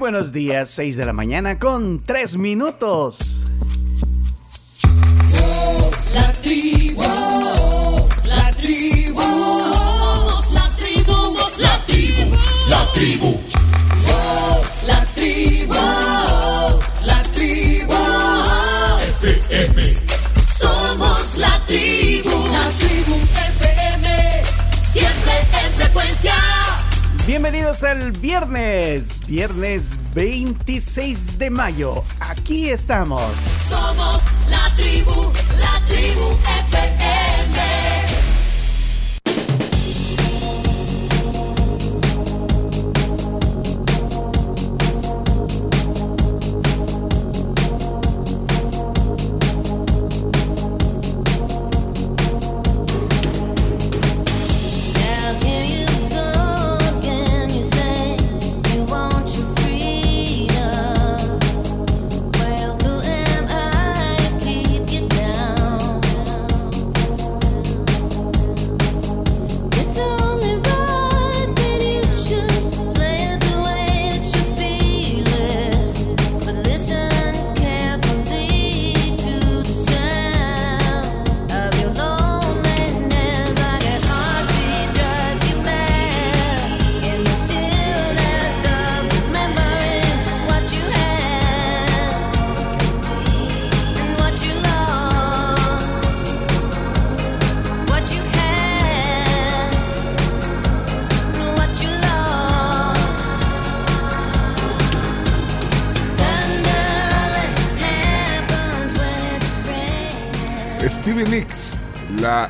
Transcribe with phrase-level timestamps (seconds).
[0.00, 3.44] buenos días, 6 de la mañana con 3 minutos.
[6.14, 7.02] La tribu,
[8.26, 12.32] la tribu, somos la tribu, la tribu,
[12.70, 13.49] la tribu.
[27.82, 32.04] Al viernes, viernes 26 de mayo.
[32.20, 33.22] Aquí estamos.
[33.70, 36.28] Somos la tribu, la tribu
[36.66, 36.99] FM.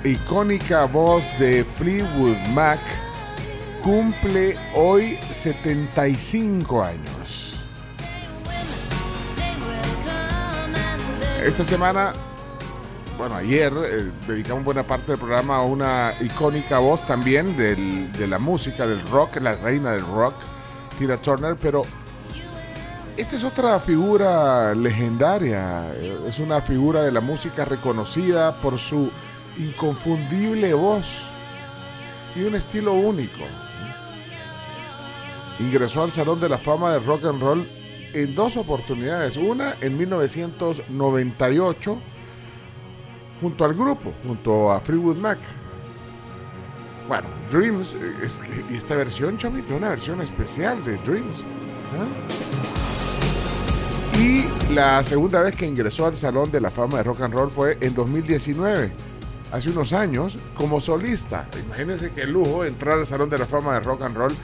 [0.05, 2.81] Icónica voz de Fleetwood Mac,
[3.83, 7.59] cumple hoy 75 años.
[11.45, 12.13] Esta semana,
[13.19, 18.39] bueno, ayer eh, dedicamos buena parte del programa a una icónica voz también de la
[18.39, 20.35] música, del rock, la reina del rock,
[20.99, 21.83] Tina Turner, pero
[23.17, 29.11] esta es otra figura legendaria, eh, es una figura de la música reconocida por su
[29.59, 31.23] inconfundible voz
[32.35, 33.41] y un estilo único.
[35.59, 37.69] Ingresó al Salón de la Fama de Rock and Roll
[38.15, 41.99] en dos oportunidades, una en 1998
[43.41, 45.39] junto al grupo, junto a Freewood Mac.
[47.09, 48.29] Bueno, Dreams, eh,
[48.71, 51.43] y esta versión, Chomito, una versión especial de Dreams.
[51.99, 52.07] ¿ah?
[54.17, 54.45] Y
[54.75, 57.79] la segunda vez que ingresó al Salón de la Fama de Rock and Roll fue
[57.81, 58.93] en 2019,
[59.53, 61.47] hace unos años, como solista.
[61.67, 64.35] Imagínense qué lujo entrar al Salón de la Fama de Rock and Roll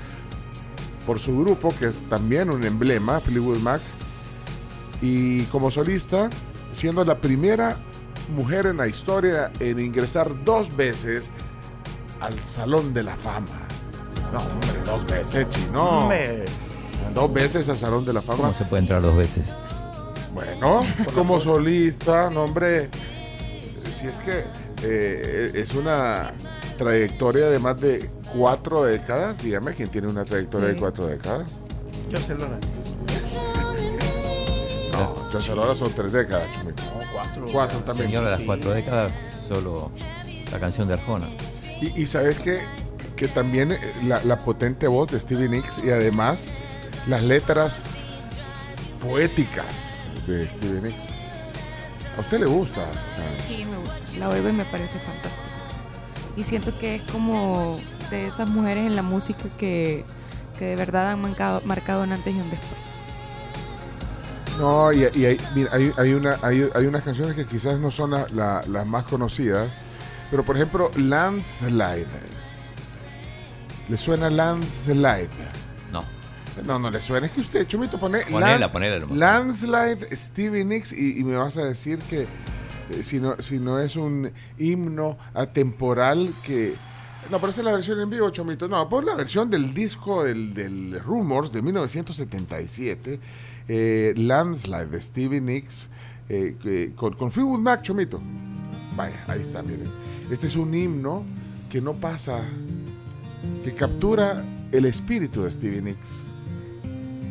[1.06, 3.81] por su grupo, que es también un emblema, Fleetwood Mac,
[5.00, 6.28] y como solista,
[6.72, 7.77] siendo la primera
[8.34, 11.31] mujer en la historia en ingresar dos veces
[12.21, 13.47] al Salón de la Fama.
[14.33, 16.11] No, hombre, dos veces, chino.
[17.15, 18.39] Dos veces al Salón de la Fama.
[18.39, 19.55] ¿Cómo se puede entrar dos veces?
[20.34, 20.84] Bueno,
[21.15, 22.91] como solista, no hombre,
[23.91, 24.45] si es que
[24.88, 26.32] eh, es una
[26.78, 31.48] trayectoria de más de cuatro décadas, dígame quién tiene una trayectoria de cuatro décadas.
[32.10, 32.34] yo sé
[34.92, 36.82] No, yo son tres décadas, chumito.
[37.12, 37.44] cuatro.
[37.52, 38.08] Cuatro también.
[38.08, 38.47] Señor de las Sí.
[38.47, 39.12] cuatro décadas,
[39.48, 39.91] solo
[40.50, 41.28] la canción de Arjona.
[41.80, 42.60] Y, y sabes que,
[43.16, 46.48] que también eh, la, la potente voz de Stevie Nicks y además
[47.06, 47.82] las letras
[49.00, 49.94] poéticas
[50.26, 51.08] de Stevie Nicks.
[52.16, 52.82] ¿A usted le gusta?
[53.47, 53.97] Sí, me gusta.
[54.19, 55.47] La oigo y me parece fantástica.
[56.37, 57.78] Y siento que es como
[58.10, 60.04] de esas mujeres en la música que,
[60.59, 62.81] que de verdad han marcado, marcado un antes y un después.
[64.59, 67.91] No, y, y hay, mira, hay, hay una, hay, hay unas canciones que quizás no
[67.91, 69.77] son la- la- las más conocidas,
[70.31, 72.06] pero por ejemplo, Landslide.
[73.88, 75.28] ¿Le suena Landslide?
[76.64, 77.26] No, No, le suena.
[77.26, 79.06] Es que usted, Chumito, pone ponela, Land- ponela.
[79.10, 83.78] Landslide, Stevie Nicks, y, y me vas a decir que eh, si, no, si no
[83.78, 86.74] es un himno atemporal que...
[87.30, 88.68] No, pero esa es la versión en vivo, Chomito.
[88.68, 93.20] No, pon la versión del disco del, del Rumors de 1977,
[93.68, 95.88] eh, Landslide de Stevie Nicks,
[96.28, 98.20] eh, con, con Fleetwood Mac, Chomito.
[98.94, 99.88] Vaya, ahí está, miren.
[100.30, 101.24] Este es un himno
[101.68, 102.42] que no pasa,
[103.64, 106.26] que captura el espíritu de Stevie Nicks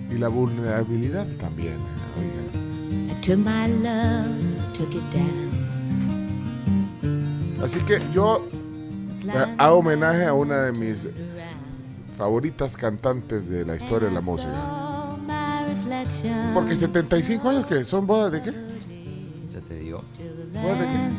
[0.10, 1.78] y la vulnerabilidad también.
[2.18, 3.10] oigan.
[3.10, 4.30] I took my love,
[4.74, 5.46] took it down.
[7.63, 8.48] Así que yo
[9.24, 11.07] eh, hago homenaje a una de mis
[12.16, 14.86] favoritas cantantes de la historia de la música.
[16.54, 18.51] Porque 75 años, que ¿Son bodas de qué?
[19.50, 20.04] Ya te digo.
[20.62, 21.10] ¿Bodas de qué?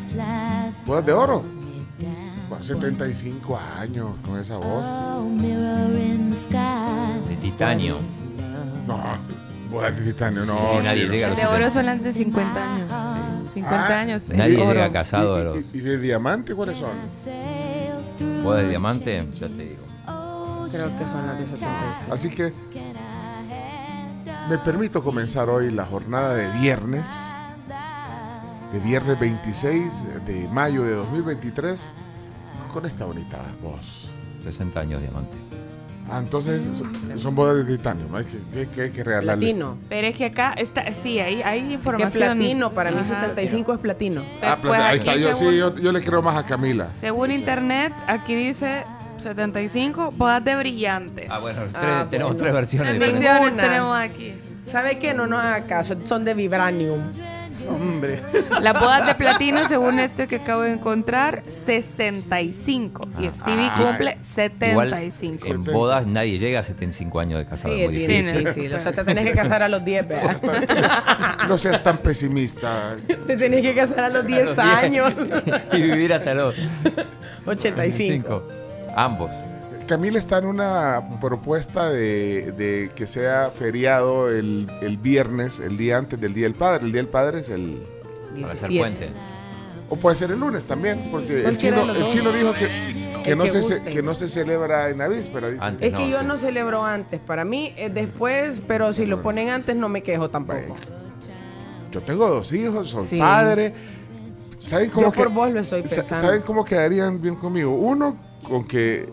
[0.87, 1.43] ¿Bodas de oro?
[2.49, 4.85] Bueno, 75 años con esa voz.
[7.29, 7.99] De titanio.
[8.87, 9.03] No,
[9.71, 10.57] bodas de titanio, no.
[10.59, 11.13] Sí, nadie chino.
[11.13, 11.71] llega a los de oro 70.
[11.71, 12.91] solamente 50 años.
[13.55, 14.01] 50 Ah.
[14.01, 14.29] años.
[14.31, 14.73] Nadie oro.
[14.75, 15.59] llega casado a ¿Y, los.
[15.75, 16.93] y- de diamante cuáles son?
[18.43, 19.27] ¿Boda de diamante?
[19.35, 19.83] Ya te digo.
[20.71, 22.13] Creo que son las de 75.
[22.13, 22.53] Así que
[24.49, 27.09] me permito comenzar hoy la jornada de viernes,
[28.73, 31.89] de viernes 26 de mayo de 2023,
[32.73, 34.09] con esta bonita voz.
[34.41, 35.37] 60 años diamante.
[36.11, 38.07] Ah, entonces son, son bodas de titanio.
[38.15, 39.45] Hay que, que- que hay que regalarles.
[39.53, 39.77] Platino.
[39.89, 42.39] Pero es que acá está, sí, hay, hay Que información.
[42.39, 43.05] platino, para mí Ajá.
[43.21, 44.25] 75 es platino.
[44.43, 46.91] Ah, Pues ahí está, yo, según- sí, yo, yo le creo más a Camila.
[46.93, 48.85] Según internet, aquí dice
[49.23, 51.27] 75 bodas de brillantes.
[51.31, 52.43] Ah, bueno, Ah, tres- tenemos bueno.
[52.43, 52.93] tres versiones.
[52.93, 53.31] ¿Qué diferentes.
[53.31, 54.35] versiones tenemos aquí?
[54.67, 55.15] ¿Sabe qué?
[55.15, 57.01] No nos haga caso, son de vibranium.
[57.69, 58.21] Hombre.
[58.61, 63.09] Las bodas de platino, según esto que acabo de encontrar, 65.
[63.19, 63.75] Y Stevie Ah.
[63.79, 64.19] cumple
[64.71, 65.47] Igual 75.
[65.49, 67.75] en bodas nadie llega a 75 años de casado.
[67.75, 68.39] Sí, es muy bien difícil.
[68.39, 68.75] difícil.
[68.75, 71.47] O sea, te tenés que casar a los 10, ¿verdad?
[71.49, 72.97] No seas tan pesimista.
[73.27, 75.13] Te tenés que casar a los 10 años.
[75.73, 76.55] y vivir hasta los
[77.47, 78.43] 85.
[78.97, 79.31] Ambos.
[79.87, 85.99] Camila está en una propuesta de, de que sea feriado el, el viernes, el día
[85.99, 86.85] antes del Día del Padre.
[86.87, 87.87] El Día del Padre es el...
[88.41, 88.79] Para hacer 17.
[88.79, 89.11] puente.
[89.89, 92.53] O puede ser el lunes también, porque el chino, el dijo
[93.23, 93.91] que, no que se, ce- guste.
[93.91, 95.49] que no se celebra en la víspera.
[95.49, 95.63] Dice.
[95.65, 95.87] Antes.
[95.93, 96.27] Es que No, yo sí.
[96.27, 97.21] no celebro antes.
[97.21, 100.59] Para mí es después, pero si lo ponen antes no me quejo tampoco.
[100.61, 100.75] Bueno.
[101.93, 103.19] Yo tengo dos hijos, soy Sí.
[103.21, 103.73] padre.
[104.59, 106.15] ¿Saben cómo Yo por que- vos lo estoy sa- pensando.
[106.27, 107.71] ¿Saben cómo quedarían bien conmigo?
[107.73, 109.07] Uno, con que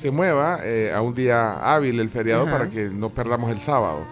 [0.00, 4.06] se mueva eh, a un día hábil el feriado para que no perdamos el sábado.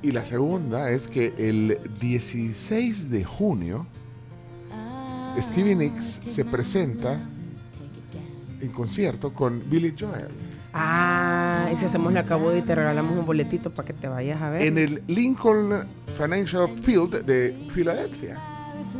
[0.00, 3.86] Y la segunda es que el 16 de junio,
[5.38, 7.20] Stevie Nicks se presenta
[8.62, 10.28] en concierto con Billy Joel
[10.72, 14.40] Ah, y si hacemos la cabuda y te regalamos un boletito para que te vayas
[14.40, 14.62] a ver.
[14.62, 15.86] en el Lincoln
[16.16, 18.38] Financial Field de Filadelfia.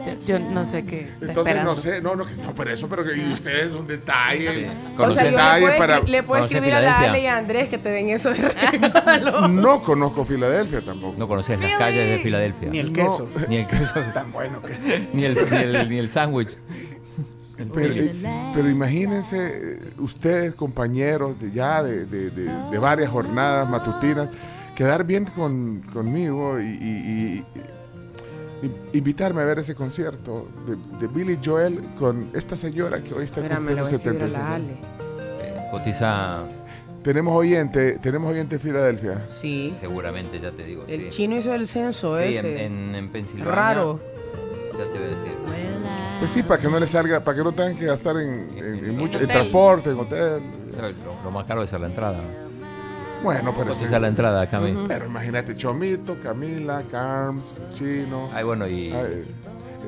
[0.07, 1.71] Yo, yo no sé qué está Entonces esperando.
[1.71, 4.71] no sé, no, no, no, por eso, pero que y ustedes un detalle.
[4.71, 6.99] o Conoce- sea, yo le detalle puedo, para- le puedo escribir a la.
[7.01, 9.49] Ale y a Andrés que te den eso de regalo.
[9.49, 11.15] No conozco Filadelfia tampoco.
[11.19, 12.71] No conoces las calles de Filadelfia.
[12.71, 12.93] Ni el No.
[12.93, 13.31] queso.
[13.49, 15.09] Ni el queso, Tan bueno que.
[15.13, 16.57] ni el, ni el, ni el sándwich.
[17.75, 17.95] Pero,
[18.55, 19.37] pero imagínense
[19.75, 24.29] eh, ustedes, compañeros de ya de, de- de- de varias jornadas matutinas,
[24.75, 27.45] quedar bien con, conmigo y- y- y
[28.93, 33.41] invitarme a ver ese concierto de, de Billy Joel con esta señora que hoy está
[33.41, 34.39] Mira, cumpliendo voy a escribir a 75.
[34.39, 35.71] la Ale.
[35.71, 36.43] Cotiza
[37.03, 39.27] Tenemos oyente, tenemos oyente en Filadelfia.
[39.29, 39.71] Sí.
[39.71, 40.85] seguramente, ya te digo.
[40.89, 41.09] El sí.
[41.11, 42.65] chino hizo el censo Sí, ese.
[42.67, 43.55] en, en, en Pensilvania.
[43.55, 44.01] Raro.
[44.77, 45.31] Ya te voy a decir.
[46.19, 48.85] Pues sí, para que no le salga, para que no tengan que gastar en, en-
[48.85, 50.43] en mucho, transporte, en hotel.
[50.77, 52.21] Lo, lo más caro es hacer la entrada.
[53.22, 53.81] Bueno, pero, sí.
[53.81, 54.87] Cotiza la entrada, Cami.
[54.88, 59.34] pero imagínate, Chomito, Camila, Carms, Chino, Ay, bueno, y ay,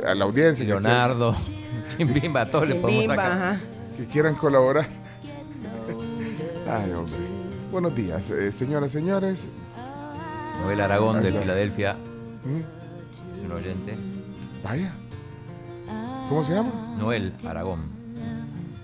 [0.06, 1.34] a la audiencia Leonardo,
[1.88, 3.32] Chimbimba, a todos le podemos sacar.
[3.32, 3.61] ajá.
[3.96, 4.87] que quieran colaborar.
[6.70, 7.14] Ay, hombre.
[7.70, 9.49] Buenos días, eh, señoras, señores.
[10.62, 11.32] Noel Aragón de.
[11.32, 11.96] Filadelfia,
[12.44, 12.58] Mm,
[13.39, 13.93] es un oyente.
[14.65, 14.93] Vaya.
[16.29, 16.70] ¿Cómo se llama?
[16.98, 17.81] Noel Aragón.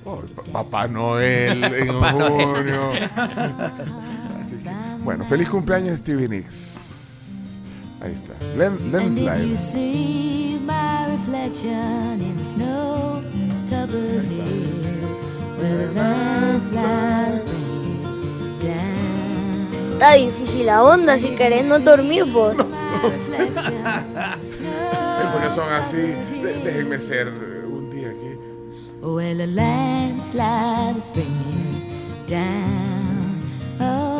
[0.05, 2.47] Oh, pa- Papá Noel en Papá Noel.
[2.47, 2.93] junio.
[4.40, 4.71] Así que,
[5.02, 7.59] bueno, feliz cumpleaños Stevie Nicks.
[8.00, 8.35] Ahí está.
[8.57, 9.75] Len, And Lens.
[19.92, 22.54] Está difícil la onda, si querés no dormir vos.
[22.54, 22.68] Snow
[25.21, 25.97] Eh, Porque son así.
[25.97, 28.38] De- déjenme ser un día aquí.
[29.02, 33.40] Well, a landslide bring it down.
[33.80, 34.18] Oh,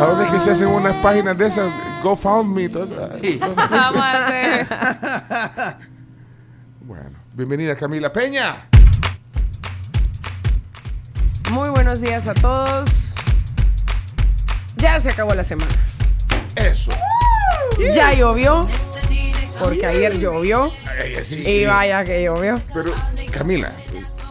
[0.00, 1.70] ¿A dónde es que se hacen unas páginas de esas?
[2.02, 2.70] GoFundMe.
[2.70, 2.88] todas
[3.22, 3.54] esas?
[3.54, 4.66] Vamos a hacer.
[6.80, 8.66] Bueno, bienvenida Camila Peña.
[11.52, 13.14] Muy buenos días a todos.
[14.76, 15.70] Ya se acabó la semana.
[16.56, 16.90] Eso.
[17.94, 18.66] Ya llovió.
[19.60, 20.72] Porque ayer llovió.
[20.98, 21.64] Ay, ay, sí, Y sí.
[21.66, 22.60] vaya que llovió.
[22.74, 22.92] Pero,
[23.30, 23.72] Camila,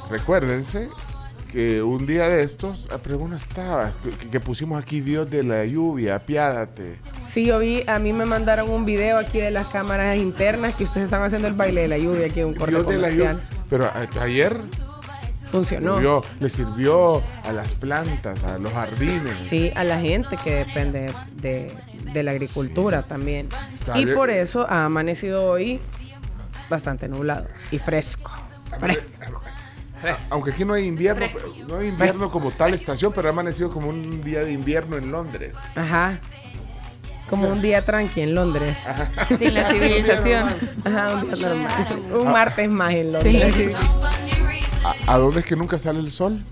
[0.09, 0.89] recuérdense
[1.51, 5.43] que un día de estos, ah, pero uno estaba, que, que pusimos aquí Dios de
[5.43, 6.99] la lluvia, apiádate.
[7.25, 10.83] Sí, yo vi, a mí me mandaron un video aquí de las cámaras internas que
[10.83, 13.09] ustedes están haciendo el baile de la lluvia aquí en un corte Dios de la
[13.09, 13.27] lluvia.
[13.31, 13.65] comercial.
[13.69, 14.57] Pero a- ayer
[15.51, 16.21] Funcionó.
[16.39, 19.47] le sirvió a las plantas, a los jardines.
[19.47, 21.73] Sí, a la gente que depende de,
[22.13, 23.49] de la agricultura también.
[23.73, 24.15] Está Y bien.
[24.15, 25.79] por eso ha amanecido hoy
[26.69, 28.31] bastante nublado y fresco.
[30.29, 31.25] Aunque aquí no hay invierno,
[31.67, 35.11] no hay invierno como tal estación, pero ha amanecido como un día de invierno en
[35.11, 35.55] Londres.
[35.75, 36.19] Ajá.
[37.29, 38.75] Como un día tranqui en Londres.
[39.37, 40.47] Sin la civilización.
[40.83, 41.99] Ajá, un día normal.
[42.19, 43.33] Un martes más en Londres.
[43.33, 43.81] la civilización.
[45.07, 46.43] ¿A, a dónde es que nunca sale el sol?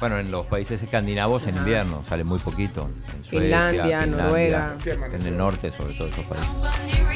[0.00, 2.88] Bueno, en los países escandinavos en invierno sale muy poquito.
[3.14, 4.74] En Suecia, Finlandia, Noruega.
[4.78, 5.20] Sí, amaneció.
[5.20, 6.48] En el norte, sobre todo esos países.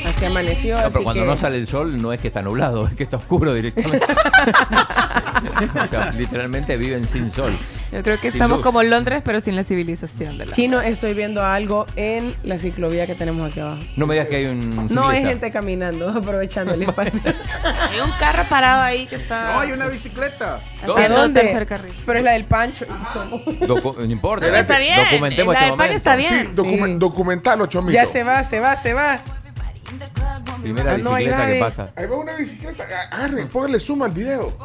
[0.06, 0.74] Así amaneció.
[0.74, 2.92] No, así pero cuando que- no sale el sol no es que está nublado, es
[2.94, 4.04] que está oscuro directamente.
[5.82, 7.56] o sea, literalmente viven sin sol.
[7.94, 8.64] Yo creo que Sin estamos luz.
[8.66, 10.52] como Londres, pero sin la civilización de la.
[10.52, 13.78] Chino, estoy viendo algo en la ciclovía que tenemos aquí abajo.
[13.96, 17.20] No me digas que hay un No es gente caminando, aprovechando el espacio.
[17.24, 19.52] Hay un carro parado ahí que está.
[19.52, 20.60] No, hay una bicicleta.
[20.82, 21.42] haciendo dónde?
[21.42, 21.94] tercer carril.
[22.04, 22.84] Pero es la del Pancho.
[23.60, 24.44] Docu- no importa.
[24.46, 24.98] Pero está bien.
[24.98, 25.96] Documentemos la este del pan momento.
[25.96, 26.44] está bien.
[26.50, 27.92] Sí, documen- documentalo, Chomito.
[27.94, 29.20] Ya se va, se va, se va.
[30.62, 31.86] Primera Ah, no hay bicicleta que pasa.
[31.94, 32.84] Ahí va una bicicleta.
[33.12, 34.56] Agarren, póngale suma al video.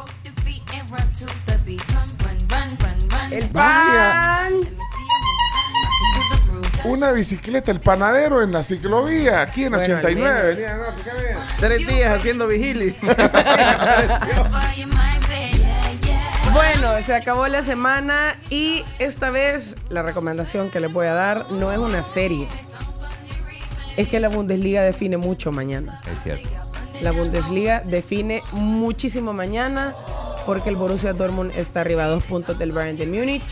[3.30, 4.52] El pan.
[6.84, 10.38] Una bicicleta, el panadero en la ciclovía, aquí en Bueno, 89.
[10.38, 10.56] al menos.
[10.56, 11.36] Venía, no, ¿qué ven?
[11.58, 12.94] Tres días haciendo vigilia.
[16.52, 21.48] Bueno, se acabó la semana y esta vez la recomendación que les voy a dar
[21.52, 22.48] no es una serie.
[23.96, 26.00] Es que la Bundesliga define mucho mañana.
[26.12, 26.48] Es cierto.
[27.02, 29.94] La Bundesliga define muchísimo mañana
[30.46, 33.42] porque el Borussia Dortmund está arriba a dos puntos del Bayern de Múnich.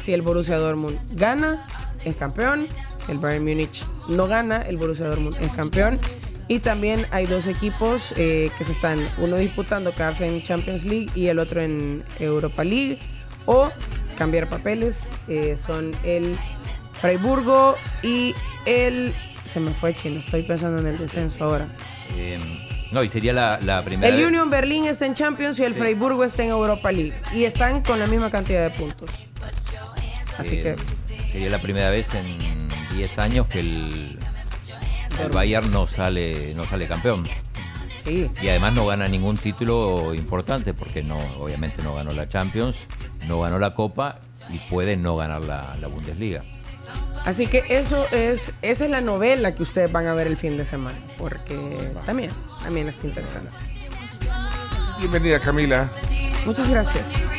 [0.00, 1.66] Si el Borussia Dortmund gana,
[2.04, 2.66] es campeón.
[3.04, 5.98] Si el Bayern Múnich no gana, el Borussia Dortmund es campeón.
[6.48, 11.10] Y también hay dos equipos eh, que se están, uno disputando quedarse en Champions League
[11.14, 12.98] y el otro en Europa League.
[13.46, 13.70] O
[14.16, 16.36] cambiar papeles, eh, son el
[17.00, 19.14] Freiburgo y el...
[19.44, 21.68] Se me fue chino, estoy pensando en el descenso ahora.
[22.16, 22.38] Eh,
[22.92, 25.74] no, y sería la, la primera El vez- Union Berlin está en Champions y el
[25.74, 27.14] Freiburgo está en Europa League.
[27.34, 29.10] Y están con la misma cantidad de puntos.
[30.38, 30.76] Así eh,
[31.08, 32.26] que Sería la primera vez en
[32.96, 34.18] 10 años que el,
[35.22, 37.24] el Bayern no sale, no sale campeón.
[38.04, 38.30] sí.
[38.42, 42.76] Y además no gana ningún título importante porque no, obviamente no ganó la Champions,
[43.26, 46.42] no ganó la Copa y puede no ganar la, la Bundesliga.
[47.24, 50.56] Así que eso es, esa es la novela que ustedes van a ver el fin
[50.56, 50.96] de semana.
[51.18, 51.56] Porque
[52.06, 52.30] también,
[52.66, 53.54] también está interesante.
[54.98, 55.88] Bienvenida, Camila.
[56.44, 57.30] Muchas gracias.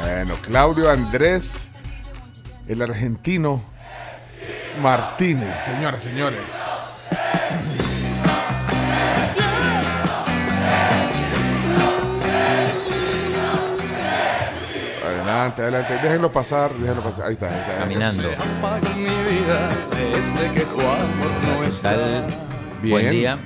[0.00, 1.68] Bueno, Claudio Andrés,
[2.66, 3.62] el argentino
[4.80, 6.79] Martínez, señoras, señores.
[15.40, 15.94] Adelante, adelante.
[16.02, 17.26] Déjenlo pasar, déjenlo pasar.
[17.26, 17.78] Ahí está, ahí está.
[17.78, 18.30] Caminando.
[21.66, 21.94] está.
[21.94, 22.26] Tal
[22.82, 22.92] Bien.
[22.92, 23.38] buen día.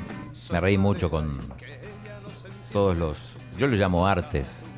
[0.50, 1.38] Me reí mucho con
[2.72, 4.72] todos los, yo lo llamo artes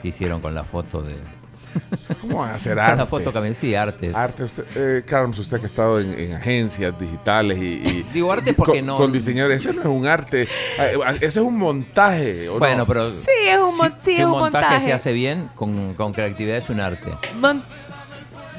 [0.00, 1.16] que hicieron con la foto de
[2.20, 2.96] ¿Cómo van a hacer arte?
[2.98, 4.14] la foto también, sí, artes.
[4.14, 8.32] Arte, usted, eh, Carlos, usted que ha estado en, en agencias digitales y, y- Digo
[8.32, 11.36] arte y porque con, no- con diseñadores, ese no es un arte, eh, ese es
[11.36, 12.48] un montaje.
[12.48, 12.86] ¿o Bueno, no?
[12.86, 14.86] pero Sí, es un, mon- sí, si es un un montaje, montaje.
[14.86, 17.10] se hace bien, con, con creatividad es un arte.
[17.40, 17.62] Mon-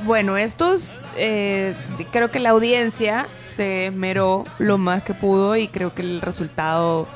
[0.05, 1.73] Bueno, estos, eh,
[2.11, 7.07] creo que la audiencia se esmeró lo más que pudo y creo que el resultado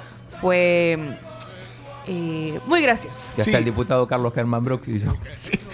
[0.41, 0.98] fue
[2.08, 3.20] eh, muy gracioso.
[3.36, 3.53] Si hasta Sí.
[3.58, 5.13] el diputado Carlos Germán Brooks hizo.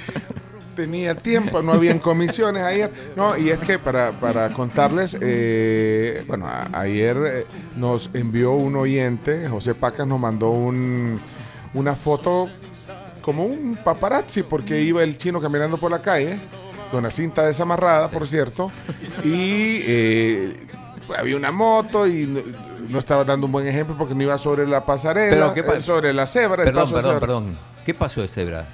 [0.76, 2.92] tenía tiempo, no habían comisiones ayer.
[3.16, 7.46] No, y es que para, para contarles, eh, bueno, a- ayer eh,
[7.78, 11.20] nos envió un oyente, José Pacas nos mandó un,
[11.74, 12.50] una foto
[13.22, 16.40] como un paparazzi, porque iba el chino caminando por la calle,
[16.92, 18.72] con la cinta desamarrada, por cierto,
[19.24, 20.68] y eh,
[21.18, 22.28] había una moto y
[22.90, 26.14] no, estaba dando un buen ejemplo porque no iba sobre la pasarela, Pero, ¿qué sobre
[26.14, 26.64] la cebra.
[26.64, 27.20] el Perdón, de perdón, cebra.
[27.20, 27.58] perdón.
[27.86, 28.68] ¿Qué paso de cebra?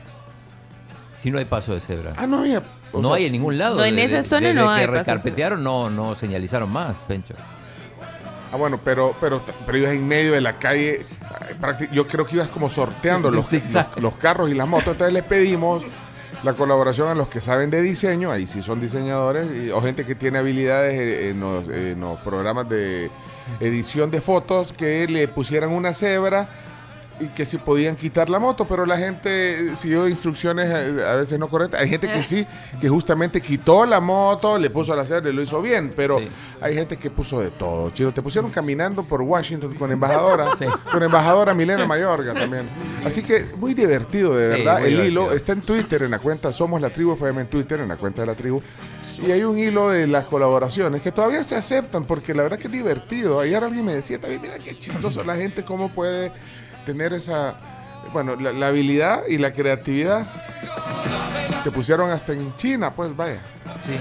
[1.21, 2.13] Si no hay paso de cebra.
[2.17, 2.63] Ah, no había.
[2.93, 3.75] no sea, hay en ningún lado.
[3.77, 6.97] No, en De- esa de- zona desde no hay que recarpetearon, no, no señalizaron más,
[7.07, 7.35] Pencho.
[8.51, 11.01] Ah, bueno, pero, pero, pero ibas en medio de la calle.
[11.01, 14.93] eh, Yo creo que ibas como sorteando los, los, los carros y las motos.
[14.93, 15.83] Entonces les pedimos
[16.43, 20.05] la colaboración a los que saben de diseño, ahí sí son diseñadores, y- o gente
[20.05, 23.11] que tiene habilidades eh, en los, en los programas de
[23.59, 26.49] edición de fotos, que le pusieran una cebra
[27.21, 31.37] y que si podían quitar la moto, pero la gente siguió instrucciones eh, a veces
[31.39, 31.81] no correctas.
[31.81, 32.45] Hay gente que sí,
[32.79, 36.27] que justamente quitó la moto, le puso al hacer, le lo hizo bien, pero Sí.
[36.61, 37.89] hay gente que puso de todo.
[37.91, 40.65] Chino, te pusieron caminando por Washington con embajadora, Sí.
[40.91, 42.69] con embajadora Milena Mayorga también.
[43.05, 44.79] Así que muy divertido, de verdad.
[44.79, 45.07] El divertido.
[45.07, 47.97] hilo está en Twitter, en la cuenta Somos la Tribu FM en Twitter, en la
[47.97, 48.61] cuenta de la tribu.
[49.27, 52.65] Y hay un hilo de las colaboraciones que todavía se aceptan porque la verdad que
[52.67, 53.39] es divertido.
[53.39, 56.31] Ayer alguien me decía también, mira qué chistoso la gente, cómo puede
[56.85, 57.55] tener esa,
[58.13, 60.27] bueno, la, la habilidad y la creatividad.
[61.63, 63.39] Te pusieron hasta en China, pues vaya.
[63.85, 63.95] Sí.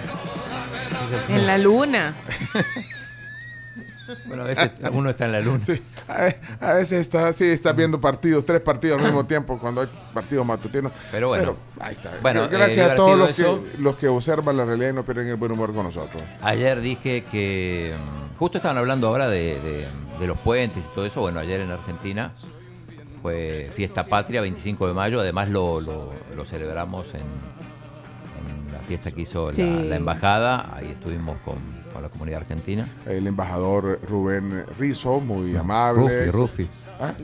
[1.34, 2.14] En la luna.
[4.26, 5.60] Bueno, a veces uno está en la luna.
[5.60, 6.34] Sí, a,
[6.70, 10.44] a veces está, sí, estás viendo partidos, tres partidos al mismo tiempo cuando hay partidos
[10.44, 10.90] matutinos.
[11.12, 11.54] Pero bueno.
[11.78, 12.10] ahí está.
[12.20, 15.28] Bueno, Gracias eh, a todos los que, los que observan la realidad y no pierden
[15.28, 16.20] el buen humor con nosotros.
[16.42, 19.86] Ayer dije que mm, justo estaban hablando ahora de, de-
[20.18, 21.20] de los puentes y todo eso.
[21.20, 22.32] Bueno, ayer en Argentina
[23.22, 25.20] fue fiesta patria, 25 de mayo.
[25.20, 29.62] Además lo, lo- lo celebramos en, en la fiesta que hizo la- Sí.
[29.88, 30.74] la, embajada.
[30.74, 31.56] Ahí estuvimos con,
[31.92, 32.88] con la comunidad argentina.
[33.06, 36.30] El embajador Rubén Rizo, muy amable.
[36.30, 36.68] Rufi, Rufi.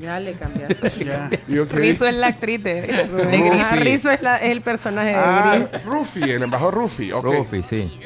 [0.01, 1.05] Ya le cambiaste.
[1.05, 1.31] Ya.
[1.71, 3.77] Rizzo es la actriz de, de Ah.
[3.77, 5.85] Rizzo es, la- es el personaje de Ah, Gris.
[5.85, 7.13] Rufi, el embajador Rufi.
[7.13, 7.25] ok.
[7.25, 8.01] Rufi, sí.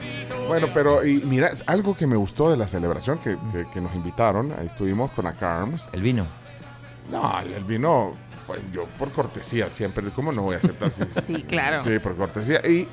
[0.49, 3.95] Bueno, pero y mira, algo que me gustó de la celebración que, que- que nos
[3.95, 5.89] invitaron, ahí estuvimos con la Carms.
[5.93, 6.27] El vino.
[7.11, 8.15] No, el vino,
[8.47, 10.91] pues yo por cortesía siempre, ¿cómo no voy a aceptar?
[10.91, 11.81] Sí, Sí, claro.
[11.83, 12.61] Sí, por cortesía.
[12.69, 12.87] Y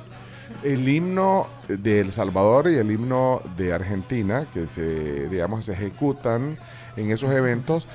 [0.62, 6.58] el himno de El Salvador y el himno de Argentina, que se, digamos, se ejecutan
[6.96, 7.86] en esos eventos,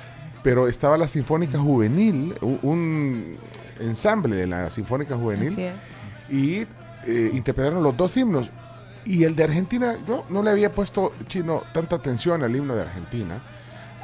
[0.42, 3.36] pero estaba la Sinfónica Juvenil, un
[3.80, 5.74] ensamble de la Sinfónica Juvenil, Así es.
[6.30, 6.66] y
[7.06, 8.50] eh, interpretaron los dos himnos.
[9.06, 12.82] Y el de Argentina, yo no le había puesto, chino, tanta atención al himno de
[12.82, 13.42] Argentina.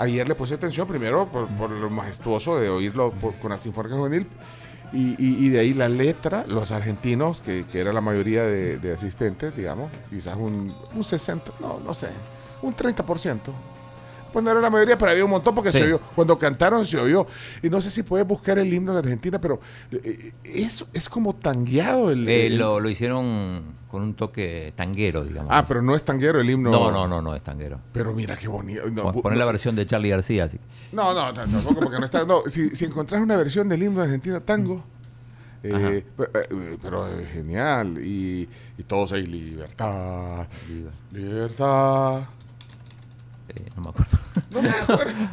[0.01, 3.97] Ayer le puse atención primero por, por lo majestuoso de oírlo por- con la Sinfónica
[3.97, 4.27] Juvenil
[4.95, 8.79] y, y- y de ahí la letra, los argentinos, que, que era la mayoría de,
[8.79, 12.09] de asistentes, digamos, quizás un, un 60, no, no sé,
[12.63, 13.41] un 30%.
[14.33, 15.79] Pues no era la mayoría, pero había un montón porque Sí.
[15.79, 16.01] se oyó.
[16.15, 17.27] Cuando cantaron se oyó.
[17.63, 19.61] Y no sé si puedes buscar el himno de Argentina, pero
[19.93, 22.29] eh, es, es como tangueado el...
[22.29, 25.51] Eh, el- lo, lo hicieron con un toque tanguero, digamos.
[25.53, 26.71] Ah, pero no es tanguero el himno.
[26.71, 27.81] no, no, no, no es tanguero.
[27.93, 28.83] Pero mira qué bonito.
[28.91, 30.45] No, Poner la versión de Charlie García.
[30.45, 30.59] Así.
[30.93, 32.25] no, no, tampoco porque no está.
[32.25, 34.85] No, si, si encontrás una versión del himno de Argentina tango,
[35.65, 37.99] eh, eh, pero es genial.
[38.05, 40.47] Y, y todos ahí, libertad,
[41.11, 42.21] libertad.
[43.49, 44.19] Eh, no me acuerdo.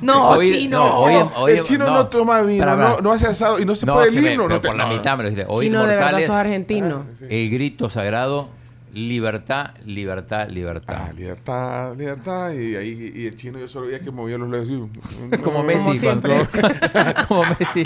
[0.02, 0.78] No, Hoy- chino.
[0.78, 2.90] no, hoy- hoy- el chino no, toma vino, Para, para.
[2.90, 4.48] no, no hace asado y no se No, puede el himno.
[4.48, 5.48] no te- por la mitad me lo dijiste.
[5.50, 7.06] Hoy Chino, de verdad sos argentino.
[7.30, 8.50] el grito sagrado,
[8.98, 10.96] libertad, libertad, libertad.
[11.10, 12.52] Ah, libertad, libertad.
[12.54, 14.90] Y ahí y el chino yo solo veía que movía los labios.
[15.44, 16.48] como Messi, Como cuando-
[17.28, 17.86] como Messi.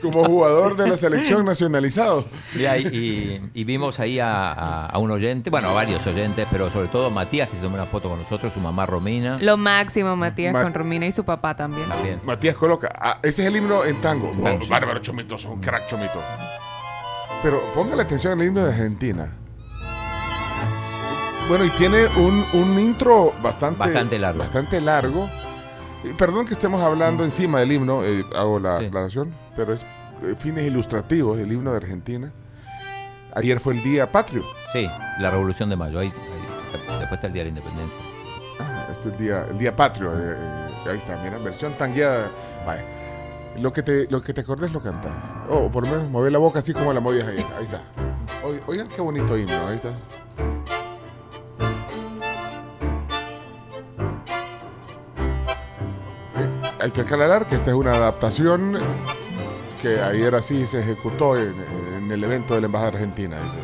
[0.00, 2.24] Como jugador de la selección nacionalizado.
[2.54, 6.70] Y, y- y vimos ahí a, a- a un oyente, bueno, a varios oyentes, pero
[6.70, 9.38] sobre todo Matías, que se tomó una foto con nosotros, su mamá Romina.
[9.42, 11.88] Lo máximo, Matías, Ma- con Romina y su papá también.
[11.88, 12.20] También.
[12.24, 12.88] Matías coloca.
[12.98, 14.30] ah, ese es el himno en tango.
[14.32, 14.70] En tango, Oh, sí.
[14.70, 16.18] bárbaro, Chomito, sos un crack, Chomito.
[17.42, 19.30] Pero póngale atención al himno de Argentina.
[21.48, 24.38] Bueno, y tiene un, un intro bastante, Bastante largo.
[24.38, 25.28] Bastante largo.
[26.18, 28.86] Perdón que estemos hablando encima del himno, eh, hago la Sí.
[28.86, 29.82] aclaración, pero es
[30.22, 32.32] eh, fines ilustrativos del himno de Argentina.
[33.34, 34.42] Ayer fue el día patrio.
[34.72, 34.86] Sí,
[35.18, 35.98] la Revolución de Mayo.
[35.98, 38.00] Ahí, ahí- después está el Día de la Independencia.
[38.60, 40.12] Ah, este es el día, el día patrio.
[40.12, 42.30] eh, eh, ahí está, mira, versión tangueada.
[43.58, 45.12] Lo que te, lo que te acordes lo cantas.
[45.50, 47.38] O por lo menos mover la boca así como la movías ahí.
[47.58, 47.82] Ahí está.
[48.66, 49.66] Oigan qué bonito himno.
[49.68, 49.90] Ahí está.
[56.84, 58.78] Hay que aclarar que esta es una adaptación
[59.80, 63.40] que ayer así se ejecutó en, el evento de la Embajada Argentina.
[63.42, 63.56] dice.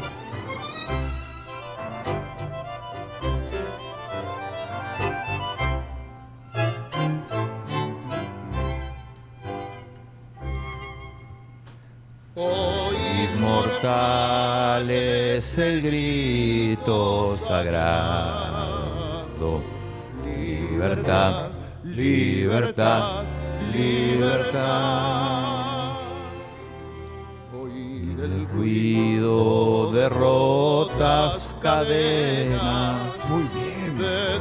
[15.69, 18.81] El grito sagrado.
[20.25, 21.60] Libertad,
[22.01, 23.25] libertad,
[23.75, 25.51] libertad.
[27.77, 33.13] Y del ruido de rotas cadenas.
[33.29, 33.71] Muy bien.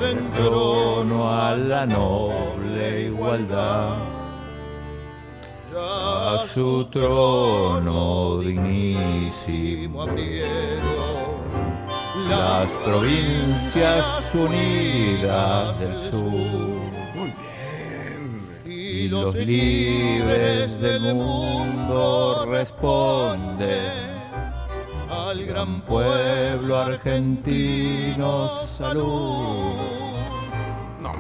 [0.01, 3.97] En trono a la noble igualdad.
[5.75, 11.39] A su trono dignísimo abrieron
[12.29, 16.68] las provincias unidas del sur.
[18.99, 23.93] Y los libres del mundo responden.
[25.09, 29.73] Al gran pueblo argentino salud.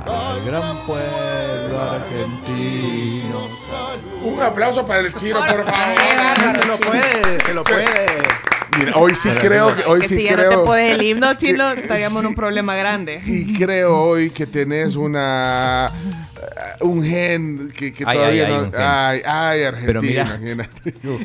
[0.05, 4.33] Al gran pueblo argentino salud.
[4.33, 6.61] Un aplauso para el chino, por favor.
[6.61, 8.48] Se lo puede, se lo puede.
[8.79, 11.01] Mira, hoy sí creo que hoy que sí si ya creo no te puedes el
[11.01, 13.21] himno chino, estaríamos en un problema grande.
[13.25, 15.91] y creo hoy que tenés una
[16.81, 20.69] uh, un gen que, que Ay, todavía ay, no ay ay Argentina Pero mira.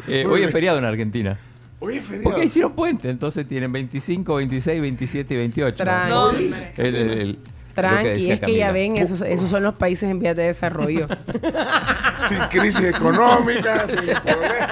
[0.09, 1.39] Eh, hoy es feriado en Argentina.
[1.81, 2.25] Hoy es feriado.
[2.25, 5.77] Porque hicieron puente, entonces tienen 25, 26, 27 y 28.
[5.77, 6.09] Tranqui.
[6.11, 7.39] No, El- el- el-
[7.75, 11.09] Tranqui, decía es que ya ven, esos, esos son los países en vías de desarrollo.
[12.29, 14.71] sin crisis económica, sin problemas.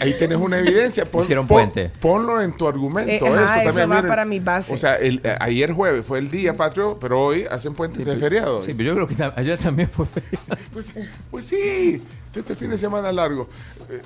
[0.00, 1.04] Ahí tenés una evidencia.
[1.04, 1.90] Pon- Hicieron pon- puente.
[2.00, 3.26] Ponlo en tu argumento.
[3.26, 4.08] Eh, ajá, eso también, va miren.
[4.08, 4.72] para mis bases.
[4.74, 8.04] O sea, el- eh, ayer jueves fue el día patrio, pero hoy hacen puentes Sí,
[8.04, 8.62] de pero- feriado.
[8.62, 10.36] Sí, pero yo creo que ayer también fue feriado.
[10.72, 10.92] Pues,
[11.30, 12.02] pues sí,
[12.34, 13.48] este fin de semana largo.
[13.90, 14.00] Eh,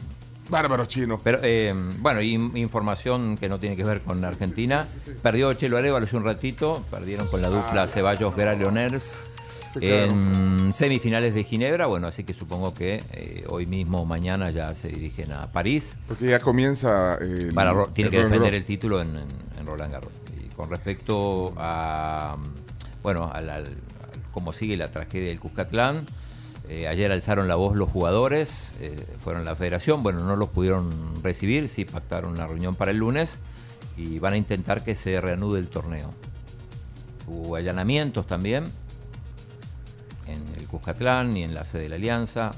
[0.48, 1.18] bárbaro chino.
[1.22, 4.86] Pero eh, bueno, y información que no tiene que ver con Argentina.
[5.22, 9.30] Perdió Chelo Arevalo hace un ratito, perdieron con la dupla Ceballos Gralioners
[9.82, 11.86] En semifinales de Ginebra.
[11.86, 15.94] Bueno, así que supongo que eh, hoy mismo o mañana ya se dirigen a París.
[16.08, 17.18] Porque ya comienza.
[17.20, 19.28] eh, Para, tiene el que defender el título en, en-
[19.60, 20.12] en Roland Garros.
[20.44, 22.36] Y con respecto a,
[23.02, 23.64] bueno, al,
[24.32, 26.06] cómo sigue la tragedia del Cuscatlán,
[26.68, 30.48] eh, ayer alzaron la voz los jugadores, eh, fueron a la federación, bueno, no los
[30.48, 30.90] pudieron
[31.22, 33.38] recibir, sí pactaron una reunión para el lunes
[33.96, 36.10] y van a intentar que se reanude el torneo.
[37.26, 38.64] Hubo allanamientos también
[40.78, 42.52] Cuscatlán y en la sede de la Alianza.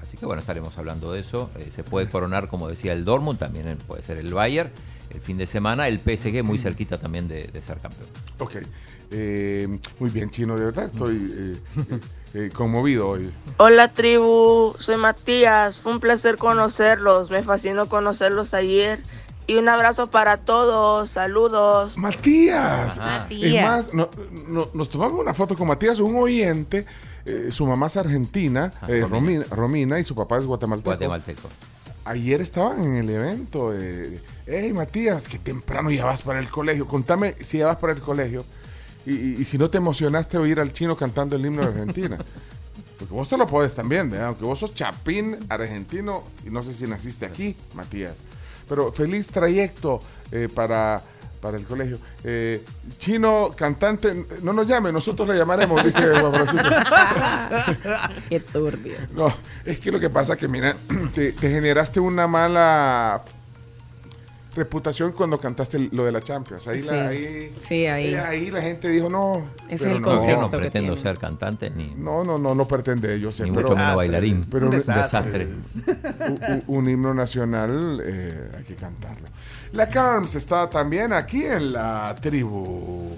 [0.00, 1.50] Así que bueno, estaremos hablando de eso.
[1.58, 4.70] Eh, se puede coronar, como decía el Dortmund, también puede ser el Bayern.
[5.10, 8.08] El fin de semana, el PSG muy cerquita también de, de ser campeón.
[8.38, 8.56] Ok.
[9.12, 12.00] Eh, muy bien, chino, de verdad estoy eh, eh,
[12.34, 13.30] eh, conmovido hoy.
[13.56, 19.00] Hola tribu, soy Matías, fue un placer conocerlos, me fascinó conocerlos ayer
[19.46, 21.96] y un abrazo para todos, saludos.
[21.96, 22.98] Matías.
[22.98, 23.14] Ajá.
[23.16, 23.64] Es Matías.
[23.64, 24.10] más, no-
[24.48, 26.84] no- nos tomamos una foto con Matías, un oyente.
[27.26, 29.04] Eh, su mamá es argentina, Ah, eh,
[29.50, 29.98] Romina.
[30.00, 30.90] Y su papá es guatemalteco.
[30.90, 31.48] Guatemalteco.
[32.04, 33.74] Ayer estaban en el evento
[34.46, 36.86] hey Matías, que temprano ya vas para el colegio.
[36.86, 38.44] Contame si ya vas para el colegio
[39.04, 42.16] y, y- y si no te emocionaste oír al chino cantando el himno de Argentina.
[42.98, 44.28] Porque vos te lo puedes también, ¿verdad?
[44.28, 48.14] aunque vos sos chapín argentino y no sé si naciste aquí, Matías.
[48.68, 50.00] Pero feliz trayecto
[50.32, 51.02] eh, para,
[51.46, 51.98] para el colegio.
[52.24, 52.64] Eh,
[52.98, 56.68] chino, cantante, no nos llame, nosotros le llamaremos, dice Juan Francisco.
[58.28, 58.96] Qué turbio.
[59.14, 59.32] No,
[59.64, 60.74] es que lo que pasa es que, mira,
[61.14, 63.22] te, te generaste una mala
[64.56, 66.66] reputación cuando cantaste lo de la Champions.
[66.66, 66.86] Ahí, Sí.
[66.90, 68.14] la, ahí, Sí, ahí.
[68.14, 69.46] eh, ahí la gente dijo, no.
[69.68, 72.66] Ese pero es el no, yo no pretendo ser cantante ni, no, no, no, no
[72.66, 73.44] pretende, yo sé.
[73.44, 73.94] ni pero desastre.
[73.96, 74.46] bailarín.
[74.50, 75.46] pero Un un desastre.
[75.46, 76.62] desastre.
[76.66, 79.28] u- u- un himno nacional eh, hay que cantarlo.
[79.76, 83.14] La Carms está también aquí en la tribu.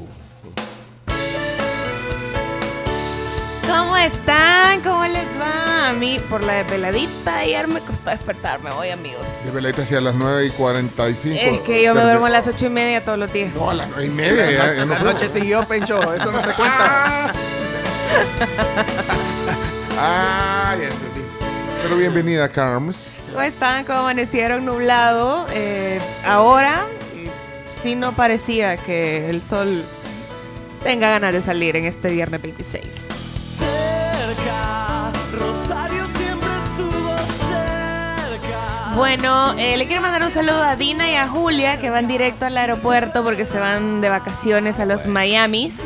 [3.69, 4.81] ¿Cómo están?
[4.81, 5.91] ¿Cómo les va?
[5.91, 9.25] A mí, por la desveladita, ayer me costó despertarme hoy, amigos.
[9.45, 11.37] De veleta hacia las 9 y 45.
[11.41, 13.55] Es que yo me duermo a las ocho y media todos los días.
[13.55, 14.51] No, a las 9 y media.
[14.51, 17.27] ya- ya no La noche siguió, Pencho, eso no te cuenta.
[17.27, 17.33] Ah,
[20.01, 21.18] Ah, ya entendí.
[21.83, 23.31] Pero bienvenida, Carms.
[23.33, 23.85] ¿Cómo están?
[23.85, 25.47] ¿Cómo amanecieron nublado?
[25.53, 26.85] Eh, ahora
[27.83, 29.85] sí no parecía que el sol
[30.83, 32.85] tenga ganas de salir en este viernes 26.
[33.59, 37.17] Cerca, Rosario siempre estuvo
[37.49, 38.95] cerca.
[38.97, 42.47] Bueno, eh, le quiero mandar un saludo a Dina y a Julia que van directo
[42.47, 45.77] al aeropuerto porque se van de vacaciones a los Miamis.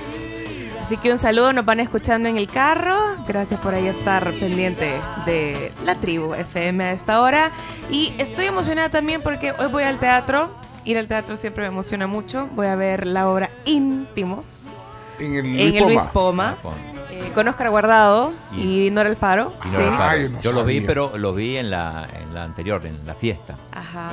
[0.93, 2.95] Así que un saludo, nos van escuchando en el carro.
[3.27, 4.93] Gracias por ahí estar pendiente
[5.25, 7.51] de la tribu FM a esta hora.
[7.91, 10.51] Y estoy emocionada también porque hoy voy al teatro.
[10.85, 12.47] Ir al teatro siempre me emociona mucho.
[12.55, 14.85] Voy a ver la obra Íntimos
[15.19, 16.59] En el en el Luis Poma.
[17.35, 19.53] Con- Oscar Guardado Y- y Nora Alfaro.
[19.65, 19.77] y Sí.
[19.99, 23.15] Ay, no yo lo vi, pero lo vi en la, en la anterior, en la
[23.15, 23.57] fiesta.
[23.73, 24.11] Ajá.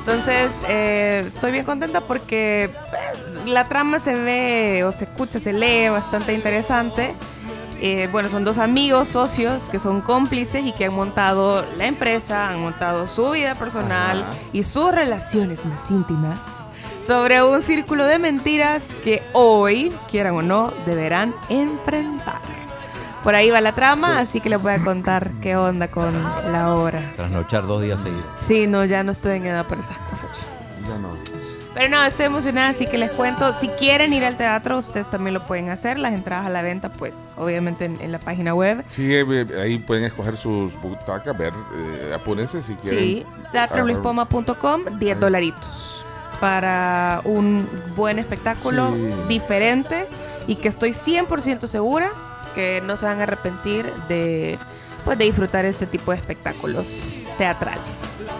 [0.00, 5.52] Entonces, eh, estoy bien contenta porque pues, la trama se ve o se escucha, se
[5.52, 7.14] lee bastante interesante.
[7.80, 12.48] Eh, bueno, son dos amigos, socios, que son cómplices y que han montado la empresa,
[12.48, 14.32] han montado su vida personal Ajá.
[14.54, 16.38] y sus relaciones más íntimas
[17.06, 22.40] sobre un círculo de mentiras que hoy, quieran o no, deberán enfrentar.
[23.22, 26.12] Por ahí va la trama, así que les voy a contar qué onda con
[26.52, 27.00] la obra.
[27.14, 28.24] Trasnochar dos días seguidos.
[28.36, 30.30] Sí, no, ya no estoy en edad para esas cosas.
[30.36, 30.88] ya.
[30.88, 31.08] Ya no.
[31.74, 33.52] Pero no, estoy emocionada, así que les cuento.
[33.60, 35.98] Si quieren ir al teatro, ustedes también lo pueden hacer.
[35.98, 38.82] Las entradas a la venta, pues, obviamente en, en la página web.
[38.86, 42.98] Sí, eh, ahí pueden escoger sus butacas, ver, eh, apúrense si quieren.
[42.98, 45.95] Sí, teatroluispoma.com, 10 dolaritos.
[46.40, 49.14] Para un buen espectáculo Sí.
[49.28, 50.06] diferente
[50.46, 52.10] y que estoy 100% segura
[52.54, 54.58] que no se van a arrepentir de,
[55.04, 58.30] pues, de disfrutar este tipo de espectáculos teatrales.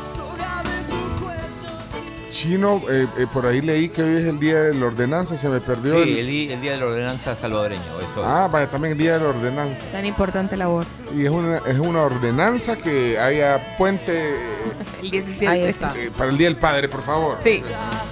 [2.41, 5.49] Chino, eh, eh, por ahí leí que hoy es el día de la ordenanza, se
[5.49, 5.95] me perdió.
[6.05, 7.81] Sí, el- el, día de la ordenanza salvadoreño.
[8.11, 8.23] Eso.
[8.23, 9.87] Ah, vaya, también el día de la ordenanza.
[9.91, 10.85] Tan importante labor.
[11.15, 14.35] Y es una, es una ordenanza que haya puente
[15.03, 15.49] El 17.
[15.49, 15.95] Ahí está.
[15.97, 17.39] eh, para el Día del Padre, por favor.
[17.43, 17.63] Sí.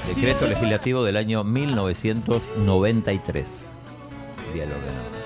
[0.08, 3.68] Decreto legislativo del año 1993.
[4.54, 5.18] Día de la ordenanza.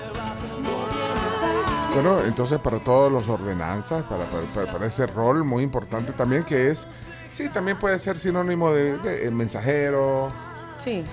[1.93, 6.69] Bueno, entonces para todos los ordenanzas, para, para- para ese rol muy importante también que
[6.69, 6.85] es,
[7.31, 10.31] sí, también puede ser sinónimo de, de, eh, mensajero,
[10.83, 11.03] Sí.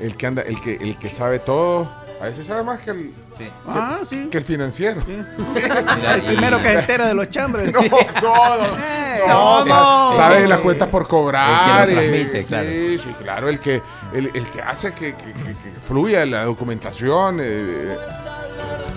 [0.00, 3.14] el que anda, el que, el que sabe todo, a veces sabe más que el,
[3.38, 3.48] Sí.
[3.66, 4.28] Ah, sí.
[4.30, 5.00] que el financiero.
[5.06, 7.72] Mira, El primero que se entera de los chambres.
[7.72, 8.76] No, no, no.
[9.12, 11.88] Eh, No, sa- sabe las cuentas por cobrar.
[11.88, 12.68] El que lo eh, transmite, claro.
[12.68, 13.82] Sí, sí, claro, el que,
[14.14, 17.94] el, el que hace que, que- que- que fluya la documentación, eh,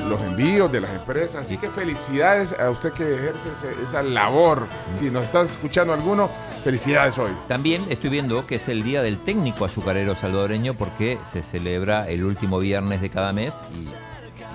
[0.10, 1.42] los envíos de las empresas.
[1.46, 3.50] Así que felicidades a usted que ejerce
[3.84, 4.68] esa labor.
[4.94, 6.30] Si nos estás escuchando alguno,
[6.64, 7.32] felicidades hoy.
[7.48, 12.24] También estoy viendo que es el día del técnico azucarero salvadoreño porque se celebra el
[12.24, 13.56] último viernes de cada mes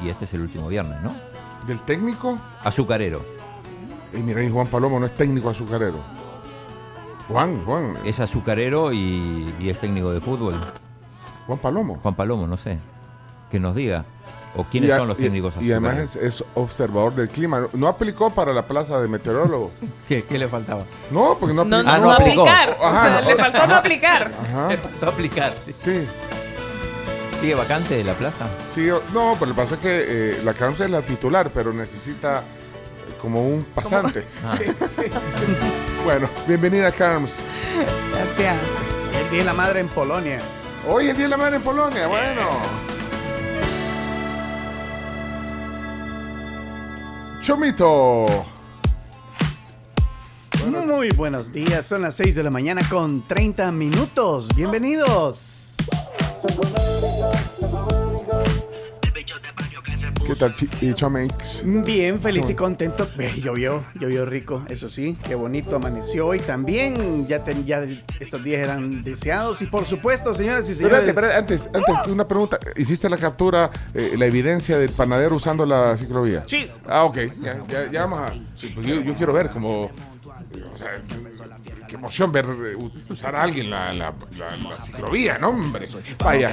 [0.02, 1.12] y, y este es el último viernes, ¿no?
[1.66, 3.20] Del técnico, Azucarero.
[4.14, 6.02] y mira, ahí Juan Palomo no es técnico azucarero.
[7.28, 10.54] Juan, Juan, Es azucarero y, y es técnico de fútbol.
[11.46, 11.96] Juan Palomo.
[12.02, 12.78] Juan Palomo, no sé.
[13.50, 14.04] Que nos diga.
[14.56, 16.34] O quiénes Y a- son los y- técnicos Y, además azucareros.
[16.34, 17.68] es, es observador del clima.
[17.72, 19.70] No aplicó para la plaza de meteorólogo.
[20.08, 20.84] ¿Qué, qué le faltaba?
[21.10, 21.90] No, porque no No, aplicó.
[21.92, 22.42] Ah, no, no aplicó.
[22.42, 22.76] aplicar.
[22.80, 23.28] o Ajá, sea, no.
[23.28, 24.30] le faltó no aplicar.
[24.42, 24.68] Ajá.
[24.68, 25.72] Le faltó aplicar, sí.
[25.76, 26.06] Sí,
[27.40, 28.46] ¿Sigue vacante la plaza?
[28.74, 31.50] sí, o- no, pero lo que pasa es que eh, la Carms es la titular,
[31.54, 32.42] pero necesita eh,
[33.22, 34.24] como un pasante.
[34.44, 34.58] Ah.
[36.04, 37.36] Bueno, bienvenida Carms.
[38.14, 38.56] Gracias.
[39.22, 40.38] El Día de la Madre en Polonia.
[40.88, 42.40] Hoy el Día de la Madre en Polonia, bueno.
[47.50, 48.26] Chomito.
[50.86, 54.54] Muy buenos días, son las 6 de la mañana con 30 minutos.
[54.54, 55.74] Bienvenidos.
[60.30, 61.62] ¿Qué tal, y Chomix?
[61.64, 63.08] Bien, feliz y contento.
[63.18, 67.26] Eh, llovió, llovió rico, eso sí, qué bonito amaneció hoy también.
[67.26, 67.84] Ya, ten- ya
[68.20, 71.00] estos días eran deseados y por supuesto, señoras y señores.
[71.08, 72.58] Espérate, espérate, antes, antes, una pregunta.
[72.76, 76.44] ¿Hiciste la captura, eh, la evidencia del panadero usando la ciclovía?
[76.46, 76.70] Sí.
[76.86, 77.18] Ah, ok.
[77.42, 78.32] Ya, ya, ya vamos a.
[78.54, 79.90] sí, pues yo, yo quiero ver como.
[80.72, 80.90] O sea,
[81.90, 82.76] qué emoción ver eh,
[83.08, 85.86] usar a alguien la, la, la- la ciclovía, ¿no, hombre?
[86.24, 86.48] Vaya.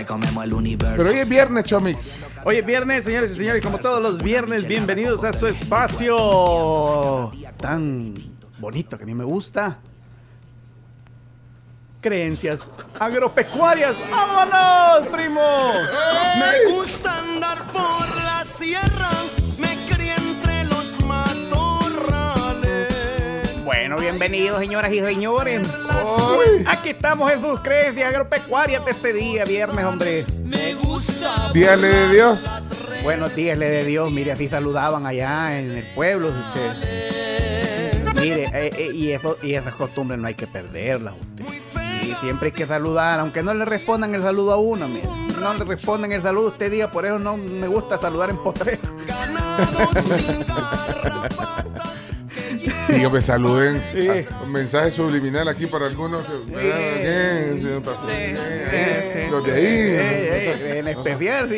[0.98, 2.26] Pero hoy es viernes, Chomix.
[2.44, 8.16] Hoy es viernes, señores y señores, como todos los viernes, bienvenidos a su espacio tan
[8.58, 9.78] bonito que a mí me gusta.
[12.02, 13.98] Creencias agropecuarias.
[14.10, 15.68] ¡Vámonos, primo!
[16.40, 19.10] Me gusta andar por la sierra,
[23.68, 25.68] Bueno, bienvenidos, señoras y señores.
[26.68, 30.26] Aquí estamos en sus creencias agropecuarias de este día, viernes, hombre.
[30.42, 32.50] Me gusta de Dios.
[33.04, 34.10] Buenos días, le de Dios.
[34.10, 36.72] Mire, así saludaban allá en el pueblo usted.
[38.16, 41.44] Mire, eh, eh, y, eso, y esas costumbres no hay que perderlas, usted.
[42.04, 45.10] Y siempre hay que saludar, aunque no le respondan el saludo a uno, mire.
[45.42, 48.80] No le responden el saludo, usted diga, por eso no me gusta saludar en potrero.
[53.06, 53.82] Hombre, saluden.
[53.94, 54.08] Sí.
[54.32, 56.24] Ah, Un mensaje subliminal aquí para algunos.
[56.26, 57.60] que- ¿Qué?
[57.62, 58.08] Sí, pasó.
[58.08, 59.12] ¿Qué?
[59.14, 59.32] sí, sí.
[59.32, 60.78] Los de ahí.
[60.80, 61.50] En especial,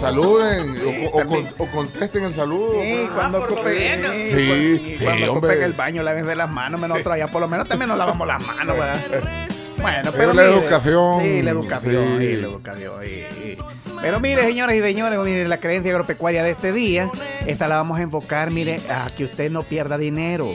[0.00, 0.74] Saluden
[1.12, 2.72] o, o con- o contesten el saludo.
[2.82, 3.10] Sí, pues.
[3.14, 4.12] cuando lo ocupen, menos.
[4.30, 5.50] sí, cuando hombre.
[5.50, 8.44] ocupen el baño, lávense las manos, nosotros allá por lo menos también nos lavamos las
[8.46, 9.48] manos, ¿verdad?
[9.80, 11.22] Bueno, Pero la mire, educación.
[11.22, 12.26] Sí, la educación, Sí.
[12.26, 12.92] sí, la educación.
[13.02, 13.56] sí.
[14.00, 17.10] Pero mire, señoras y señores, mire, la creencia agropecuaria de este día,
[17.46, 20.50] esta la vamos a enfocar, mire, a que usted no pierda dinero.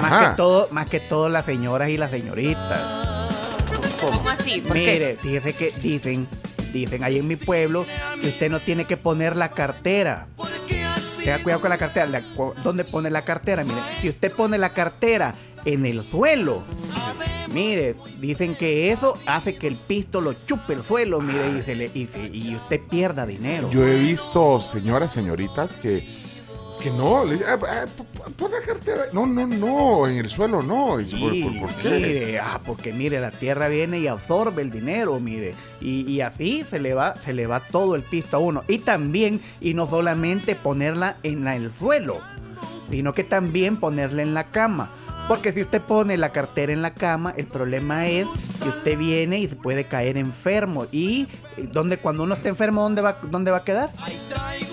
[0.00, 2.80] Más que todo, más que todo las señoras y las señoritas.
[4.00, 4.60] ¿Cómo así?
[4.60, 4.92] ¿Por qué?
[4.92, 6.26] Mire, fíjese que dicen,
[6.72, 7.86] dicen ahí en mi pueblo
[8.20, 10.26] que usted no tiene que poner la cartera.
[11.22, 12.06] Tenga cuidado con la cartera.
[12.06, 12.22] La-
[12.64, 13.62] ¿Dónde pone la cartera?
[13.62, 16.64] Mire, si usted pone la cartera en el suelo,
[17.52, 21.74] mire, dicen que eso hace que el pisto lo chupe el suelo, mire, y, se
[21.74, 23.70] le- y se- y usted pierda dinero.
[23.70, 26.22] Yo he visto señoras, señoritas que,
[26.82, 29.02] Que no, le dice, ah, ah, p- p- pon la cartera.
[29.12, 30.96] No, no, no, en el suelo no.
[30.96, 31.90] Dice, ¿por, Sí, por- por qué?
[31.90, 36.64] mire, ah, porque mire, la tierra viene y absorbe el dinero, mire, y, y así
[36.68, 38.64] se le va, se le va todo el pisto a uno.
[38.66, 42.18] Y también, y no solamente ponerla en la- el suelo,
[42.90, 44.90] sino que también ponerla en la cama.
[45.32, 48.26] Porque si usted pone la cartera en la cama, el problema es
[48.62, 50.84] que usted viene y puede caer enfermo.
[50.92, 51.26] Y
[51.72, 53.88] donde cuando uno está enfermo, ¿dónde va, dónde va a quedar?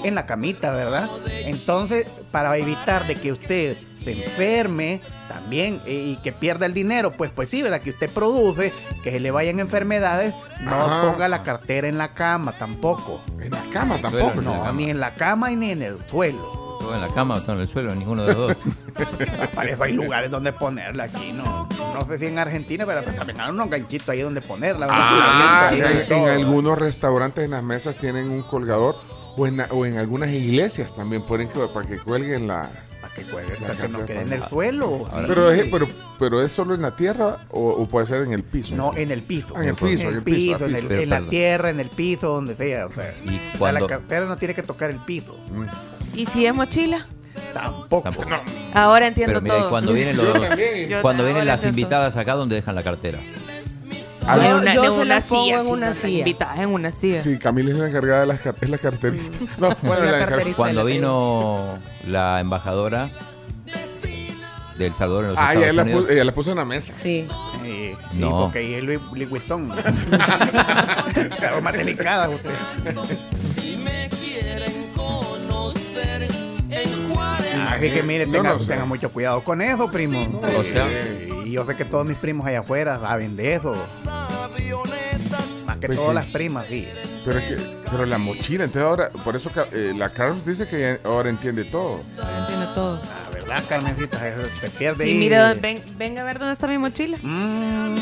[0.04, 1.10] En la camita, ¿verdad?
[1.46, 7.14] Entonces, para evitar de que usted se enferme también eh, y que pierda el dinero,
[7.14, 7.80] pues pues sí, ¿verdad?
[7.80, 11.10] Que usted produce, que se le vayan enfermedades, no Ajá.
[11.10, 13.22] ponga la cartera en la cama tampoco.
[13.40, 14.42] En la cama tampoco.
[14.42, 16.69] No, ni en la cama ni en el suelo.
[16.80, 18.58] Todo en la cama o todo en el suelo, ninguno de los dos.
[19.56, 21.68] Para eso hay lugares donde ponerla aquí, ¿no?
[21.94, 24.88] No sé si en Argentina, pero pues también hay unos ganchitos ahí donde ponerla.
[24.90, 26.28] Ah, Sí, en, todo.
[26.30, 28.96] en algunos restaurantes en las mesas tienen un colgador
[29.38, 32.70] o en, o en algunas iglesias también ponen que, para que cuelguen la...
[33.02, 35.10] Para que cuelgue, La para que no quede en el suelo.
[35.28, 35.88] Pero es, pero,
[36.20, 38.76] pero es solo en la tierra o, o puede ser en el piso.
[38.76, 39.54] No, en el piso.
[39.56, 41.90] Ah, en el piso, en el piso, en, el- Pero, en la tierra, en el
[41.90, 42.88] piso, donde sea.
[42.88, 45.38] O sea, Y cuando- la cartera no tiene que tocar el piso.
[46.16, 47.06] ¿Y si es mochila?
[47.54, 48.02] Tampoco.
[48.04, 48.30] Tampoco.
[48.74, 49.70] Ahora entiendo Pero mira, y todo.
[49.70, 50.90] cuando vienen los Yo también.
[50.90, 53.20] Yo cuando ahora vienen las entiendo invitadas acá, ¿dónde dejan la cartera?
[54.28, 56.18] A Yo- ver, una, yo se una las pongo silla, en una chicos, silla.
[56.20, 57.22] Invitadas en una silla.
[57.22, 59.38] Sí, Camila es la encargada de las car- es la carterista.
[59.58, 60.58] No, bueno, La la, carterista.
[60.58, 63.10] Cuando vino la embajadora
[64.78, 66.02] de El Salvador en los Ah, ella Estados la, Unidos.
[66.04, 66.94] puso, ella la puso en la mesa.
[66.94, 67.28] Sí.
[67.66, 68.40] Eh, sí, No.
[68.42, 69.72] porque ahí es Louis, Louis Vuitton.
[71.40, 72.50] Claro, más delicada usted.
[77.70, 80.42] Así que mire, tenga, no tenga mucho cuidado con eso, primo.
[80.58, 80.86] O sea,
[81.46, 83.74] Y yo sé que todos mis primos allá afuera saben de eso.
[85.66, 86.16] Más que Pues todas sí.
[86.16, 86.88] las primas, sí.
[87.26, 91.00] Pero, es que, pero la mochila, entonces ahora, por eso eh, la Carlos dice que
[91.04, 92.02] ahora entiende todo.
[92.18, 93.02] Ahora entiendo todo.
[93.24, 95.18] La verdad, Carmencita, eso se pierde Sí, ahí.
[95.18, 97.18] mira, ven, venga a ver dónde está mi mochila.
[97.22, 97.96] Mm,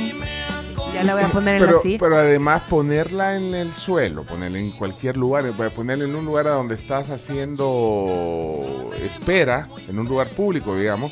[0.94, 1.98] Ya la voy a poner en Pero, la silla.
[2.00, 6.48] pero además ponerla en el suelo, ponerla en cualquier lugar, eh, ponerla en un lugar
[6.48, 11.12] a donde estás haciendo espera, en un lugar público, digamos,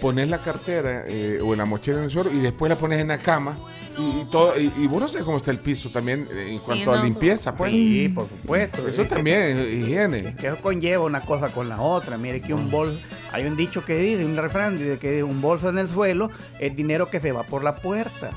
[0.00, 3.00] pones la cartera eh, o en la mochila en el suelo y después la pones
[3.00, 3.56] en la cama.
[3.96, 6.58] Y, y todo, y, y vos no sabes cómo está el piso también eh, en
[6.58, 7.04] cuanto a no.
[7.04, 7.70] limpieza, pues.
[7.70, 8.88] sí, por supuesto.
[8.88, 10.34] Eso Es que- también es higiene.
[10.34, 12.16] que eso conlleva una cosa con la otra.
[12.18, 12.98] Mire que un bolso,
[13.32, 16.28] hay un dicho que dice, un refrán dice que un bolso en el suelo
[16.58, 18.30] es dinero que se va por la puerta.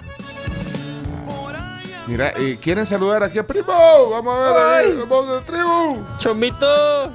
[2.08, 3.68] Mira, eh, ¿quieren saludar aquí a Primo?
[4.10, 6.06] Vamos a ver, ahí, vamos de tribu.
[6.20, 7.12] Chomito.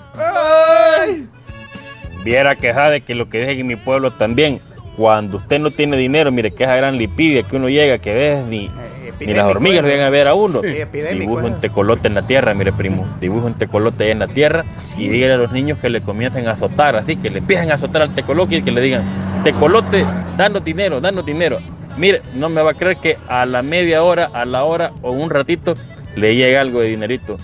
[2.23, 4.61] Viera queja de que lo que deje en mi pueblo también.
[4.97, 8.45] Cuando usted no tiene dinero, mire que esa gran lipidia que uno llega, que ves
[8.47, 9.93] ni, Eh, ni las hormigas lo ¿eh?
[9.93, 10.61] llegan a ver a uno.
[10.63, 10.75] Sí,
[11.19, 11.45] Dibujo ¿eh?
[11.45, 13.07] un tecolote en la tierra, mire primo.
[13.21, 14.65] Dibujo un tecolote ahí en la tierra
[14.99, 17.75] y dígale a los niños que le comiencen a azotar, así que le empiecen a
[17.75, 19.05] azotar al tecolote y que le digan,
[19.45, 20.05] tecolote,
[20.37, 21.59] danos dinero, danos dinero.
[21.97, 25.13] Mire, no me va a creer que a la media hora, a la hora o
[25.13, 25.75] un ratito
[26.17, 27.37] le llega algo de dinerito.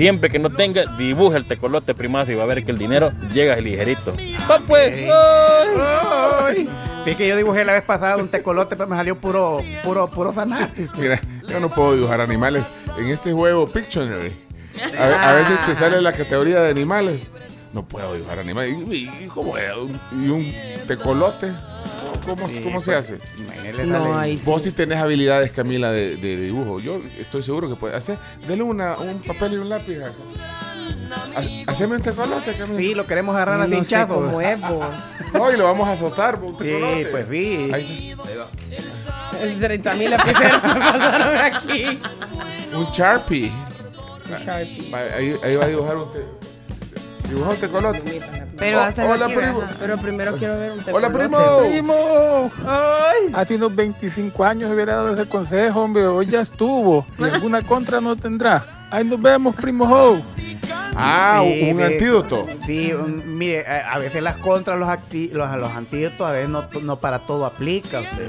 [0.00, 3.12] Siempre que no tenga, dibuje el tecolote primazo y va a ver que el dinero
[3.34, 4.14] llega ligerito.
[4.50, 4.96] ¡Va pues!
[4.96, 5.12] Ok.
[5.12, 6.56] ¡Ay!
[6.56, 6.68] Ay,
[7.04, 10.32] Sí que yo dibujé la vez pasada un tecolote, pero me salió puro, puro, puro
[10.32, 10.88] zanate.
[10.98, 12.64] Mira, yo no puedo dibujar animales
[12.98, 14.32] en este juego Pictionary.
[14.98, 17.26] A, ve- a veces te sale la categoría de animales.
[17.74, 18.74] No puedo dibujar animales.
[18.90, 19.70] ¿Y, y cómo es?
[19.76, 20.54] Un- ¿Y un
[20.86, 21.52] tecolote?
[22.26, 23.18] ¿Cómo, Sí, cómo se pues, hace?
[23.86, 24.42] No, ahí sí.
[24.44, 26.80] Vos sí tenés habilidades, Camila, de, de dibujo.
[26.80, 28.18] Yo estoy seguro que puedes hacer.
[28.46, 29.96] Dele una, un papel y un lápiz.
[31.66, 32.78] Haceme un tecolote, Camila.
[32.78, 34.14] Sí, lo queremos agarrar a No sé hinchado.
[34.14, 34.86] cómo es, vos.
[35.32, 36.36] No, y lo vamos a azotar.
[36.38, 37.68] por un Sí, pues sí.
[37.72, 38.16] Ahí
[39.40, 42.00] El 30 mil lapiceros pasaron aquí.
[42.72, 43.50] Un Sharpie.
[44.44, 44.90] Sharpie.
[44.92, 46.12] Va, Ahí, ahí va a dibujar un
[47.30, 47.34] te...
[47.34, 48.20] Dibuja un tecolote.
[48.58, 49.62] Pero Oh, hola, aquí, primo.
[49.62, 49.76] ajá.
[49.78, 51.18] Pero primero quiero ver un Hola, tecolote.
[51.70, 51.70] primo.
[51.70, 52.52] Primo,
[53.34, 56.06] hace unos 25 años hubiera dado ese consejo, hombre.
[56.06, 57.06] Hoy ya estuvo.
[57.18, 58.86] Y alguna contra no tendrá.
[58.90, 60.20] Ahí nos vemos, primo Ho.
[60.96, 61.82] Ah, Sí, un sí.
[61.84, 62.46] antídoto.
[62.66, 66.50] Sí, un- mire, a, a veces las contras, los, acti- los, los antídotos, a veces
[66.50, 68.00] no, no para todo aplica.
[68.00, 68.28] Usted.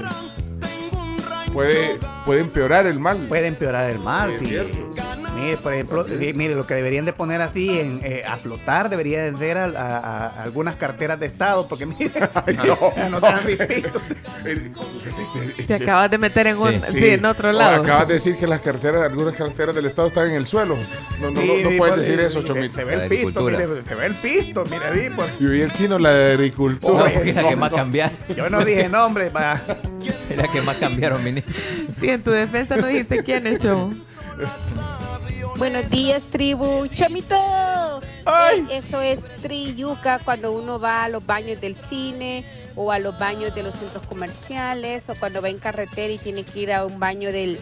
[1.52, 3.26] Puede, puede empeorar el mal.
[3.28, 4.30] Puede empeorar el mal.
[4.30, 4.46] Sí, es sí.
[4.48, 4.78] cierto.
[5.34, 8.88] Mire, por ejemplo, eh, mire, lo que deberían de poner así en, eh, a flotar
[8.90, 12.10] debería de ser a, a- a algunas carteras de Estado, porque mire,
[12.56, 13.64] no, no te han visto.
[15.58, 16.82] Este- Te acabas de meter en un.
[16.86, 16.98] Sí.
[17.00, 17.82] Sí, en otro Oh, lado.
[17.82, 20.76] Acabas de decir que las carteras, algunas carteras del Estado están en el suelo.
[21.20, 22.74] No, no, Sí, no, no sí, puedes decir eh, eso, Chomito.
[22.74, 25.30] Se ve el pisto, mire, se ve el pisto, mire, vi, pues.
[25.40, 26.98] Y el chino, la de agricultura.
[27.00, 27.76] No, es la no, que más no.
[27.78, 28.16] cambiaron.
[28.36, 29.60] Yo no dije nombre, va.
[30.30, 31.41] Es la que más cambiaron, mi niño.
[31.92, 33.90] Sí, en tu defensa no dijiste quién es, Chomo.
[35.56, 36.86] Buenos días, tribu.
[36.88, 37.36] Chamito,
[38.26, 43.18] Eh, Eso es triyuca cuando uno va a los baños del cine o a los
[43.18, 46.84] baños de los centros comerciales o cuando va en carretera y tiene que ir a
[46.86, 47.58] un baño del,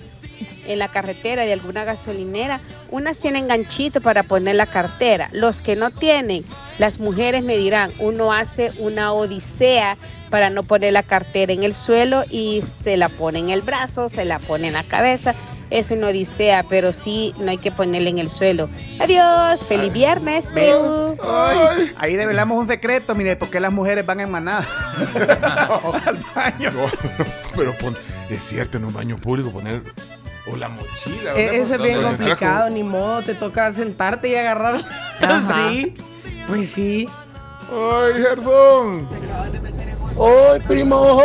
[0.66, 2.60] en la carretera de alguna gasolinera.
[2.90, 5.28] Unas tienen ganchito para poner la cartera.
[5.32, 6.44] Los que no tienen,
[6.78, 9.96] las mujeres me dirán, uno hace una odisea
[10.30, 14.08] para no poner la cartera en el suelo y se la pone en el brazo,
[14.08, 15.34] se la pone en la cabeza.
[15.70, 18.68] Es una odisea, pero sí no hay que ponerla en el suelo.
[18.98, 20.48] Adiós, feliz viernes.
[21.22, 24.64] Ay, ahí develamos un secreto, mire, ¿por qué las mujeres van en manada?
[26.06, 26.70] Al baño.
[27.54, 27.96] Pero pon-
[28.28, 29.82] es cierto, en un baño público poner.
[30.52, 31.30] O la mochila.
[31.32, 31.54] E- ¿verdad?
[31.54, 34.80] Eso es bien complicado, ni modo, te toca sentarte y agarrar.
[35.68, 35.94] Sí,
[36.48, 37.06] pues sí.
[37.70, 39.08] ¡Ay, Gerdón!
[40.18, 41.22] ¡Ay, primo!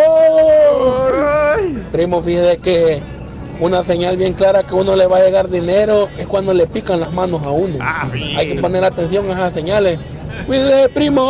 [1.91, 3.01] Primo, fíjese que
[3.59, 6.99] una señal bien clara que uno le va a llegar dinero es cuando le pican
[6.99, 7.77] las manos a uno.
[8.37, 9.99] Hay que poner atención a esas señales.
[10.45, 11.21] ¡Cuide, primo!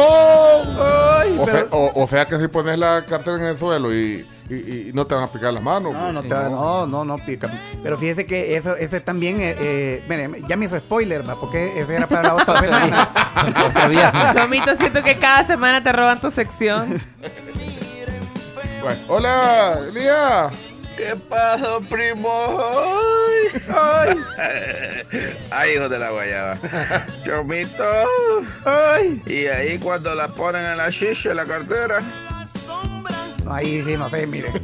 [1.40, 4.90] O, fe- o- o sea que si pones la cartera en el suelo y, y-
[4.90, 5.94] y no te van a picar las manos.
[5.94, 6.14] No, pues.
[6.14, 7.50] no, te va- no, no, no pica.
[7.82, 11.36] Pero fíjese que eso, ese también, eh, eh, mire, ya me hizo spoiler, ¿va?
[11.36, 14.34] porque ese era para la otra semana.
[14.34, 17.02] Chomito, siento que cada semana te roban tu sección.
[18.82, 20.50] Bueno, hola, Lía.
[20.96, 22.58] ¿Qué pasa, primo?
[22.58, 24.18] Ay, ay.
[25.52, 26.58] Ay, hijo de la guayaba.
[27.26, 27.84] Chomito.
[28.64, 29.22] Ay.
[29.26, 32.00] Y ahí cuando la ponen en la shisha, en la cartera.
[33.46, 34.52] No, ahí sí, no sé, mire.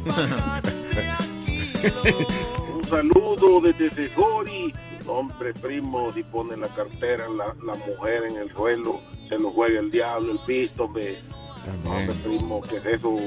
[2.74, 4.74] Un saludo desde Tesori.
[5.06, 9.80] Hombre, primo, si pone la cartera, la, la mujer en el suelo, se lo juega
[9.80, 11.18] el diablo, el pisto, hombre.
[11.84, 13.18] Hombre, primo, ¿qué es eso?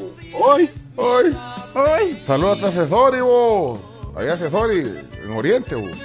[0.54, 0.70] ¡Ay!
[0.98, 1.38] ¡Ay!
[1.74, 2.24] ¡Ay!
[2.26, 3.80] Saludos a Cesori, vos.
[4.16, 4.80] Allá Cesori,
[5.24, 5.98] en Oriente, vos.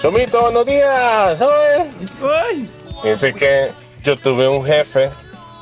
[0.00, 1.38] Chomito, buenos días.
[1.38, 1.86] ¿sabes?
[2.22, 2.68] ¡Ay!
[3.04, 3.70] Dice que
[4.02, 5.10] yo tuve un jefe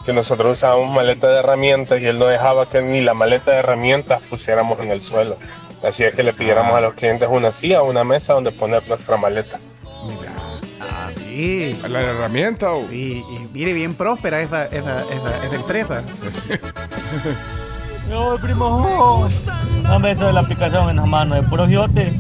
[0.05, 3.59] que nosotros usábamos maleta de herramientas y él no dejaba que ni la maleta de
[3.59, 5.37] herramientas pusiéramos en el suelo.
[5.83, 8.87] Así es que le pidiéramos a los clientes una silla o una mesa donde poner
[8.89, 9.59] nuestra maleta.
[10.81, 11.81] Ah, sí.
[11.89, 16.05] La herramienta, y mire, bien próspera esa, esa, esa, esa empresa.
[18.09, 19.29] No, primo.
[19.91, 22.13] Hombre, eso de la aplicación en las manos, de puro giote.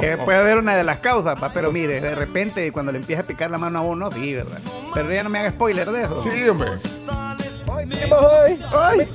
[0.00, 3.22] Que puede haber una de las causas, pa, pero mire, de repente cuando le empieza
[3.22, 4.58] a picar la mano a uno, sí, ¿verdad?
[4.94, 6.22] Pero ya no me haga spoiler de eso.
[6.22, 6.70] Sí, hombre.
[7.70, 8.58] ¡Ay!
[8.72, 9.08] ¡Ay!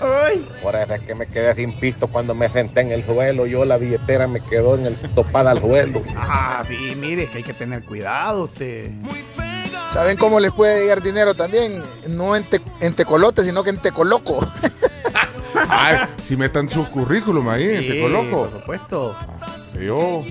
[0.00, 0.48] ¡Ay!
[0.62, 3.46] Por eso es que me quedé sin pisto cuando me senté en el suelo.
[3.46, 6.02] Yo la billetera me quedó en el topada al suelo.
[6.16, 8.90] Ah, sí, mire, es que hay que tener cuidado usted.
[9.92, 11.82] ¿Saben cómo les puede llegar dinero también?
[12.08, 14.46] No en, te- en tecolote, sino que en tecoloco.
[15.68, 18.48] Ay, si metan su currículum ahí, en Tecoloco.
[18.48, 19.16] por supuesto.
[19.78, 20.22] Yo.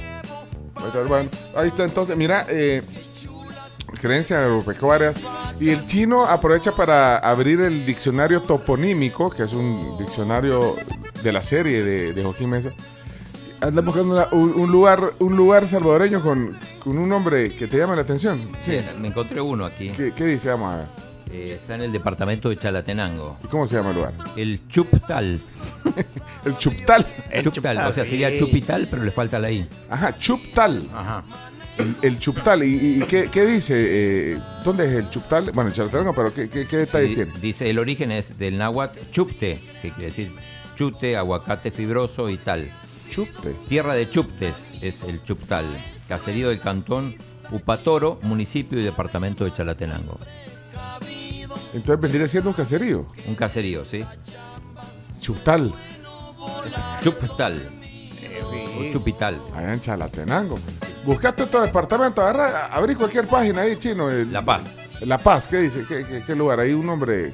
[1.07, 2.15] Bueno, ahí está entonces.
[2.17, 2.81] Mira, eh,
[4.01, 5.15] creencias agropecuarias.
[5.59, 10.75] Y el chino aprovecha para abrir el diccionario toponímico, que es un diccionario
[11.21, 12.71] de la serie de, de Joaquín Mesa.
[13.61, 17.77] Anda buscando una- un, un lugar, un lugar salvadoreño con, con un nombre que te
[17.77, 18.41] llama la atención.
[18.63, 19.89] Sí, me encontré uno aquí.
[19.89, 20.49] ¿Qué, qué dice?
[20.49, 20.85] Vamos a ver.
[21.31, 23.37] Eh, está en el departamento de Chalatenango.
[23.43, 24.13] ¿Y cómo se llama el lugar?
[24.35, 25.39] El Chuptal.
[26.45, 27.05] el Chuptal.
[27.29, 27.77] El Chuptal.
[27.87, 29.65] O sea, sería Chupital, pero le falta la I.
[29.89, 30.81] Ajá, Chuptal.
[30.93, 31.23] Ajá.
[31.77, 32.63] El, el Chuptal.
[32.63, 33.75] ¿Y, qué, qué dice?
[34.33, 35.51] Eh, ¿Dónde es el Chuptal?
[35.53, 37.31] Bueno, en Chalatenango, pero ¿qué, qué, qué detalles Sí, tiene?
[37.39, 40.31] Dice, el origen es del náhuatl chupte, que quiere decir
[40.75, 42.71] chute, aguacate fibroso y tal.
[43.11, 43.53] Chupte.
[43.67, 45.65] Tierra de chuptes es el chuptal.
[46.07, 47.13] Caserío del cantón
[47.51, 50.17] Upatoro, municipio y departamento de Chalatenango.
[51.73, 53.05] Entonces vendría siendo un caserío.
[53.27, 54.03] Un caserío, ¿sí?
[55.19, 55.73] Chuptal.
[57.01, 57.69] Chuptal.
[58.79, 59.41] O chupital.
[59.53, 60.55] Allá en Chalatenango.
[61.05, 64.09] Buscaste otro departamento, agarra, abrí cualquier página ahí, chino.
[64.09, 64.75] el- La Paz.
[65.01, 65.83] La Paz, ¿qué dice?
[65.87, 66.59] ¿Qué, qué- qué lugar?
[66.61, 67.33] Hay un nombre.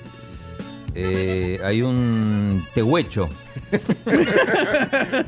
[0.95, 3.29] Eh, hay un tehuecho.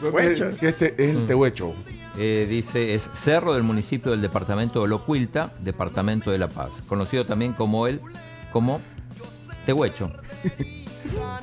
[0.00, 0.40] ¿Dónde es?
[0.62, 1.74] Este es el Tehuecho.
[2.16, 6.70] Eh, dice, es cerro del municipio del departamento de Locuilta, departamento de La Paz.
[6.88, 8.00] Conocido también como el,
[8.52, 8.80] como
[9.66, 10.10] Tehuecho.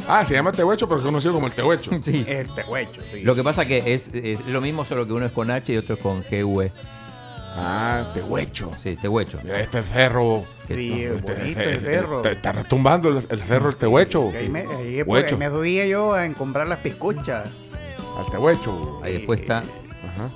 [0.08, 1.92] Ah, se llama Tehuecho, pero es conocido como el Tehuecho.
[2.04, 2.24] Sí.
[2.28, 3.22] El tehuecho, sí.
[3.24, 5.78] Lo que pasa que es, es lo mismo, solo que uno es con H y
[5.78, 6.70] otro es con GV.
[7.58, 8.70] Ah, Tehuecho.
[8.82, 9.40] Sí, Tehuecho.
[9.40, 10.46] Este cerro.
[10.68, 12.18] Sí, es Este- bonito este- el cerro.
[12.18, 14.32] Está, está retumbando el, el cerro el Tehuecho.
[14.36, 15.38] Ahí me, ahí, Huecho.
[15.38, 17.50] me subía yo a comprar las piscuchas.
[18.18, 19.02] Al Tehuecho.
[19.04, 20.30] Ahí después está Ajá.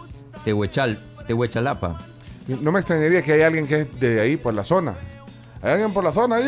[0.43, 1.97] Tehuechal, Tehuechalapa.
[2.61, 4.95] No me extrañaría que hay alguien que es de ahí, por la zona.
[5.61, 6.47] ¿Hay alguien por la zona, ahí?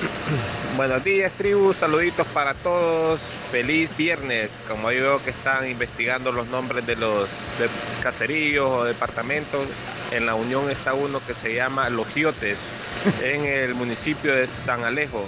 [0.76, 1.74] Buenos días, tribu.
[1.74, 3.20] Saluditos para todos.
[3.50, 4.58] Feliz viernes.
[4.68, 7.28] Como yo veo que están investigando los nombres de los
[7.58, 7.68] de
[8.02, 9.66] caseríos o departamentos,
[10.10, 12.58] en la Unión está uno que se llama Los Giotes,
[13.22, 15.24] en el municipio de San Alejo.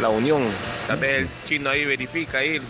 [0.00, 0.42] La Unión.
[0.86, 2.60] Tal vez el chino ahí verifica ahí.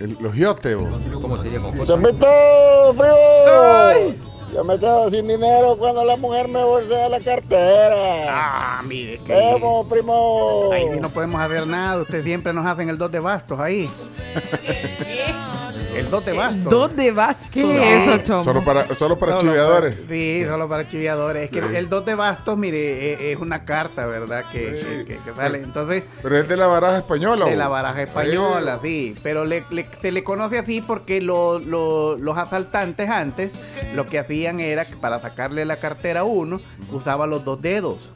[0.00, 0.88] El- los giotes, bo.
[1.20, 4.29] ¿Cómo sería con ¡Chambito, frío!
[4.52, 8.26] Yo me quedo sin dinero cuando la mujer me bolsea la cartera.
[8.28, 9.32] Ah, mire que.
[9.32, 10.70] Vemos, primo.
[10.72, 12.02] Ahí no podemos hacer nada.
[12.02, 13.88] Ustedes siempre nos hacen el dos de bastos ahí.
[15.94, 16.64] el dos de bastos.
[16.70, 17.50] ¿Dos de bastos?
[17.50, 18.44] ¿Qué es eso, Chomo?
[18.44, 19.94] Solo para, solo para Solo chiviadores.
[19.94, 21.44] para- sí, solo para chiviadores.
[21.44, 24.44] Es que el dos de bastos, mire, es, es una carta, ¿verdad?
[24.50, 25.58] Que, que- que- que sale.
[25.58, 27.44] Entonces, Pero es de la baraja española.
[27.44, 27.56] de bo.
[27.56, 29.14] la baraja española, sí.
[29.22, 33.52] Pero le- le- se le conoce así porque lo- lo- los asaltantes antes
[33.94, 36.60] lo que hacían era que para sacarle la cartera a uno,
[36.92, 38.10] usaba los dos dedos.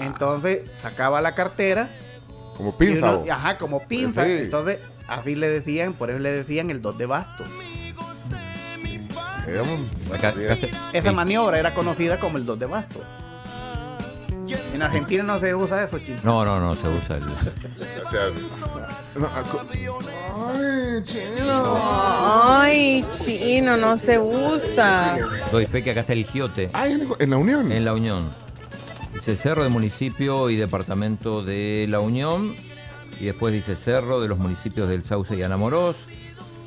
[0.00, 1.88] Entonces, sacaba la cartera.
[2.56, 3.16] Como pinza.
[3.16, 4.24] uno- ajá, como pinza.
[4.24, 4.30] Sí.
[4.32, 4.78] Entonces,
[5.08, 7.06] así le decían, por eso le decían el dos de
[10.56, 13.02] se- Esa maniobra era conocida como el dos de bastos.
[14.74, 16.18] En Argentina no se usa eso, chino.
[16.22, 17.24] No, no, no se usa el.
[17.24, 18.60] Gracias.
[19.16, 19.60] No, acu-
[20.48, 21.80] Ay, chino.
[22.60, 25.16] Ay, chino, no se usa.
[25.50, 26.70] Doy fe que acá está el Giote.
[27.18, 27.72] En la Unión.
[27.72, 28.28] En la Unión.
[29.16, 32.54] Dice Cerro de municipio y departamento de la Unión.
[33.18, 35.96] Y después dice Cerro de los municipios del Sauce y Anamorós.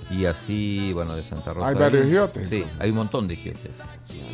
[0.09, 1.67] Y así, bueno, de Santa Rosa.
[1.67, 2.49] Hay varios giotes.
[2.49, 3.69] Sí, hay un montón de giotes.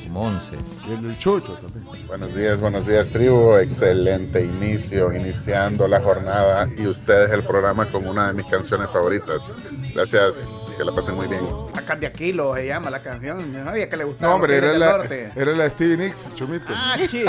[0.05, 0.39] Como 11.
[0.87, 1.85] Y el del chucho también.
[2.07, 3.55] Buenos días, buenos días, tribu.
[3.57, 9.53] Excelente inicio, iniciando la jornada y ustedes el programa con una de mis canciones favoritas.
[9.93, 11.41] Gracias, que la pasen muy bien.
[11.73, 13.51] Acá de aquí lo se llama la canción.
[13.51, 14.29] No sabía que le gustaba.
[14.29, 15.31] No, hombre, era la, Norte.
[15.35, 16.71] era la de Stevie Nicks, chumito.
[16.73, 17.23] Ah, chi.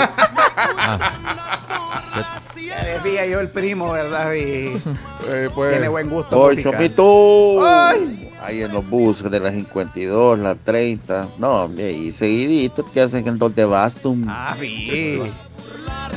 [2.65, 4.33] Ya decía yo el primo, ¿verdad?
[4.33, 4.81] Y
[5.29, 6.39] Eh, pues, tiene buen gusto.
[6.39, 6.73] ¡Oye, musical.
[6.73, 7.65] Chomito!
[7.67, 8.26] Ay.
[8.47, 11.27] Ahí en los buses de la 52, la 30.
[11.37, 14.25] No, hombre, y seguidito que hacen el 2 de Bastum.
[14.29, 15.19] Ah, sí.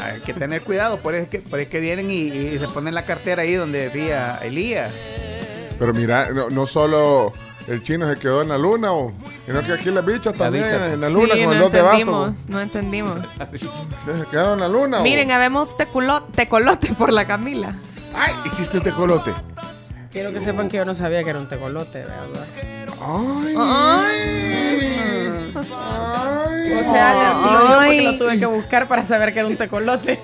[0.05, 2.59] Hay que tener cuidado, por eso es que, por eso es que vienen y, y
[2.59, 4.93] se ponen la cartera ahí donde decía Elías.
[5.79, 7.33] Pero mira, no, no solo
[7.67, 9.13] el chino se quedó en la luna, o,
[9.47, 10.93] sino que aquí las bichas también bicha.
[10.93, 11.99] en la luna Sí, con el no dos de bastos.
[12.01, 13.19] entendimos, no entendimos.
[14.21, 15.01] Se quedaron en la luna.
[15.01, 17.75] o- Miren, habemos tecolote por la Camila.
[18.15, 19.33] Ay, hiciste tecolote.
[20.13, 22.47] Quiero que sepan que yo no sabía que era un tecolote, ¿verdad?
[23.01, 23.55] Ay.
[26.77, 30.21] O sea, tío, yo porque lo tuve que buscar para saber que era un tecolote.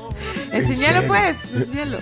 [0.52, 1.98] Enseñalo pues, enseñalo.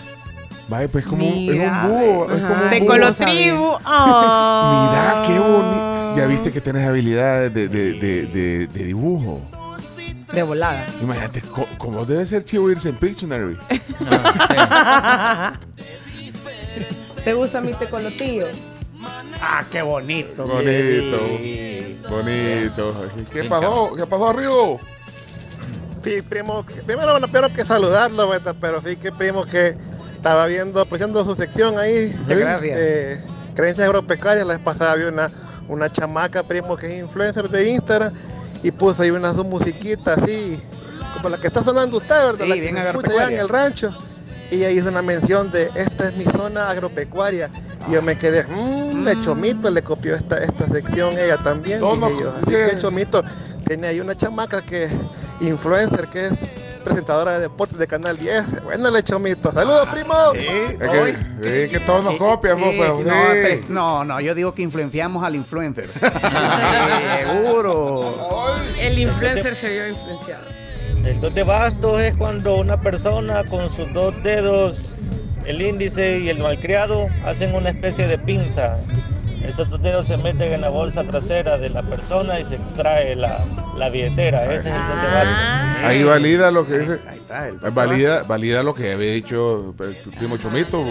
[0.69, 2.33] Vaya, pues como un, es Mira, un búho.
[2.33, 2.71] Es como un búho.
[2.71, 3.79] Tecolotribu.
[3.81, 6.17] Mira, qué bonito.
[6.17, 9.41] Ya viste que tienes habilidades de, de, de, de, de dibujo.
[10.33, 10.85] De volada.
[11.03, 11.43] Imagínate
[11.79, 13.57] cómo debe ser chivo irse en Pictionary.
[17.27, 18.47] ¿Te gusta mi tecolotillo?
[19.43, 20.47] Ah, qué bonito.
[20.47, 21.19] Bonito.
[22.09, 23.11] Bonito.
[23.33, 23.91] ¿Qué pasó?
[23.97, 24.79] ¿Qué pasó, Río?
[26.05, 28.55] Sí, primo, primero bueno, espero que saludarlo, ¿verdad?
[28.61, 29.77] pero sí que primo que
[30.15, 32.15] estaba viendo, apreciando su sección ahí.
[32.17, 32.79] Muchas gracias.
[32.79, 33.21] eh,
[33.57, 35.29] creencias agropecuarias, la vez pasada había una,
[35.67, 38.13] una chamaca, primo, que es influencer de Instagram
[38.63, 40.61] y puso ahí unas dos musiquitas así,
[41.17, 42.45] como la que está sonando usted, ¿verdad?
[42.45, 43.99] Sí, la que bien se escucha allá en el rancho.
[44.51, 47.51] Y ella hizo una mención de esta es mi zona agropecuaria.
[47.89, 51.81] Y yo me quedé, mmm, de Chomito le copió esta, esta sección ella también.
[51.81, 52.33] Todo yo.
[52.43, 53.23] Así que- Chomito
[53.67, 54.93] tiene ahí una chamaca que es
[55.41, 56.33] influencer, que es
[56.85, 58.63] presentadora de deportes de Canal 10.
[58.63, 59.51] Bueno, le Chomito.
[59.53, 60.15] Saludos, primo.
[60.35, 60.47] Sí,
[60.81, 63.09] Es que, hoy- es que todos nos copian, Sí, pues, no, sí.
[63.43, 65.89] pero- no, no, yo digo que influenciamos al influencer.
[67.19, 68.15] Seguro.
[68.79, 70.45] El influencer se vio influenciado.
[71.07, 74.77] El dos de bastos es cuando una persona con sus dos dedos,
[75.45, 78.77] el índice y el malcriado, hacen una especie de pinza.
[79.47, 83.15] Esos dos dedos se meten en la bolsa trasera de la persona y se extrae
[83.15, 83.39] la,
[83.79, 84.45] la billetera.
[84.47, 85.85] Ese es el dos de bastos.
[85.85, 87.01] Ahí valida lo que dice.
[87.09, 87.49] Ahí está.
[87.49, 90.85] El Valida, valida lo que había dicho el primo Chomito.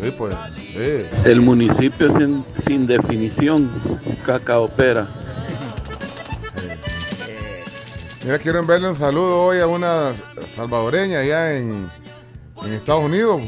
[0.00, 0.34] Sí, pues.
[0.56, 1.04] sí.
[1.26, 3.70] El municipio sin, sin definición,
[4.24, 5.06] Cacaopera.
[8.22, 10.12] Mira, quiero enviarle un saludo hoy a una
[10.54, 11.90] salvadoreña allá en,
[12.64, 13.40] en Estados Unidos.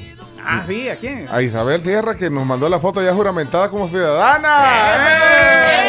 [0.44, 1.28] Ah, sí, ¿a quién?
[1.30, 4.48] A Isabel Tierra, que nos mandó la foto ya juramentada como ciudadana.
[4.96, 5.88] ¡Eh!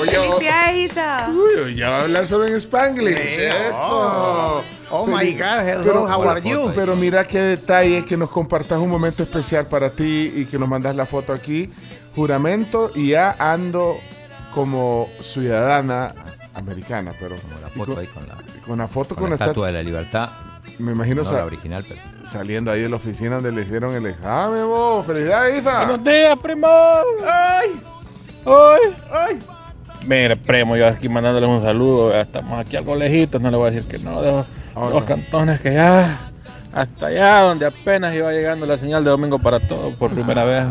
[0.00, 1.28] Oye, o- Felicidades, Isa.
[1.30, 3.18] uy, ya va a hablar solo en Spanglish.
[3.18, 3.76] Sí, Eso.
[3.90, 4.62] oh.
[4.92, 6.72] Oh, my God, hello, Pero- how are you?
[6.74, 10.68] Pero mira qué detalle que nos compartas un momento especial para ti y que nos
[10.68, 11.68] mandas la foto aquí.
[12.16, 13.98] Juramento y ya ando
[14.54, 16.14] como ciudadana
[16.54, 18.34] americana, pero Como la foto con- ahí con la.
[18.66, 20.28] Con la foto con, con, la la estatua de la libertad.
[20.78, 22.00] Me imagino no la original, pero.
[22.24, 25.04] saliendo ahí de la oficina donde le hicieron el examen, vos.
[25.06, 25.86] ¡Felicidades, Isa!
[25.86, 26.66] Buenos días, primo.
[27.26, 27.68] ¡Ay!
[28.46, 28.94] ¡Ay!
[29.12, 29.38] ¡Ay!
[30.06, 32.12] Mire, primo, yo aquí mandándoles un saludo.
[32.18, 34.22] Estamos aquí algo lejitos, no le voy a decir que no.
[34.22, 36.30] De los, de los cantones que ya.
[36.72, 40.64] Hasta allá, donde apenas iba llegando la señal de domingo para todos por primera vez.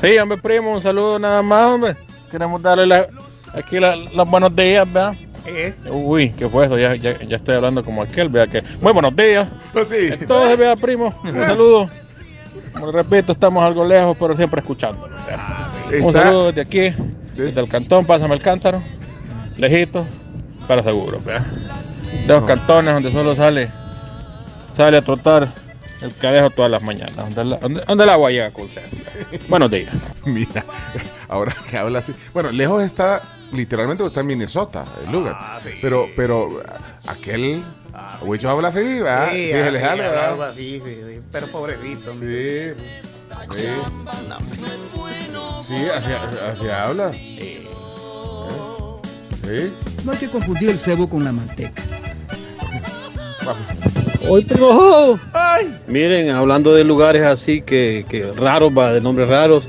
[0.00, 1.96] Sí, hombre, primo, un saludo nada más, hombre.
[2.30, 3.06] Queremos darle la-
[3.54, 5.14] aquí la- los buenos días, ¿verdad?
[5.90, 6.78] Uy, ¿qué fue eso?
[6.78, 8.62] Ya, ya, ya estoy hablando como aquel, vea que.
[8.80, 9.48] Muy buenos días.
[9.88, 10.08] Sí.
[10.12, 11.90] Entonces, vea, primo, un saludo.
[12.74, 15.08] Como repito, estamos algo lejos, pero siempre escuchando.
[16.02, 16.94] Un saludo desde aquí,
[17.34, 18.82] desde el cantón, pásame el cántaro,
[19.56, 20.06] lejito,
[20.68, 21.44] para seguro, vea.
[22.26, 23.70] De los cantones donde solo sale,
[24.76, 25.48] sale a trotar
[26.02, 28.66] el cadejo todas las mañanas, donde el agua llega con.
[29.48, 29.92] Buenos días.
[30.26, 30.64] Mira,
[31.28, 32.12] ahora que habla así.
[32.34, 33.22] Bueno, lejos está,
[33.52, 35.60] literalmente está en Minnesota, el lugar.
[35.80, 36.48] pero, pero
[37.06, 37.62] aquel.
[38.22, 39.32] Huicho habla así, ¿verdad?
[39.32, 40.50] Sí, se le jala, ¿verdad?
[40.50, 42.14] así, sí, sí, pero pobrecito.
[42.14, 42.72] Sí.
[43.54, 43.68] Sí.
[45.66, 46.12] Sí, así,
[46.52, 47.12] así habla.
[47.12, 47.58] Sí.
[50.04, 51.82] No hay que confundir el cebo con la manteca.
[54.28, 55.18] Hoy primo.
[55.86, 59.68] Miren, hablando de lugares así que, que raros, va, de nombres raros.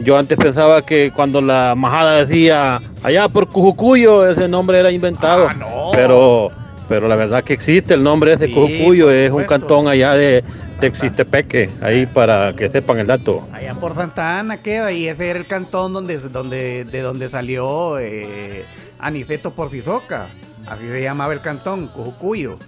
[0.00, 5.48] Yo antes pensaba que cuando la majada decía allá por Cujucuyo, ese nombre era inventado.
[5.92, 6.50] Pero,
[6.88, 10.42] pero la verdad que existe el nombre ese Cujucuyo, es un cantón allá de
[10.80, 13.46] Texistepeque, ahí para que sepan el dato.
[13.52, 17.98] Allá por Santa Ana queda y ese era el cantón donde, donde, de donde salió
[17.98, 18.64] eh,
[18.98, 20.28] Aniceto Porcizoca.
[20.66, 22.58] Así se llamaba el cantón, Cujucuyo.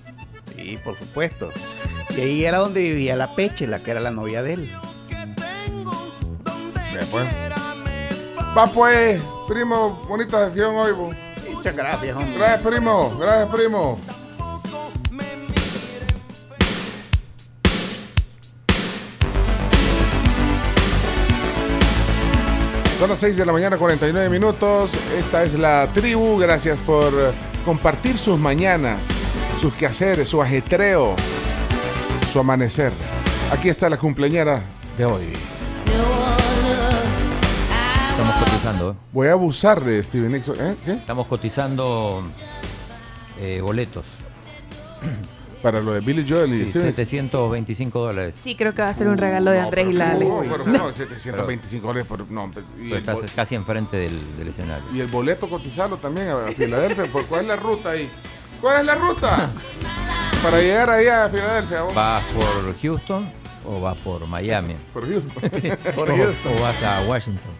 [0.56, 1.50] Y por supuesto.
[2.16, 4.70] Y ahí era donde vivía la Pechela, que era la novia de él.
[6.96, 7.26] Ve, pues.
[8.56, 10.92] Va pues, primo, bonita sesión hoy.
[11.52, 12.38] Muchas gracias, hombre.
[12.38, 13.16] Gracias, primo.
[13.18, 13.98] Gracias, primo.
[22.98, 24.92] Son las 6 de la mañana, 49 minutos.
[25.18, 26.38] Esta es la tribu.
[26.38, 27.12] Gracias por
[27.66, 29.06] compartir sus mañanas,
[29.60, 31.14] sus quehaceres, su ajetreo,
[32.32, 32.92] su amanecer.
[33.52, 34.62] Aquí está la cumpleañera
[34.96, 35.55] de hoy.
[38.36, 38.96] Estamos cotizando.
[39.12, 40.56] Voy a abusar de Steven Nixon.
[40.60, 40.76] ¿Eh?
[40.84, 40.92] ¿Qué?
[40.92, 42.22] Estamos cotizando
[43.40, 44.04] eh, boletos.
[45.62, 48.34] Para lo de Billy Joel y Sí, Steven 725 dólares.
[48.44, 50.26] Sí, creo que va a ser un regalo de Andrés y Lale.
[50.28, 52.30] No, pero no, 725 dólares por.
[52.30, 54.84] No, y, Pero el estás casi enfrente del, del escenario.
[54.92, 57.10] y el boleto cotizarlo también a Filadelfia.
[57.10, 58.08] ¿Por cuál es la ruta ahí?
[58.60, 59.50] ¿Cuál es la ruta?
[60.42, 61.82] Para llegar ahí a Filadelfia.
[61.82, 61.94] vos.
[61.94, 63.28] ¿Vas por Houston
[63.66, 64.74] o vas por Miami?
[64.92, 65.42] Por Houston.
[65.50, 65.70] Sí.
[65.94, 66.52] Por o, Houston.
[66.58, 67.50] o vas a Washington.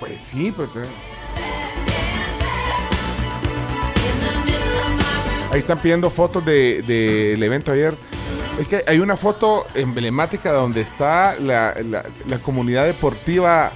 [0.00, 0.68] Pues sí, pues.
[5.52, 7.94] Ahí están pidiendo fotos del de, del evento ayer.
[8.58, 13.72] Es que hay una foto emblemática donde está la, la- la comunidad deportiva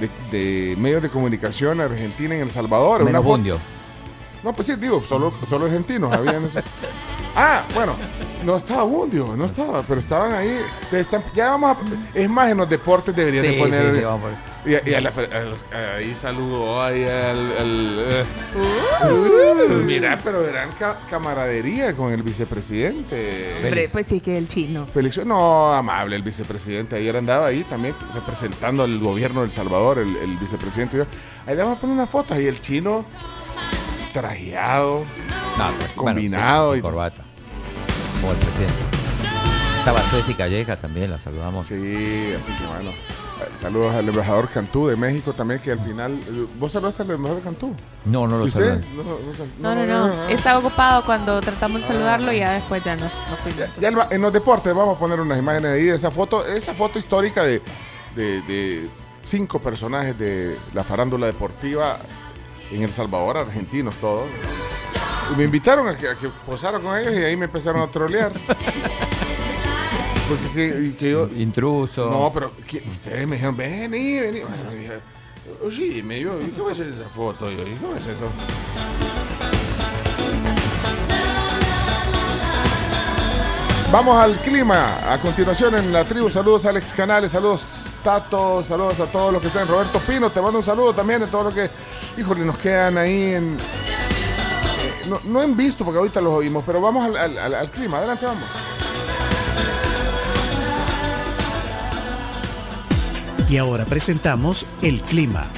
[0.00, 3.02] de, de medios de comunicación argentina en El Salvador.
[3.02, 3.60] Una foto-.
[4.42, 6.60] No, pues sí, digo, solo, solo argentinos habían eso.
[7.36, 7.94] Ah, bueno,
[8.44, 10.58] no estaba Bundio, no estaba, pero estaban ahí.
[10.90, 12.18] Están- ya vamos a.
[12.18, 13.92] Es más, en los deportes deberían Sí, de poner.
[13.92, 15.12] sí, sí, vamos por- Y, y a la-
[15.96, 17.52] ahí saludó ahí al.
[17.58, 18.24] al.
[19.04, 19.74] Uh.
[19.74, 20.42] Uh, mira, pero
[20.78, 23.54] ca- camaradería con el vicepresidente.
[23.64, 24.86] Hombre, pues sí que el chino.
[24.86, 26.96] Félix, no, amable el vicepresidente.
[26.96, 30.96] Ayer andaba ahí también representando al gobierno de El Salvador, el, el vicepresidente.
[30.98, 31.04] Yo,
[31.46, 32.34] Ahí le vamos a poner una foto.
[32.34, 33.04] Ahí el chino
[34.12, 35.04] trajeado,
[35.58, 35.64] No,
[35.96, 36.68] combinado.
[36.68, 37.22] bueno, sin y- corbata.
[38.20, 38.74] Como el presidente.
[39.78, 41.66] Estaba Ceci Calleja también, la saludamos.
[41.66, 41.74] Sí,
[42.38, 42.90] así que bueno.
[43.58, 46.20] Saludos al embajador Cantú de México también, que al final.
[46.58, 47.74] ¿Vos saludaste al embajador Cantú?
[48.04, 48.78] No, no lo saludé.
[48.94, 50.28] No, no, No, no, no.
[50.28, 54.12] Estaba ocupado cuando tratamos de saludarlo y ya después ya nos, nos fuimos.
[54.12, 57.42] En los deportes vamos a poner unas imágenes ahí de esa foto, esa foto histórica
[57.42, 57.62] de,
[58.14, 58.88] de- de
[59.22, 61.98] cinco personajes de la farándula deportiva
[62.70, 64.26] en El Salvador, argentinos todos.
[65.32, 67.86] Y me invitaron a que, a que posara con ellos y ahí me empezaron a
[67.86, 68.32] trolear.
[70.28, 71.28] Porque que, que yo...
[71.36, 72.10] Intruso.
[72.10, 74.40] No, pero que ustedes me dijeron, vení, vení.
[74.40, 75.00] Bueno, dije,
[75.64, 77.50] oye, me yo, ¿y cómo es esa foto?
[77.50, 78.30] Yo, ¿y cómo es eso?
[83.92, 84.98] Vamos al clima.
[85.12, 89.42] A continuación en la tribu, saludos a Alex Canales, saludos Tato, saludos a todos los
[89.42, 89.66] que están.
[89.66, 91.68] Roberto Pino, te mando un saludo también a todos los que,
[92.20, 93.56] híjole, nos quedan ahí en...
[93.56, 97.70] eh, no, no en visto porque ahorita los oímos, pero vamos al, al- al- al
[97.72, 97.98] clima.
[97.98, 98.44] Adelante, vamos.
[103.48, 105.48] Y ahora presentamos el clima.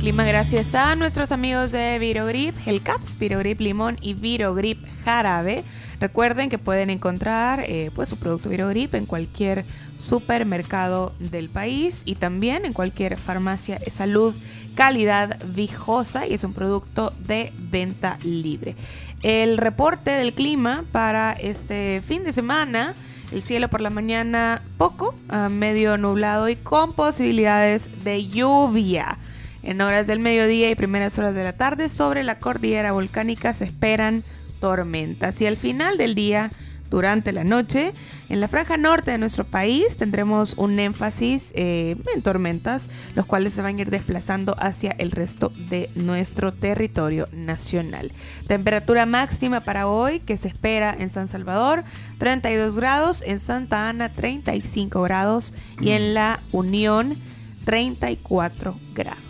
[0.00, 5.62] Clima gracias a nuestros amigos de Virogrip, Hellcaps, Virogrip Limón y Virogrip Jarabe.
[6.00, 9.64] Recuerden que pueden encontrar eh, pues, su producto Virogrip en cualquier
[9.98, 14.34] supermercado del país y también en cualquier farmacia de salud
[14.74, 18.76] calidad vijosa y es un producto de venta libre.
[19.22, 22.94] El reporte del clima para este fin de semana,
[23.30, 25.14] el cielo por la mañana poco,
[25.50, 29.18] medio nublado y con posibilidades de lluvia.
[29.62, 33.66] En horas del mediodía y primeras horas de la tarde sobre la cordillera volcánica se
[33.66, 34.22] esperan
[34.60, 36.50] tormentas y al final del día
[36.90, 37.92] durante la noche.
[38.28, 43.54] En la franja norte de nuestro país tendremos un énfasis eh, en tormentas, los cuales
[43.54, 48.12] se van a ir desplazando hacia el resto de nuestro territorio nacional.
[48.46, 51.84] Temperatura máxima para hoy que se espera en San Salvador,
[52.18, 57.16] 32 grados, en Santa Ana 35 grados y en la Unión
[57.64, 59.29] 34 grados.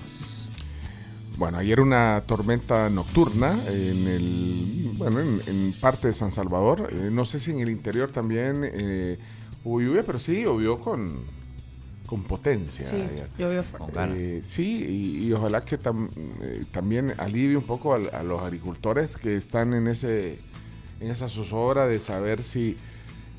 [1.40, 6.90] Bueno, ayer una tormenta nocturna en el, bueno, en, parte de San Salvador.
[6.92, 9.16] Eh, no sé si en el interior también eh,
[9.64, 11.18] hubo lluvia, pero sí llovió con,
[12.04, 12.86] con potencia.
[12.86, 14.36] Sí, llovió fuerte.
[14.36, 19.86] Eh, sí, y, ojalá que también alivie un poco a, los agricultores que están en
[19.88, 20.38] ese
[21.00, 22.76] en esa zozobra de saber si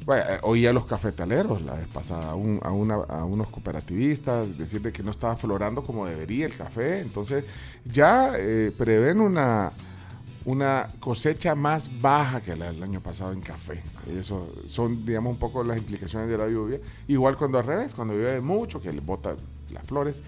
[0.06, 5.12] bueno, eh, oí a los cafetaleros la vez pasada, a, unos cooperativistas, decirle que no
[5.12, 7.02] estaba florando como debería el café.
[7.02, 7.46] Entonces,
[7.86, 9.72] ya eh, prevén una,
[10.46, 13.82] una cosecha más baja que la del año pasado en café.
[14.18, 16.80] Eso son, digamos, un poco las implicaciones de la lluvia.
[17.08, 19.36] Igual cuando al revés, cuando llueve mucho, que le bota
[19.72, 20.22] las flores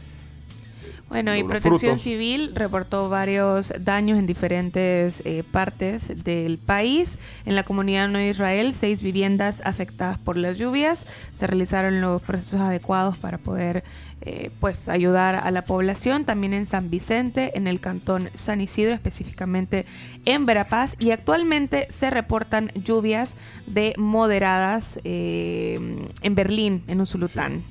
[1.13, 7.19] bueno, y Protección Civil reportó varios daños en diferentes eh, partes del país.
[7.45, 11.05] En la comunidad no Israel, seis viviendas afectadas por las lluvias.
[11.35, 13.83] Se realizaron los procesos adecuados para poder
[14.21, 16.25] eh, pues ayudar a la población.
[16.25, 19.85] También en San Vicente, en el cantón San Isidro, específicamente
[20.25, 20.95] en Verapaz.
[20.97, 23.35] Y actualmente se reportan lluvias
[23.67, 25.77] de moderadas eh,
[26.23, 27.61] en Berlín, en Usulután.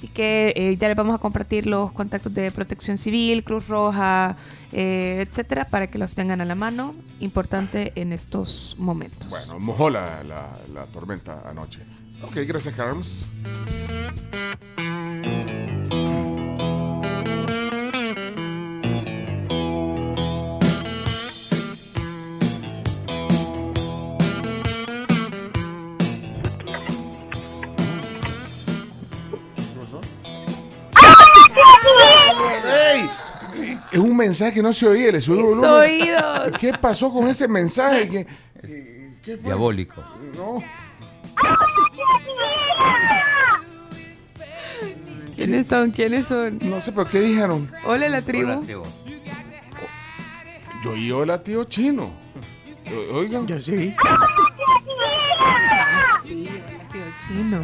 [0.00, 4.34] Así que eh, ya les vamos a compartir los contactos de Protección Civil, Cruz Roja,
[4.72, 6.94] eh, etcétera, para que los tengan a la mano.
[7.20, 9.28] Importante en estos momentos.
[9.28, 11.80] Bueno, mojó la, la tormenta anoche.
[12.22, 13.26] Ok, gracias, Carlos.
[33.92, 36.52] Es un mensaje que no se oía, le subió oídos.
[36.58, 38.26] ¿Qué pasó con ese mensaje?
[39.22, 40.02] ¿Qué, Diabólico.
[40.36, 40.62] No.
[45.36, 45.90] ¿Quiénes son?
[45.90, 46.58] ¿Quiénes son?
[46.62, 47.70] No sé, pero ¿qué dijeron?
[47.84, 48.62] Hola la tribu.
[50.82, 52.12] Yo y hola tío chino.
[53.12, 53.46] Oigan.
[53.46, 53.94] Yo sí.
[54.04, 56.48] Ah, sí,
[56.92, 57.60] tío chino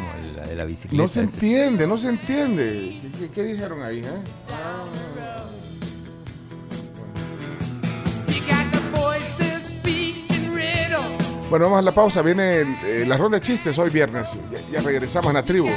[0.00, 1.02] como la de la bicicleta.
[1.02, 3.00] No se entiende, no se entiende.
[3.34, 4.00] ¿Qué, dijeron ahí?
[4.00, 4.22] Eh?
[11.48, 12.22] Bueno, vamos a la pausa.
[12.22, 14.38] Viene eh, la ronda de chistes hoy viernes.
[14.70, 15.68] Ya, regresamos a la tribu.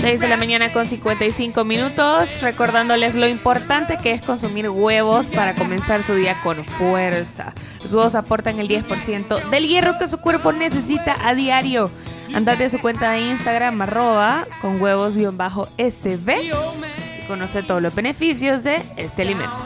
[0.00, 5.54] 6 de la mañana con 55 minutos, recordándoles lo importante que es consumir huevos para
[5.54, 7.52] comenzar su día con fuerza.
[7.82, 11.90] Los huevos aportan el 10% del hierro que su cuerpo necesita a diario.
[12.34, 18.80] Andate a su cuenta de Instagram, arroba con huevos-sb y conoce todos los beneficios de
[18.96, 19.56] este alimento.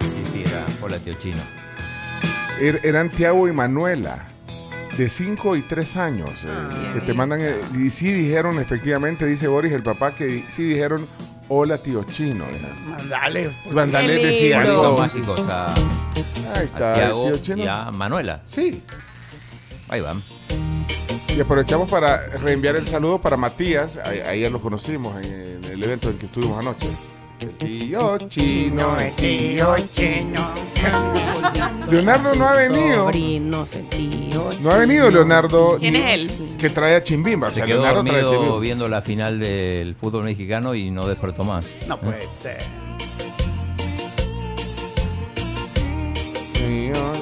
[0.00, 0.64] Sí, sí, era.
[0.82, 1.42] Hola, tío Chino.
[2.60, 4.26] Er, eran Tiago y Manuela,
[4.96, 7.40] de 5 y 3 años, eh, ah, que te mandan.
[7.42, 11.08] Eh, y sí dijeron, efectivamente, dice Boris, el papá, que sí dijeron
[11.52, 12.46] Hola, tío chino.
[12.88, 13.56] Mandale.
[13.72, 15.02] Mandale decía algo.
[15.02, 17.64] Ahí está, tío chino.
[17.64, 18.40] Y a Manuela.
[18.44, 18.80] Sí.
[19.90, 20.16] Ahí van.
[21.36, 23.98] Y aprovechamos para reenviar el saludo para Matías.
[23.98, 26.88] Ayer lo conocimos en el evento en que estuvimos anoche.
[27.40, 30.52] El tío chino, el tío chino.
[31.88, 33.10] Leonardo no ha venido.
[34.60, 35.78] No ha venido Leonardo.
[35.78, 36.56] ¿Quién es él?
[36.58, 37.50] Que trae a Chimbimba.
[37.50, 41.64] Se quedó Leonardo dormido viendo la final del fútbol mexicano y no despertó más.
[41.88, 42.58] No puede ser.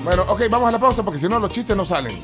[0.04, 2.16] Bueno, ok, vamos a la pausa porque si no los chistes no salen.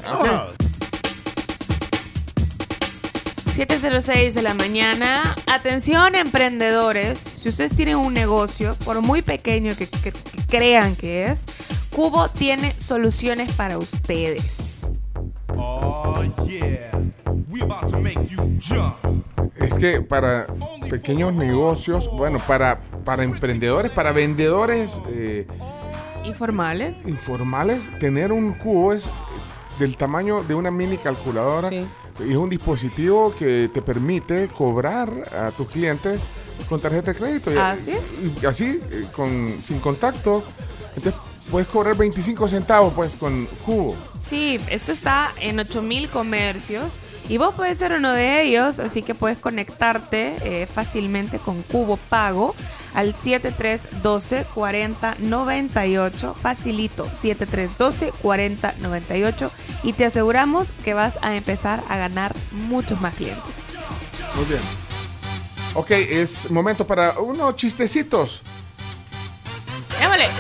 [3.54, 5.36] 7.06 de la mañana.
[5.46, 9.88] Atención emprendedores, si ustedes tienen un negocio, por muy pequeño que,
[10.48, 11.44] crean que es,
[11.90, 14.42] Cubo tiene soluciones para ustedes.
[19.60, 20.46] Es que para
[20.90, 25.46] pequeños negocios, bueno, para, para emprendedores, para vendedores eh,
[26.24, 26.96] Informales.
[27.06, 29.08] informales, tener un cubo es
[29.78, 31.68] del tamaño de una mini calculadora.
[31.68, 31.86] Sí.
[32.26, 36.26] Y es un dispositivo que te permite cobrar a tus clientes
[36.68, 37.50] con tarjeta de crédito.
[37.60, 38.44] Así es.
[38.44, 40.44] así, eh, con, sin contacto.
[40.96, 41.20] Entonces
[41.50, 43.96] puedes cobrar 25 centavos pues con cubo.
[44.18, 49.14] Sí, esto está en 8000 comercios y vos puedes ser uno de ellos, así que
[49.14, 52.54] puedes conectarte eh, fácilmente con Cubo Pago
[52.94, 59.50] al 7312 4098, facilito 7312 4098
[59.82, 63.42] y te aseguramos que vas a empezar a ganar muchos más clientes.
[64.36, 64.60] Muy bien.
[65.74, 68.42] Ok, es momento para unos chistecitos.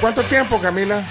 [0.00, 1.04] ¿Cuánto tiempo, Camila?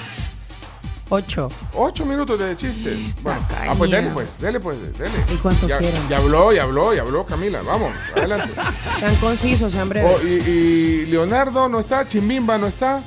[1.09, 1.49] Ocho.
[1.73, 2.97] Ocho minutos de chistes.
[3.21, 5.11] Bueno, ah, pues dele pues, dele pues, dele.
[5.31, 6.07] ¿Y cuánto ya, quieren?
[6.09, 7.61] ya habló, ya habló, ya habló Camila.
[7.61, 8.53] Vamos, adelante.
[8.99, 10.11] Sean concisos, sean breves.
[10.11, 13.01] Oh, y, y Leonardo no está, Chimbimba no está.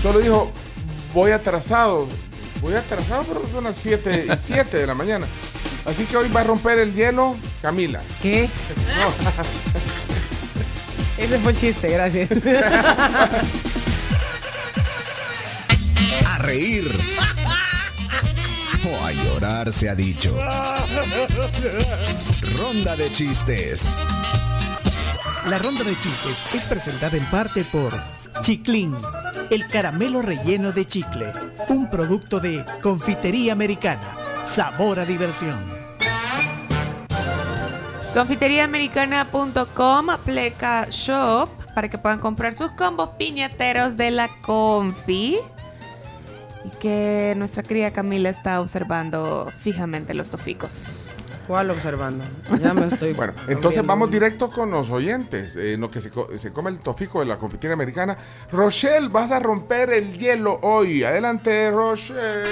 [0.00, 0.52] Solo dijo,
[1.14, 2.06] voy atrasado.
[2.60, 5.26] Voy atrasado, pero son las 7 y 7 de la mañana.
[5.84, 8.00] Así que hoy va a romper el hielo Camila.
[8.20, 8.48] ¿Qué?
[11.18, 12.28] Ese fue el chiste, gracias.
[16.26, 16.90] A reír.
[18.84, 20.36] O a llorar se ha dicho.
[22.58, 23.96] Ronda de chistes.
[25.48, 27.92] La ronda de chistes es presentada en parte por
[28.40, 28.96] Chiclín,
[29.50, 31.32] el caramelo relleno de chicle,
[31.68, 34.16] un producto de confitería americana.
[34.42, 35.60] Sabor a diversión.
[38.14, 45.38] Confiteriaamericana.com, Pleca Shop, para que puedan comprar sus combos piñateros de la Confi.
[46.64, 51.08] Y que nuestra querida Camila está observando fijamente los toficos.
[51.48, 52.24] ¿Cuál observando?
[52.60, 53.12] Ya me estoy.
[53.14, 55.56] Bueno, entonces vamos directo con los oyentes.
[55.56, 58.16] En lo que se, co- se come el tofico de la confitería americana.
[58.52, 61.02] Rochelle, vas a romper el hielo hoy.
[61.02, 62.44] Adelante, Rochelle.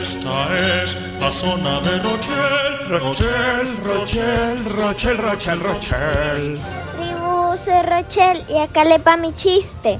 [0.00, 6.60] Esta es la zona de Rochelle, Rochelle, Rochelle, Rochelle, Rochelle, Rochelle.
[6.96, 9.98] Tribu, soy Rochelle y acá le va mi chiste.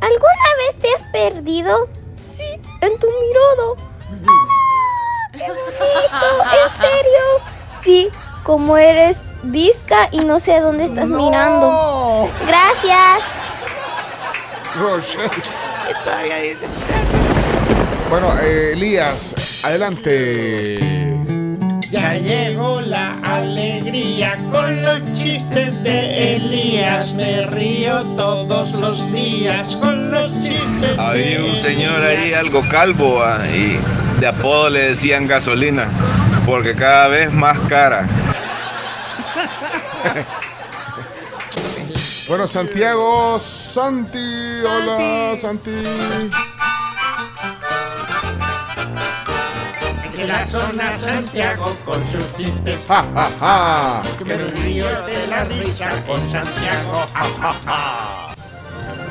[0.00, 1.88] ¿Alguna vez te has perdido?
[2.16, 2.44] Sí,
[2.80, 3.74] en tu mirada.
[4.28, 6.26] ¡Ah, ¡Qué bonito!
[6.64, 7.24] ¿En serio?
[7.82, 8.08] Sí,
[8.44, 12.30] como eres visca y no sé dónde estás mirando.
[12.46, 13.22] Gracias.
[14.78, 15.30] Rochelle.
[18.08, 19.34] Bueno, eh, Elías,
[19.64, 21.05] adelante.
[21.96, 27.14] Ya llegó la alegría con los chistes de Elías.
[27.14, 33.22] Me río todos los días con los chistes Había de un señor ahí algo calvo
[33.22, 33.78] ah, y
[34.20, 35.86] de apodo le decían gasolina
[36.44, 38.06] porque cada vez más cara.
[42.28, 44.18] Bueno, Santiago, Santi,
[44.64, 45.70] hola, Santi.
[50.18, 52.78] En la zona Santiago con sus chistes.
[52.88, 54.02] Ja, ja, ja.
[54.16, 56.94] Que me río de la risa con Santiago.
[57.12, 58.34] Ja, ja, ja.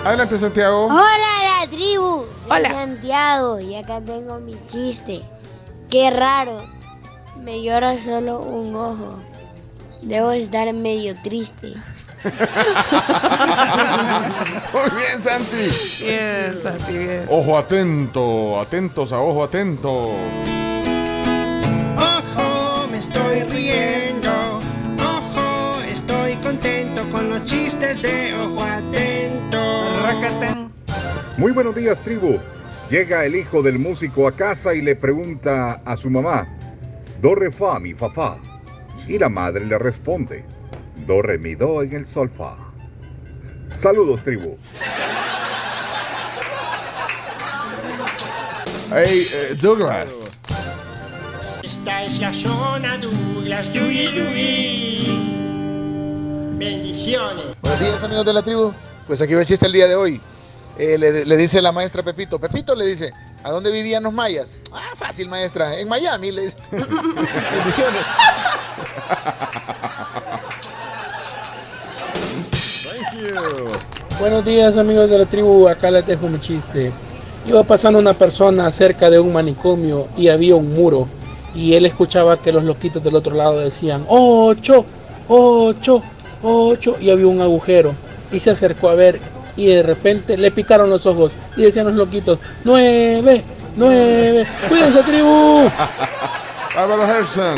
[0.04, 0.86] Adelante, Santiago.
[0.86, 2.26] Hola la tribu.
[2.50, 2.72] Hola.
[2.72, 5.22] Santiago y acá tengo mi chiste.
[5.92, 6.66] Qué raro.
[7.44, 9.20] Me llora solo un ojo.
[10.02, 11.76] Debo estar medio triste.
[14.74, 15.70] Muy bien, Santi.
[16.04, 17.26] Bien, Santi, bien.
[17.30, 20.10] Ojo atento, atentos a ojo atento.
[27.44, 29.86] Chistes de ojo atento.
[31.38, 32.40] Muy buenos días, tribu.
[32.90, 36.48] Llega el hijo del músico a casa y le pregunta a su mamá,
[37.22, 38.38] Do, re, fa, mi, fa, fa.
[39.08, 40.46] Y la madre le responde,
[41.08, 42.56] Do, re, mi, do en el sol, fa.
[43.82, 44.58] Saludos, tribu.
[48.92, 50.30] Hey, eh, Douglas.
[51.64, 53.74] Esta es la zona Douglas.
[53.74, 55.15] Yugi, yugi.
[56.58, 57.46] Bendiciones.
[57.62, 58.74] Buenos días amigos de la tribu.
[59.08, 60.22] Pues aquí va el chiste el día de hoy.
[60.78, 62.40] Eh, le, le dice la maestra Pepito.
[62.40, 63.12] Pepito le dice,
[63.44, 64.58] ¿a dónde vivían los mayas?
[64.72, 66.32] Ah, fácil maestra, en Miami.
[66.32, 66.58] Le dice.
[66.72, 68.02] Bendiciones.
[74.20, 76.92] Buenos días amigos de la tribu, acá les dejo mi chiste.
[77.46, 81.08] Iba pasando una persona cerca de un manicomio y había un muro
[81.54, 84.86] y él escuchaba que los loquitos del otro lado decían ocho,
[85.28, 86.02] ocho,
[86.46, 87.94] ocho y había un agujero
[88.32, 89.20] y se acercó a ver
[89.56, 93.44] y de repente le picaron los ojos y decían los loquitos nueve,
[93.76, 95.70] nueve, cuídense tribu.
[96.78, 97.56] Álvaro Gerson.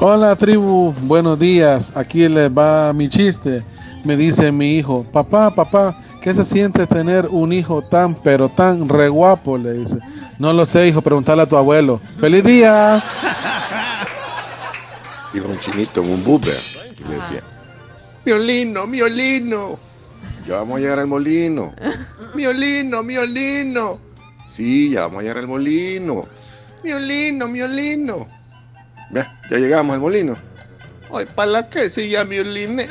[0.00, 1.92] Hola tribu, buenos días.
[1.94, 3.62] Aquí les va mi chiste.
[4.04, 8.86] Me dice mi hijo, papá, papá, ¿qué se siente tener un hijo tan, pero tan
[8.86, 9.56] re guapo?
[9.56, 9.96] Le dice.
[10.38, 12.00] No lo sé, hijo, preguntale a tu abuelo.
[12.20, 13.02] ¡Feliz día!
[15.34, 16.56] Iba un chinito en un Uber
[16.98, 17.42] y le decía,
[18.24, 19.78] Miolino, miolino.
[20.46, 21.74] Ya vamos a llegar al molino.
[22.34, 23.98] Miolino, miolino.
[24.46, 26.26] Sí, ya vamos a llegar al molino.
[26.82, 28.26] Miolino, miolino.
[29.10, 30.36] Ya llegamos al molino.
[31.12, 32.88] Ay, ¿para la qué si ya mioline?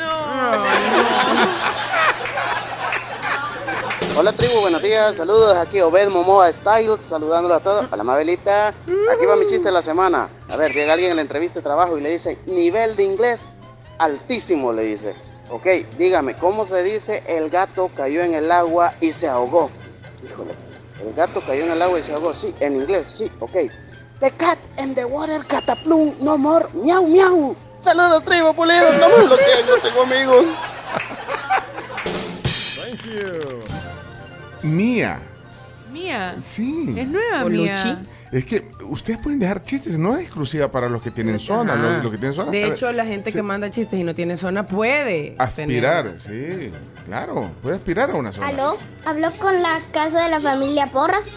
[4.16, 7.86] Hola tribu, buenos días, saludos, aquí Obed Momoa Styles, saludándolo a todos.
[7.92, 10.30] Hola Mabelita, aquí va mi chiste de la semana.
[10.50, 13.48] A ver, llega alguien en la entrevista de trabajo y le dice, nivel de inglés
[13.98, 15.16] altísimo, le dice.
[15.50, 15.66] Ok,
[15.98, 19.72] dígame, ¿cómo se dice el gato cayó en el agua y se ahogó?
[20.24, 20.54] Híjole,
[21.02, 23.54] el gato cayó en el agua y se ahogó, sí, en inglés, sí, ok.
[24.20, 27.56] The cat in the water cataplum, no more, miau, miau.
[27.80, 30.48] Saludos tribu, pulido, no me bloqueen, no tengo amigos.
[34.64, 35.20] Mía.
[35.92, 36.36] Mía.
[36.44, 36.96] Sí.
[36.98, 38.02] Es nueva, Mía.
[38.32, 41.76] Es que ustedes pueden dejar chistes, no es exclusiva para los que tienen zona.
[41.76, 44.04] Los, los que tienen zona De sabe- hecho, la gente se- que manda chistes y
[44.04, 46.72] no tiene zona puede Aspirar, tener- sí,
[47.06, 48.48] claro, puede aspirar a una zona.
[48.48, 51.30] Aló, habló con la casa de la familia Porras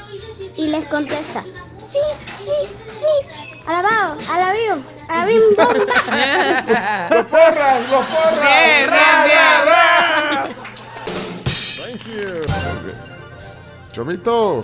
[0.56, 1.42] y les contesta.
[1.78, 1.98] Sí,
[2.38, 3.60] sí, sí.
[3.66, 5.74] Alabado, alabío, alabim, bomba.
[7.10, 7.90] ¡Los porras!
[7.90, 8.40] ¡Los porras!
[8.40, 10.48] Bien, ¡Ra, bien, ra, ra!
[11.76, 13.05] Thank you.
[13.96, 14.62] Chomito,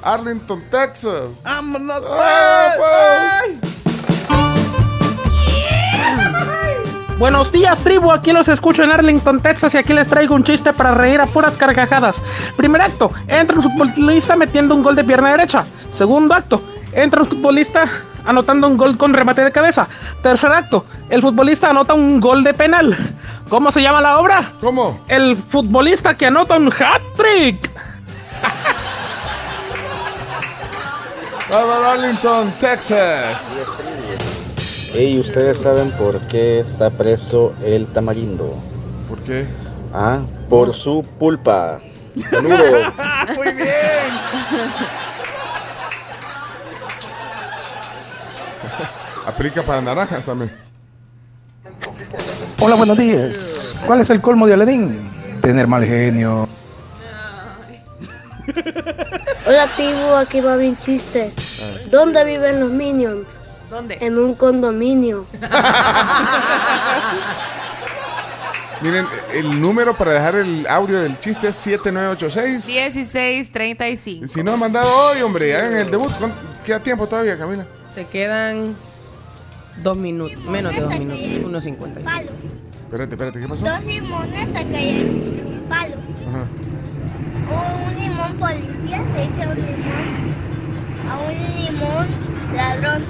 [0.00, 1.42] Arlington, Texas.
[1.42, 2.04] ¡Vámonos!
[2.08, 3.42] Ah,
[7.18, 8.12] Buenos días, tribu.
[8.12, 11.26] Aquí los escucho en Arlington, Texas, y aquí les traigo un chiste para reír a
[11.26, 12.22] puras carcajadas.
[12.56, 15.64] Primer acto: entra un futbolista metiendo un gol de pierna derecha.
[15.88, 16.62] Segundo acto:
[16.92, 17.86] entra un futbolista
[18.24, 19.88] anotando un gol con remate de cabeza.
[20.22, 23.16] Tercer acto: el futbolista anota un gol de penal.
[23.48, 24.52] ¿Cómo se llama la obra?
[24.60, 25.00] ¿Cómo?
[25.08, 27.77] El futbolista que anota un hat-trick.
[31.50, 33.56] Bárbara Arlington, Texas.
[34.92, 38.54] Ey, ¿ustedes saben por qué está preso el tamarindo?
[39.08, 39.46] ¿Por qué?
[39.94, 40.20] Ah,
[40.50, 41.80] por su pulpa.
[42.30, 42.60] Saludos.
[43.36, 43.68] Muy bien.
[49.26, 50.52] Aplica para naranjas también.
[52.60, 53.72] Hola, buenos días.
[53.86, 55.08] ¿Cuál es el colmo de Aladín?
[55.40, 56.46] Tener mal genio.
[59.46, 61.32] Hola, tribu, aquí va mi chiste.
[61.90, 63.26] ¿Dónde viven los minions?
[63.70, 63.98] ¿Dónde?
[64.00, 65.26] En un condominio.
[68.80, 72.66] Miren, el número para dejar el audio del chiste es 7986.
[72.68, 74.26] 1635.
[74.28, 76.10] Si no han mandado hoy, hombre, hagan el debut.
[76.18, 77.66] ¿Cuánto- Queda tiempo todavía, Camila.
[77.94, 78.76] Te quedan
[79.82, 82.32] dos minutos, menos de dos minutos, unos 55.
[82.84, 83.64] Espérate, espérate, ¿qué pasó?
[83.64, 85.94] Dos limones se cayeron en un palo.
[86.28, 86.44] Ajá.
[88.30, 90.34] Un policía le dice a un limón,
[91.10, 92.08] a un limón
[92.54, 93.04] ladrón.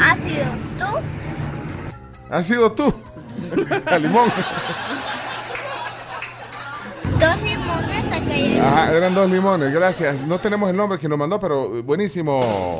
[0.00, 0.44] ¿Ha sido
[0.78, 1.00] tú?
[2.30, 2.94] Ha sido tú.
[3.86, 4.28] Al limón.
[7.20, 8.60] Dos limones.
[8.60, 10.20] Ajá, eran dos limones, gracias.
[10.22, 12.78] No tenemos el nombre que nos mandó, pero buenísimo.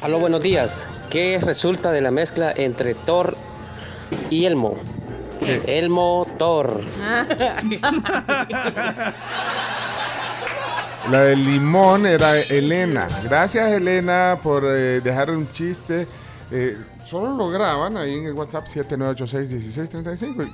[0.00, 0.88] Aló, buenos días.
[1.10, 3.36] ¿Qué resulta de la mezcla entre Thor
[4.30, 4.76] y Elmo?
[5.66, 6.80] Elmo Thor.
[11.10, 13.06] La del limón era Elena.
[13.24, 16.06] Gracias, Elena, por eh, dejar un chiste.
[16.50, 20.44] Eh, solo lo graban ahí en el WhatsApp 7986-1635.
[20.44, 20.52] y-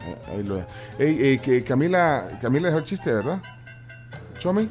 [0.00, 0.56] Ah, Ahí lo
[0.98, 3.40] Ey, eh, que Camila, Camila dejó el chiste, ¿verdad?
[4.38, 4.68] ¿Chomi?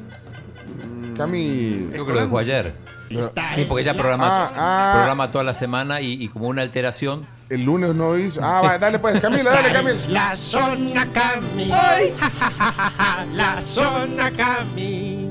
[1.16, 1.88] Cami.
[1.92, 2.72] Creo que lo dejó ayer.
[3.08, 4.92] Sí, porque ella programa, Ah, ah.
[4.96, 7.24] programa toda la semana y, y como una alteración.
[7.50, 8.40] El lunes no hizo.
[8.42, 9.96] Ah, va, dale pues, Camila, dale, Camila.
[10.08, 11.70] La zona Cami.
[11.70, 15.30] Ja, La zona Cami.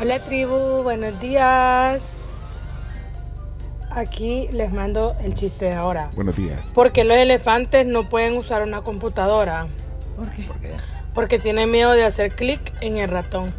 [0.00, 2.02] Hola tribu, buenos días.
[3.90, 6.10] Aquí les mando el chiste de ahora.
[6.14, 6.70] Buenos días.
[6.72, 9.66] ¿Por qué los elefantes no pueden usar una computadora?
[10.16, 10.46] ¿Por qué?
[11.12, 13.52] Porque tienen miedo de hacer clic en el ratón.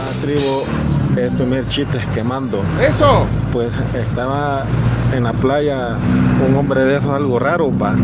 [0.00, 0.64] Hola tribu,
[1.20, 2.62] el primer chiste es quemando.
[2.80, 3.26] ¡Eso!
[3.52, 4.64] Pues estaba
[5.14, 5.96] en la playa
[6.48, 7.94] un hombre de esos algo raro, va.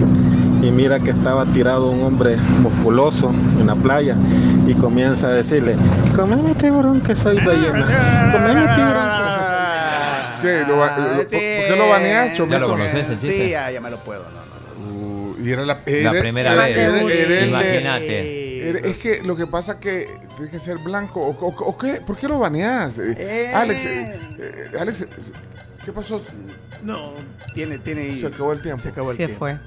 [0.63, 4.17] Y mira que estaba tirado un hombre musculoso en la playa
[4.67, 5.77] y comienza a decirle,
[6.15, 9.11] comeme tiburón que soy ballena, comeme tiburón.
[10.43, 10.65] ¿Qué?
[10.69, 12.55] ¿Lo ba- lo- ¿Por qué lo baneas, Chomito?
[12.57, 13.45] ¿Ya lo conoces el chiste?
[13.45, 14.23] Sí, ya, ya me lo puedo.
[14.23, 14.97] No, no.
[15.33, 17.49] Uh, y era la, La primera era- vez.
[17.49, 18.46] Imagínate.
[18.75, 21.21] Eh, Es que lo que pasa que tiene que ser blanco.
[21.21, 22.01] ¿O, o- o qué?
[22.07, 22.99] ¿Por qué lo baneas?
[22.99, 23.53] Eh, Eh.
[23.55, 24.19] Alex, eh,
[24.81, 25.07] Alex,
[25.85, 26.21] ¿qué pasó?
[26.83, 27.13] No,
[27.55, 28.17] tiene, tiene.
[28.17, 28.83] Se acabó el tiempo.
[28.83, 29.39] Se acabó el Se tiempo.
[29.39, 29.59] fue.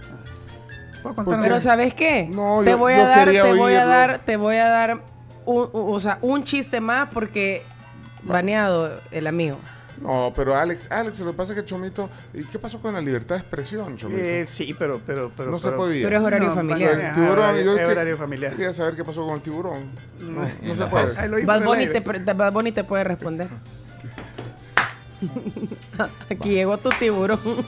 [1.01, 1.61] ¿Puedo contar Pero?
[1.61, 2.27] ¿sabes qué?
[2.29, 5.01] No, te yo- voy yo a dar, te voy a dar, te voy a dar
[5.45, 7.63] un, un- o sea, un chiste más porque
[8.23, 9.57] baneado el amigo.
[10.01, 13.01] No, pero Alex, Alex, lo que pasa es que Chomito, ¿y qué pasó con la
[13.01, 14.21] libertad de expresión, Chomito?
[14.23, 15.51] Eh, sí, pero, pero, pero.
[15.51, 16.05] no se podía.
[16.07, 16.95] Pero es horario No, familiar.
[16.97, 18.51] ajá, El tiburón, horario- yo es que- horario familiar.
[18.53, 19.81] Quería saber qué pasó con el tiburón.
[20.21, 21.63] No, no se puede.
[21.65, 21.99] Bunny, te,
[22.33, 23.47] Bad Bunny te puede responder.
[26.29, 27.39] Aquí llegó tu tiburón.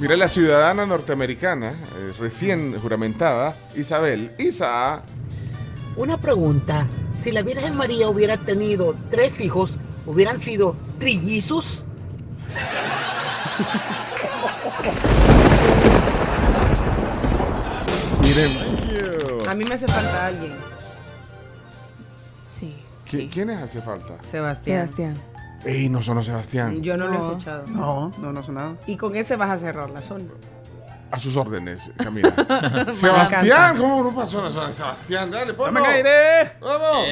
[0.00, 5.02] Mira, la ciudadana norteamericana, eh, recién juramentada, Isabel, Isa,
[5.96, 6.86] Una pregunta.
[7.22, 11.84] Si la Virgen María hubiera tenido tres hijos, ¿hubieran sido trillizos?
[18.22, 20.52] miren, A mí me hace falta alguien.
[22.46, 22.74] Sí.
[23.10, 24.14] ¿qui- ¿quiénes hace falta?
[24.22, 24.88] Sebastián.
[24.88, 25.14] Sebastián.
[25.64, 26.82] Ey, no sonó Sebastián.
[26.82, 27.28] Yo no, lo he No.
[27.32, 27.66] escuchado.
[27.68, 28.74] No, no, no sonaba.
[28.86, 30.24] Y con ese vas a cerrar la zona.
[31.12, 32.32] A sus órdenes, Camila.
[32.94, 34.72] Sebastián, ¿cómo no pasó la zona?
[34.72, 35.78] Sebastián, dale, ponlo.
[35.78, 36.56] ¡Dame aire!
[36.58, 37.06] ¡Vamos!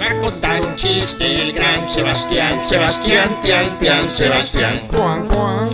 [0.00, 4.80] Va a contar un chiste el gran Sebastián, Sebastián, Tian, Tian, Sebastián.
[4.90, 5.68] Juan, Juan.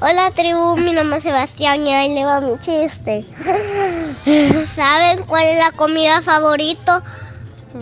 [0.00, 3.24] Hola tribu, mi nombre es Sebastián y ahí le va mi chiste.
[4.76, 7.02] ¿Saben cuál es la comida favorito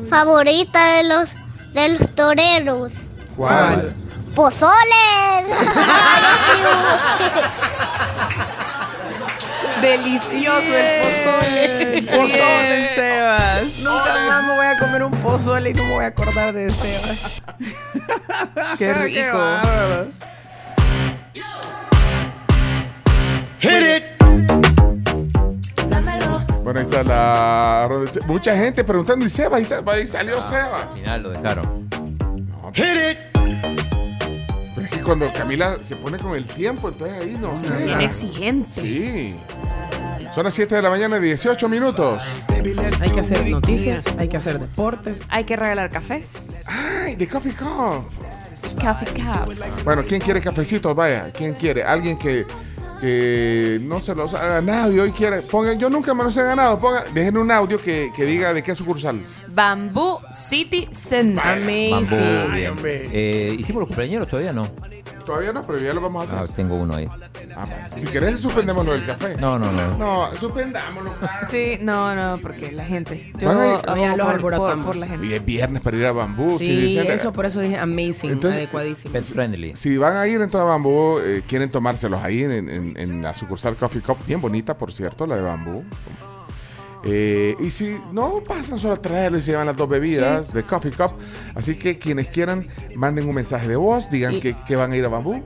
[0.09, 1.29] favorita de los
[1.75, 2.93] de los toreros?
[3.37, 3.95] ¿Cuál?
[4.39, 4.71] ¡Pozoles!
[9.83, 12.03] Delicioso el pozole.
[12.03, 12.87] ¡Pozole!
[12.95, 13.79] Sebas.
[13.79, 16.71] Nunca más me voy a comer un pozole y no me voy a acordar de
[16.71, 17.43] Sebas.
[18.79, 19.41] Qué rico.
[23.59, 24.05] Hit it.
[26.63, 27.89] Bueno, ahí está la...
[28.25, 29.59] Mucha gente preguntando, ¿y Seba?
[29.59, 29.95] ¿Y Seba?
[29.95, 30.83] Ahí salió Seba.
[30.83, 31.89] Al final lo dejaron.
[32.73, 33.19] Hit it.
[35.09, 38.03] Cuando Camila se pone con el tiempo, entonces ahí no Bien queda.
[38.03, 38.69] exigente.
[38.69, 39.35] Sí.
[40.35, 42.23] Son las 7 de la mañana, 18 minutos.
[43.01, 45.23] Hay que hacer noticias, hay que hacer deportes.
[45.31, 46.55] Hay que regalar cafés.
[46.67, 48.05] ¡Ay, de Coffee Cup!
[48.85, 49.55] Coffee cup.
[49.83, 50.95] Bueno, ¿quién quiere cafecitos?
[50.95, 51.85] Vaya, ¿quién quiere?
[51.85, 52.45] Alguien que,
[53.01, 55.41] que no se los ha ganado y hoy quiere.
[55.41, 56.79] Pongan, yo nunca me los he ganado.
[56.79, 59.21] Pongan, dejen un audio que, que diga de qué sucursal.
[59.49, 61.43] Bamboo City Center.
[61.45, 61.91] Amazing.
[62.47, 62.75] Bambú, bien.
[62.85, 64.71] Eh, ¿Hicimos los cumpleaños todavía no?
[65.29, 66.57] Todavía no, pero ya lo vamos a Ah, hacer.
[66.57, 67.07] tengo uno ahí.
[67.55, 67.77] Ah, bueno.
[67.99, 69.37] si querés, suspendemos lo del café.
[69.37, 69.99] No, no, no.
[69.99, 71.13] No, suspendámoslo.
[71.51, 73.31] Sí, no, no, porque la gente.
[73.39, 74.77] Yo Van a ir- abogo Ya los por, alborotamos.
[74.77, 75.27] por- por la gente.
[75.27, 76.57] Y es viernes para ir a Bambú.
[76.59, 79.13] Sí, si dicen- eso por eso dije amazing, Entonces- adecuadísimo.
[79.13, 79.77] Pet friendly.
[79.77, 83.35] Si van a ir entonces a Bambú, eh, quieren tomárselos ahí en, en- en la
[83.35, 85.85] sucursal Coffee Cup, bien bonita, por cierto, la de Bambú.
[87.05, 90.63] Eh, y si no, pasan solo a traerlo y se llevan las dos bebidas de
[90.65, 91.13] Coffee Cup.
[91.55, 94.97] Así que quienes quieran, manden un mensaje de voz, digan Y- que, que van a
[94.97, 95.43] ir a Bambú.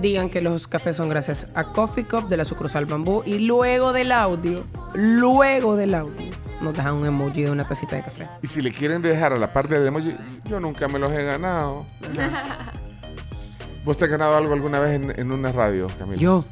[0.00, 3.92] Digan que los cafés son gracias a Coffee Cup de la sucursal Bambú y luego
[3.92, 6.30] del audio, luego del audio,
[6.60, 8.26] nos dejan un emoji de una tacita de café.
[8.42, 11.22] Y si le quieren dejar a la parte del emoji, yo nunca me los he
[11.24, 11.86] ganado.
[13.84, 16.20] ¿Vos te has ganado algo alguna vez en, en una radio, Camila?
[16.20, 16.44] Yo,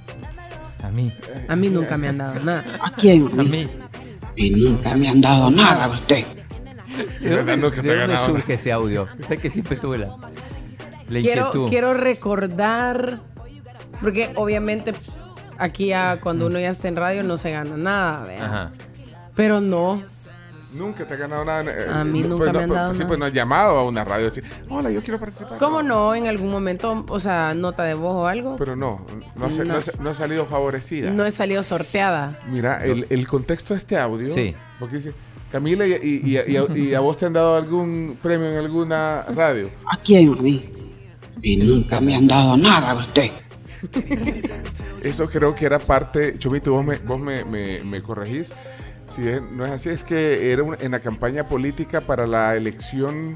[0.83, 1.13] A mí.
[1.49, 2.79] a mí nunca me han dado nada.
[2.81, 3.29] ¿A quién?
[3.39, 3.69] A mí.
[4.37, 6.25] Y nunca me han dado nada a usted.
[7.21, 9.07] Verdad, nunca te ¿De dónde surge ese audio?
[9.29, 10.17] Es que siempre tuve la,
[11.09, 11.69] la Quiero, inquietud.
[11.69, 13.21] quiero recordar,
[14.01, 14.93] porque obviamente
[15.59, 18.73] aquí ya cuando uno ya está en radio no se gana nada,
[19.35, 20.03] pero no.
[20.75, 21.63] Nunca te has ganado nada.
[21.71, 23.09] eh, A mí pues nunca no, me han pues, dado sí, nada.
[23.09, 25.59] pues no has llamado a una radio y decir, hola, yo quiero participar.
[25.59, 26.15] ¿Cómo no?
[26.15, 28.57] En algún momento, o sea, nota de voz o algo.
[28.57, 29.05] Pero no,
[29.37, 29.65] no, ha, No.
[29.65, 31.11] no ha- no ha salido favorecida.
[31.11, 32.39] No he salido sorteada.
[32.51, 34.29] Mira, el, el contexto de este audio.
[34.33, 34.55] Sí.
[34.79, 35.13] Porque dice,
[35.53, 38.51] Camila, y, y- y a- y a, y a vos te han dado algún premio
[38.51, 39.69] en alguna radio?
[39.93, 40.33] ¿A quién?
[40.33, 40.69] A mí.
[41.43, 43.31] Y nunca me han dado nada a usted.
[45.03, 48.53] Eso creo que era parte, Chomito, vos me, vos me, me- me corregís.
[49.09, 52.57] Si es- no es así, es que era un- en la campaña política para la
[52.57, 53.35] elección,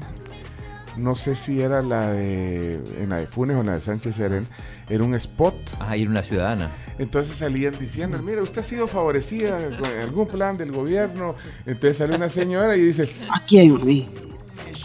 [0.97, 4.15] no sé si era la de, en la de Funes o en la de Sánchez
[4.15, 4.47] Serén,
[4.89, 5.55] era un spot.
[5.79, 6.75] Ah, ir una ciudadana.
[6.97, 11.35] Entonces salían diciendo, mira, usted ha sido favorecida con algún plan del gobierno.
[11.65, 13.79] Entonces sale una señora y dice, ¿A quién?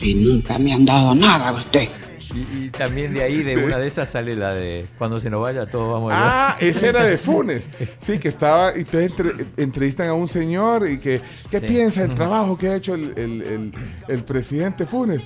[0.01, 1.89] Y nunca me han dado nada a usted.
[2.35, 5.41] Y, y también de ahí, de una de esas, sale la de cuando se nos
[5.41, 7.63] vaya, todos vamos a ah, ese era de Funes.
[8.01, 11.21] Sí, que estaba, y entonces entre- entrevistan a un señor y que,
[11.51, 11.67] ¿qué Sí.
[11.67, 13.73] piensa del trabajo que ha hecho el, el- el-
[14.09, 15.23] el presidente Funes?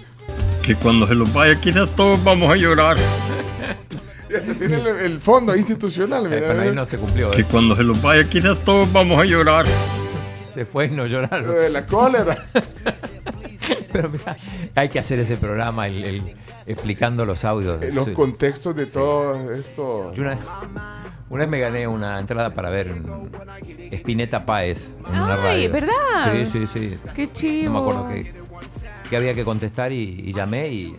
[0.63, 2.97] Que cuando se los vaya quizás todos vamos a llorar.
[4.29, 6.27] Ese tiene el, el fondo institucional.
[6.27, 7.31] Eh, mira, pero ahí no se cumplió.
[7.31, 7.47] Que ¿eh?
[7.51, 9.65] cuando se los vaya, quizás todos vamos a llorar.
[10.53, 11.47] Se fue y no lloraron.
[11.47, 12.45] Lo de la cólera.
[13.93, 14.37] Pero mira,
[14.75, 16.37] hay que hacer ese programa el- el-
[16.67, 17.83] explicando los audios.
[17.83, 18.13] Eh, Los Sí.
[18.13, 20.13] contextos de todo esto.
[20.13, 20.45] Yo una, vez-
[21.31, 22.95] una vez me gané una entrada para ver
[23.93, 25.73] Spinetta Páez en una Ay, radio.
[25.73, 26.33] ¿verdad?
[26.33, 26.99] Sí, sí, sí.
[27.15, 27.73] Qué chivo.
[27.73, 28.33] No me acuerdo qué,
[29.11, 30.97] qué había que contestar y, y llamé y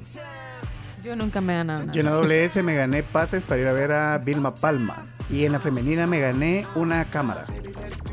[1.10, 1.92] Yo nunca me he ganado nada.
[1.92, 5.08] Yo en la WS me gané pases para ir a ver a Vilma Palma.
[5.32, 7.48] Y en la femenina me gané una cámara.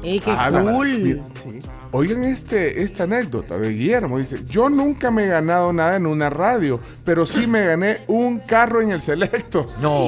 [0.03, 0.99] ¡Ey, qué Ah, cool!
[1.03, 1.23] mira,
[1.93, 4.17] Oigan este, esta anécdota de Guillermo.
[4.19, 8.39] Dice, yo nunca me he ganado nada en una radio, pero sí me gané un
[8.39, 9.67] carro en el Selecto.
[9.83, 10.07] No.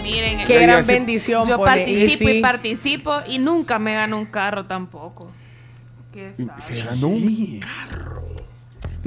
[0.00, 1.48] Miren, Qué gran bendición.
[1.48, 5.32] yo pone, participo y participo y nunca me gano un carro tampoco.
[6.12, 7.58] Qué Se ganó un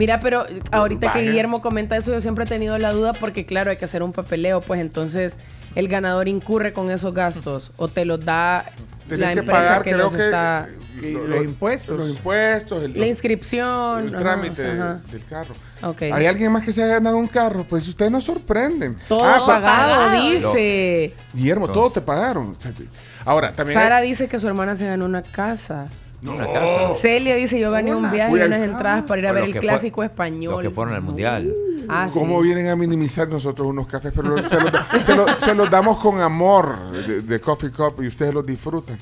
[0.02, 1.22] Mira, pero ahorita que.
[1.22, 4.14] Guillermo comenta eso, yo siempre he tenido la duda porque, claro, hay que hacer un
[4.14, 5.38] papeleo, pues entonces
[5.76, 8.66] el ganador incurre con esos gastos o te los da
[9.08, 10.68] Tenés la que empresa pagar, que creo los que está...
[11.04, 11.98] los los impuestos.
[12.00, 14.08] Los impuestos, el, La inscripción.
[14.08, 15.00] el ajá, trámite ajá.
[15.12, 15.54] del carro.
[15.84, 16.02] Ok.
[16.14, 17.64] ¿Hay alguien más que se haya ganado un carro?
[17.70, 18.98] Pues ustedes nos sorprenden.
[19.08, 21.14] Todo Ah, pa- pagado, dice.
[21.34, 22.56] Guillermo, todo te pagaron.
[22.58, 22.86] O sea, te-
[23.24, 23.78] Ahora, también.
[23.80, 25.88] Sara hay- dice que su hermana se ganó una casa.
[26.30, 26.94] Una casa.
[27.00, 29.62] Celia dice, yo gané un viaje y unas entradas para ir a ver el fue-
[29.62, 30.54] clásico español.
[30.56, 31.54] Los que fueron al mundial.
[31.90, 32.18] Ah, sí.
[32.20, 34.14] ¿Cómo vienen a minimizar nosotros unos cafés?
[34.16, 37.96] Pero se los, da- se los- se los damos con amor de, de Coffee Cup
[38.04, 38.98] y ustedes los disfrutan.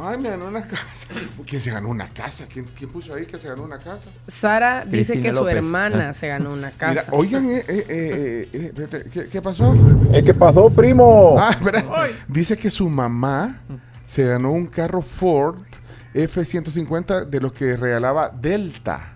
[0.00, 1.08] Ay, me ganó una casa.
[1.46, 2.46] ¿Quién se ganó una casa?
[2.50, 4.08] ¿Quién, quién puso ahí que se ganó una casa?
[4.26, 6.14] Sara dice Cristina que su hermana Ah.
[6.14, 7.02] se ganó una casa.
[7.02, 9.74] Mira, oigan, eh, eh, eh, eh, espérate, ¿qué, qué pasó?
[10.14, 11.36] ¿Eh, ¿Qué pasó, primo?
[11.38, 11.84] Ah, espera.
[12.26, 13.60] Dice que su mamá
[14.06, 15.58] se ganó un carro Ford
[16.14, 19.12] F-150 de los que regalaba Delta.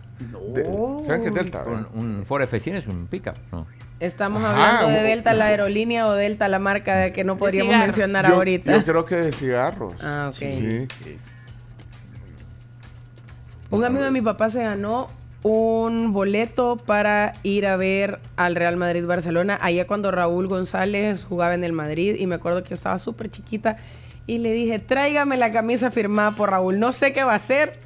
[0.55, 0.65] De-
[1.03, 1.65] ¿Saben qué es Delta?
[1.65, 1.87] Un,
[2.19, 3.35] un Ford F100 es un pickup.
[3.53, 3.67] ¿no?
[4.01, 7.71] Estamos Ajá, hablando de Delta la aerolínea o Delta la marca de que no podríamos
[7.73, 7.87] cigarro.
[7.87, 8.77] mencionar Yo- ahorita.
[8.77, 9.95] Yo creo que de cigarros.
[10.03, 10.35] Ah, ok.
[10.35, 10.87] Sí.
[13.71, 15.09] Un amigo de mi papá se ganó
[15.43, 21.55] un boleto para ir a ver al Real Madrid Barcelona allá cuando Raúl González jugaba
[21.55, 23.77] en el Madrid y me acuerdo que yo estaba súper chiquita
[24.27, 27.79] y le dije, tráigame la camisa firmada por Raúl, no sé qué va a hacer.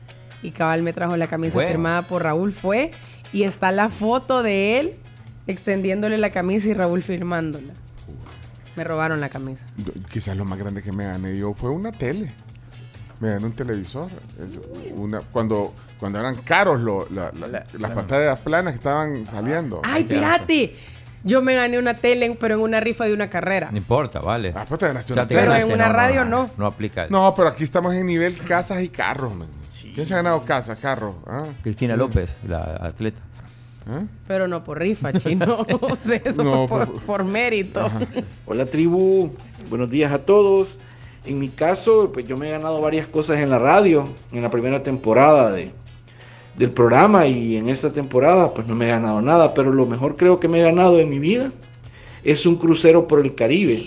[0.43, 1.69] Y cabal me trajo la camisa Bueno.
[1.71, 2.93] firmada por Raúl, fue
[3.33, 4.93] y está la foto de él
[5.47, 7.73] extendiéndole la camisa y Raúl firmándola.
[8.77, 9.67] Me robaron la camisa.
[9.77, 12.33] Yo- Quizás lo más grande que me gané yo fue una tele.
[13.21, 14.09] Me gané un televisor.
[14.43, 14.59] Es
[14.95, 19.83] una, cuando, cuando eran caros lo- la- la- las pantallas planas que estaban saliendo.
[19.85, 20.75] ¡Ay, pirate!
[21.23, 23.69] Yo me gané una tele, pero en una rifa de una carrera.
[23.71, 24.53] No importa, vale.
[24.57, 25.47] Ah, pues te ganaste una te tele.
[25.47, 26.43] Pero en una no, radio no.
[26.45, 26.51] no.
[26.57, 27.07] No aplica.
[27.11, 29.35] No, pero aquí estamos en nivel casas y carros.
[29.35, 29.49] man.
[29.95, 31.15] ¿Quién se ha ganado casas, carros?
[31.27, 31.47] Ah.
[31.63, 33.21] Cristina López, la atleta.
[33.89, 34.07] ¿Eh?
[34.27, 35.67] Pero no por rifa, chino.
[36.25, 37.91] Eso No, fue por, por- por mérito.
[38.47, 39.35] Hola tribu,
[39.69, 40.77] buenos días a todos.
[41.27, 44.51] En mi caso, pues yo me he ganado varias cosas en la radio, en la
[44.51, 45.73] primera temporada de,
[46.56, 50.16] del programa y en esta temporada pues no me he ganado nada, pero lo mejor
[50.16, 51.51] creo que me he ganado en mi vida
[52.24, 53.86] es un crucero por el Caribe,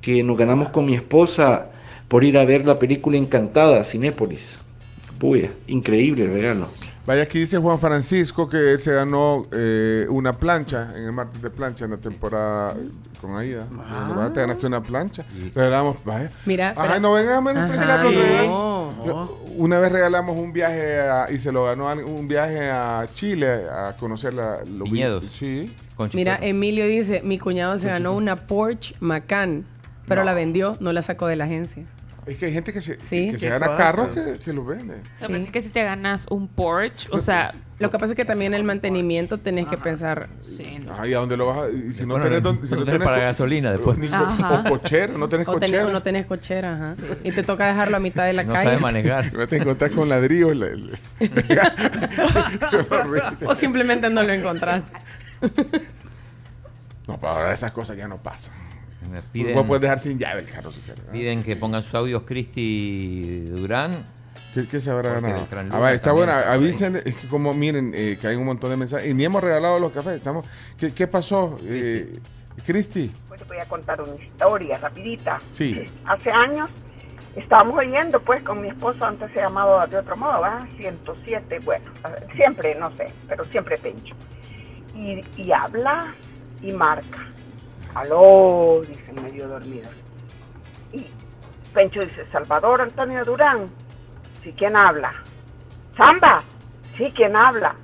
[0.00, 1.70] que nos ganamos con mi esposa
[2.08, 4.58] por ir a ver la película Encantada, Cinépolis.
[5.18, 6.68] Puya, increíble regalo.
[7.04, 11.42] Vaya, aquí dice Juan Francisco que él se ganó eh, una plancha en el martes
[11.42, 12.74] de plancha en la temporada
[13.20, 13.66] con Aida.
[13.70, 15.24] Vaya, Te ganaste una plancha.
[15.54, 16.30] Regalamos, vaya.
[16.46, 18.20] Mira, Ajá, pero- no vengan a menospreciar Ajá, los sí.
[18.46, 19.04] No.
[19.06, 23.06] Yo- Una vez regalamos un viaje a- y se lo ganó a- un viaje a
[23.14, 25.24] Chile a conocer la, los vi- Viñedos.
[25.26, 25.74] Sí.
[26.14, 29.66] Mira, Emilio dice, mi cuñado se ganó una Porsche Macan,
[30.08, 31.84] pero la vendió, no la sacó de la agencia.
[32.24, 33.28] Es que hay gente que se, Sí.
[33.30, 34.94] que se Que gana eso carros que, que los vende.
[34.94, 37.52] O sea, parece que si te ganas un Porsche, o sea...
[37.80, 40.28] Lo que pasa es que también el mantenimiento tenés que pensar.
[40.88, 41.68] Ajá, ¿y a dónde lo vas a...?
[41.68, 42.42] Y si no Bueno, tenés...
[42.44, 43.98] no- si no no tenés para co- gasolina después.
[43.98, 44.60] ni co- Ajá.
[44.60, 46.94] o cochero, no tenés O, tenés- o no tenés cochera, ajá.
[47.24, 48.66] Y te toca dejarlo a mitad de la No calle.
[48.66, 49.32] sabe manejar.
[49.34, 50.56] Me te encontrás con ladrillos.
[50.56, 50.68] la-
[51.48, 54.82] la- o simplemente no lo encontrás.
[57.08, 58.54] No, pero ahora esas cosas ya no pasan.
[59.32, 61.04] Piden, puedes dejar sin llave el carro si quieres.
[61.10, 64.06] piden que pongan sus audios Cristi Durán.
[64.54, 65.46] ¿Qué, qué se habrá ganado?
[65.70, 66.32] Ah, va, está bueno.
[66.32, 69.10] Avisen, es que como miren, eh, que hay un montón de mensajes.
[69.10, 70.16] Y ni hemos regalado los cafés.
[70.16, 70.46] Estamos,
[70.76, 71.58] ¿qué, qué pasó?
[71.64, 72.18] Eh,
[72.66, 73.10] Cristi.
[73.28, 75.40] Pues te voy a contar una historia rapidita.
[75.50, 75.82] Sí.
[76.04, 76.68] Hace años
[77.34, 80.66] estábamos oyendo, pues, con mi esposo, antes se llamaba de otro modo, ¿verdad?
[80.76, 81.86] 107, bueno,
[82.36, 84.14] siempre, no sé, pero siempre Pencho.
[84.94, 86.14] Y, y habla
[86.60, 87.26] y marca.
[87.94, 89.92] Aló, dicen medio dormidos.
[90.92, 91.06] Y
[91.74, 93.66] Pencho dice, Salvador Antonio Durán.
[94.42, 95.12] Sí, ¿quién habla?
[95.96, 96.42] Samba.
[96.96, 97.74] Sí, ¿quién habla?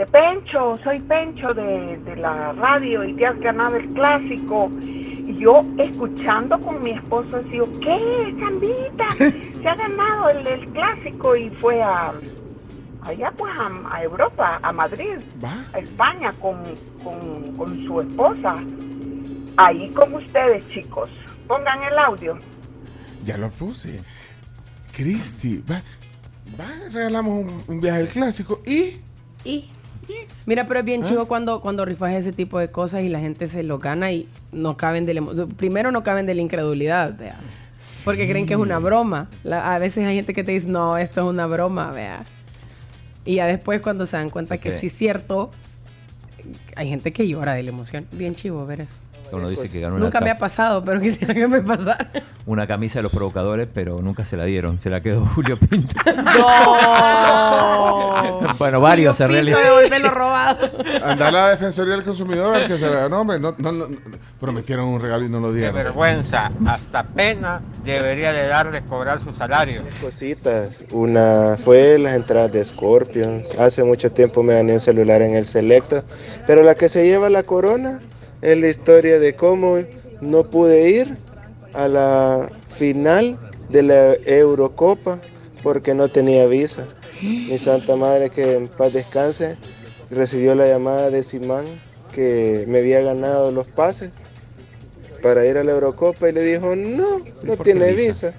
[0.00, 4.70] este Pencho, soy Pencho de, de la radio y te has ganado el clásico.
[4.80, 9.12] Y yo escuchando con mi esposo, digo, ¿qué, Sandita?
[9.12, 12.12] Se ha ganado el, el clásico y fue a
[13.02, 15.18] allá pues a, a Europa, a Madrid,
[15.74, 16.56] a España con,
[17.04, 18.56] con, con su esposa.
[19.56, 21.10] Ahí con ustedes, chicos.
[21.46, 22.38] Pongan el audio.
[23.24, 24.00] Ya lo puse.
[24.92, 25.80] Cristi, va,
[26.58, 28.96] va, regalamos un, un viaje al clásico y.
[29.44, 29.68] Y.
[30.44, 31.06] Mira, pero es bien ¿Ah?
[31.06, 34.26] chivo cuando, cuando rifas ese tipo de cosas y la gente se lo gana y
[34.50, 35.22] no caben de la
[35.56, 37.36] Primero no caben de la incredulidad, vea.
[38.04, 39.28] Porque creen que es una broma.
[39.44, 42.24] La- a veces hay gente que te dice, no, esto es una broma, vea.
[43.24, 44.72] Y ya después cuando se dan cuenta que cree.
[44.78, 45.50] sí es cierto,
[46.74, 48.06] hay gente que llora de la emoción.
[48.12, 48.94] Bien chivo ver eso.
[49.32, 52.10] Uno dice que ganó una, Nunca me ha pasado, pero quisiera que me pasara.
[52.46, 54.80] una camisa de los provocadores, pero nunca se la dieron.
[54.80, 55.94] Se la quedó Julio Pinto.
[58.58, 59.58] bueno, varios en realidad.
[59.62, 60.70] devolverlo robado.
[61.04, 63.38] Anda a la Defensoría del Consumidor al que se la ganó, hombre.
[63.38, 63.86] No, no, no,
[64.40, 65.74] prometieron un regalo y no lo Qué dieron.
[65.74, 69.82] vergüenza, hasta pena debería de darle cobrar su salario.
[70.00, 70.84] Cositas.
[70.90, 73.54] Una fue las entradas de Scorpions.
[73.58, 76.04] Hace mucho tiempo me gané un celular en el Selecta.
[76.46, 78.00] Pero la que se lleva la corona
[78.42, 79.78] es la historia de cómo
[80.20, 81.16] no pude ir
[81.74, 83.38] a la final
[83.68, 85.20] de la Eurocopa
[85.62, 86.86] porque no tenía visa.
[87.22, 89.56] Mi santa madre que en paz descanse
[90.10, 91.66] recibió la llamada de Simán
[92.14, 94.10] que me había ganado los pases
[95.22, 98.28] para ir a la Eurocopa y le dijo no, no tiene visa?
[98.28, 98.34] visa.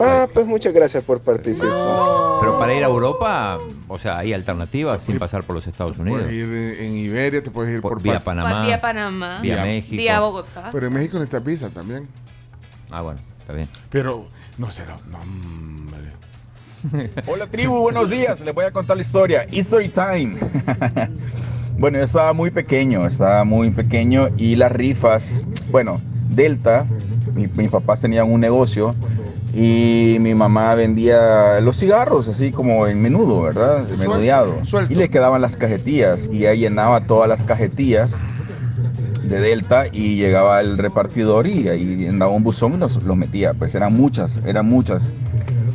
[0.00, 1.68] Ah, pues muchas gracias por participar.
[2.40, 3.58] Pero para ir a Europa,
[3.88, 6.22] o sea, hay alternativas sin pasar por los Estados Unidos.
[6.22, 8.66] Puedes ir en, Iberia, te puedes ir por, vía pa- Panamá.
[8.66, 9.38] Vía Panamá.
[9.40, 9.96] Vía México.
[9.96, 10.70] Vía Bogotá.
[10.72, 12.06] Pero en México necesitas visa también.
[12.90, 13.68] Ah, bueno, está bien.
[13.90, 14.26] Pero
[14.58, 14.96] no será.
[15.10, 15.18] No.
[17.28, 18.40] Hola tribu, buenos días.
[18.40, 19.46] Les voy a contar la historia.
[19.50, 20.34] History time.
[21.78, 26.86] bueno, yo estaba muy pequeño, estaba muy pequeño y las rifas, bueno, Delta,
[27.34, 28.96] mi- mis papás tenían un negocio
[29.54, 33.84] y mi mamá vendía los cigarros así como en menudo, ¿verdad?
[33.98, 34.54] Menudeado.
[34.90, 38.20] Y le quedaban las cajetillas y ella llenaba todas las cajetillas
[39.24, 43.54] de Delta y llegaba el repartidor y ahí andaba un buzón y los, los metía.
[43.54, 45.12] Pues eran muchas, eran muchas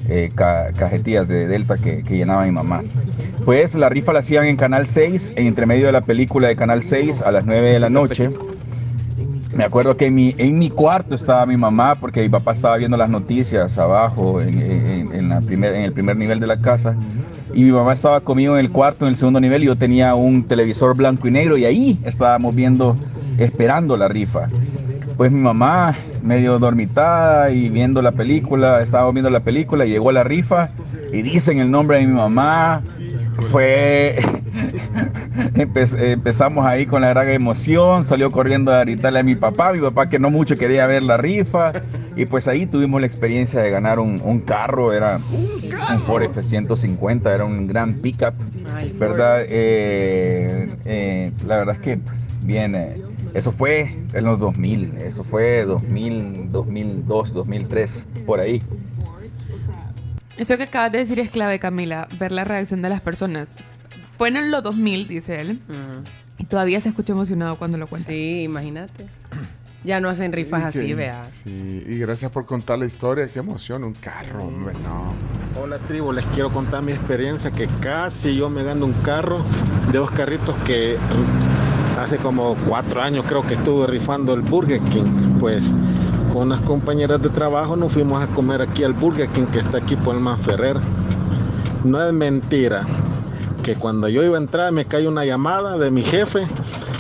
[0.10, 2.84] eh, ca- cajetillas de Delta que, que llenaba mi mamá.
[3.46, 6.56] Pues la rifa la hacían en Canal 6, en entre medio de la película de
[6.56, 8.30] Canal 6 a las 9 de la noche.
[9.58, 12.78] Me acuerdo que en mi, en mi cuarto estaba mi mamá porque mi papá estaba
[12.78, 16.96] viendo las noticias abajo en, en- en primer, en el primer nivel de la casa.
[17.54, 20.14] Y mi mamá estaba conmigo en el cuarto, en el segundo nivel, y yo tenía
[20.14, 22.96] un televisor blanco y negro y ahí estábamos viendo,
[23.40, 24.48] esperando la rifa.
[25.18, 30.24] Pues mi mamá, medio dormitada y viendo la película, estábamos viendo la película, llegó la
[30.24, 30.70] rifa
[31.12, 32.84] y dicen el nombre de mi mamá.
[33.52, 34.18] Fue.
[35.54, 39.80] Empe- empezamos ahí con la gran emoción, salió corriendo a gritarle a mi papá, mi
[39.80, 41.74] papá que no mucho quería ver la rifa,
[42.16, 47.34] y pues ahí tuvimos la experiencia de ganar un, un carro, era un Ford F-150,
[47.34, 48.34] era un gran pickup,
[49.00, 49.42] ¿verdad?
[49.48, 53.02] Eh, eh, la verdad es que pues, bien, eh,
[53.34, 58.62] eso fue en los 2000, eso fue 2000, 2002, 2003, por ahí.
[60.38, 62.08] Eso que acabas de decir es clave, Camila.
[62.20, 63.50] Ver la reacción de las personas.
[64.18, 65.60] Fue en los 2000, dice él.
[66.38, 68.10] Y todavía se escucha emocionado cuando lo cuenta.
[68.10, 69.06] Sí, imagínate.
[69.84, 71.24] Ya no hacen rifas así, que- vea.
[71.44, 73.28] Sí, y gracias por contar la historia.
[73.32, 75.14] Qué emoción, un carro, hombre, no.
[75.62, 79.44] Hola tribu, les quiero contar mi experiencia que casi yo me gano un carro
[79.92, 80.98] de dos carritos que
[82.00, 85.38] hace como cuatro años creo que estuve rifando el Burger King.
[85.40, 85.72] Pues
[86.38, 89.80] con unas compañeras de trabajo nos fuimos a comer aquí al Burger King que está
[89.80, 90.78] aquí por el Manferrer.
[91.84, 92.86] No es mentira
[93.64, 96.46] que cuando yo iba a entrar me cae una llamada de mi jefe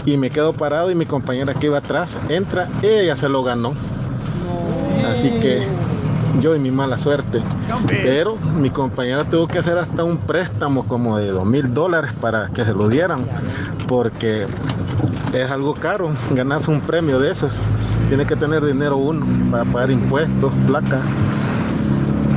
[0.07, 3.73] y me quedo parado y mi compañera que iba atrás entra, ella se lo ganó.
[5.07, 5.67] Así que
[6.41, 7.43] yo y mi mala suerte.
[7.87, 12.47] Pero mi compañera tuvo que hacer hasta un préstamo como de dos mil dólares para
[12.47, 13.27] que se lo dieran,
[13.87, 14.47] porque
[15.41, 17.61] es algo caro ganarse un premio de esos.
[18.09, 21.01] Tiene que tener dinero uno para pagar impuestos, placa.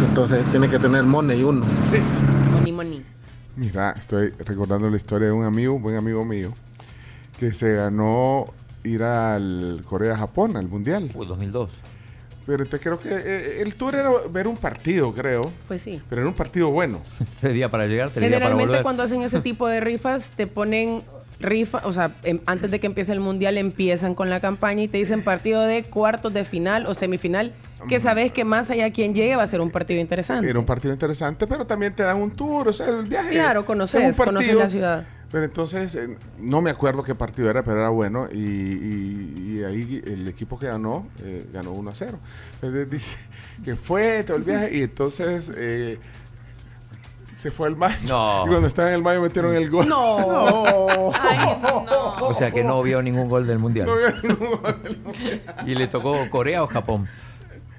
[0.08, 1.64] Entonces tiene que tener money uno.
[2.52, 3.04] Money, money.
[3.56, 6.52] Mira, estoy recordando la historia de un amigo, buen amigo mío,
[7.38, 8.46] que se ganó
[8.84, 11.10] ir al Corea-Japón, al Mundial.
[11.14, 11.70] Uy, 2002.
[12.46, 15.42] Pero entonces creo que eh, el tour era ver un partido, creo.
[15.68, 16.00] Pues sí.
[16.08, 17.00] Pero era un partido bueno.
[17.40, 20.46] Tres días para llegar, tres días para Generalmente cuando hacen ese tipo de rifas te
[20.46, 21.02] ponen
[21.40, 24.88] rifa, o sea, em- antes de que empiece el mundial empiezan con la campaña y
[24.88, 27.52] te dicen partido de cuartos de final o semifinal,
[27.88, 30.48] que sabes que más allá quien llegue va a ser un partido interesante.
[30.50, 33.30] Era un partido interesante, pero también te dan un tour, o sea, el viaje.
[33.30, 35.06] Claro, es conoces, conoces la ciudad.
[35.32, 38.28] Pero entonces, eh, no me acuerdo qué partido era, pero era bueno.
[38.32, 42.18] Y, y- y ahí el equipo que ganó, eh, ganó 1 a 0.
[42.54, 43.16] Entonces dice
[43.64, 45.98] que fue todo el viaje y entonces eh,
[47.40, 47.96] se fue al mayo.
[48.06, 48.44] No.
[48.44, 49.88] Y cuando estaba en el mayo metieron el gol.
[49.88, 50.16] No.
[52.20, 53.86] O sea que no vio ningún gol del mundial.
[53.86, 55.42] No vio ningún gol del Mundial.
[55.66, 57.08] ¿Y le tocó Corea o Japón?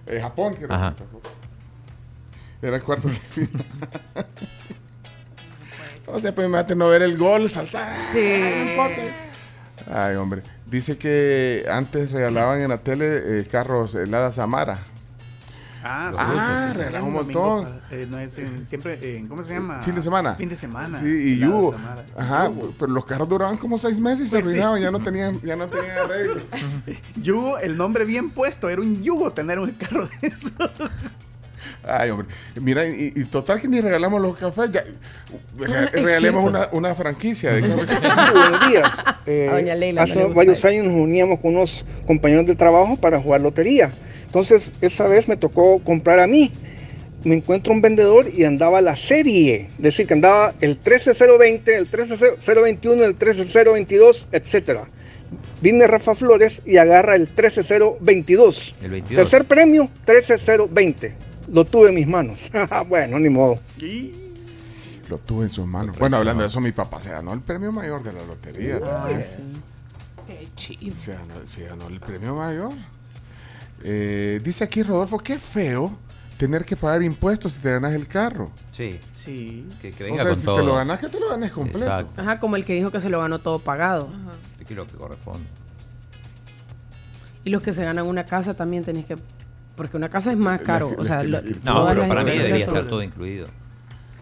[0.07, 0.73] Eh, Japón, creo.
[0.73, 0.95] Ajá.
[2.59, 3.65] Era el cuarto de final.
[6.07, 7.95] O sea, pues imagínate no ver el gol, saltar.
[8.11, 8.17] Sí.
[8.17, 9.01] Ay, no importa.
[9.91, 10.41] Ay, hombre.
[10.65, 14.79] Dice que antes regalaban en la tele eh, carros heladas Amara.
[15.84, 16.95] Ah, Ah, sí.
[17.03, 17.82] un montón.
[17.90, 19.82] eh, no es en- siempre, ¿cómo se llama?
[19.84, 20.36] Fin de semana.
[20.36, 20.99] Fin de semana.
[20.99, 21.40] Sí, y.
[21.40, 22.06] Samara.
[22.18, 22.74] Ajá, Yugo.
[22.78, 24.49] pero los carros duraban como seis meses y se Pues sí.
[24.52, 26.41] arruinaban, ya no tenían, ya no tenían arreglo.
[27.16, 30.52] Yugo, el nombre bien puesto, era un yugo tener un carro de eso.
[31.84, 32.28] Ay, hombre.
[32.62, 34.84] Mira, y, y total que ni regalamos los cafés, ya
[35.94, 37.98] regalemos una, una franquicia de café.
[38.34, 38.94] Buenos días.
[39.26, 42.98] Eh, A doña Leila no hace varios años nos uníamos con unos compañeros de trabajo
[42.98, 43.91] para jugar lotería.
[44.32, 46.53] Entonces, esa vez me tocó comprar a mí.
[47.26, 49.68] Me encuentro un vendedor y andaba la serie.
[49.76, 54.88] Es decir, que andaba el 13020, el 13021, el 13022, etcétera.
[55.60, 58.76] Vine Rafa Flores y agarra el 13022.
[58.82, 59.22] El 22.
[59.22, 61.14] Tercer premio, 13020.
[61.52, 62.49] Lo tuve en mis manos.
[62.88, 63.60] bueno, ni modo.
[65.10, 65.99] Lo tuve en sus manos.
[65.99, 69.26] Bueno, hablando de eso, mi papá se ganó el premio mayor de la lotería también.
[70.26, 70.95] Qué chido.
[70.95, 72.72] Se ganó, se ganó el premio mayor.
[73.84, 75.98] Eh, dice aquí Rodolfo, qué feo
[76.38, 78.52] tener que pagar impuestos si te ganas el carro.
[78.72, 78.99] Sí.
[79.14, 79.68] Sí.
[79.82, 80.56] Que, que O venga sea, con si todo.
[80.58, 81.80] te lo ganas, que te lo ganes completo.
[81.80, 82.22] Exacto.
[82.22, 84.10] Ajá, como el que dijo que se lo ganó todo pagado.
[84.60, 85.45] Aquí lo que corresponde.
[87.44, 89.18] Y los que se ganan una casa también tenés que...
[89.76, 90.91] Porque una casa es más caro.
[90.95, 93.48] la- o sea, la- lo- la- No, pero para mí debería estar todo incluido.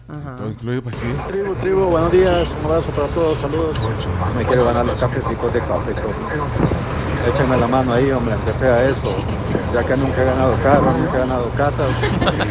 [0.07, 0.36] Ajá.
[0.38, 1.06] Todo incluido, pues sí.
[1.27, 3.77] Tribu, tribu, buenos días, un abrazo para todos, saludos.
[4.38, 5.91] Me quiero ganar los cafecitos de café.
[7.27, 9.23] Échenme la mano ahí, hombre, aunque sea eso.
[9.73, 11.89] Ya que nunca he ganado carros, nunca he ganado casas.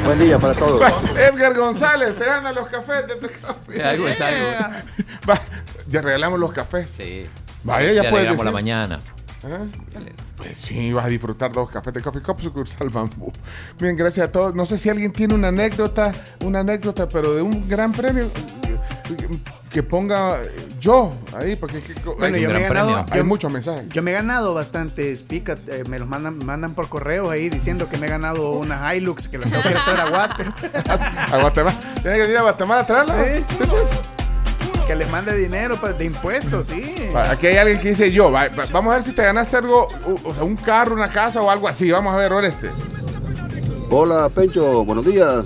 [0.04, 0.82] Buen día para todos.
[1.16, 3.72] Edgar González se gana los cafés de café.
[3.72, 4.46] Sí, algo es algo.
[5.28, 5.40] Va,
[5.88, 6.90] ya regalamos los cafés.
[6.90, 7.24] Sí.
[7.64, 9.00] Vaya, ya Le puedes la mañana.
[9.44, 9.64] ¿Ah?
[10.36, 13.32] Pues sí, vas a disfrutar dos cafés de Coffee Cup sucursal Bambú.
[13.78, 14.54] Bien, gracias a todos.
[14.54, 16.12] No sé si alguien tiene una anécdota,
[16.44, 18.30] una anécdota, pero de un gran premio
[19.70, 20.38] que ponga
[20.80, 23.04] yo ahí, porque que- Bueno, hay, yo me he ganado.
[23.10, 23.90] hay yo- muchos mensajes.
[23.90, 27.88] Yo me he ganado bastantes picas, eh, me los mandan, mandan por correo ahí diciendo
[27.88, 30.44] que me he ganado una Hilux que la tengo que a traer a Guate.
[31.34, 31.78] A Guatemala.
[32.02, 33.24] Tiene que ir a Guatemala a traerla.
[33.24, 33.44] Sí.
[33.58, 33.88] Sí, pues.
[34.86, 36.94] que les mande dinero pa- de impuestos, sí.
[37.30, 38.32] Aquí hay alguien que dice yo.
[38.32, 41.10] va- va- vamos a ver si te ganaste algo, o, o sea, un carro, una
[41.10, 41.90] casa o algo así.
[41.90, 42.72] Vamos a ver, Orestes.
[43.90, 45.44] Hola, Pencho, buenos días.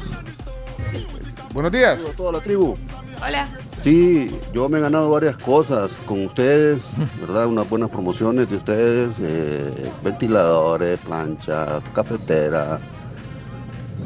[1.52, 2.00] Buenos días.
[2.08, 2.76] A toda la tribu.
[3.20, 3.46] Hola.
[3.82, 6.80] Sí, yo me he ganado varias cosas con ustedes,
[7.20, 7.46] ¿verdad?
[7.46, 12.78] Unas buenas promociones de ustedes, eh, ventiladores, planchas, cafetera,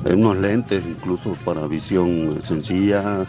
[0.07, 3.27] eh, unos lentes incluso para visión sencilla.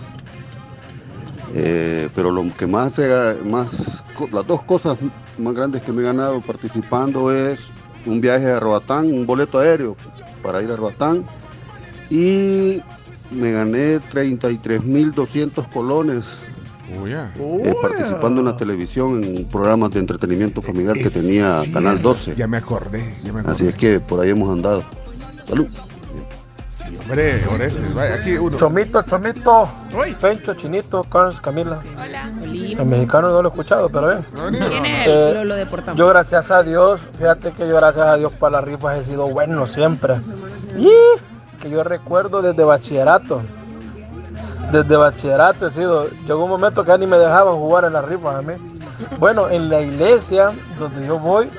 [1.54, 2.98] Eh, pero lo que más,
[3.44, 4.02] más,
[4.32, 4.98] las dos cosas
[5.38, 7.60] más grandes que me he ganado participando es
[8.06, 9.98] un viaje a Roatán, un boleto aéreo
[10.42, 11.26] para ir a Roatán
[12.10, 12.82] y
[13.32, 16.42] me gané 33.200 colones
[17.02, 17.32] Uy, ya.
[17.38, 22.10] eh, participando en la televisión en programas de entretenimiento familiar que tenía Canal cierto.
[22.14, 22.36] 12.
[22.36, 23.54] Ya me acordé, ya me acordé.
[23.56, 24.84] Así es que por ahí hemos andado.
[25.48, 25.68] Salud.
[27.02, 28.56] Hombre, Orestes, vaya, aquí uno.
[28.58, 29.70] Chomito, Chomito.
[30.22, 31.82] Pencho, Chinito, Carlos, Camila.
[32.44, 34.26] El mexicano no lo he escuchado, pero bien.
[34.70, 35.32] ¿Quién es Eh?
[35.36, 35.98] Lo, lo deportamos.
[36.00, 39.28] Yo gracias a Dios, fíjate que yo gracias a Dios para las rifas he sido
[39.28, 40.16] bueno siempre.
[40.78, 40.90] Y
[41.58, 43.42] que yo recuerdo desde bachillerato.
[44.72, 48.36] Desde bachillerato he sido, llegó un momento que ni me dejaban jugar en las rifas
[48.36, 48.54] a mí.
[49.20, 51.50] Bueno, en la iglesia donde yo voy,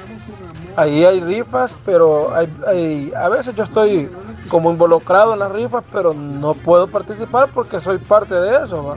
[0.76, 4.10] ahí hay rifas, pero hay, hay- a veces yo estoy
[4.50, 8.84] como involucrado en las rifas, pero no puedo participar porque soy parte de eso.
[8.84, 8.96] ¿va?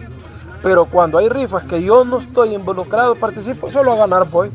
[0.61, 4.51] Pero cuando hay rifas que yo no estoy involucrado, participo, solo a ganar voy.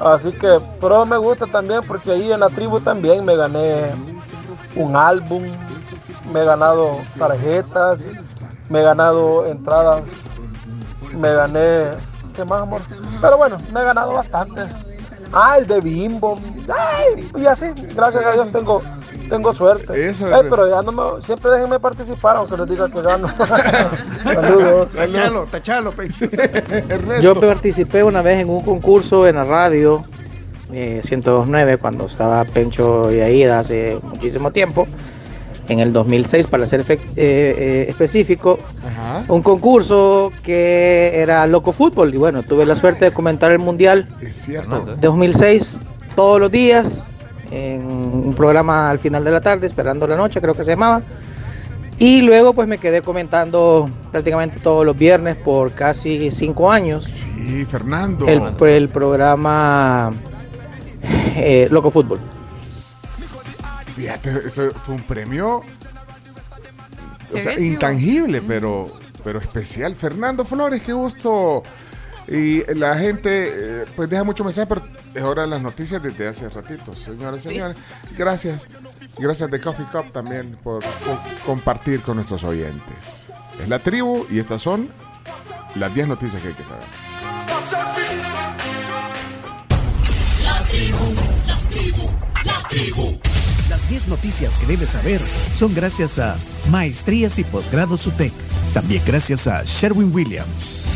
[0.00, 3.90] Así que, pero me gusta también porque ahí en la tribu también me gané
[4.76, 5.42] un álbum,
[6.32, 8.04] me he ganado tarjetas,
[8.68, 10.02] me he ganado entradas,
[11.16, 11.90] me gané,
[12.34, 12.80] ¿qué más amor?
[13.20, 14.72] Pero bueno, me he ganado bastantes.
[15.32, 16.36] Ah, el de Bimbo,
[16.68, 18.82] ay, y así, gracias a Dios tengo
[19.30, 20.08] tengo suerte.
[20.08, 23.28] Eso Ey, pero ya no me, siempre déjenme participar, aunque les diga que gano.
[24.24, 24.92] Saludos.
[24.92, 25.94] Tachalo, tachalo.
[27.22, 30.02] Yo participé una vez en un concurso en la radio,
[30.72, 34.86] eh, 109, cuando estaba Pencho y Aida hace muchísimo tiempo,
[35.70, 38.58] en el 2006 para ser eh, eh, específico,
[39.28, 44.08] un concurso que era Loco Fútbol y bueno, tuve la suerte de comentar el Mundial
[44.20, 44.96] Es cierto.
[45.00, 45.64] 2006
[46.16, 46.86] todos los días
[47.52, 51.02] en un programa al final de la tarde, esperando la noche creo que se llamaba.
[51.98, 57.04] Y luego pues me quedé comentando prácticamente todos los viernes por casi cinco años.
[57.10, 58.26] Sí, Fernando.
[58.26, 60.10] El, el programa
[61.36, 62.18] eh, Loco Fútbol.
[64.00, 65.64] Fíjate, eso fue un premio o
[67.28, 68.90] Se sea, intangible, pero,
[69.22, 69.94] pero especial.
[69.94, 71.62] Fernando Flores, qué gusto.
[72.26, 76.28] Y la gente, eh, pues deja mucho mensaje, pero es hora de las noticias desde
[76.28, 76.96] hace ratito.
[76.96, 77.76] Señoras y señores,
[78.16, 78.68] gracias.
[79.18, 83.30] Gracias de Coffee Cup también por, por compartir con nuestros oyentes.
[83.60, 84.88] Es la tribu y estas son
[85.74, 86.86] las 10 noticias que hay que saber.
[90.42, 91.14] La tribu,
[91.46, 92.10] la tribu,
[92.44, 93.29] la tribu.
[93.70, 95.20] Las 10 noticias que debes saber
[95.52, 96.36] son gracias a
[96.72, 98.32] Maestrías y Posgrados UTEC.
[98.74, 100.90] También gracias a Sherwin Williams.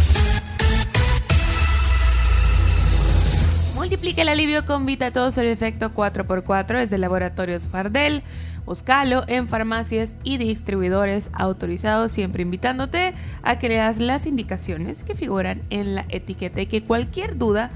[3.77, 8.25] Multiplica el alivio con Vitatos el efecto 4x4 desde Laboratorios Fardel.
[8.67, 13.15] Búscalo en farmacias y distribuidores autorizados, siempre invitándote
[13.45, 17.71] a que leas las indicaciones que figuran en la etiqueta y que cualquier duda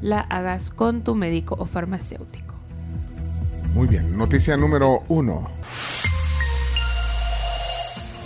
[0.00, 2.45] la hagas con tu médico o farmacéutico.
[3.76, 5.50] Muy bien, noticia número uno.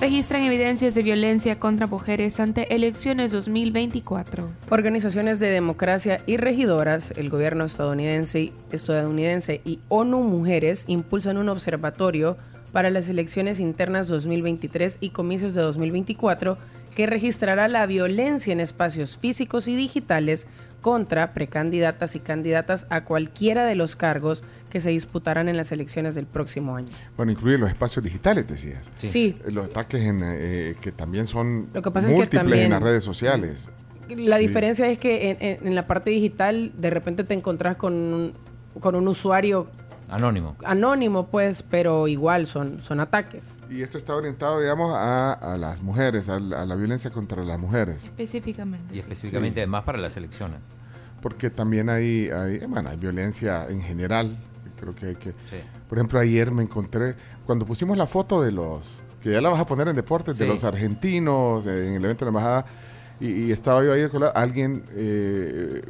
[0.00, 4.48] Registran evidencias de violencia contra mujeres ante elecciones 2024.
[4.70, 12.36] Organizaciones de democracia y regidoras, el gobierno estadounidense, estadounidense y ONU Mujeres impulsan un observatorio
[12.70, 16.58] para las elecciones internas 2023 y comicios de 2024
[16.94, 20.46] que registrará la violencia en espacios físicos y digitales
[20.80, 26.14] contra precandidatas y candidatas a cualquiera de los cargos que se disputarán en las elecciones
[26.14, 26.88] del próximo año.
[27.16, 28.88] Bueno, incluye los espacios digitales, decías.
[28.98, 29.08] Sí.
[29.10, 29.36] Sí.
[29.50, 32.82] Los ataques en, eh, que también son Lo que pasa es que múltiples en las
[32.82, 33.68] redes sociales.
[34.08, 34.42] La Sí.
[34.42, 38.32] diferencia es que en, en- en la parte digital de repente te encontrás con un,
[38.80, 39.68] con un usuario
[40.10, 40.56] Anónimo.
[40.64, 43.42] anónimo, pues, pero igual son, son ataques.
[43.70, 47.44] Y esto está orientado, digamos, a, a las mujeres, a la, a la violencia contra
[47.44, 48.04] las mujeres.
[48.04, 48.94] Específicamente.
[48.94, 50.58] Y específicamente además para las elecciones.
[51.22, 54.36] Porque también hay, hay, bueno, hay violencia en general.
[54.80, 55.34] Creo que hay que...
[55.88, 57.14] Por ejemplo, ayer me encontré,
[57.44, 60.46] cuando pusimos la foto de los, que ya la vas a poner en deportes, de
[60.46, 60.50] Sí.
[60.50, 62.66] los argentinos, eh, en el evento de la embajada,
[63.20, 65.82] y, y estaba yo ahí, alguien eh,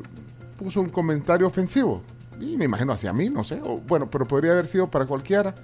[0.58, 2.02] puso un comentario ofensivo.
[2.40, 3.60] Y me imagino hacia mí, no sé.
[3.62, 5.54] o- bueno, pero podría haber sido para cualquiera.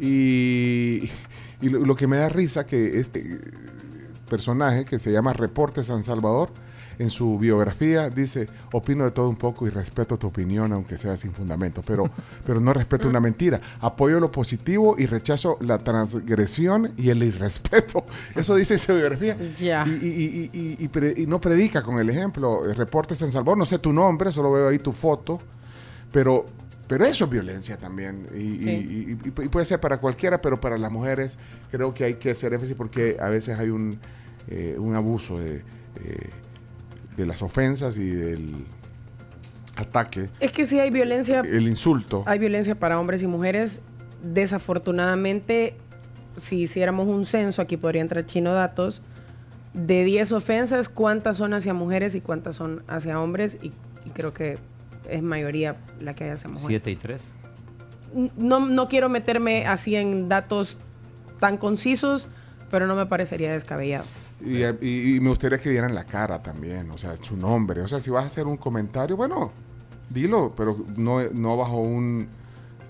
[0.00, 1.10] Y,
[1.60, 3.38] y lo, lo que me da risa que este
[4.28, 6.50] personaje que se llama Reporte San Salvador,
[6.98, 11.16] en su biografía dice, opino de todo un poco y respeto tu opinión aunque sea
[11.16, 12.10] sin fundamento, pero,
[12.46, 13.60] pero no respeto una mentira.
[13.80, 18.04] Apoyo lo positivo y rechazo la transgresión y el irrespeto.
[18.36, 19.36] Eso dice en su biografía.
[19.58, 19.84] Ya.
[19.86, 20.90] Y, y- y-
[21.22, 22.68] y- no predica con el ejemplo.
[22.70, 25.40] eh, Reporte San Salvador, no sé tu nombre, solo veo ahí tu foto,
[26.12, 26.46] pero...
[26.88, 28.26] Pero eso es violencia también.
[28.34, 31.38] Y, y- y- y- y puede ser para cualquiera, pero para las mujeres
[31.70, 33.98] creo que hay que hacer énfasis porque a veces hay un,
[34.48, 36.30] eh, un abuso de, eh,
[37.16, 38.66] de las ofensas y del
[39.76, 42.24] ataque, Es que sí hay violencia, el insulto.
[42.26, 43.80] hay violencia para hombres y mujeres.
[44.22, 45.74] Desafortunadamente,
[46.36, 49.00] si hiciéramos un censo, aquí podría entrar Chino Datos,
[49.72, 53.56] de 10 ofensas, ¿cuántas son hacia mujeres y cuántas son hacia hombres?
[53.62, 53.68] Y,
[54.04, 54.58] y creo que
[55.14, 56.60] es mayoría la que mujeres.
[56.66, 57.22] Siete y tres.
[58.36, 60.78] No, no quiero meterme así en datos
[61.40, 62.28] tan concisos,
[62.70, 64.04] pero no me parecería descabellado.
[64.44, 67.80] Y, y- y me gustaría que dieran la cara también, o sea, su nombre.
[67.82, 69.52] O sea, si vas a hacer un comentario, bueno,
[70.10, 72.28] dilo, pero no, no bajo un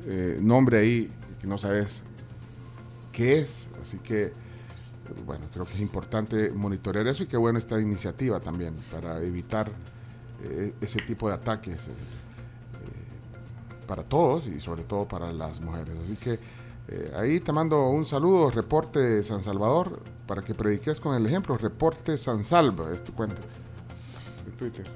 [0.06, 2.02] eh, nombre ahí que no sabes
[3.12, 3.68] qué es.
[3.80, 4.32] Así que,
[5.26, 9.70] bueno, creo que es importante monitorear eso y qué bueno esta iniciativa también para evitar
[10.42, 15.94] eh, ese tipo de ataques eh, eh, para todos y sobre todo para las mujeres.
[16.02, 16.38] Así que
[16.88, 21.24] eh, ahí te mando un saludo, reporte de San Salvador, para que prediques con el
[21.26, 21.56] ejemplo.
[21.56, 23.36] Reporte San Salva, es tu cuenta
[24.44, 24.86] de Twitter.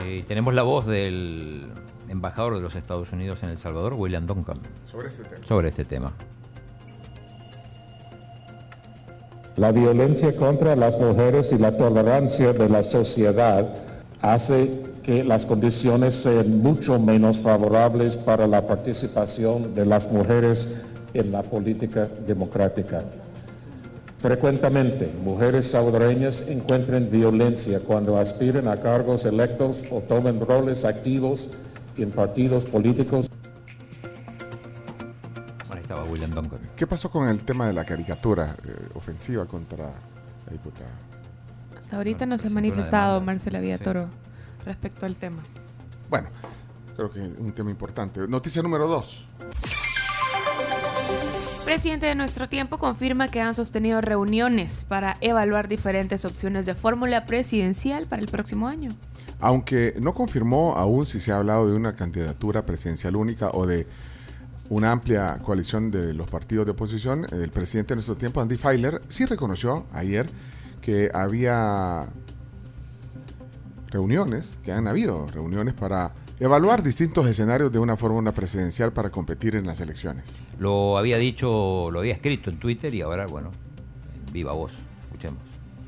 [0.00, 1.66] Eh, y tenemos la voz del
[2.08, 5.46] embajador de los Estados Unidos en El Salvador, William Duncan, Sobre este tema.
[5.46, 6.12] sobre este tema.
[9.56, 13.72] La violencia contra las mujeres y la tolerancia de la sociedad
[14.20, 20.82] hace que las condiciones sean mucho menos favorables para la participación de las mujeres
[21.12, 23.04] en la política democrática.
[24.18, 31.50] Frecuentemente, mujeres salvadoreñas encuentran violencia cuando aspiran a cargos electos o toman roles activos
[31.98, 33.28] en partidos políticos.
[36.74, 40.90] ¿Qué pasó con el tema de la caricatura eh, ofensiva contra la diputada?
[41.78, 43.20] Hasta ahorita no se ha manifestado.
[43.20, 44.08] Marcela Villatoro
[44.64, 45.42] respecto al tema.
[46.08, 46.28] Bueno,
[46.96, 48.26] creo que un tema importante.
[48.28, 49.26] Noticia número dos.
[51.64, 57.24] Presidente de nuestro tiempo confirma que han sostenido reuniones para evaluar diferentes opciones de fórmula
[57.24, 58.90] presidencial para el próximo año.
[59.40, 63.86] Aunque no confirmó aún si se ha hablado de una candidatura presidencial única o de
[64.68, 69.00] una amplia coalición de los partidos de oposición, el presidente de nuestro tiempo, Andy Feiler,
[69.08, 70.26] sí reconoció ayer
[70.80, 72.06] que había
[73.94, 79.54] reuniones, que han habido reuniones para evaluar distintos escenarios de una fórmula presidencial para competir
[79.54, 80.24] en las elecciones.
[80.58, 83.50] Lo había dicho, lo había escrito en Twitter y ahora, bueno,
[84.26, 84.72] en viva voz.
[85.04, 85.38] Escuchemos.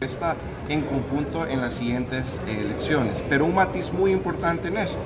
[0.01, 0.37] está
[0.69, 3.25] en conjunto en las siguientes elecciones.
[3.29, 4.99] Pero un matiz muy importante en eso.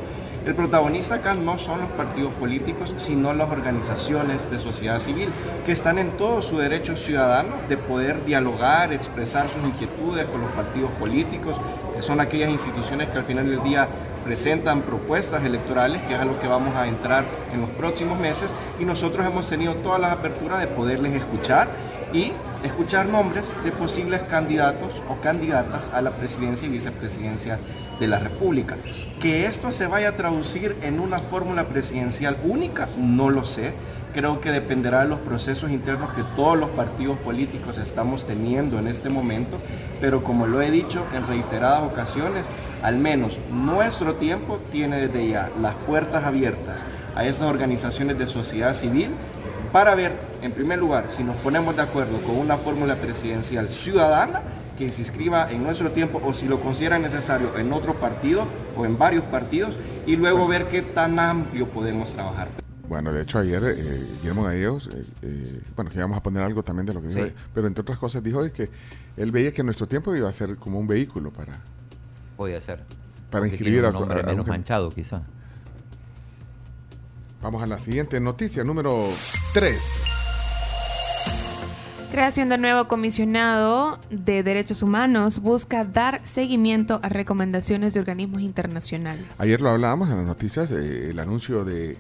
[0.46, 5.28] El protagonista acá no son los partidos políticos, sino las organizaciones de sociedad civil,
[5.66, 10.50] que están en todo su derecho ciudadano de poder dialogar, expresar sus inquietudes con los
[10.52, 11.56] partidos políticos,
[12.00, 13.86] que son aquellas instituciones que al final del día
[14.24, 18.50] presentan propuestas electorales, que es a lo que vamos a entrar en los próximos meses,
[18.78, 21.68] y nosotros hemos tenido todas las aperturas de poderles escuchar
[22.14, 22.32] y
[22.64, 27.58] escuchar nombres de posibles candidatos o candidatas a la presidencia y vicepresidencia
[28.00, 28.78] de la República.
[29.20, 33.74] Que esto se vaya a traducir en una fórmula presidencial única, no lo sé.
[34.12, 38.88] Creo que dependerá de los procesos internos que todos los partidos políticos estamos teniendo en
[38.88, 39.56] este momento,
[40.00, 42.46] pero como lo he dicho en reiteradas ocasiones,
[42.82, 46.80] al menos nuestro tiempo tiene desde ya las puertas abiertas
[47.14, 49.10] a esas organizaciones de sociedad civil
[49.72, 50.12] para ver,
[50.42, 54.40] en primer lugar, si nos ponemos de acuerdo con una fórmula presidencial ciudadana
[54.76, 58.46] que se inscriba en nuestro tiempo o si lo consideran necesario en otro partido
[58.76, 62.48] o en varios partidos y luego ver qué tan amplio podemos trabajar.
[62.90, 66.64] Bueno, de hecho ayer eh, Guillermo Gallegos, eh, eh, bueno, que íbamos a poner algo
[66.64, 67.32] también de lo que dijo, Sí.
[67.54, 68.68] pero entre otras cosas dijo de que
[69.16, 71.52] él veía que nuestro tiempo iba a ser como un vehículo para,
[72.36, 72.78] Podía ser.
[73.30, 75.22] para Porque inscribir a, un nombre a- a menos manchado, quizá.
[77.40, 79.08] Vamos a la siguiente noticia, número
[79.54, 79.76] 3.
[82.10, 89.24] Creación del nuevo comisionado de derechos humanos busca dar seguimiento a recomendaciones de organismos internacionales.
[89.38, 91.96] Ayer lo hablábamos en las noticias, eh, el anuncio de,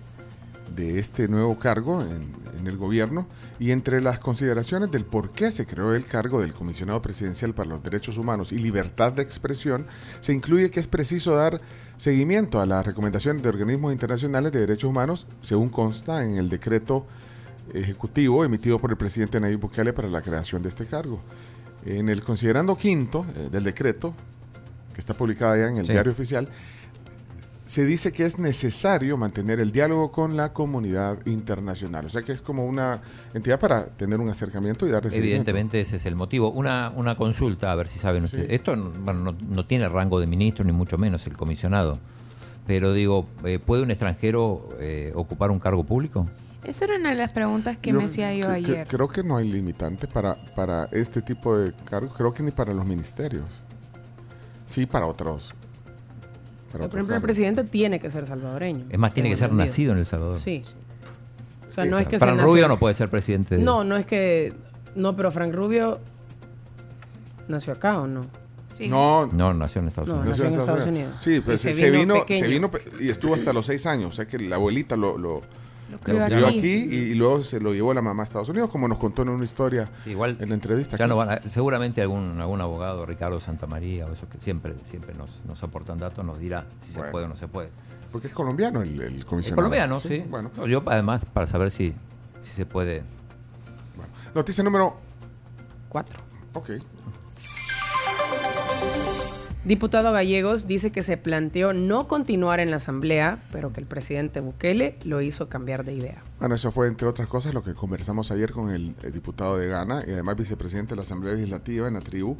[0.74, 2.22] de este nuevo cargo en,
[2.58, 3.26] en el gobierno
[3.58, 7.68] y entre las consideraciones del por qué se creó el cargo del comisionado presidencial para
[7.70, 9.86] los derechos humanos y libertad de expresión,
[10.20, 11.60] se incluye que es preciso dar
[11.96, 17.06] seguimiento a las recomendaciones de organismos internacionales de derechos humanos, según consta en el decreto
[17.74, 21.20] ejecutivo emitido por el presidente Nayib Bukele para la creación de este cargo.
[21.84, 24.14] En el considerando quinto eh, del decreto,
[24.94, 25.92] que está publicada ya en el Sí.
[25.92, 26.48] diario oficial,
[27.70, 32.04] se dice que es necesario mantener el diálogo con la comunidad internacional.
[32.04, 33.00] O sea que es como una
[33.32, 35.16] entidad para tener un acercamiento y seguimiento.
[35.18, 36.50] Evidentemente ese es el motivo.
[36.50, 38.48] Una, una consulta, a ver si saben ustedes.
[38.48, 38.54] Sí.
[38.56, 42.00] Esto no- bueno, no, no tiene rango de ministro, ni mucho menos el comisionado.
[42.66, 46.26] Pero digo, eh, ¿puede un extranjero eh, ocupar un cargo público?
[46.64, 48.88] Esa era una de las preguntas que Yo me hacía yo ayer.
[48.88, 52.74] creo que no hay limitante para, para este tipo de cargos, creo que ni para
[52.74, 53.48] los ministerios.
[54.66, 55.54] Sí, para otros.
[56.70, 58.86] Por ejemplo, el presidente tiene que ser salvadoreño.
[58.90, 60.38] Es más, tiene que ser nacido en El Salvador.
[60.38, 60.62] Sí.
[61.68, 63.56] O sea, Sí, no es que Fran sea Rubio nacido- no puede ser presidente.
[63.56, 64.52] de- No, no es que.
[64.94, 66.00] No, pero Frank Rubio
[67.48, 68.20] nació acá o no.
[68.88, 70.38] No, no, nació en Estados No, Unidos.
[70.38, 71.14] nació en Estados Unidos.
[71.18, 74.08] Sí, pues se, se se vino vino, se vino y estuvo hasta los seis años.
[74.08, 75.42] O sea que la abuelita lo, lo,
[76.06, 76.58] Lo lo crió aquí.
[76.58, 79.22] aquí y, y luego se lo llevó la mamá a Estados Unidos, como nos contó
[79.22, 80.96] en una historia igual en la entrevista.
[80.96, 81.10] Ya aquí.
[81.10, 85.44] no van a- seguramente algún, algún abogado, Ricardo Santamaría, o eso que siempre, siempre nos,
[85.46, 87.12] nos aportan datos, nos dirá si se Bueno.
[87.12, 87.68] puede o no se puede.
[88.10, 89.56] Porque es colombiano el, el Es comisionado.
[89.56, 90.24] colombiano, sí.
[90.28, 90.50] Bueno.
[90.56, 91.94] No, Yo además para saber si,
[92.42, 93.02] si se puede.
[94.34, 94.96] Noticia número
[95.88, 96.18] Cuatro.
[96.54, 96.70] Ok.
[99.64, 104.40] Diputado Gallegos dice que se planteó no continuar en la asamblea, pero que el presidente
[104.40, 106.22] Bukele lo hizo cambiar de idea.
[106.38, 109.66] Bueno, eso fue entre otras cosas lo que conversamos ayer con el, eh, diputado de
[109.68, 112.36] Ghana y además vicepresidente de la Asamblea Legislativa en la tribu.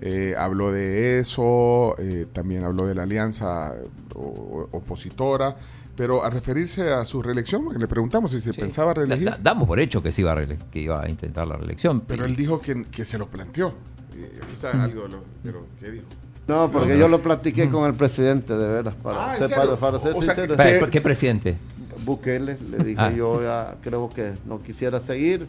[0.00, 3.74] Eh, habló de eso, eh, también habló de la alianza
[4.14, 5.56] o- o- opositora,
[5.96, 9.66] pero a referirse a su reelección, porque le preguntamos si se pensaba reelegir, da- damos
[9.66, 12.00] por hecho que, se iba a reele- que iba a intentar la reelección.
[12.02, 13.74] pero él dijo que, que se lo planteó.
[14.16, 14.80] Eh, está Mm.
[14.80, 16.06] algo de lo, de lo que dijo.
[16.48, 19.76] No, porque yo lo platiqué con el presidente, de veras, para, Ah, ¿en ser- para,
[19.76, 20.54] para ser O sea, sincero.
[20.54, 21.56] Espera, ¿Qué presidente?
[22.04, 23.12] Bukele, le dije Ah.
[23.12, 25.46] yo ya creo que no quisiera seguir,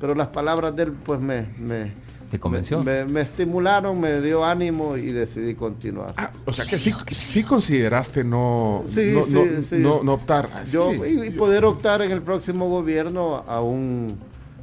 [0.00, 1.92] pero las palabras de él pues me, me,
[2.30, 2.82] ¿Te convenció?
[2.82, 6.14] me, me estimularon, me dio ánimo y decidí continuar.
[6.46, 9.76] O sea que sí, sí consideraste no, Sí, no, sí, no, sí.
[9.78, 10.48] no- no optar.
[10.54, 14.16] Ah, Yo y, y poder optar en el próximo gobierno a un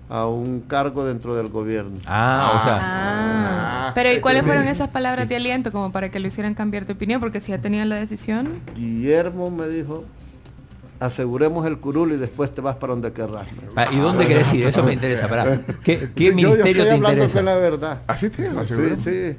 [0.09, 1.97] a un cargo dentro del gobierno.
[2.05, 2.79] Ah, o sea.
[2.81, 3.91] Ah.
[3.95, 6.93] Pero ¿y cuáles fueron esas palabras de aliento como para que lo hicieran cambiar de
[6.93, 7.19] opinión?
[7.19, 8.47] Porque si ya tenían la decisión.
[8.75, 10.05] Guillermo me dijo,
[10.99, 13.47] aseguremos el curul y después te vas para donde querrás.
[13.75, 14.65] Ah, ¿Y dónde querés ir?
[14.67, 15.27] Eso me interesa.
[15.83, 17.37] ¿Qué, qué Sí, yo- yo ministerio estoy te hablando interesa?
[17.39, 18.01] con la verdad.
[18.07, 18.73] Así te lo Sí,
[19.03, 19.37] sí.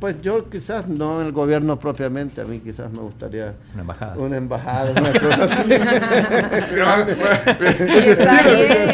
[0.00, 4.16] Pues yo quizás no en el gobierno propiamente, a mí quizás me gustaría Una embajada.
[4.16, 5.68] una embajada, una cosa así.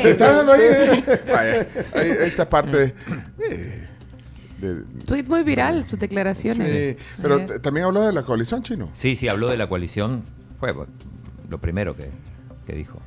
[0.02, 0.60] Te está dando ahí.
[0.62, 1.04] eh.
[1.32, 2.94] Vaya, ahí- esta parte.
[3.50, 3.86] eh,
[4.58, 6.68] de- Tweet muy viral, sus declaraciones.
[6.68, 8.90] sí, pero también habló de la coalición chino.
[8.92, 10.22] Sí, sí, habló de la coalición.
[10.58, 10.74] Fue
[11.48, 12.10] lo primero que,
[12.66, 12.98] que dijo.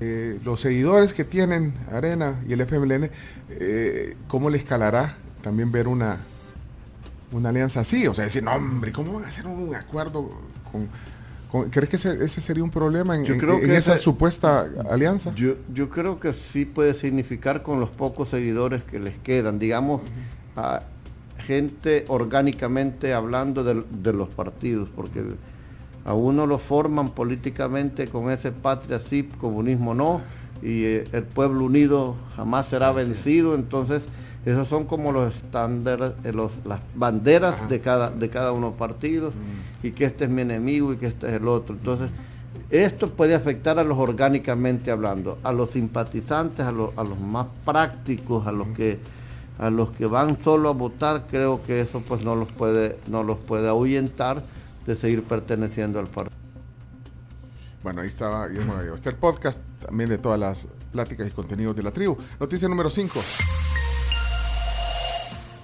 [0.00, 3.10] Eh, los seguidores que tienen Arena y el FMLN,
[3.50, 6.18] eh, ¿cómo le escalará también ver una,
[7.32, 8.06] una alianza así?
[8.06, 10.28] O sea, decir, no, hombre, ¿cómo van a hacer un acuerdo
[10.70, 10.88] con...
[11.50, 14.02] con- ¿Crees que ese, ese sería un problema en, Yo creo en que esa ese-
[14.02, 15.34] supuesta alianza?
[15.34, 20.02] Yo, yo creo que sí puede significar con los pocos seguidores que les quedan, digamos,
[20.56, 20.82] a
[21.46, 25.22] gente orgánicamente hablando de, los partidos, porque
[26.04, 30.20] a uno lo forman políticamente con ese patria sí, comunismo no,
[30.62, 34.02] y eh, el pueblo unido jamás será vencido, entonces
[34.46, 38.70] esos son como los estándares, eh, los, las banderas de cada, de cada uno de
[38.72, 39.34] los partidos,
[39.82, 41.74] y que este es mi enemigo y que este es el otro.
[41.74, 42.10] Entonces,
[42.70, 47.46] esto puede afectar a los orgánicamente hablando, a los simpatizantes, a, los- a los más
[47.64, 48.98] prácticos, a los que
[49.58, 53.24] a los que van solo a votar, creo que eso pues no los puede no
[53.24, 54.44] los puede ahuyentar
[54.86, 56.36] de seguir perteneciendo al partido.
[57.82, 58.94] Bueno, ahí estaba Guillermo Gallego.
[58.94, 62.16] Está el podcast también de todas las pláticas y contenidos de la tribu.
[62.38, 63.20] Noticia número 5.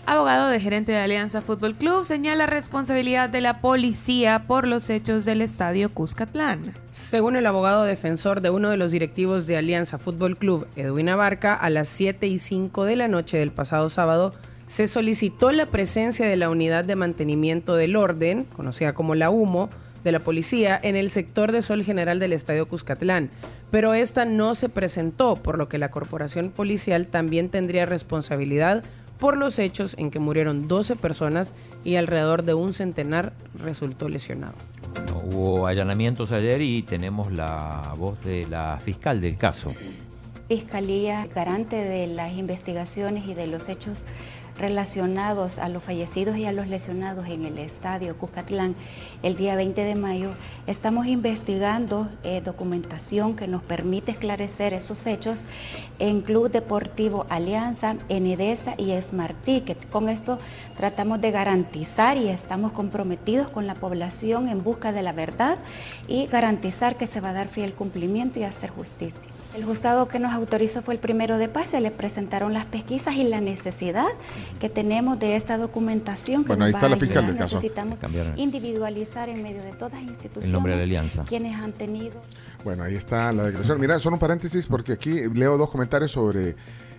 [0.07, 5.25] Abogado de gerente de Alianza Fútbol Club señala responsabilidad de la policía por los hechos
[5.25, 6.75] del estadio Cuscatlán.
[6.93, 11.55] Según el abogado defensor de uno de los directivos de Alianza Fútbol Club, Edwin Abarca,
[11.55, 14.33] a las 7 y 5 de la noche del pasado sábado
[14.67, 19.71] se solicitó la presencia de la unidad de mantenimiento del orden, conocida como la UMO,
[20.05, 23.31] de la policía en el sector de Sol General del Estadio Cuscatlán,
[23.71, 28.85] pero esta no se presentó, por lo que la corporación policial también tendría responsabilidad
[29.19, 31.55] por los hechos en que murieron 12 personas
[31.85, 34.55] y alrededor de un centenar resultó lesionado.
[35.09, 39.73] No, hubo allanamientos ayer y tenemos la voz de la fiscal del caso.
[40.49, 44.05] Fiscalía garante de las investigaciones y de los hechos
[44.57, 48.75] relacionados a los fallecidos y a los lesionados en el estadio Cuscatlán
[49.23, 50.31] el día 20 de mayo,
[50.67, 55.41] estamos investigando eh, documentación que nos permite esclarecer esos hechos
[55.99, 59.89] en Club Deportivo Alianza, Enedesa y Smart Ticket.
[59.91, 60.39] Con esto
[60.77, 65.59] tratamos de garantizar y estamos comprometidos con la población en busca de la verdad
[66.07, 69.34] y garantizar que se va a dar fiel cumplimiento y hacer justicia.
[69.55, 73.15] El juzgado que nos autorizó fue el primero de paz, se le presentaron las pesquisas
[73.15, 74.07] y la necesidad
[74.59, 76.43] que tenemos de esta documentación.
[76.43, 77.57] Que Bueno, ahí está la fiscal del caso.
[77.57, 78.01] Necesitamos
[78.37, 81.25] individualizar en medio de todas las instituciones El nombre de la alianza.
[81.25, 82.21] quienes han tenido
[82.65, 83.81] Bueno, ahí está la declaración.
[83.81, 86.57] Mira, solo un paréntesis porque aquí leo dos comentarios sobre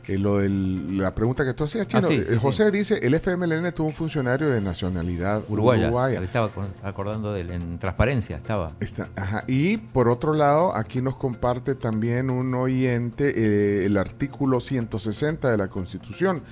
[0.07, 2.03] eh, lo de la pregunta que tú hacías, Chino.
[2.05, 5.85] Ah, sí, Eh, sí, José dice, el FMLN tuvo un funcionario de nacionalidad Uruguaya.
[5.87, 6.21] uruguaya.
[6.21, 7.51] Estaba acor- acordando de él.
[7.51, 8.71] En transparencia estaba.
[8.79, 9.43] Está, ajá.
[9.47, 15.57] Y por otro lado, aquí nos comparte también un oyente eh, el artículo 160 de
[15.57, 16.43] la Constitución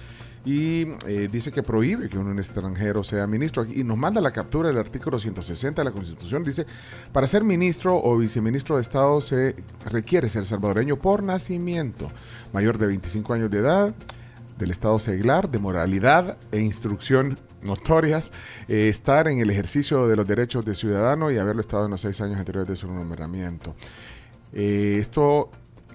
[0.45, 3.65] y eh, dice que prohíbe que un extranjero sea ministro.
[3.65, 6.43] Y nos manda la captura del artículo 160 de la Constitución.
[6.43, 6.65] Dice,
[7.11, 9.55] para ser ministro o viceministro de Estado se
[9.89, 12.11] requiere ser salvadoreño por nacimiento,
[12.51, 13.95] mayor de 25 años de edad,
[14.57, 18.31] del Estado seglar, de moralidad e instrucción notorias,
[18.67, 22.01] eh, estar en el ejercicio de los derechos de ciudadano y haberlo estado en los
[22.01, 23.73] seis años anteriores de su nombramiento.
[24.51, 25.49] Eh, esto,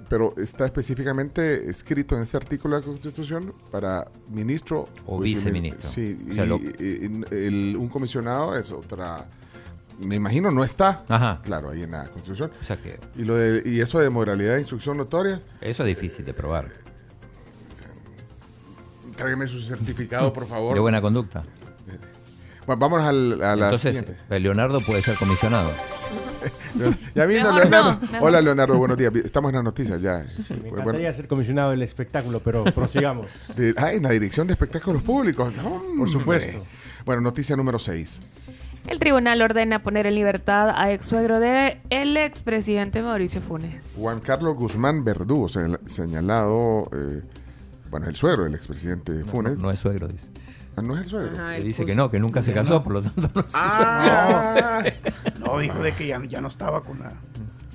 [0.08, 5.88] pero está específicamente escrito en este artículo de la Constitución para ministro O vicemin- viceministro.
[5.90, 9.26] Sí, O sea, y- lo- y- el- un comisionado es otra.
[10.00, 11.40] Me imagino no está, Ajá.
[11.42, 12.52] claro, ahí en la Constitución.
[12.60, 15.88] O sea que Y, lo de, y eso de moralidad e instrucción notoria, eso es
[15.88, 16.66] difícil de probar.
[19.16, 20.74] tráigame su certificado, por favor.
[20.74, 21.42] De buena conducta.
[22.68, 24.16] Bueno, vamos al- a la Entonces, siguiente.
[24.28, 25.70] eh, Leonardo puede ser comisionado.
[27.14, 28.00] Ya vino Mejor Leonardo.
[28.12, 28.20] no.
[28.20, 29.12] Hola Leonardo, buenos días.
[29.16, 30.22] Estamos en las noticias ya.
[30.24, 33.26] Sí, me Bueno, encantaría ser comisionado del espectáculo, pero prosigamos.
[33.56, 35.52] de- ah, en la dirección de espectáculos públicos.
[35.56, 36.62] No, Por supuesto.
[37.06, 38.20] Bueno, noticia número 6.
[38.86, 43.94] El tribunal ordena poner en libertad a ex suegro de el expresidente Mauricio Funes.
[43.98, 47.22] Juan Carlos Guzmán Verdú, se- señalado, eh,
[47.90, 49.56] bueno, el suegro del expresidente Funes.
[49.58, 50.28] No es suegro, dice.
[50.78, 51.48] Ah, no es el suegro.
[51.50, 54.82] Le dice que no, que nunca se casó, por lo tanto no Ah.
[55.40, 57.12] No, dijo de que ya, ya no estaba con la.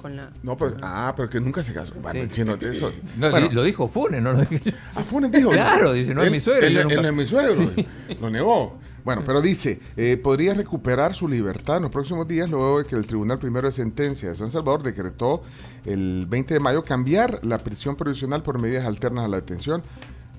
[0.02, 0.30] Con la...
[0.44, 1.94] No, pero, ah, pero que nunca se casó.
[2.02, 2.28] Bueno, Sí.
[2.30, 2.92] chino, eso.
[3.18, 4.72] No, bueno, di- lo dijo Funes, no lo dije yo.
[4.96, 5.52] Ah, Funes dijo.
[5.52, 6.68] Claro, dice, no es Él- mi suegro.
[6.68, 7.56] Él, yo él nunca- no es mi suegro.
[7.56, 7.88] Sí.
[8.20, 8.80] Lo negó.
[9.06, 12.96] Bueno, pero dice, eh, podría recuperar su libertad en los próximos días luego de que
[12.96, 15.44] el Tribunal Primero de Sentencia de San Salvador decretó
[15.86, 19.82] el 20 de mayo cambiar la prisión provisional por medidas alternas a la detención.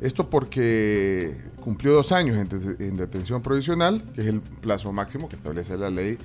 [0.00, 5.28] Esto porque cumplió dos años en, de- en detención provisional, que es el plazo máximo
[5.28, 6.18] que establece la ley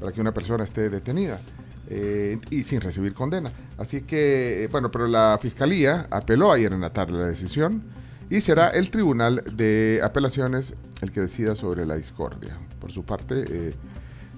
[0.00, 1.40] para que una persona esté detenida
[1.88, 3.52] eh, y sin recibir condena.
[3.78, 7.82] Así que, eh, bueno, pero la Fiscalía apeló ayer en la tarde la decisión
[8.30, 12.56] y será el Tribunal de Apelaciones el que decida sobre la discordia.
[12.80, 13.74] Por su parte, eh,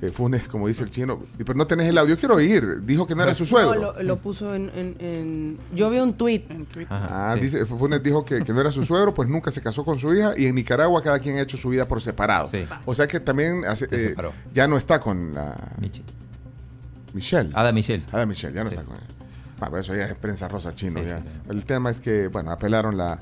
[0.03, 3.07] eh, Funes, como dice el chino, "Y, pero no tenés el audio, quiero oír, dijo
[3.07, 3.74] que no era su suegro.
[3.74, 6.43] No, lo, lo puso en, en- en- Yo vi un tweet.
[6.91, 9.99] Ah, dice, Funes dijo que, que no era su suegro, pues nunca se casó con
[9.99, 12.51] su hija y en Nicaragua cada quien ha hecho su vida por separado.
[12.85, 14.15] O sea que también hace- Se eh,
[14.53, 15.57] ya no está con la
[17.15, 17.51] Michelle.
[17.55, 18.05] Ada Michelle.
[18.11, 19.03] Ada Michelle, ya no está con él.
[19.61, 21.01] Ah, pues eso ya es prensa rosa chino.
[21.03, 21.23] ya.
[21.49, 23.20] El tema es que, bueno, apelaron la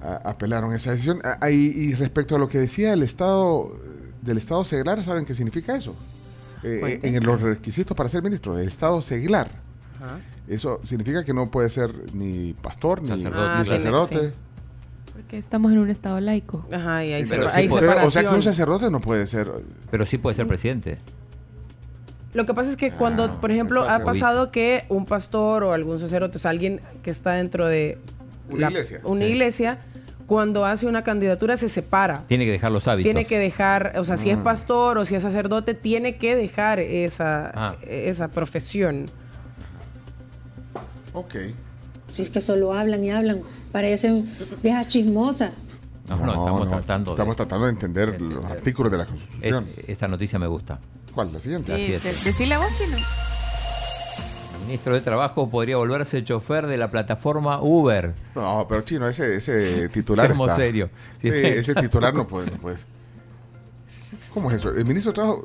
[0.00, 1.20] a- apelaron esa decisión.
[1.24, 3.70] Ah, y, y respecto a lo que decía el Estado
[4.24, 5.94] del Estado seglar, ¿saben qué significa eso?
[6.62, 7.08] Eh, Cuente.
[7.16, 9.50] en los requisitos para ser ministro, del Estado seglar.
[9.96, 10.18] Ajá.
[10.48, 13.38] Eso significa que no puede ser ni pastor, ni Sacerdote.
[13.48, 14.30] Ah, tiene- sacerdote.
[14.30, 14.36] sí.
[15.12, 16.66] Porque estamos en un estado laico.
[16.72, 19.00] Ajá, y hay, Pero separa- hay sí puede- Usted- o sea que un sacerdote no
[19.00, 19.50] puede ser.
[19.90, 20.98] Pero sí puede ser presidente.
[22.32, 25.72] Lo que pasa es que Ah, cuando, por ejemplo, ha pasado que un pastor o
[25.72, 27.98] algún sacerdote, o sea, alguien que está dentro de
[28.50, 29.00] Una iglesia.
[29.04, 29.26] una Sí.
[29.30, 29.78] iglesia,
[30.26, 32.24] cuando hace una candidatura se separa.
[32.28, 33.10] Tiene que dejar los hábitos.
[33.12, 34.42] Tiene que dejar, o sea, si es Mm.
[34.42, 37.76] pastor o si es sacerdote, tiene que dejar esa, Ah.
[37.86, 39.06] esa profesión.
[41.12, 41.34] Ok.
[42.10, 43.42] Si es que solo hablan y hablan,
[43.72, 44.28] parecen
[44.62, 45.54] viejas chismosas.
[46.08, 49.66] No, no, estamos tratando de- Estamos tratando de entender los artículos de la Constitución.
[49.78, 50.78] Et- Esta noticia me gusta.
[51.14, 51.32] ¿Cuál?
[51.32, 51.72] ¿La siguiente?
[51.72, 52.12] La Sí, siete.
[52.12, 52.96] de- decile a vos, chino.
[54.66, 58.12] Ministro de Trabajo podría volverse chofer de la plataforma Uber.
[58.34, 60.56] No, pero chino, ese, ese titular Seamos está.
[60.62, 60.90] serios.
[61.18, 62.76] Sí, ese titular no puede, no puede.
[64.32, 64.70] ¿Cómo es eso?
[64.70, 65.44] El ministro de Trabajo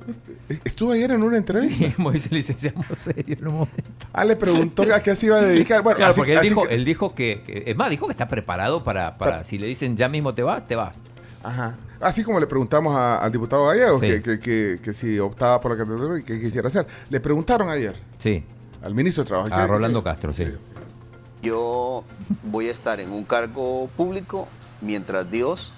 [0.63, 1.93] estuvo ayer en una entrevista.
[2.01, 3.83] Moisés le dice, seamos serios en un momento.
[4.13, 5.83] Ah, le preguntó a qué se iba a dedicar.
[5.83, 8.13] Bueno, Claro, así- porque él así dijo, que- él dijo que, es más, dijo que
[8.13, 10.97] está preparado para, para, Para- si le dicen ya mismo te vas, te vas.
[11.43, 11.75] Ajá.
[11.99, 14.07] Así como le preguntamos a- al diputado Gallego Sí.
[14.07, 16.87] que, que- que- que si optaba por la candidatura y qué quisiera hacer.
[17.09, 18.43] Le preguntaron ayer Sí,
[18.81, 19.53] al ministro de Trabajo.
[19.53, 20.45] a ¿qué- Rolando Castro, sí.
[21.41, 22.03] Yo
[22.43, 24.47] voy a estar en un cargo público
[24.81, 25.71] mientras Dios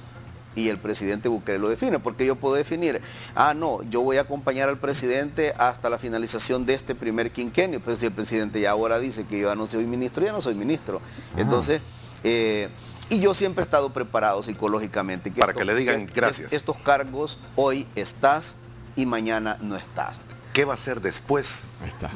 [0.55, 2.99] y el presidente Bukele lo define, porque yo puedo definir,
[3.35, 7.79] ah, no, yo voy a acompañar al presidente hasta la finalización de este primer quinquenio,
[7.79, 10.55] pero si el presidente ya ahora dice que yo no soy ministro, ya no soy
[10.55, 10.99] ministro.
[11.37, 11.81] Entonces,
[12.23, 12.67] eh,
[13.09, 15.31] y yo siempre he estado preparado psicológicamente.
[15.31, 16.51] Para que le digan que gracias.
[16.53, 18.55] Estos cargos, hoy estás
[18.95, 20.19] y mañana no estás.
[20.53, 21.63] ¿Qué va a hacer después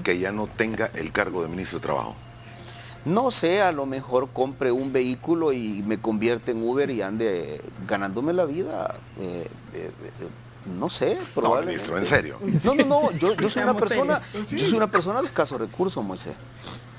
[0.04, 2.16] que ya no tenga el cargo de ministro de Trabajo?
[3.06, 7.62] No sé, a lo mejor compre un vehículo y me convierte en Uber y ande
[7.88, 8.96] ganándome la vida.
[9.20, 9.92] eh, eh,
[10.22, 10.28] eh,
[10.78, 11.74] no sé, probablemente.
[11.74, 12.40] ministro, en serio.
[12.64, 16.04] No, no, no, yo, yo soy una persona, yo soy una persona de escasos recursos,
[16.04, 16.34] Moisés.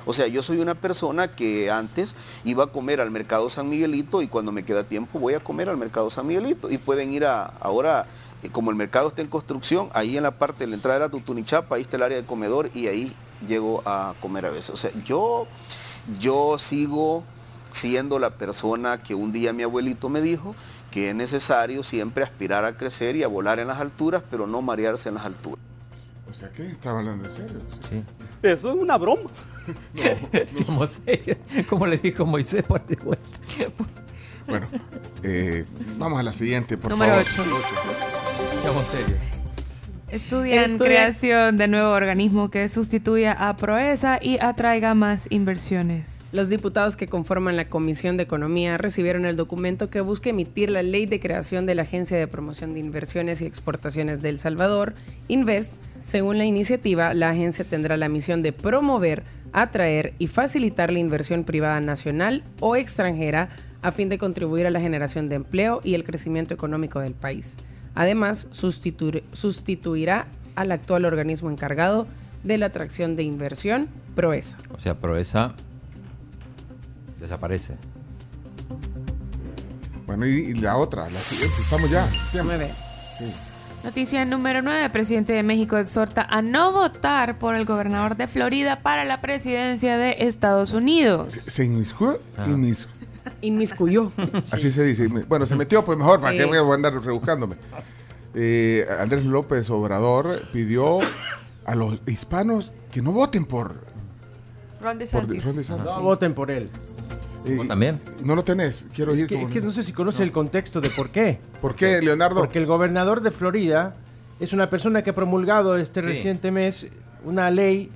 [0.05, 2.15] O sea, yo soy una persona que antes
[2.45, 5.69] iba a comer al mercado San Miguelito y cuando me queda tiempo voy a comer
[5.69, 6.71] al mercado San Miguelito.
[6.71, 8.07] Y pueden ir a, ahora,
[8.53, 11.11] como el mercado está en construcción, ahí en la parte de la entrada de la
[11.11, 13.13] Tutunichapa, ahí está el área de comedor y ahí
[13.47, 14.71] llego a comer a veces.
[14.71, 15.47] O sea, yo,
[16.21, 17.25] yo sigo
[17.73, 20.55] siendo la persona que un día mi abuelito me dijo
[20.91, 24.63] que es necesario siempre aspirar a crecer y a volar en las alturas, pero no
[24.63, 25.61] marearse en las alturas.
[26.31, 26.67] O sea, ¿qué?
[26.67, 27.59] Estaba hablando en serio.
[27.89, 28.03] Sí.
[28.43, 29.31] Eso es una broma.
[30.49, 31.39] Seamos serios.
[31.69, 33.29] Como le dijo Moisés por de vuelta.
[34.49, 34.67] Bueno,
[35.23, 35.65] eh,
[35.99, 37.27] vamos a la siguiente, por Número favor.
[37.27, 37.45] ocho.
[38.63, 39.19] Seamos serios.
[40.09, 46.29] Estudian Estudia- creación de nuevo organismo que sustituya a Proesa y atraiga más inversiones.
[46.33, 50.83] Los diputados que conforman la Comisión de Economía recibieron el documento que busca emitir la
[50.83, 54.95] ley de creación de la Agencia de Promoción de Inversiones y Exportaciones de El Salvador,
[55.27, 55.73] Invest.
[56.07, 61.43] Según la iniciativa, la agencia tendrá la misión de promover, atraer y facilitar la inversión
[61.43, 63.49] privada nacional o extranjera
[63.83, 67.57] a fin de contribuir a la generación de empleo y el crecimiento económico del país.
[67.97, 72.07] Además, sustitu- sustituirá al actual organismo encargado
[72.45, 74.59] de la atracción de inversión, Proesa.
[74.77, 75.55] O sea, Proesa
[77.19, 77.75] desaparece.
[80.07, 82.09] Bueno, y, y la otra, la siguiente, estamos ya.
[82.45, 82.71] Nueve.
[83.19, 83.25] Sí.
[83.87, 84.91] Noticia número 9.
[84.91, 89.97] Presidente de México exhorta a no votar por el gobernador de Florida para la presidencia
[89.97, 91.33] de Estados Unidos.
[91.33, 92.21] Se inmiscuyó.
[92.47, 92.89] inmis-
[93.43, 94.11] Inmiscuyó.
[94.51, 95.07] Así se dice.
[95.29, 96.39] Bueno, se metió, pues mejor, ¿para Sí.
[96.39, 97.55] qué voy a andar rebuscándome?
[98.35, 100.99] Eh, Andrés López Obrador pidió
[101.65, 103.69] a los hispanos que no voten por,
[104.81, 105.45] Ron por DeSantis.
[105.45, 105.85] Ron DeSantis.
[105.87, 106.71] No voten por él.
[107.47, 108.01] Eh, también?
[108.25, 109.27] No lo tenés, quiero Es ir.
[109.27, 111.39] que, como- es que no sé si conoce el contexto de por qué.
[111.61, 112.41] ¿Por qué, Leonardo?
[112.41, 113.95] Porque el gobernador de Florida
[114.41, 116.07] es una persona que ha promulgado este Sí.
[116.09, 116.89] reciente mes
[117.25, 117.91] una ley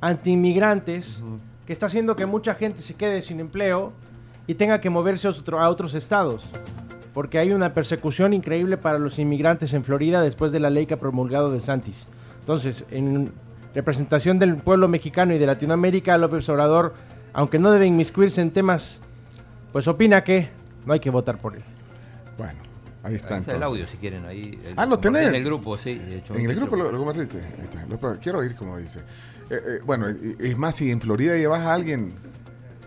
[0.00, 1.20] anti-inmigrantes
[1.66, 3.92] que está haciendo que mucha gente se quede sin empleo
[4.46, 6.44] y tenga que moverse a, otro- a otros estados.
[7.14, 10.94] Porque hay una persecución increíble para los inmigrantes en Florida después de la ley que
[10.94, 12.06] ha promulgado de Santis.
[12.40, 13.32] Entonces, en
[13.74, 16.94] representación del pueblo mexicano y de Latinoamérica, López Obrador,
[17.32, 19.00] aunque no debe inmiscuirse en temas,
[19.72, 20.50] pues opina que
[20.86, 21.62] no hay que votar por él.
[22.38, 22.58] Bueno,
[23.02, 23.34] ahí está.
[23.34, 24.24] Ahí está el audio si quieren.
[24.26, 25.28] Ahí, el- Ah, ¿lo tenés?
[25.28, 25.94] En el grupo, sí.
[25.94, 27.38] de hecho, En el grupo lo, lo compartiste.
[27.38, 27.86] Ahí está.
[27.86, 29.00] Lo- quiero oír como dice.
[29.50, 32.14] Eh, eh, bueno, es más, si en Florida llevas a alguien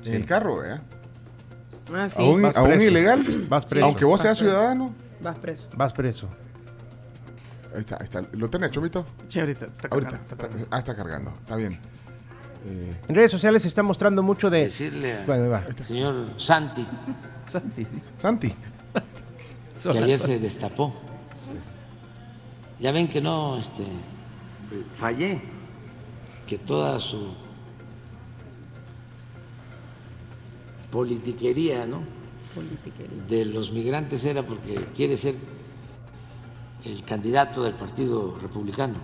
[0.03, 0.13] en Sí.
[0.15, 0.79] el carro, ¿eh?
[1.93, 2.21] Ah, sí.
[2.21, 3.85] a un, a ilegal, Vas preso.
[3.85, 4.51] aunque vos Vas seas preso.
[4.51, 4.95] ciudadano.
[5.21, 5.67] Vas preso.
[5.75, 6.27] Vas preso.
[7.73, 8.21] Ahí está, ahí está.
[8.33, 9.05] ¿Lo tenés, Chomito?
[9.27, 10.11] Sí, ahorita está Ahorita.
[10.11, 10.67] cargando, está cargando.
[10.71, 11.31] Ah, está cargando.
[11.41, 11.79] Está bien.
[12.65, 14.63] Eh, En redes sociales se está mostrando mucho de...
[14.63, 15.63] Decirle a- Bueno, va.
[15.83, 16.85] Señor Santi,
[17.47, 17.95] Santi, sí.
[18.17, 18.53] Santi.
[19.91, 20.93] que ayer se destapó.
[22.79, 23.85] Ya ven que no, este,
[24.95, 25.41] fallé,
[26.47, 27.33] que toda su
[30.91, 32.01] politiquería, ¿no?
[33.27, 35.35] De los migrantes era porque quiere ser
[36.85, 38.95] el candidato del Partido Republicano.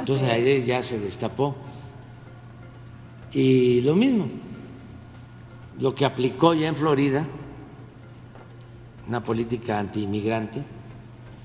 [0.00, 1.54] Entonces ayer ya se destapó.
[3.32, 4.28] Y lo mismo,
[5.78, 7.24] lo que aplicó ya en Florida,
[9.08, 10.62] una política antiinmigrante,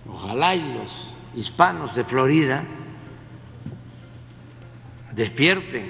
[0.09, 2.63] ojalá y los hispanos de Florida
[5.15, 5.89] despierten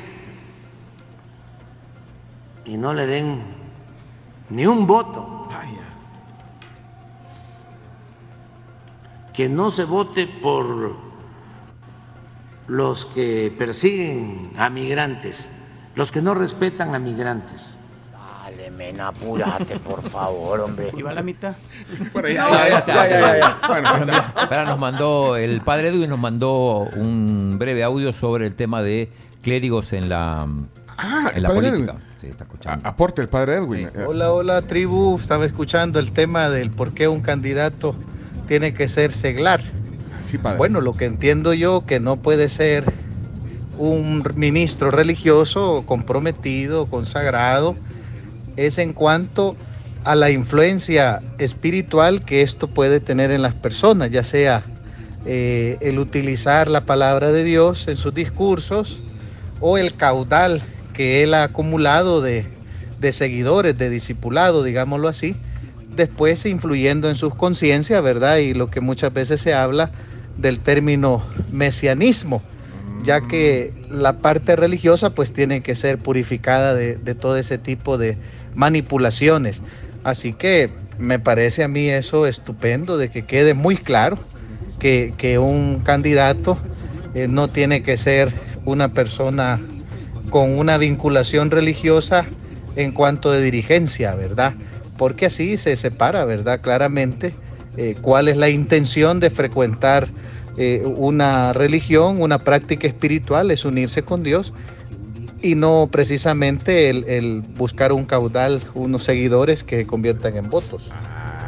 [2.65, 3.41] y no le den
[4.49, 5.33] ni un voto.
[9.33, 10.95] Que no se vote por
[12.67, 15.51] los que persiguen a migrantes,
[15.97, 17.75] los que no respetan a migrantes.
[18.43, 20.91] Dale, men, apúrate, por favor, hombre.
[20.95, 21.53] ¿Y va a la mitad?
[22.13, 23.39] Bueno, No, ya, ya, ya está, ya, ya, ya, ya.
[23.39, 23.67] ya.
[23.67, 24.33] Bueno, ahí está.
[24.35, 29.09] Ahora nos mandó, el padre Edwin nos mandó un breve audio sobre el tema de
[29.41, 30.47] clérigos en la,
[30.97, 31.91] Ah, en la política.
[31.93, 32.03] Edwin.
[32.21, 32.87] Sí, está escuchando.
[32.87, 33.89] Aporte el padre Edwin.
[34.07, 37.95] Hola, hola tribu, estaba escuchando el tema del por qué un candidato
[38.47, 39.61] tiene que ser seglar.
[40.23, 40.57] Sí, padre.
[40.57, 42.85] Bueno, lo que entiendo yo que no puede ser
[43.77, 47.75] un ministro religioso comprometido, consagrado,
[48.55, 49.55] es en cuanto
[50.03, 54.63] a la influencia espiritual que esto puede tener en las personas, ya sea
[55.25, 59.01] eh, el utilizar la palabra de Dios en sus discursos
[59.59, 60.61] o el caudal
[60.93, 62.45] que él ha acumulado de,
[62.99, 65.35] de seguidores, de discipulado, digámoslo así,
[65.95, 68.37] después influyendo en sus conciencias, ¿verdad?
[68.37, 69.91] Y lo que muchas veces se habla
[70.37, 72.41] del término mesianismo,
[73.03, 77.97] ya que la parte religiosa pues tiene que ser purificada de, de todo ese tipo
[77.97, 78.17] de
[78.55, 79.61] manipulaciones.
[80.03, 84.17] Así que me parece a mí eso estupendo, de que quede muy claro
[84.79, 86.57] que, que un candidato
[87.13, 88.31] eh, no tiene que ser
[88.65, 89.59] una persona
[90.29, 92.25] con una vinculación religiosa
[92.75, 94.53] en cuanto de dirigencia, ¿verdad?
[94.97, 96.61] Porque así se separa, ¿verdad?
[96.61, 97.33] Claramente
[97.77, 100.07] eh, cuál es la intención de frecuentar
[100.57, 104.53] eh, una religión, una práctica espiritual, es unirse con Dios
[105.41, 110.89] y no precisamente el, el buscar un caudal, unos seguidores que conviertan en votos.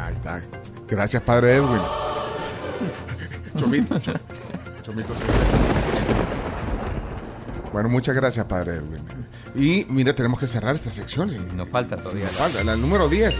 [0.06, 0.40] Ahí está.
[0.88, 1.80] Gracias, padre Edwin.
[3.56, 3.98] Chomito.
[3.98, 4.12] Cho-
[4.82, 5.12] Chomito.
[7.72, 9.00] Bueno, muchas gracias, padre Edwin.
[9.54, 11.30] Y mira, tenemos que cerrar esta sección.
[11.56, 12.24] Nos falta todavía.
[12.26, 13.34] Nos falta, la número 10.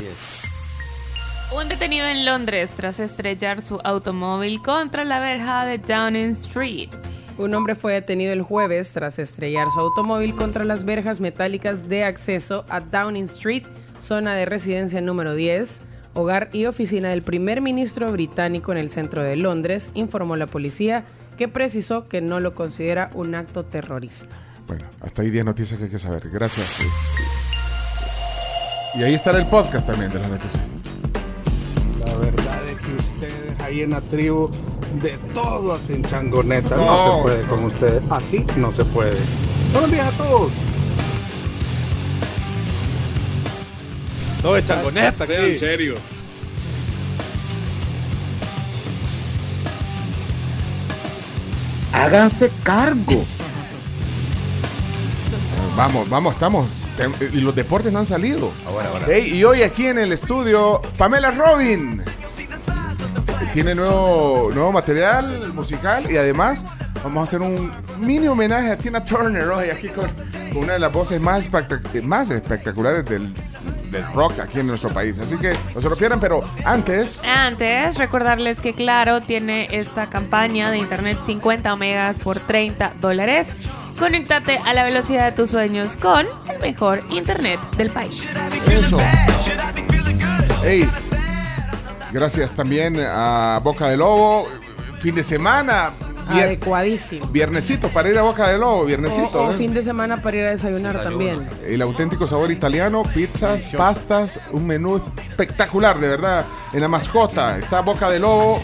[1.53, 6.91] Un detenido en Londres tras estrellar su automóvil contra la verja de Downing Street.
[7.39, 12.05] Un hombre fue detenido el jueves tras estrellar su automóvil contra las verjas metálicas de
[12.05, 13.65] acceso a Downing Street,
[14.01, 15.81] zona de residencia número 10,
[16.15, 21.05] hogar y oficina del primer ministro británico en el centro de Londres, informó la policía,
[21.37, 24.37] que precisó que no lo considera un acto terrorista.
[24.69, 26.31] Bueno, hasta ahí 10 noticias que hay que saber.
[26.31, 26.79] Gracias.
[28.95, 30.80] Y ahí estará el podcast también de las noticias.
[32.05, 34.51] La verdad es que ustedes ahí en la tribu
[35.03, 36.77] de todo hacen changoneta.
[36.77, 37.17] No, No.
[37.17, 38.03] se puede con ustedes.
[38.11, 39.17] Así no se puede.
[39.73, 40.53] Buenos días a todos.
[44.43, 45.59] No, es changoneta Sean aquí.
[45.59, 45.99] serios.
[51.93, 53.25] Háganse cargo.
[55.77, 56.67] Vamos, vamos, estamos.
[57.01, 58.53] Tem- Y los deportes no han salido.
[59.09, 62.03] Ey, y hoy aquí en el estudio, Pamela Robin.
[63.53, 66.65] Tiene nuevo, nuevo material musical y además
[67.03, 70.07] vamos a hacer un mini homenaje a Tina Turner hoy aquí con,
[70.53, 73.33] con una de las voces más, espectac- más espectaculares del,
[73.91, 75.19] del rock aquí en nuestro país.
[75.19, 77.19] Así que no se lo pierdan, pero antes...
[77.25, 83.49] Antes, recordarles que Claro tiene esta campaña de internet 50 megas por 30 dólares.
[84.01, 88.25] Conéctate a la velocidad de tus sueños con el mejor internet del país.
[88.67, 88.97] Eso.
[90.65, 90.89] Hey,
[92.11, 94.49] gracias también a Boca de Lobo.
[94.99, 95.91] Fin de semana.
[96.31, 97.27] vier- Adecuadísimo.
[97.27, 99.43] viernesito para ir a Boca de Lobo, viernesito.
[99.43, 99.57] O, o ¿eh?
[99.57, 101.49] fin de semana para ir a desayunar también.
[101.65, 105.01] El auténtico sabor italiano, pizzas, pastas, un menú
[105.31, 106.47] espectacular, de verdad.
[106.73, 108.63] En la mascota está Boca de Lobo.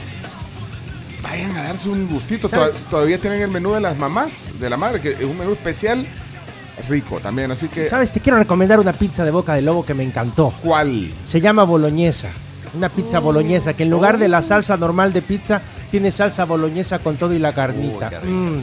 [1.29, 2.49] Vayan a darse un gustito.
[2.49, 5.53] Toda- Todavía tienen el menú de las mamás, de la madre, que es un menú
[5.53, 6.07] especial
[6.89, 7.51] rico también.
[7.51, 8.13] Así que, ¿Sabes?
[8.13, 10.53] Te quiero recomendar una pizza de boca de lobo que me encantó.
[10.63, 11.13] ¿cuál?
[11.25, 12.29] Se llama boloñesa.
[12.75, 16.99] Una pizza boloñesa que en lugar de la salsa normal de pizza tiene salsa boloñesa
[16.99, 18.11] con todo y la carnita.
[18.23, 18.59] Mm,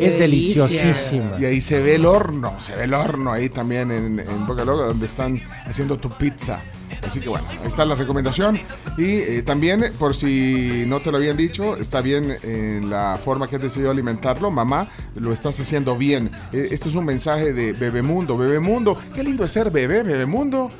[0.00, 1.36] es deliciosísima.
[1.38, 4.60] Y ahí se ve el horno, se ve el horno ahí también en, en Boca
[4.60, 6.62] de Lobo, donde están haciendo tu pizza.
[7.02, 8.58] Así que bueno, ahí está la recomendación.
[8.98, 13.48] Y eh, también, por si no te lo habían dicho, está bien en la forma
[13.48, 14.50] que has decidido alimentarlo.
[14.50, 16.30] Mamá, lo estás haciendo bien.
[16.52, 18.36] Eh, este es un mensaje de Bebemundo.
[18.36, 20.70] Bebemundo, qué lindo es ser bebé, Bebemundo.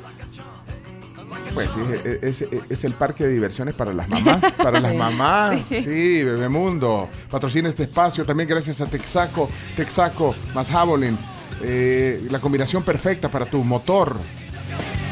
[1.53, 1.79] Pues sí,
[2.21, 4.39] es, es- es el parque de diversiones para las mamás.
[4.53, 5.65] Para las mamás.
[5.65, 5.81] Sí.
[5.81, 7.09] Sí, Bebemundo.
[7.29, 8.25] Patrocina este espacio.
[8.25, 11.17] También gracias a Texaco, Texaco más Javelin.
[11.63, 14.15] Eh, la combinación perfecta para tu motor.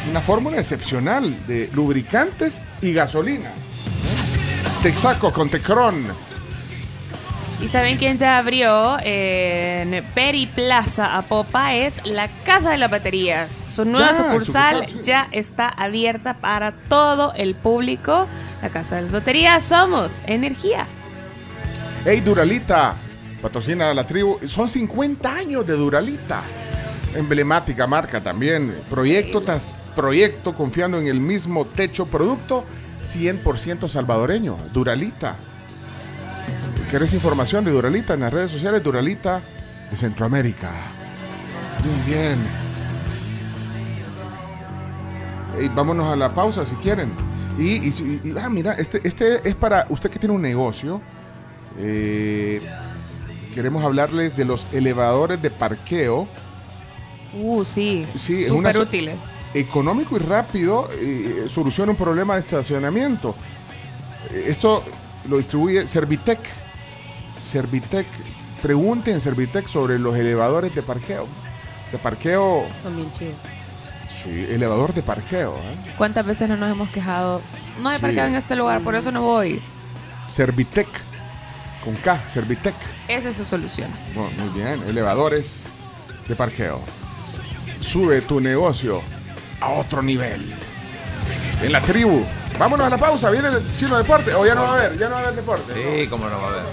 [0.09, 3.51] Una fórmula excepcional de lubricantes y gasolina.
[4.81, 6.03] Texaco con Tecron.
[7.61, 11.75] ¿Y saben quién ya abrió en Peri Plaza Apopa?
[11.75, 13.49] Es la Casa de las Baterías.
[13.67, 15.03] Su nueva Ya, sucursal, sucursal, sí.
[15.03, 18.27] ya está abierta para todo el público.
[18.63, 20.87] La Casa de las Baterías somos energía.
[22.05, 22.95] Hey, Duralita.
[23.41, 24.39] Patrocina a la tribu.
[24.47, 26.41] Son 50 años de Duralita.
[27.13, 28.73] Emblemática marca también.
[28.89, 32.05] Proyecto tras proyecto, confiando en el mismo techo.
[32.05, 32.65] Producto
[32.99, 34.57] 100% salvadoreño.
[34.73, 35.35] Duralita.
[36.89, 38.83] ¿Quieres información de Duralita en las redes sociales?
[38.83, 39.41] Duralita
[39.91, 40.71] de Centroamérica.
[41.83, 42.37] Muy bien.
[45.75, 47.09] Vámonos a la pausa si quieren.
[47.57, 51.01] Y, y si- y- ah, mira, este, este es para usted que tiene un negocio.
[51.77, 52.61] Eh,
[53.53, 56.27] queremos hablarles de los elevadores de parqueo.
[57.33, 58.07] Uh, sí.
[58.17, 59.15] Sí, Súper útiles.
[59.53, 63.35] Económico y rápido, eh, soluciona un problema de estacionamiento.
[64.31, 64.83] Eh, Esto
[65.27, 66.39] lo distribuye Servitec.
[67.43, 68.05] Servitec.
[68.61, 71.25] Pregunten en Servitec sobre los elevadores de parqueo.
[71.87, 73.35] Ese parqueo, Son bien chidos.
[74.13, 75.55] sí, elevador de parqueo.
[75.55, 75.93] ¿eh?
[75.97, 77.41] ¿Cuántas veces no nos hemos quejado?
[77.81, 78.01] No hay Sí.
[78.03, 79.61] parqueo en este lugar, por eso no voy.
[80.27, 80.87] Servitec.
[81.83, 82.75] Con K, Servitec.
[83.07, 83.89] Esa es su solución.
[84.13, 85.63] Bueno, muy bien, elevadores
[86.27, 86.81] de parqueo.
[87.79, 89.01] Sube tu negocio
[89.61, 90.53] a otro nivel.
[91.61, 92.23] En la tribu.
[92.57, 94.33] Vámonos a la pausa, viene el chino deporte.
[94.33, 95.73] O ya no va a haber, ya no va a haber deporte.
[95.73, 96.63] Sí, cómo no va a haber.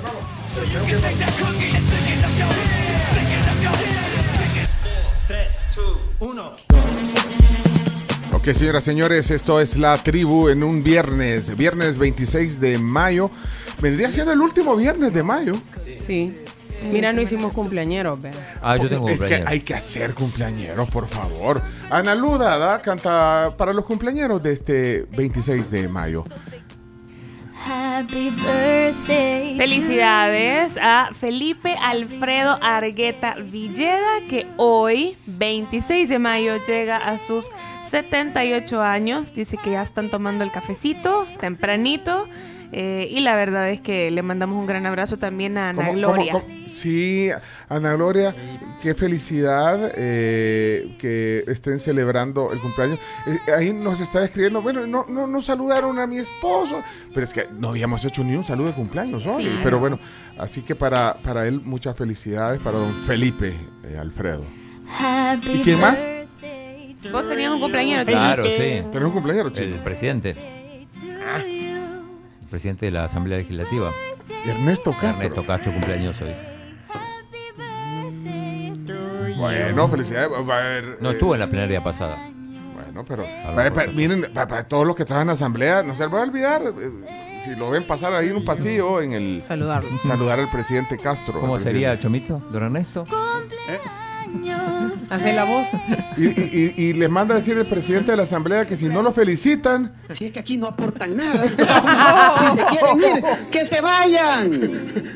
[8.32, 13.30] Ok, señoras y señores, esto es la tribu en un viernes, viernes 26 de mayo.
[13.80, 15.56] Vendría siendo el último viernes de mayo.
[16.06, 16.45] Sí.
[16.92, 18.30] Mira, no hicimos cumpleañeros, ve.
[18.62, 21.62] Ah, yo tengo Es que hay que hacer cumpleañeros, por favor.
[21.90, 22.80] Ana Luda ¿da?
[22.80, 26.24] canta para los cumpleaños de este 26 de mayo.
[27.68, 29.56] Happy birthday.
[29.56, 37.50] Felicidades a Felipe Alfredo Argueta Villeda, que hoy, 26 de mayo, llega a sus
[37.84, 39.34] 78 años.
[39.34, 42.28] Dice que ya están tomando el cafecito tempranito.
[42.72, 45.98] Eh, y la verdad es que le mandamos un gran abrazo también a Ana ¿Cómo-
[45.98, 46.32] Gloria.
[46.32, 46.56] cómo- cómo?
[46.68, 47.28] Sí,
[47.68, 48.34] Ana Gloria,
[48.82, 52.98] qué felicidad eh, que estén celebrando el cumpleaños.
[53.26, 56.82] Eh, ahí nos está escribiendo, bueno, no, no, no saludaron a mi esposo,
[57.14, 59.44] pero es que no habíamos hecho ni un saludo de cumpleaños hoy.
[59.44, 59.58] Sí.
[59.62, 59.98] Pero bueno,
[60.38, 64.44] así que para, para él muchas felicidades, para don Felipe eh, Alfredo.
[64.98, 66.04] Happy ¿Y quién más?
[67.12, 68.56] Vos tenías un cumpleaños, Claro, Chino?
[68.56, 68.82] sí.
[68.90, 69.84] ¿Tenés un cumpleaños, El chico?
[69.84, 70.30] presidente.
[70.30, 70.86] El
[72.46, 73.90] presidente de la Asamblea Legislativa.
[74.46, 75.22] Ernesto Castro.
[75.22, 76.30] Ernesto Castro cumpleaños hoy.
[79.36, 80.30] Bueno, felicidades.
[80.32, 82.16] va- va a haber, No eh, estuvo en la plenaria pasada.
[82.74, 83.24] Bueno, pero
[83.54, 86.20] para, para- miren, para, para todos los que trabajan en asamblea, no se les va
[86.20, 86.62] a olvidar.
[86.62, 89.90] eh, si lo ven pasar ahí en un pasillo, en el Saludarlo.
[90.02, 91.38] saludar al presidente Castro.
[91.40, 92.40] ¿Cómo sería, Chomito?
[92.50, 93.04] ¿Don Ernesto?
[95.10, 95.66] Hace la voz.
[96.16, 98.86] Y, y- y- y les manda a decir el presidente de la asamblea que si
[98.86, 101.44] no lo felicitan, Si es que aquí no aportan nada.
[102.38, 104.50] Si se quieren ir, que se vayan.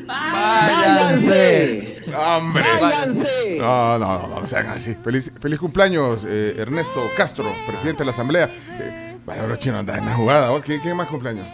[0.07, 1.97] Váyanse.
[2.15, 2.63] ¡Hombre!
[2.81, 3.57] Váyanse.
[3.59, 4.95] No, no, no, no sean así.
[5.03, 8.49] Feliz, feliz cumpleaños, eh, Ernesto Castro, presidente de la asamblea.
[8.79, 10.49] Eh, bueno, los chinos andan en la jugada.
[10.49, 11.47] ¿Vos qué, qué más cumpleaños?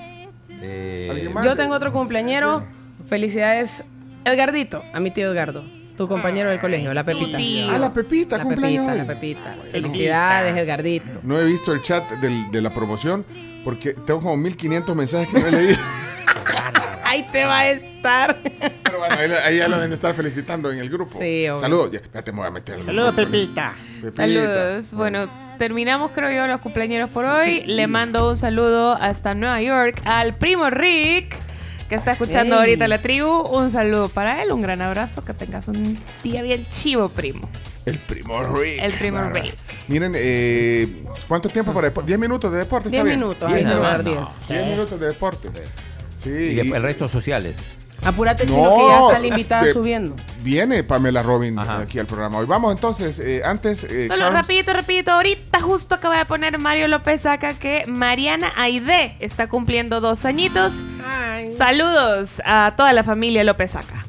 [0.62, 1.46] Eh, ¿Alguien más?
[1.46, 2.64] Yo tengo otro cumpleañero.
[3.06, 3.84] Felicidades,
[4.26, 5.64] Edgardito, a mi tío Edgardo.
[5.98, 7.38] Tu compañero del colegio, la Pepita.
[7.38, 7.68] tío.
[7.70, 8.98] Ah, la Pepita, La cumpleaños Pepita, hoy.
[9.00, 9.56] la Pepita.
[9.72, 11.20] Felicidades, Edgardito.
[11.24, 13.26] No he visto el chat del- de la promoción
[13.64, 15.78] porque tengo como 1500 mensajes que no he leído.
[17.04, 18.38] Ahí te va a estar.
[18.84, 21.18] Pero bueno, ahí, ahí ya lo deben estar felicitando en el grupo.
[21.18, 21.60] Sí, obvio.
[21.60, 21.92] Saludos.
[21.92, 22.02] Ya,
[22.32, 22.84] me voy a meter.
[22.86, 23.74] Saludos, Pepita.
[24.02, 24.16] Pepita.
[24.24, 24.92] Saludos.
[24.94, 27.64] Bueno, terminamos creo yo los cumpleaños por hoy.
[27.66, 31.36] Le mando un saludo hasta Nueva York al primo Rick,
[31.90, 33.30] que está escuchando ahorita la tribu.
[33.58, 37.50] Un saludo para él, un gran abrazo, que tengas un día bien chivo, primo.
[37.86, 38.82] El primo Rick.
[38.82, 39.22] El primo.
[39.30, 39.54] Rick.
[39.88, 42.08] Miren, eh, ¿cuánto tiempo para deporte?
[42.08, 43.20] 10 minutos de deporte, ¿está Diez bien?
[43.20, 44.30] minutos, ahí Diez te va, minutos.
[44.50, 44.56] no.
[44.56, 45.50] 10 minutos de deporte.
[46.16, 46.30] Sí.
[46.30, 47.58] Y el resto sociales.
[48.06, 50.16] Apúrate, No, chino, que ya está la invitada de- subiendo.
[50.42, 52.38] Viene Pamela Robin aquí al programa.
[52.38, 53.84] Hoy vamos entonces, eh, antes...
[53.84, 55.12] eh, Solo Carlos- rapidito, rapidito.
[55.12, 60.84] Ahorita justo acaba de poner Mario López acá que Mariana Aide está cumpliendo dos añitos.
[61.50, 64.06] Saludos a toda la familia López acá.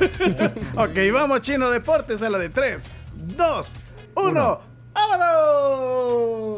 [0.76, 2.90] ok, vamos, Chino Deportes a la de 3,
[3.36, 3.74] 2,
[4.14, 4.60] 1.
[4.94, 6.57] ¡Vámonos!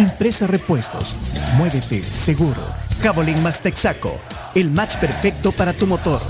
[0.00, 1.14] Impresa Repuestos.
[1.56, 2.60] Muévete seguro.
[3.02, 4.18] Cabolín Max Texaco.
[4.54, 6.20] El match perfecto para tu motor.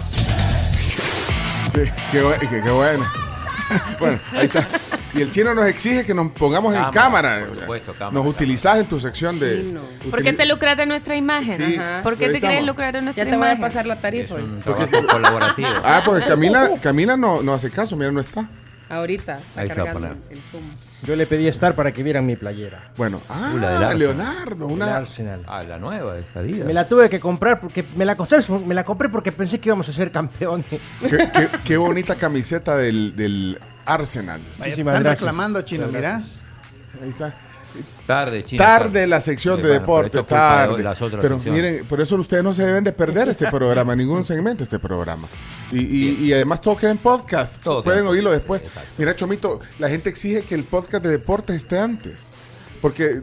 [1.73, 3.07] Qué, qué bu- qué- qué bueno.
[4.01, 4.67] bueno, ahí está.
[5.15, 8.79] Y el chino nos exige que nos pongamos en Cámara, por supuesto, cámara, Nos utilizás
[8.79, 9.77] en tu sección de...
[10.09, 11.57] ¿Por qué te lucras de nuestra imagen?
[11.57, 11.77] Sí.
[12.03, 12.67] ¿Por qué te quieres estamos.
[12.69, 13.61] lucrar de nuestra Ya te voy a imagen?
[13.63, 14.37] pasar la tarifa.
[14.37, 15.69] Es un colaborativo.
[15.85, 18.49] Ah, porque Camila, Camila no, no hace caso, mira, no está.
[18.91, 19.39] Ahorita.
[19.39, 20.33] Está Ahí se va a cargando poner.
[20.33, 20.63] el Zoom.
[21.05, 22.91] Yo le pedí estar para que vieran mi playera.
[22.97, 23.99] Bueno, ah, Uh, la del Arsenal.
[23.99, 24.97] Leonardo, una...
[24.97, 25.43] Arsenal.
[25.47, 26.67] Ah, la nueva, esa Adidas.
[26.67, 29.69] Me la tuve que comprar porque me la, compré- me la compré porque pensé que
[29.69, 30.67] íbamos a ser campeones.
[30.69, 34.41] Qué, qué- qué bonita camiseta del, del Arsenal.
[34.41, 35.21] Vaya, te Muchísimas están gracias.
[35.21, 36.21] reclamando, Chino, mirá.
[37.03, 37.35] Ahí está.
[38.07, 38.63] Tarde, chino.
[38.65, 40.83] Tarde la sección Sí, de bueno, deporte, de tarde.
[40.83, 41.63] las otras Pero secciones.
[41.73, 44.79] miren, por eso ustedes no se deben de perder este programa, ningún segmento de este
[44.81, 45.29] programa.
[45.71, 47.63] Y, y- y además todo queda en podcast.
[47.63, 48.11] Todo Pueden queda.
[48.11, 48.63] oírlo después.
[48.99, 52.23] Mira, Chomito, la gente exige que el podcast de deportes esté antes.
[52.83, 53.23] Porque, eh,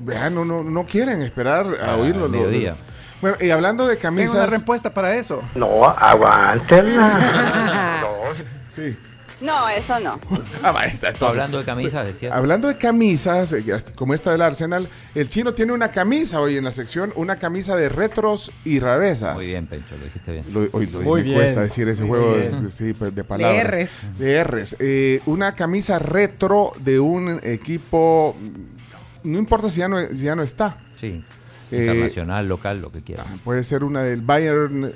[0.00, 2.22] vean, no, no, no quieren esperar a Ah, oírlo.
[2.22, 2.76] lo- mediodía.
[3.20, 4.50] Bueno, y hablando de Tengo una camisas.
[4.50, 5.42] respuesta para eso.
[5.54, 8.02] No, aguántenla.
[8.74, 8.96] Sí.
[9.40, 10.18] No, eso no.
[10.62, 11.34] Ah, va, está, entonces.
[11.40, 12.34] Hablando de camisas, decía.
[12.34, 13.64] Hablando de camisas, eh,
[13.94, 17.76] como esta del Arsenal, el chino tiene una camisa hoy en la sección, una camisa
[17.76, 19.34] de retros y rarezas.
[19.36, 20.44] Muy bien, Pencho, lo dijiste bien.
[20.52, 22.64] Lo, hoy, lo- Muy me bien, cuesta decir ese muy juego de, bien.
[22.64, 23.70] de- sí, pues, de palabras.
[23.70, 24.18] De Rs.
[24.18, 24.76] De Rs.
[24.80, 30.34] Eh, una camisa retro de un equipo, mm, no importa si ya no, si ya
[30.34, 30.78] no está.
[30.96, 31.22] Sí.
[31.70, 33.26] Eh, Internacional, local, lo que quieras.
[33.44, 34.94] Puede ser una del Bayern eh,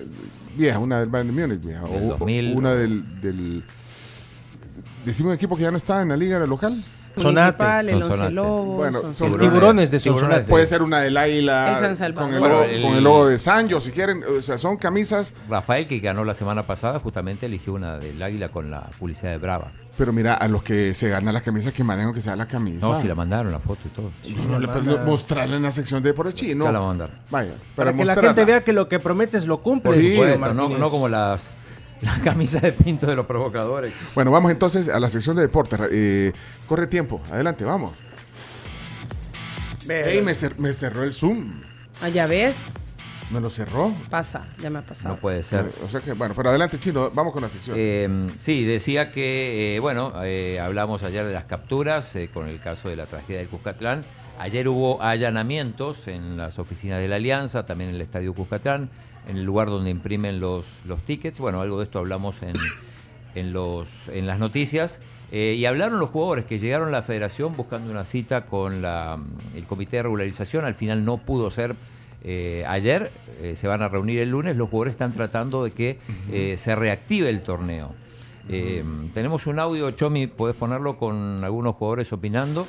[0.57, 1.83] vieja, una del Bayern de Múnich vieja.
[1.83, 2.57] Del o- 2000.
[2.57, 3.65] una del, del...
[5.05, 6.83] Decimos un equipo que ya no está en la liga local.
[7.17, 7.59] Sonate.
[7.65, 8.35] Municipal, el Son Once Sonate.
[8.35, 8.77] Lobos.
[8.77, 9.41] Bueno, son Lobos.
[9.43, 10.47] tiburones de Tiburones Sonsonate.
[10.47, 12.29] de- Puede ser una del águila El San Salvador.
[12.29, 14.23] con el, Bueno, logo, el- con el logo de Sancho, si quieren.
[14.23, 15.35] O sea, son camisas.
[15.49, 19.39] Rafael, que ganó la semana pasada, justamente eligió una del águila con la publicidad de
[19.39, 19.73] Brava.
[19.99, 22.87] Pero mira, a los que se ganan las camisas, que manden que sea la camisa.
[22.87, 24.11] No, si la mandaron, la foto y todo.
[24.49, 26.65] No, le- pero mostrarla en la sección de por el chino.
[26.65, 27.21] Ya la vamos a mandar.
[27.29, 29.95] Vaya, Para para, que la gente vea que lo que prometes lo cumples.
[29.97, 31.51] Por Sí, supuesto, no, no como las,
[32.03, 33.93] las camisas de pinto de los provocadores.
[34.15, 35.79] Bueno, vamos entonces a la sección de deportes.
[35.93, 36.33] Eh,
[36.67, 37.93] corre tiempo, adelante, vamos.
[39.89, 41.51] Ey, me, cer- me cerró el Zoom.
[42.03, 42.75] Allá ves,
[43.31, 43.93] Me lo cerró.
[44.09, 45.15] pasa, ya me ha pasado.
[45.15, 45.65] No puede ser.
[45.85, 47.77] O sea que, bueno, pero adelante, chino, vamos con la sección.
[47.79, 52.61] Eh, sí, decía que, eh, bueno, eh, hablamos ayer de las capturas eh, con el
[52.61, 54.03] caso de la tragedia del Cuscatlán.
[54.39, 58.89] Ayer hubo allanamientos en las oficinas de la Alianza, también en el Estadio Cuscatlán,
[59.31, 61.39] en el lugar donde imprimen los, los tickets.
[61.39, 62.55] Bueno, algo de esto hablamos en,
[63.35, 65.01] en, los, en las noticias.
[65.33, 69.17] Eh, y hablaron los jugadores que llegaron a la federación buscando una cita con la,
[69.55, 70.65] el comité de regularización.
[70.65, 71.77] Al final no pudo ser
[72.25, 73.13] eh, ayer.
[73.41, 74.57] eh, se van a reunir el lunes.
[74.57, 75.99] Los jugadores están tratando de que
[76.59, 77.95] se reactive el torneo.
[79.15, 82.67] Tenemos un audio, Chomi, podés ponerlo con algunos jugadores opinando.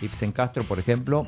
[0.00, 1.26] Ibsen Castro, por ejemplo.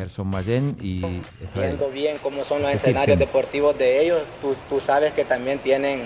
[0.00, 1.04] Gerson Mayen y
[1.44, 1.66] Estrella.
[1.68, 5.58] viendo bien cómo son los Es escenarios deportivos de ellos, tú, tú sabes que también
[5.58, 6.02] tienen,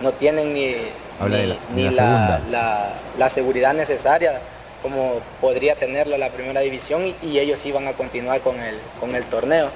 [0.00, 0.74] no tienen ni,
[1.20, 4.40] Habla ni, de la- ni la la, la- la seguridad necesaria
[4.82, 9.14] como podría tenerlo la primera división y, y ellos iban a continuar con el, con
[9.16, 9.70] el torneo.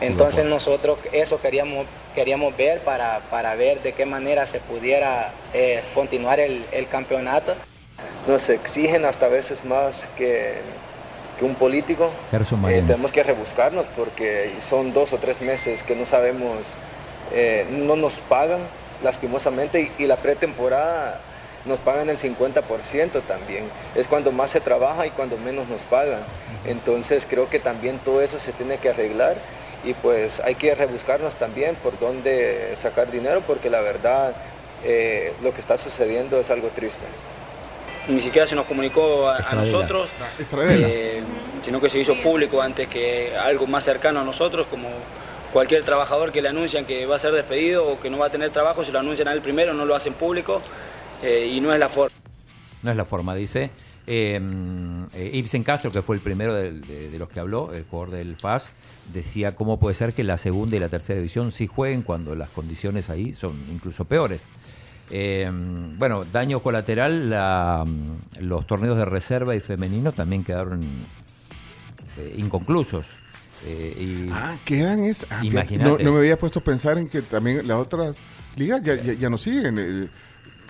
[0.00, 5.82] Entonces nosotros eso queríamos, queríamos ver para, para ver de qué manera se pudiera eh,
[5.94, 7.54] continuar el, el campeonato.
[8.26, 10.54] Nos exigen hasta veces más que,
[11.40, 12.10] que un político.
[12.78, 16.76] Eh, tenemos que rebuscarnos porque son dos o tres meses que no sabemos,
[17.32, 18.60] eh, no nos pagan
[19.02, 21.18] lastimosamente y, y la pretemporada
[21.64, 23.64] nos pagan el 50% también.
[23.94, 26.20] Es cuando más se trabaja y cuando menos nos pagan.
[26.66, 29.36] Entonces creo que también todo eso se tiene que arreglar
[29.82, 34.34] y pues hay que rebuscarnos también por dónde sacar dinero porque la verdad
[34.84, 37.04] eh, lo que está sucediendo es algo triste.
[38.10, 40.86] Ni siquiera se nos comunicó a, nosotros, Estradela.
[40.88, 41.22] eh,
[41.62, 44.88] sino que se hizo público antes que algo más cercano a nosotros, como
[45.52, 48.30] cualquier trabajador que le anuncian que va a ser despedido o que no va a
[48.30, 50.62] tener trabajo, si lo anuncian a él primero, no lo hacen público
[51.22, 52.14] eh, y no es la forma.
[52.82, 53.70] No es la forma, dice.
[54.06, 54.40] Eh,
[55.14, 58.36] eh, Ibsen Castro, que fue el primero de, de los que habló, el jugador del
[58.36, 58.72] FAS,
[59.12, 62.48] decía cómo puede ser que la segunda y la tercera división sí jueguen cuando las
[62.50, 64.46] condiciones ahí son incluso peores.
[65.10, 65.50] Eh,
[65.98, 67.84] bueno, daño colateral, la-
[68.40, 70.80] los torneos de reserva y femenino también quedaron
[72.16, 73.06] eh, inconclusos.
[73.66, 75.26] Eh, y Ah, quedan es.
[75.30, 75.42] ah,
[75.78, 78.20] no, no me había puesto a pensar en que también las otras
[78.56, 79.78] ligas ya, ya, ya no siguen.
[79.78, 80.10] el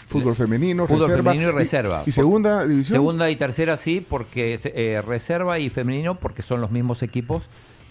[0.08, 1.30] fútbol femenino, Fútbol reserva.
[1.30, 2.02] femenino y reserva.
[2.04, 2.94] Y, segunda división.
[2.96, 7.44] Segunda y tercera sí, porque eh, reserva y femenino porque son los mismos equipos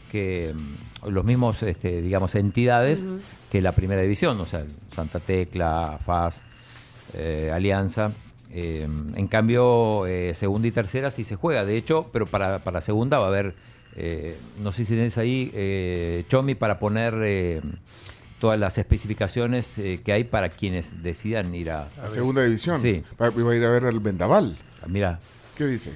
[0.09, 3.05] que mm, los mismos, este, digamos, entidades
[3.51, 4.63] que la primera división, o sea,
[4.93, 6.41] Santa Tecla, FAS,
[7.13, 8.11] eh, Alianza.
[8.51, 11.63] Eh, en cambio, eh, segunda y tercera sí se juega.
[11.65, 13.53] De hecho, pero para, para segunda va a haber,
[13.95, 17.61] eh, no sé si tenés ahí, eh, Chomi, para poner eh,
[18.39, 22.79] todas las especificaciones eh, que hay para quienes decidan ir a, A segunda división.
[22.81, 23.03] Sí.
[23.21, 24.55] Va- Iba a ir a ver al Vendaval.
[24.87, 25.19] Mira.
[25.55, 25.91] ¿Qué dice?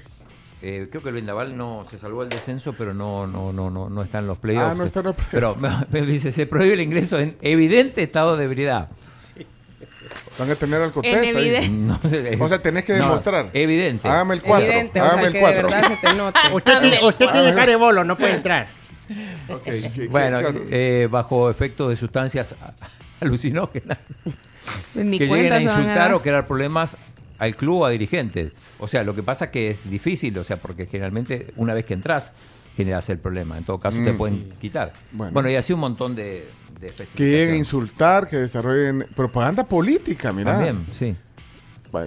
[0.65, 3.89] Eh, creo que el Vendaval no se salvó el descenso, pero no, no, no, no,
[3.89, 4.71] no está en los playoffs.
[4.71, 5.57] Ah, no está en los Pero
[5.91, 8.89] me dice, se prohíbe el ingreso en evidente estado de ebriedad.
[10.39, 10.91] Van a tener ahí.
[11.27, 11.69] evidente.
[11.69, 13.49] No sé, o sea, tenés que no, demostrar.
[13.53, 14.07] evidente.
[14.07, 14.65] Hágame el 4.
[14.67, 15.57] Evidente, o Hágame sea, el que 4.
[15.57, 16.39] de verdad se te note.
[16.53, 18.67] Usted, tiene, usted tiene cara de bolo, no puede entrar.
[20.09, 20.39] Bueno,
[20.71, 22.73] eh, bajo efectos de sustancias a-
[23.19, 23.97] alucinógenas
[24.95, 26.13] Ni que lleguen a a insultar dar.
[26.13, 26.97] o crear problemas
[27.43, 28.51] al club o a dirigentes.
[28.79, 31.93] O sea, lo que pasa que es difícil, o sea, porque generalmente una vez que
[31.93, 32.31] entras
[32.75, 33.57] generas el problema.
[33.57, 34.55] En todo caso te Mm, pueden sí.
[34.59, 34.93] quitar.
[35.11, 35.33] Bueno.
[35.33, 35.49] Bueno.
[35.49, 36.47] y así un montón de,
[36.79, 40.53] de Que lleguen a insultar, que desarrollen propaganda política, mira.
[40.53, 41.13] También, sí.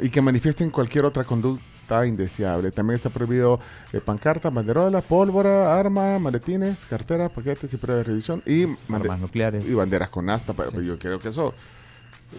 [0.02, 2.72] Y que manifiesten cualquier otra conducta indeseable.
[2.72, 3.60] También está prohibido
[3.92, 9.64] eh, pancarta, banderola, pólvora, arma, maletines, cartera, paquetes y pruebas de revisión y, Armas nucleares.
[9.64, 10.52] y banderas con asta.
[10.52, 11.54] Pero yo creo que eso.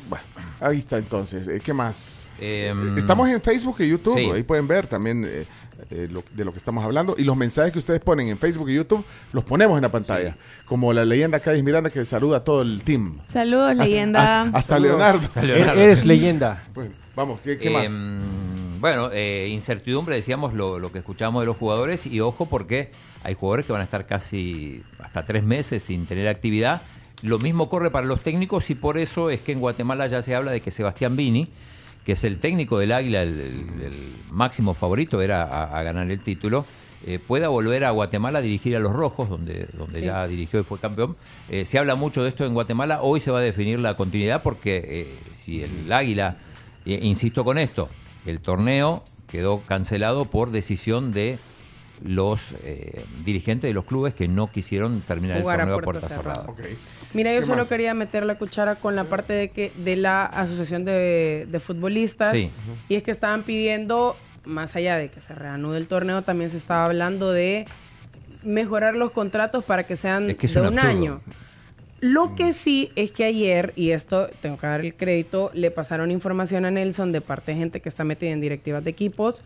[0.10, 0.26] Bueno,
[0.60, 1.48] ahí está entonces.
[1.48, 2.27] Eh, ¿Qué más?
[2.40, 4.18] Em, Estamos en Facebook y YouTube.
[4.18, 4.30] sí.
[4.32, 5.46] Ahí pueden ver también eh,
[5.92, 7.16] eh, lo- de lo que estamos hablando.
[7.18, 9.04] Y los mensajes que ustedes ponen en Facebook y YouTube
[9.34, 10.36] los ponemos en la pantalla.
[10.66, 13.18] Como la leyenda Cádiz Miranda que saluda a todo el team.
[13.28, 14.42] Saludos, Hasta- leyenda.
[14.44, 15.26] Hasta, hasta Leonardo.
[15.26, 15.82] Hasta Leonardo.
[15.82, 16.64] Eres leyenda.
[16.74, 17.86] Bueno, vamos, ¿qué, qué más?
[17.86, 18.20] Em,
[18.80, 22.92] Bueno, eh, incertidumbre, decíamos lo, lo que escuchamos de los jugadores y ojo porque
[23.24, 26.84] hay jugadores que van a estar casi hasta tres meses sin tener actividad.
[27.24, 30.36] Lo mismo corre para los técnicos y por eso es que en Guatemala ya se
[30.36, 31.48] habla de que Sebastián Vini,
[32.08, 36.10] que es el técnico del Águila, el, el- el máximo favorito era a, a ganar
[36.10, 36.66] el título,
[37.06, 40.06] eh, pueda volver a Guatemala a dirigir a los Rojos, donde, donde Sí.
[40.06, 41.18] ya dirigió y fue campeón.
[41.50, 44.42] Eh, se habla mucho de esto en Guatemala, hoy se va a definir la continuidad
[44.42, 46.38] porque eh, si el Águila,
[46.86, 47.90] eh, insisto con esto,
[48.26, 51.38] el torneo quedó cancelado por decisión de
[52.06, 56.08] los eh, dirigentes de los clubes que no quisieron terminar Jugar el torneo a puerta
[56.08, 56.42] puerta cerrada.
[56.56, 56.70] cerrada.
[57.18, 57.68] Mira, yo ¿Qué solo más?
[57.70, 62.32] quería meter la cuchara con la parte de que de la asociación de, de futbolistas
[62.34, 62.52] Sí.
[62.90, 64.16] y es que estaban pidiendo
[64.46, 67.66] más allá de que se reanude el torneo también se estaba hablando de
[68.44, 71.22] mejorar los contratos para que sean Es que es de un un, año.
[72.00, 76.12] Lo que sí es que ayer, y esto tengo que dar el crédito, le pasaron
[76.12, 79.42] información a Nelson de parte de gente que está metida en directivas de equipos,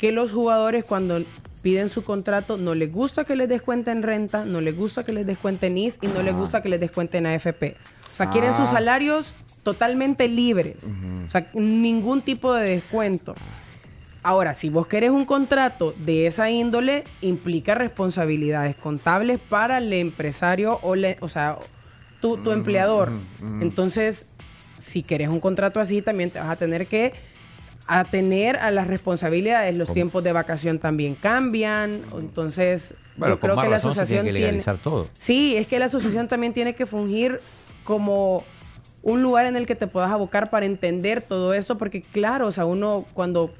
[0.00, 1.20] que los jugadores cuando
[1.62, 5.26] piden su contrato no les gusta que les descuenten renta, no les gusta que les
[5.26, 7.76] descuenten IS y no les gusta que les descuenten AFP.
[8.12, 8.56] O sea, quieren Ah.
[8.56, 10.78] sus salarios totalmente libres.
[11.26, 13.34] O sea, ningún tipo de descuento.
[14.22, 20.78] Ahora, si vos querés un contrato de esa índole, implica responsabilidades contables para el empresario
[20.82, 21.58] o, le- o sea,
[22.20, 23.10] tu, tu empleador.
[23.60, 24.26] Entonces,
[24.78, 27.12] si querés un contrato así, también te vas a tener que
[27.98, 29.74] atener a las responsabilidades.
[29.74, 32.00] Los tiempos de vacación también cambian.
[32.18, 35.08] Entonces, Bueno, yo creo que la asociación tiene que legalizar todo.
[35.12, 37.40] Sí, es que la asociación también tiene que fungir
[37.82, 38.44] como
[39.02, 42.52] un lugar en el que te puedas abocar para entender todo esto, porque claro, o
[42.52, 43.52] sea, uno cuando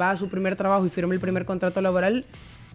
[0.00, 2.24] va a su primer trabajo y firma el primer contrato laboral,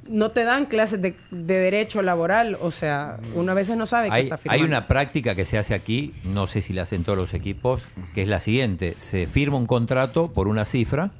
[0.10, 4.08] no te dan clases de, de derecho laboral, o sea, uno a veces no sabe
[4.08, 4.66] que Hay, está hay firmando.
[4.66, 7.84] una práctica que se hace aquí, no sé si la hacen todos los equipos,
[8.14, 11.12] que es la siguiente: se firma un contrato por una cifra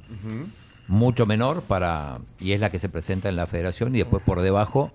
[0.88, 4.40] mucho menor para y es la que se presenta en la federación y después por
[4.40, 4.90] debajo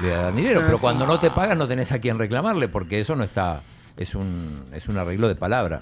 [0.00, 0.62] le, dan dinero.
[0.64, 3.62] Pero cuando no te pagan no tenés a quién reclamarle porque eso no está
[3.96, 5.80] es un es un arreglo de palabra.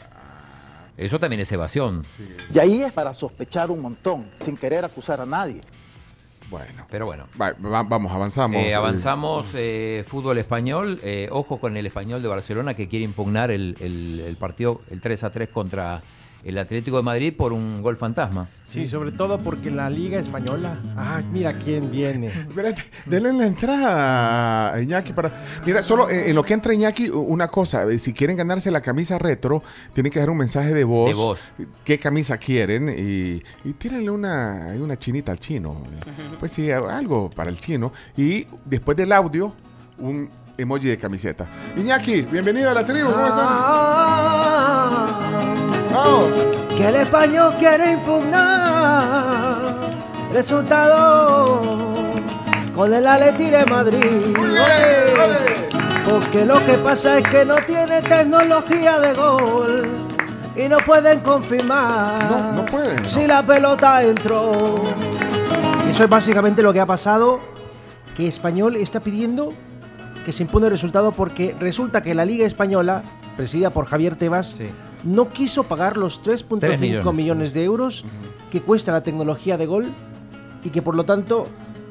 [0.97, 2.05] Eso también es evasión.
[2.55, 5.61] Y ahí es para sospechar un montón, sin querer acusar a nadie.
[6.51, 6.85] Bueno.
[6.91, 7.25] Pero bueno.
[7.41, 8.61] Va- va- vamos, avanzamos.
[8.63, 11.01] Eh, avanzamos, eh, fútbol español.
[11.03, 15.01] eh, ojo con el español de Barcelona que quiere impugnar el, el- el partido, el
[15.01, 16.03] 3 a 3 contra
[16.45, 18.47] el Atlético de Madrid por un gol fantasma.
[18.67, 20.79] Sí, sobre todo porque la Liga Española.
[20.97, 22.27] Ah, mira quién viene.
[22.49, 25.31] Espérate, denle la entrada a Iñaki para.
[25.65, 27.85] Mira, solo en, en lo que entra Iñaki, una cosa.
[27.91, 29.63] eh, Si quieren ganarse la camisa retro,
[29.93, 31.09] tienen que dar un mensaje de voz.
[31.11, 31.41] De voz.
[31.85, 32.89] ¿Qué camisa quieren?
[32.89, 35.83] Y, y tírenle una, una chinita al chino.
[36.41, 37.93] Pues sí, algo para el chino.
[38.17, 39.53] Y después del audio,
[39.99, 41.47] un emoji de camiseta.
[41.77, 43.11] Iñaki, bienvenido a la tribu.
[43.11, 43.51] ¿Cómo estás?
[45.95, 46.33] Vamos.
[46.77, 49.77] Que el español quiere impugnar
[50.33, 51.61] resultado
[52.75, 54.37] con el Atleti de Madrid.
[56.09, 59.89] Porque lo que pasa es que no tiene tecnología de gol
[60.57, 64.75] y no pueden confirmar no pueden, si la pelota entró.
[65.89, 67.39] Eso es básicamente lo que ha pasado,
[68.17, 69.53] que Español está pidiendo
[70.25, 73.03] que se impone el resultado porque resulta que la Liga Española,
[73.37, 74.57] presidida por Javier Tebas,
[75.05, 77.15] no quiso pagar los 3.5 Tres millones.
[77.15, 77.55] millones.
[77.55, 78.05] de euros
[78.51, 79.87] que cuesta la tecnología de gol
[80.65, 81.47] y que por lo tanto,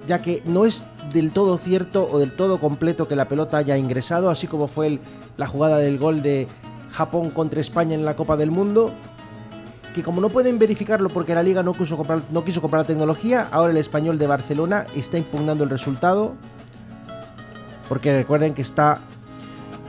[0.07, 3.77] ya que no es del todo cierto o del todo completo que la pelota haya
[3.77, 4.99] ingresado, así como fue el-
[5.37, 6.47] la jugada del gol de
[6.91, 8.91] Japón contra España en la Copa del Mundo,
[9.93, 12.87] que como no pueden verificarlo porque la liga no quiso comprar, no quiso comprar la
[12.87, 16.33] tecnología, ahora el español de Barcelona está impugnando el resultado.
[17.89, 19.01] Porque recuerden que está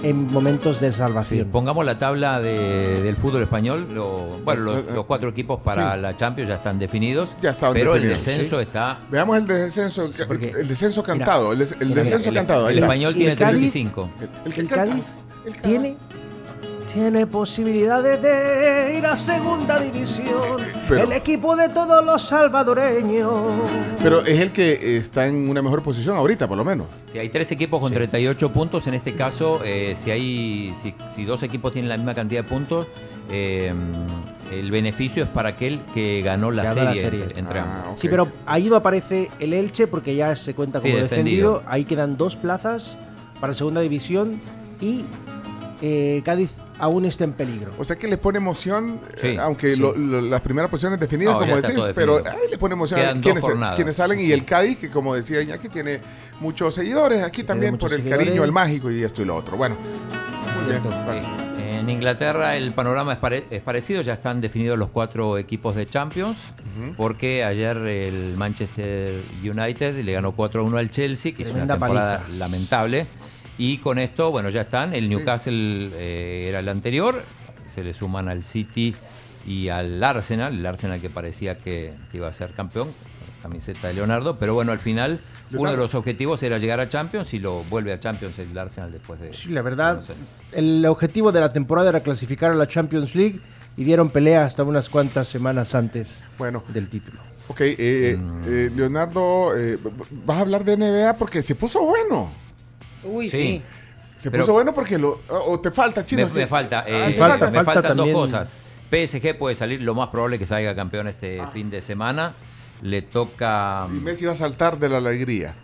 [0.03, 1.49] en momentos de Sí, salvación.
[1.51, 3.87] pongamos la tabla de- del fútbol español.
[3.95, 6.01] lo- bueno, los, los cuatro equipos para Sí.
[6.01, 7.37] la Champions ya están definidos.
[7.41, 8.63] Ya estaban pero definidos, el descenso sí.
[8.63, 8.99] está.
[9.11, 11.53] Veamos el descenso, el descenso cantado.
[11.53, 12.69] el, des- el mira, descenso el- cantado.
[12.69, 14.11] el español tiene el Cádiz- 35.
[14.45, 14.67] El que el.
[14.69, 15.05] Cádiz
[15.63, 15.97] tiene,
[16.95, 20.59] tiene posibilidades de ir a segunda división.
[20.89, 23.33] Pero- el equipo de todos los salvadoreños.
[24.03, 26.87] Pero es el que está en una mejor posición ahorita, por lo menos.
[27.13, 31.25] Si hay tres equipos con 38 puntos, en este caso, eh, si hay si, si
[31.25, 32.87] dos equipos tienen la misma cantidad de puntos,
[33.31, 33.73] eh,
[34.53, 37.23] el beneficio es para aquel que ganó la serie, la serie.
[37.23, 38.01] entre- entre ambos.
[38.01, 41.55] Sí, pero ahí no aparece el Elche porque ya se cuenta Sí, como descendido.
[41.55, 41.73] defendido.
[41.73, 42.99] Ahí quedan dos plazas
[43.41, 44.41] para segunda división
[44.81, 45.05] y
[45.87, 47.73] eh, Cádiz aún está en peligro.
[47.79, 49.81] O sea que le pone emoción, Sí, eh, aunque sí.
[49.83, 53.19] lo- lo- las primeras posiciones definidas, No, como decís, pero ay, le pone emoción Quedan
[53.19, 53.45] a quienes,
[53.77, 54.19] quienes salen.
[54.19, 56.01] Y el Cádiz, que como decía Iñaki, tiene
[56.41, 58.25] muchos seguidores aquí también por el seguidores.
[58.27, 59.57] cariño, el mágico y esto y lo otro.
[59.59, 59.77] Bueno,
[60.63, 60.83] muy bien.
[61.81, 65.85] En Inglaterra el panorama es, pare- es parecido, ya están definidos los cuatro equipos de
[65.85, 66.39] Champions,
[66.97, 72.39] porque ayer el Manchester United le ganó 4-1 al Chelsea, que es una temporada paliza.
[72.39, 73.07] lamentable.
[73.59, 74.95] Y con esto, bueno, ya están.
[74.95, 77.23] El Newcastle eh, era el anterior,
[77.73, 78.95] se le suman al City
[79.47, 82.89] y al Arsenal, el Arsenal que parecía que, que iba a ser campeón,
[83.43, 85.21] camiseta de Leonardo, pero bueno, al final
[85.53, 88.91] uno de los objetivos era llegar a Champions y lo vuelve a Champions el Arsenal
[88.91, 89.33] después de...
[89.33, 90.03] Sí, la verdad,
[90.53, 93.41] el objetivo de la temporada era clasificar a la Champions League
[93.77, 96.63] y dieron pelea hasta unas cuantas semanas antes bueno.
[96.69, 97.21] del título.
[97.49, 97.77] Ok, eh,
[98.47, 99.79] eh, Leonardo, eh,
[100.25, 102.33] vas a hablar de NBA porque se puso bueno.
[103.05, 103.37] Uy, Sí.
[103.39, 103.63] sí.
[104.17, 106.27] Se Pero- puso bueno porque lo, o te falta, chino.
[106.29, 107.65] Me, me falta, eh, Ah, te me falta.
[107.65, 108.53] faltan también- dos cosas.
[108.91, 112.33] PSG puede salir, lo más probable que salga campeón este fin de semana.
[112.83, 113.89] Le toca.
[113.91, 115.55] Y Messi va a saltar de la alegría.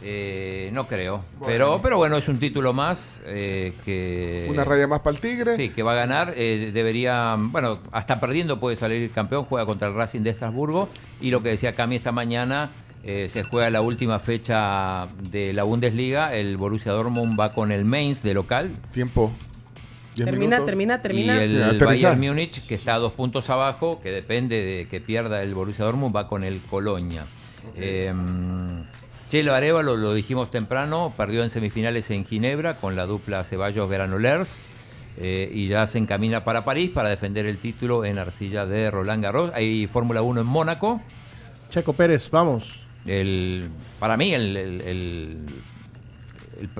[0.00, 1.18] eh, no creo.
[1.44, 4.46] Pero, pero bueno, es un título más eh, que.
[4.48, 5.56] Una raya más para el Tigre.
[5.56, 6.34] Sí, que va a ganar.
[6.36, 7.34] eh, debería.
[7.36, 9.44] Bueno, hasta perdiendo puede salir campeón.
[9.44, 10.88] Juega contra el Racing de Estrasburgo.
[11.20, 12.70] Y lo que decía Cami esta mañana.
[13.10, 16.34] Eh, se juega la última fecha de la Bundesliga.
[16.34, 18.70] El Borussia Dortmund va con el Mainz de local.
[18.92, 19.32] Tiempo.
[20.14, 21.42] Termina, termina, Y termina.
[21.42, 21.86] el Sí, aterrizar.
[22.16, 25.86] Bayern Múnich, que está a dos puntos abajo, que depende de que pierda el Borussia
[25.86, 27.24] Dortmund, va con el Colonia.
[27.76, 28.12] Eh,
[29.30, 34.56] Chelo Arevalo, lo dijimos temprano, perdió en semifinales en Ginebra con la dupla Ceballos-Granolers.
[35.20, 39.22] eh, y ya se encamina para París para defender el título en arcilla de Roland
[39.22, 39.50] Garros.
[39.54, 41.00] Hay Fórmula 1 en Mónaco.
[41.70, 42.77] Checo Pérez, vamos.
[43.08, 43.68] El,
[43.98, 45.36] para mí, el, el- el-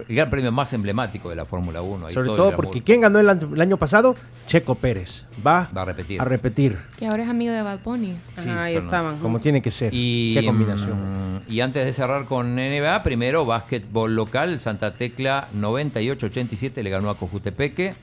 [0.08, 2.06] gran premio más emblemático de la Fórmula 1.
[2.08, 4.16] Ahí Sobre todo porque ¿quién ganó el, an- el año pasado?
[4.48, 5.24] Checo Pérez.
[5.46, 6.20] Va, Va a repetir.
[6.20, 8.16] a repetir, Que ahora es amigo de Bad Bunny.
[8.36, 9.18] Ajá, ahí estaban.
[9.20, 9.90] como tiene que ser.
[9.94, 11.36] Y, Qué combinación.
[11.36, 17.10] mm, y antes de cerrar con NBA, primero básquetbol local, Santa Tecla 98-87 le ganó
[17.10, 17.94] a Cojutepeque.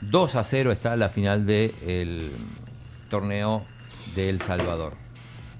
[0.00, 2.30] 2 a 0 está la final del
[3.10, 3.64] torneo
[4.14, 4.94] de El Salvador.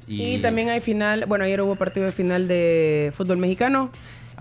[0.09, 3.91] Y también hay final, bueno, ayer hubo partido de final de fútbol mexicano.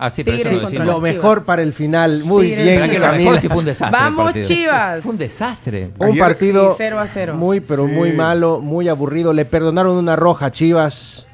[0.00, 1.02] Ah, sí, pero eso lo decimos.
[1.02, 2.22] Mejor para el final.
[2.24, 3.12] Muy bien, Pero que lo Camila.
[3.24, 3.98] mejor sí fue un desastre.
[3.98, 4.34] el Vamos.
[4.46, 5.02] Chivas.
[5.02, 5.90] Fue un desastre.
[5.98, 7.34] Un partido Sí, 0 a 0.
[7.34, 7.92] muy, pero Sí.
[7.92, 9.32] muy malo, muy aburrido.
[9.32, 11.26] Le perdonaron una roja a Chivas.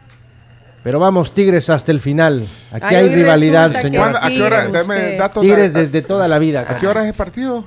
[0.82, 2.42] Pero vamos, Tigres hasta el final.
[2.72, 4.00] Aquí Ay, hay rivalidad, señor.
[4.02, 4.66] ¿Cuándo- ¿A qué hora?
[4.66, 5.42] Tigres, Dame datos.
[5.42, 6.66] Tigres desde toda la vida.
[6.68, 7.64] ¿A qué hora es el partido?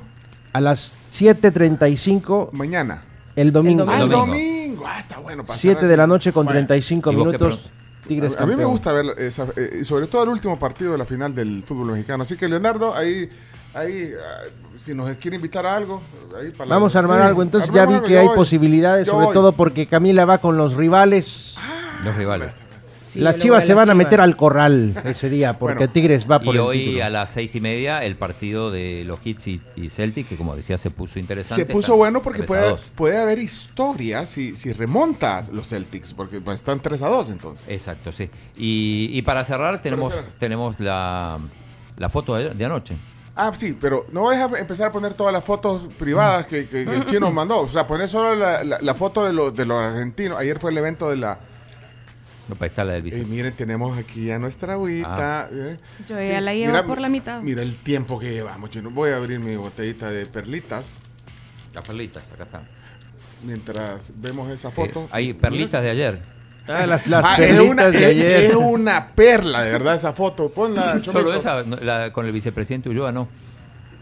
[0.53, 3.01] A las 7.35 Mañana.
[3.37, 3.83] El domingo.
[3.83, 4.83] El Ah, el domingo.
[4.85, 5.45] Ah, está bueno.
[5.45, 5.89] para 7 cerrar.
[5.89, 7.59] de la noche con Bueno, 35 ¿Y vos qué minutos.
[8.07, 10.97] Tigres A mí me gusta ver, esa, eh, y sobre todo el último partido de
[10.97, 12.23] la final del fútbol mexicano.
[12.23, 13.27] Así que, Leonardo, ahí,
[13.73, 14.43] ahí ah,
[14.77, 16.01] si nos quiere invitar a algo,
[16.39, 17.41] ahí para la- Vamos a armar sí, algo.
[17.43, 18.35] Entonces ya vi algo, que hay voy.
[18.35, 19.33] posibilidades, Yo sobre voy.
[19.33, 21.55] todo porque Camila va con los rivales.
[22.05, 22.53] Los rivales.
[23.07, 23.97] Sí, las chivas se van a Chivas.
[24.05, 25.91] meter al corral ese día, porque Bueno.
[25.93, 27.05] Tigres va por Y el hoy título.
[27.05, 30.55] a las seis y media el partido de los Hits y, y Celtic, que como
[30.55, 31.65] decía se puso interesante.
[31.65, 32.91] Se puso bueno porque 3 a puede, 2.
[32.95, 37.65] puede haber historia si, si remontas los Celtics, porque pues, están 3 a 2 entonces.
[37.69, 38.29] Exacto, sí.
[38.57, 40.29] Y, y para cerrar tenemos, cerrar.
[40.37, 41.37] tenemos la,
[41.97, 42.97] la foto de, de anoche.
[43.39, 46.85] Ah, sí, pero no vais a empezar a poner todas las fotos privadas que, que-
[46.85, 47.59] que el chino mandó.
[47.61, 50.39] O sea, poner solo la, la- la foto de los, de los argentinos.
[50.39, 51.37] Ayer fue el evento de la...
[52.47, 53.07] No, para está la del.
[53.13, 55.49] Y miren, tenemos aquí a nuestra agüita.
[55.51, 55.77] ¿eh?
[56.07, 57.41] Yo ya la llevo por la mitad.
[57.41, 58.89] Mira el tiempo que llevamos, chino.
[58.89, 60.99] Voy a abrir mi botellita de perlitas
[61.73, 62.67] Las perlitas, acá están.
[63.43, 65.03] mientras vemos esa foto.
[65.03, 66.19] Eh, hay perlitas de ayer.
[66.67, 68.31] Ah, las, las Ah, es, perlitas una, de es- ayer.
[68.51, 70.49] es una perla, de verdad, esa foto.
[70.49, 71.01] Ponla.
[71.03, 73.27] Solo esa, la- con el vicepresidente Ulloa, no.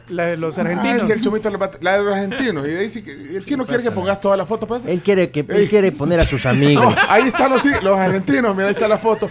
[0.09, 1.07] La de los Ah, argentinos.
[1.07, 2.67] sí, el Chomito la, de los argentinos.
[2.67, 4.67] Y ahí sí que- el chino quiere que pongas toda la foto.
[4.67, 4.83] pues.
[4.85, 6.85] Él quiere que él quiere poner a sus amigos.
[6.85, 9.29] No, ahí están los, los argentinos, mira, ahí está la foto.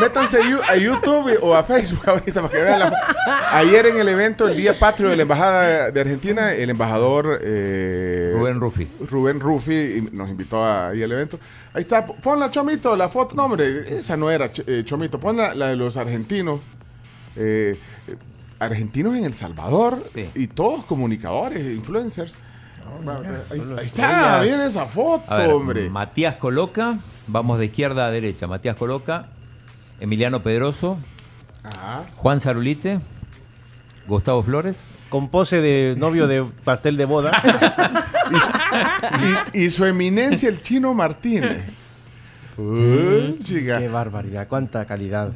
[0.00, 0.38] Métanse
[0.68, 2.96] a YouTube o a Facebook ahorita para que vean la foto.
[3.52, 8.32] Ayer en el evento, el Día Patrio de la Embajada de Argentina, el embajador eh,
[8.34, 8.88] Rubén Rufi.
[9.08, 11.38] Rubén Rufi nos invitó a- ahí al evento.
[11.74, 13.36] Ahí está, ponla Chomito, la foto.
[13.36, 16.60] No, hombre, esa no era eh, Chomito, ponla la de los argentinos.
[17.36, 17.78] eh,
[18.58, 20.26] argentinos en El Salvador Sí.
[20.34, 22.38] y todos comunicadores, influencers.
[23.50, 25.90] ahí, está, bien esa foto, A ver, hombre.
[25.90, 28.46] Matías Coloca, vamos de izquierda a derecha.
[28.46, 29.26] Matías Coloca,
[30.00, 30.98] Emiliano Pedroso,
[31.62, 32.04] Ajá.
[32.16, 33.00] Juan Zarulite,
[34.06, 34.94] Gustavo Flores.
[35.10, 37.42] Con pose de novio de pastel de boda.
[39.54, 41.78] y, y su eminencia, el chino Martínez.
[42.58, 43.78] Uy, chica.
[43.78, 45.30] Qué barbaridad, cuánta calidad.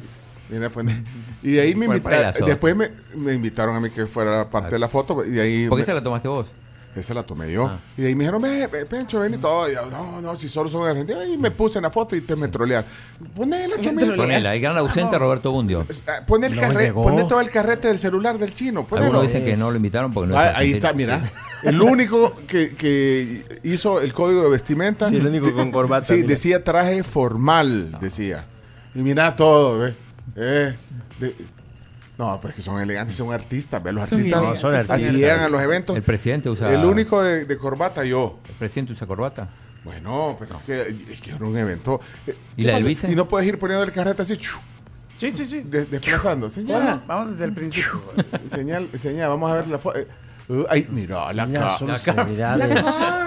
[0.53, 0.85] Mira, pues,
[1.43, 2.31] y de ahí me invitaron.
[2.45, 5.25] Después me, me invitaron a mí que fuera parte de la foto.
[5.25, 5.67] Y de ahí.
[5.67, 6.47] ¿Por qué me- se la tomaste vos?
[6.95, 7.65] Esa la tomé yo.
[7.65, 7.79] Ah.
[7.97, 9.67] Y de ahí me dijeron, ve, ve, Pencho, ven y todo.
[9.67, 11.23] Y yo, no, no, si solo son argentinos.
[11.27, 12.87] Y me puse en la foto y te me trolearon.
[13.35, 14.15] Ponela, chomito.
[14.15, 15.87] Ponela, el gran ausente Roberto Bundio.
[16.07, 17.01] Ah, Pon, el No carre- llegó.
[17.01, 18.85] poné todo el carrete del celular del chino.
[18.85, 19.07] ponelo.
[19.07, 21.23] Algunos dicen que no lo invitaron porque no es Ah, ahí está, mira.
[21.63, 25.09] El único que, que hizo el código de vestimenta.
[25.09, 26.27] Sí, el único con corbata, Sí, mira.
[26.27, 28.45] decía traje formal, decía.
[28.93, 29.95] Y mira todo, ve.
[30.35, 30.75] Eh,
[31.19, 31.35] de-
[32.17, 33.91] no, pues que son elegantes, son artistas, ve.
[33.91, 35.13] Los Son artistas No, son así artistas.
[35.15, 35.95] llegan a los eventos.
[35.95, 36.71] El presidente usa.
[36.71, 38.39] El único de, de corbata, yo.
[38.47, 39.47] El presidente usa corbata.
[39.83, 41.99] Bueno, pero es, que, es que era un evento.
[42.27, 43.11] Eh, ¿Y ¿qué la del vice?
[43.11, 44.57] Y no puedes ir poniendo el carrete así, chu,
[45.17, 45.61] Sí, sí, sí.
[45.61, 46.49] de- desplazando.
[46.49, 48.01] Señal, Vamos, vamos desde el principio.
[48.49, 49.99] señal, señal, vamos a ver la foto.
[50.69, 52.83] Ay, mira, la Mira, son celebridades.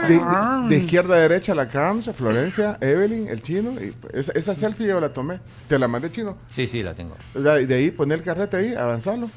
[0.08, 3.72] De, de- de izquierda a derecha la Carms, Florencia, Evelyn, el chino.
[3.72, 5.40] Y esa, esa selfie yo la tomé.
[5.68, 6.36] Te la mandé chino.
[6.52, 7.16] Sí, sí, la tengo.
[7.34, 9.30] O sea, De ahí poner el carrete ahí, avanzarlo.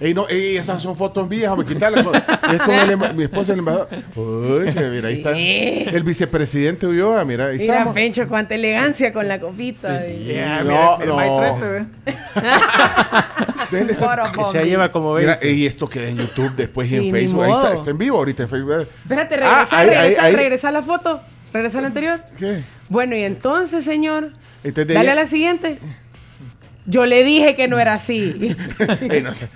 [0.00, 2.04] Ey, no, ey, esas son fotos viejas, hombre, quitarlas.
[2.52, 3.88] Es con el emba- mi esposa el embajador.
[4.16, 5.30] Uy, che, mira, ahí está.
[5.38, 7.94] El vicepresidente Ulloa, mira, ahí Mira, estamos.
[7.94, 10.06] Pencho, cuánta elegancia con la copita.
[10.08, 11.16] y- Ya, No, mira, el no.
[13.70, 15.52] de estar- Que se lleva como Mira, 20.
[15.52, 17.42] y esto queda en YouTube después y Sí, en Facebook.
[17.44, 18.88] Ahí está, está en vivo ahorita en Facebook.
[19.02, 21.20] Espérate, Ah, regresa, ahí, regresa, ahí, la foto.
[21.52, 22.20] Regresa la anterior.
[22.38, 22.62] ¿Qué?
[22.88, 24.32] Bueno, y entonces, señor,
[24.64, 25.78] Entonces, dale ahí- a la siguiente.
[26.86, 28.54] Yo le dije que no era así.
[29.10, 29.48] Ey, no sé.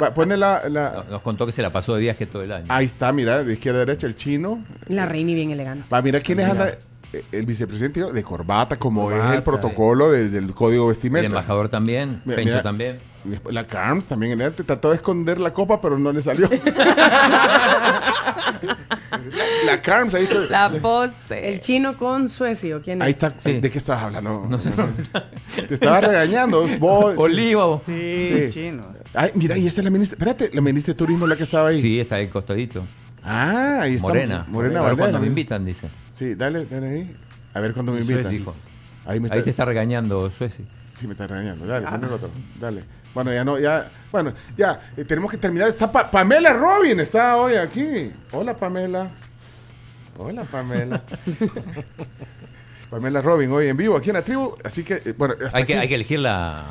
[0.00, 2.66] Va, Pone la, la- Nos contó que se la pasó de viaje todo el año.
[2.68, 4.62] Ahí está, mira, de izquierda a derecha, el chino.
[4.88, 5.86] La reina y bien elegante.
[5.92, 6.64] Va, mira quiénes Mira.
[6.64, 6.78] anda.
[7.12, 11.26] eh, El vicepresidente de corbata, como es Corbata, el protocolo de- del código El vestimenta.
[11.26, 12.62] embajador también, Mira, Pencho mira.
[12.62, 13.00] también.
[13.50, 14.64] La Carms también elegante.
[14.64, 16.48] Trató de esconder la copa, pero no le salió.
[16.48, 18.00] la,
[19.66, 20.38] la Carms, ahí está.
[20.48, 21.52] La pose.
[21.52, 23.06] El chino con Suecia, ¿o ¿quién es?
[23.06, 23.30] Ahí está.
[23.30, 24.46] ¿De qué estabas hablando?
[24.48, 24.70] No sé.
[25.68, 26.66] Te estaba regañando.
[26.78, 27.80] Vos, Oliva.
[27.84, 28.82] Sí, chino.
[29.14, 30.16] Ay, mira, y esa es la ministra.
[30.16, 31.80] Espérate, la ministra de Turismo la que estaba ahí.
[31.80, 32.84] Sí, está ahí costadito.
[33.22, 34.08] Ah, ahí está.
[34.08, 34.46] Morena.
[34.48, 35.88] Morena A ver cuando me invitan, dice.
[36.12, 37.16] Sí, dale, dale ahí.
[37.52, 38.26] A ver cuándo me invitan.
[39.06, 40.64] Ahí me está, Ahí te está regañando Sueci.
[41.00, 41.66] Sí, me está regañando.
[41.66, 42.28] Dale, el otro.
[42.58, 42.84] Dale.
[43.14, 43.90] Bueno, ya no, ya.
[44.12, 44.78] Bueno, ya.
[44.98, 45.68] eh, tenemos que terminar.
[45.68, 48.12] Está Pa- Pamela Robin, está hoy aquí.
[48.32, 49.10] Hola, Pamela.
[50.18, 51.02] Hola, Pamela.
[52.90, 54.56] Pamela Robin, hoy en vivo aquí en la tribu.
[54.64, 55.82] Así que, eh, bueno, hasta Hay que, aquí.
[55.82, 56.64] hay que elegir la,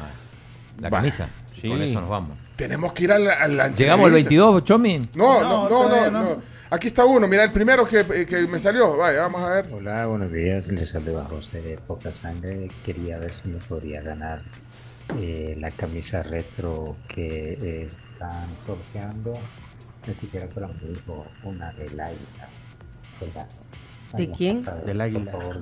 [0.79, 1.29] la camisa.
[1.59, 1.67] Sí.
[1.69, 2.37] Con eso nos vamos.
[2.55, 3.33] Tenemos que ir a la.
[3.33, 4.29] a la ¿Llegamos al entrevista.
[4.29, 5.09] 22, Chomi?
[5.15, 6.41] No, no, No, no, no, no.
[6.71, 7.27] Aquí está uno.
[7.27, 8.95] Mira, el primero que, eh, que me salió.
[8.95, 9.73] Vaya, vamos a ver.
[9.73, 10.71] Hola, buenos días.
[10.71, 12.69] Les saluda José de Poca Sangre.
[12.85, 14.43] Quería ver si me podría ganar
[15.17, 19.33] eh, la camisa retro que eh, están sorteando.
[20.05, 22.49] Me quisiera que la me dijo una del águila.
[24.13, 24.63] ¿De quién?
[24.85, 25.31] Del águila.
[25.31, 25.61] por favor,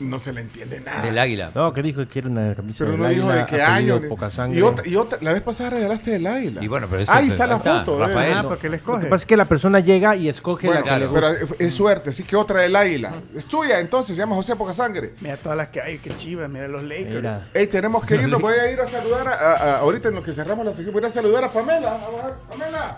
[0.00, 1.02] No se le entiende nada.
[1.02, 1.52] Del águila.
[1.54, 4.00] No, que dijo que quiere una camisa Pero del no dijo de qué apellido año.
[4.04, 4.58] ni- Poca sangre.
[4.58, 6.64] Y otra, y otra, la vez pasada regalaste el águila.
[6.64, 7.98] Y bueno, pero eso Ahí es- está la foto.
[7.98, 8.28] Rafael.
[8.30, 8.36] ¿ves?
[8.38, 8.48] Ah, no.
[8.48, 11.00] porque le Lo que pasa es que la persona llega y escoge Bueno, la que
[11.00, 11.44] le pero gusta.
[11.44, 13.12] es- es suerte, así que otra del águila.
[13.36, 15.12] Es tuya, entonces, se llama José Poca Sangre.
[15.20, 17.10] Mira todas las que hay, que chivas, mira los Lakers.
[17.16, 17.48] Mira.
[17.52, 20.22] Ey, tenemos que irnos, voy a ir a saludar a, a- a- ahorita en lo
[20.22, 21.92] que cerramos la sección, voy a ir a saludar a Pamela.
[22.04, 22.96] Vamos a ver, Pamela.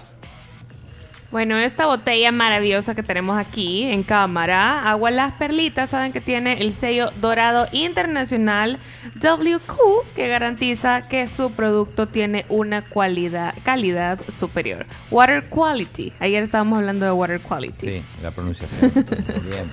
[1.33, 6.61] Bueno, esta botella maravillosa que tenemos aquí en cámara, Agua Las Perlitas, saben que tiene
[6.61, 8.79] el sello dorado internacional
[9.15, 14.85] WQ, que garantiza que su producto tiene una cualidad, calidad superior.
[15.11, 16.13] Water Quality.
[16.21, 17.91] Ayer estábamos hablando de Water Quality.
[17.91, 18.93] Sí, la pronunciación.
[19.49, 19.73] Bien.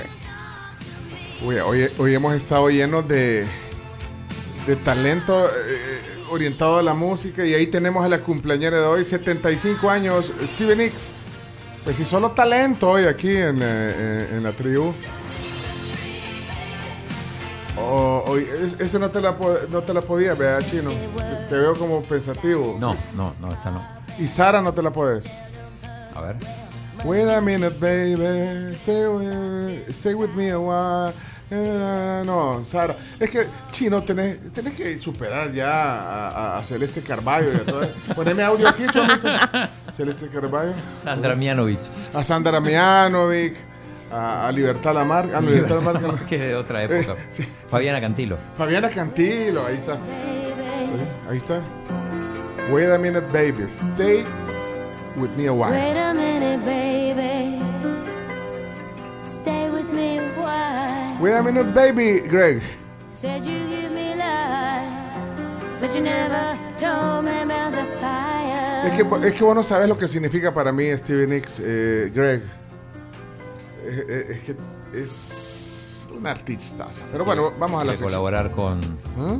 [1.43, 3.47] Hoy hemos estado llenos de,
[4.67, 5.90] de talento eh,
[6.31, 10.77] orientado a la música y ahí tenemos a la cumpleañera de hoy, 75 años, Steven
[10.77, 11.13] Nicks.
[11.83, 14.93] Pues sí, solo talento hoy aquí en, eh, en la tribu.
[17.77, 18.37] Oh,
[18.79, 19.35] ese no te la,
[19.69, 20.91] no te la podía, vea, chino.
[21.17, 22.77] Te, te veo como pensativo.
[22.79, 23.81] No, no, no, esta no.
[24.19, 25.33] Y Sara no te la puedes.
[26.13, 26.35] A ver.
[27.03, 28.75] Wait a minute, baby.
[28.75, 31.13] Stay with, stay with me a while.
[31.53, 32.95] Eh, No, Sara.
[33.19, 37.51] Es que, chino, tenés, tenés que superar ya a, a- a Celeste Carballo.
[37.51, 39.27] y a Poneme audio aquí, chomito.
[39.91, 40.73] Celeste Carballo.
[41.03, 41.79] Sandra Mianovich.
[42.13, 43.55] A Sandra Mianovic.
[44.13, 45.27] A, a Libertad Lamar.
[45.33, 46.01] Ah, no, Libertad Lamar.
[46.01, 46.25] no.
[46.25, 47.13] Que de otra época.
[47.19, 47.43] Eh, sí.
[47.69, 48.37] Fabiana Cantilo.
[48.57, 49.97] Fabiana Cantilo, ahí está.
[51.29, 51.61] Ahí está.
[52.71, 53.63] Wait a minute, baby.
[53.67, 54.23] Stay
[55.17, 55.71] with me a while.
[55.71, 57.50] Wait a minute, baby.
[61.21, 62.61] Wait a minute, baby, Greg.
[63.11, 64.89] Said you give me life,
[65.79, 68.87] but you never told me about the fire.
[68.87, 72.11] Es que, es que vos no sabes lo que significa para mí Steven Nicks, eh,
[72.13, 72.41] Greg.
[73.85, 74.55] Es que
[74.93, 76.87] es una artista.
[77.11, 78.09] Pero bueno, vamos a la sección.
[78.09, 78.79] colaborar con,
[79.19, 79.37] ¿Ah?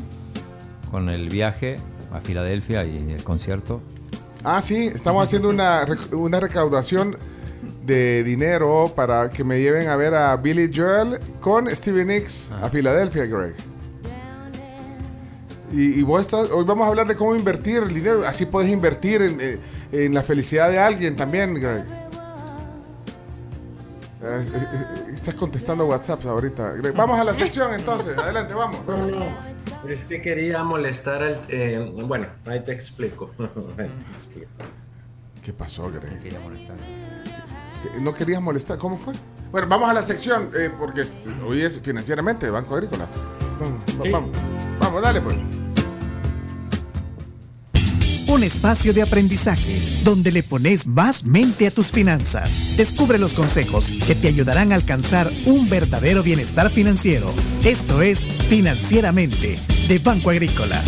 [0.92, 1.80] con el viaje
[2.14, 3.82] a Filadelfia y el concierto.
[4.43, 7.18] Ah, sí, estamos haciendo una, rec- una recaudación
[7.85, 12.69] de dinero para que me lleven a ver a Billy Joel con Stevie Nicks a
[12.69, 13.56] Filadelfia, Greg.
[15.74, 18.24] Y, y vos estás, hoy vamos a hablar de cómo invertir el dinero.
[18.27, 19.58] Así puedes invertir en, eh,
[19.93, 21.84] en la felicidad de alguien también, Greg.
[24.24, 26.74] Eh, eh, eh, estás contestando WhatsApp ahorita.
[26.74, 26.93] Greg.
[26.93, 28.18] Vamos a la sección entonces.
[28.18, 28.80] Adelante, vamos.
[28.85, 29.26] No, no,
[29.82, 31.42] pero es que quería molestar al...
[31.48, 33.32] eh, bueno, ahí te explico.
[33.40, 34.50] Ahí te explico.
[35.42, 36.19] ¿Qué pasó, Greg?
[36.22, 36.30] Que-
[38.00, 38.77] ¿No querías molestar?
[38.77, 39.14] ¿Cómo fue?
[39.51, 41.14] Bueno, vamos a la sección, eh, porque es-
[41.45, 43.08] hoy es financieramente de Banco Agrícola.
[43.60, 44.30] Vamos, va- vamos,
[44.80, 45.35] vamos, dale pues.
[48.27, 52.77] Un espacio de aprendizaje donde le pones más mente a tus finanzas.
[52.77, 57.30] Descubre los consejos que te ayudarán a alcanzar un verdadero bienestar financiero.
[57.66, 60.82] Esto es Financieramente de Banco Agrícola.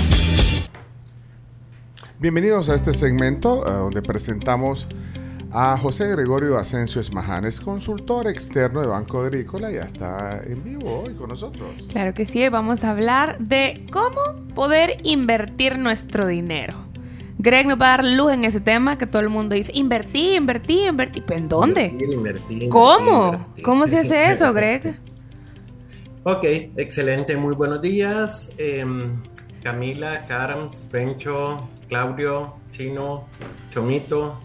[2.20, 4.88] Bienvenidos a este segmento donde presentamos
[5.56, 9.72] a José Gregorio Asensio Esmajanes, consultor externo de Banco Agrícola.
[9.72, 11.70] Ya está en vivo hoy con nosotros.
[11.92, 14.20] Claro que sí, hoy vamos a hablar de cómo
[14.56, 16.74] poder invertir nuestro dinero.
[17.38, 20.36] Greg nos va a dar luz en ese tema que todo el mundo dice, invertí,
[20.36, 21.22] invertí, invertí.
[21.22, 21.86] ¿Pero ¿En dónde?
[21.86, 23.26] Invertir, invertir, ¿Cómo?
[23.34, 23.64] invertir.
[23.64, 24.98] ¿Cómo se hace eso, Greg?
[26.24, 26.46] Ok,
[26.78, 28.52] excelente, muy buenos días.
[28.58, 29.22] Em,
[29.62, 33.26] Camila, Carms, Pencho, Claudio, Chino,
[33.70, 34.40] Chomito.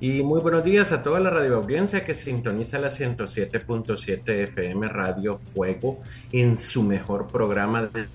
[0.00, 5.38] Y muy buenos días a toda la radio audiencia que sintoniza la 107.7 FM Radio
[5.38, 6.00] Fuego
[6.32, 8.06] en su mejor programa de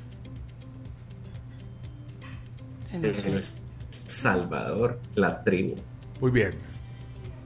[2.91, 3.43] El
[3.91, 5.75] Salvador, la tribu.
[6.21, 6.51] Muy bien.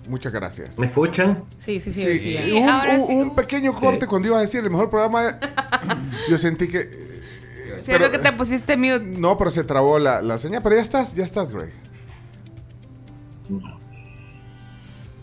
[0.10, 0.78] Muchas gracias.
[0.78, 1.46] ¿Me escuchan?
[1.60, 2.18] Sí, sí, sí.
[2.20, 3.14] Sí, un, ahora un- sí.
[3.14, 5.24] un pequeño corte cuando ibas a decir el mejor programa.
[5.24, 5.34] de-
[6.30, 7.14] Yo sentí que.
[7.82, 9.00] Siento que te pusiste mute.
[9.00, 10.62] No, pero se trabó la, la señal.
[10.64, 11.72] Pero ya estás, ya estás, Greg.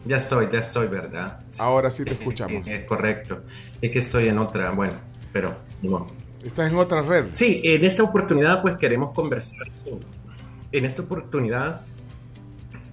[0.04, 1.40] Ya estoy, ya estoy, ¿verdad?
[1.58, 2.66] Ahora sí te escuchamos.
[2.66, 3.42] Es correcto.
[3.80, 4.94] Es que estoy en otra, bueno,
[5.32, 6.08] pero modo.
[6.42, 7.26] Estás en otra red.
[7.32, 10.06] Sí, en esta oportunidad pues queremos conversar sobre,
[10.72, 11.82] en esta oportunidad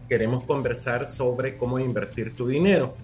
[0.08, 2.96] queremos conversar sobre cómo invertir tu dinero.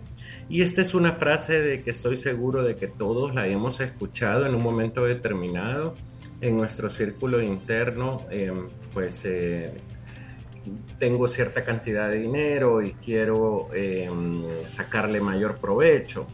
[0.49, 4.45] Y esta es una frase de que estoy seguro de que todos la hemos escuchado
[4.45, 5.93] en un momento determinado
[6.41, 8.51] en nuestro círculo interno, eh,
[8.93, 9.73] pues eh,
[10.98, 14.09] tengo cierta cantidad de dinero y quiero eh,
[14.66, 16.25] sacarle mayor provecho.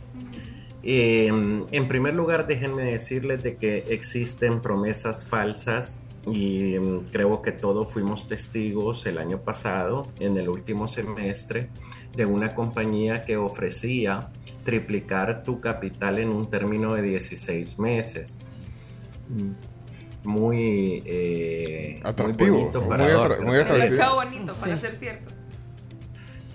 [0.82, 7.51] Eh, en primer lugar, déjenme decirles de que existen promesas falsas y mm, creo que
[7.51, 11.69] todos fuimos testigos el año pasado, en el último semestre,
[12.16, 14.32] de una compañía que ofrecía
[14.64, 18.40] triplicar tu capital en un término de 16 meses.
[20.23, 24.15] Muy, eh, Atractivo, muy para atra- muy atractivo.
[24.15, 25.31] Bonito para ser cierto.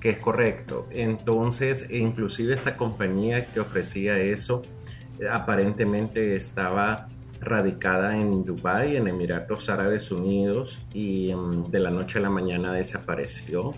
[0.01, 0.87] Que es correcto.
[0.91, 4.61] Entonces, inclusive esta compañía que ofrecía eso,
[5.31, 7.07] aparentemente estaba
[7.41, 12.73] radicada en Dubái, en Emiratos Árabes Unidos, y mm, de la noche a la mañana
[12.73, 13.73] desapareció.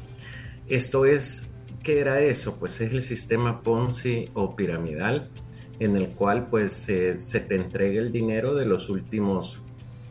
[0.69, 1.49] Esto es,
[1.83, 2.57] ¿qué era eso?
[2.57, 5.29] Pues es el sistema Ponzi o piramidal,
[5.79, 9.61] en el cual pues eh, se te entrega el dinero de los últimos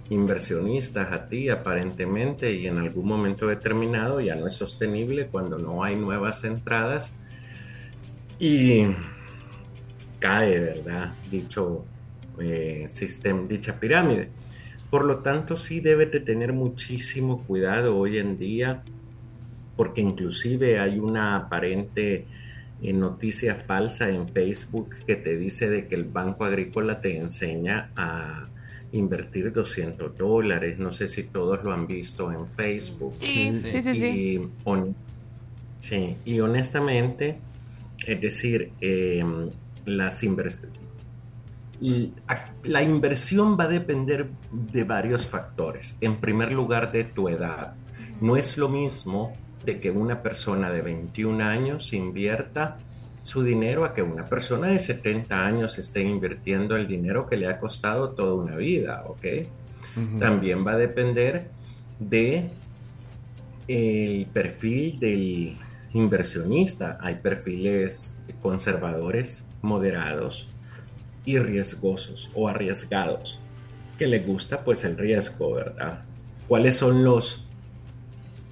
[0.10, 5.84] inversionistas a ti aparentemente y en algún momento determinado ya no es sostenible cuando no
[5.84, 7.14] hay nuevas entradas
[8.38, 8.86] y
[10.20, 11.14] cae, ¿verdad?
[11.32, 11.86] Dicho
[12.40, 14.30] eh, sistema, dicha pirámide.
[14.90, 18.84] Por lo tanto, sí debes de tener muchísimo cuidado hoy en día
[19.76, 22.26] porque inclusive hay una aparente
[22.82, 27.92] eh, noticia falsa en Facebook que te dice de que el Banco Agrícola te enseña
[27.96, 28.46] a
[28.96, 30.80] invertir 200 dólares.
[30.80, 33.14] No sé si todos lo han visto en Facebook.
[33.14, 34.06] Sí, sí, sí, sí.
[34.08, 34.50] Y,
[35.80, 37.40] sí, y honestamente,
[38.06, 39.24] es decir, eh,
[39.86, 40.80] las inversiones...
[42.64, 45.98] La inversión va a depender de varios factores.
[46.00, 47.76] En primer lugar, de tu edad.
[48.22, 49.34] No es lo mismo
[49.66, 52.78] de que una persona de 21 años invierta
[53.26, 57.48] su dinero a que una persona de 70 años esté invirtiendo el dinero que le
[57.48, 59.26] ha costado toda una vida, ¿ok?
[60.20, 61.48] También va a depender
[61.98, 62.52] de
[63.68, 65.58] el perfil del
[65.94, 67.00] inversionista.
[67.02, 70.48] Hay perfiles conservadores, moderados
[71.26, 73.40] y riesgosos o arriesgados,
[73.98, 76.04] que les gusta pues el riesgo, ¿verdad?
[76.48, 77.44] ¿Cuáles son los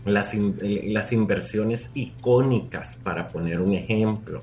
[0.05, 4.41] las, las inversiones icónicas, para poner un ejemplo.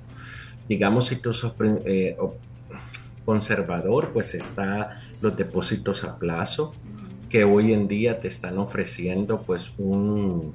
[0.71, 1.11] Digamos,
[1.57, 2.17] pri- eh,
[3.25, 6.71] conservador, pues está los depósitos a plazo,
[7.29, 10.55] que hoy en día te están ofreciendo pues un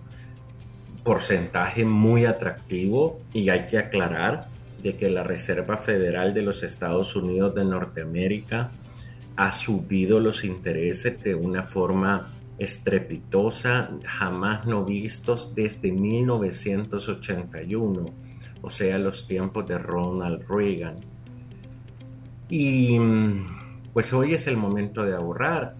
[1.03, 4.47] porcentaje muy atractivo y hay que aclarar
[4.81, 8.71] de que la Reserva Federal de los Estados Unidos de Norteamérica
[9.35, 18.05] ha subido los intereses de una forma estrepitosa, jamás no vistos desde 1981,
[18.65, 20.95] o sea, los tiempos de Ronald Reagan.
[22.49, 22.97] Y
[23.93, 25.75] pues hoy es el momento de ahorrar.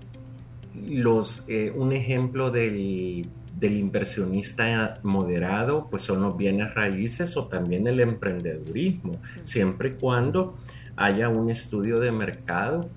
[0.88, 7.88] Los, eh, un ejemplo del, del inversionista moderado pues son los bienes raíces o también
[7.88, 10.56] el emprendedurismo, siempre y cuando
[10.96, 12.88] haya un estudio de mercado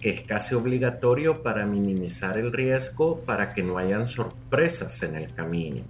[0.00, 5.32] que es casi obligatorio para minimizar el riesgo, para que no hayan sorpresas en el
[5.32, 5.82] camino.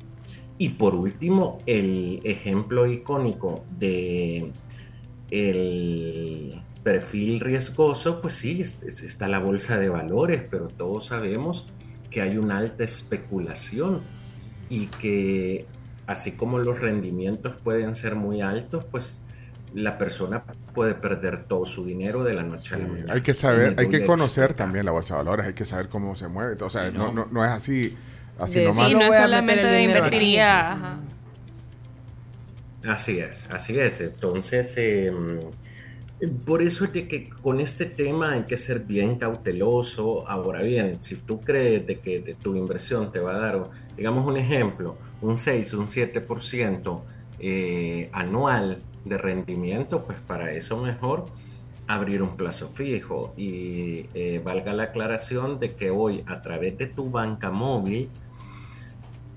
[0.62, 4.52] Y por último, el ejemplo icónico de
[5.28, 11.66] el perfil riesgoso, pues sí, está la bolsa de valores, pero todos sabemos
[12.10, 14.02] que hay una alta especulación
[14.70, 15.66] y que
[16.06, 19.18] así como los rendimientos pueden ser muy altos, pues
[19.74, 23.14] la persona puede perder todo su dinero de la noche a la mañana.
[23.14, 26.14] Hay que saber, hay que conocer también la bolsa de valores, hay que saber cómo
[26.14, 26.62] se mueve.
[26.62, 27.96] O sea, no, no, no, es así,
[28.38, 28.88] así de, nomás.
[28.88, 30.72] Sí, no es solamente de invertiría.
[30.72, 30.98] Ajá.
[32.86, 34.00] Así es, así es.
[34.00, 35.12] Entonces, eh,
[36.44, 40.28] por eso es de que con este tema hay que ser bien cauteloso.
[40.28, 43.62] Ahora bien, si tú crees de que de tu inversión te va a dar,
[43.96, 47.02] digamos un ejemplo, un 6, un 7%
[47.38, 51.24] eh, anual de rendimiento, pues para eso mejor
[51.94, 53.34] abrir un plazo fijo.
[53.36, 58.08] Y eh, valga la aclaración de que hoy a través de tu banca móvil,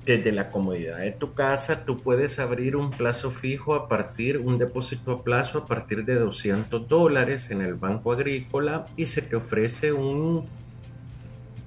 [0.06, 4.60] desde la comodidad de tu casa, tú puedes abrir un plazo fijo a partir, un
[4.60, 9.36] depósito a plazo a partir de 200 dólares en el Banco Agrícola y se te
[9.36, 10.46] ofrece un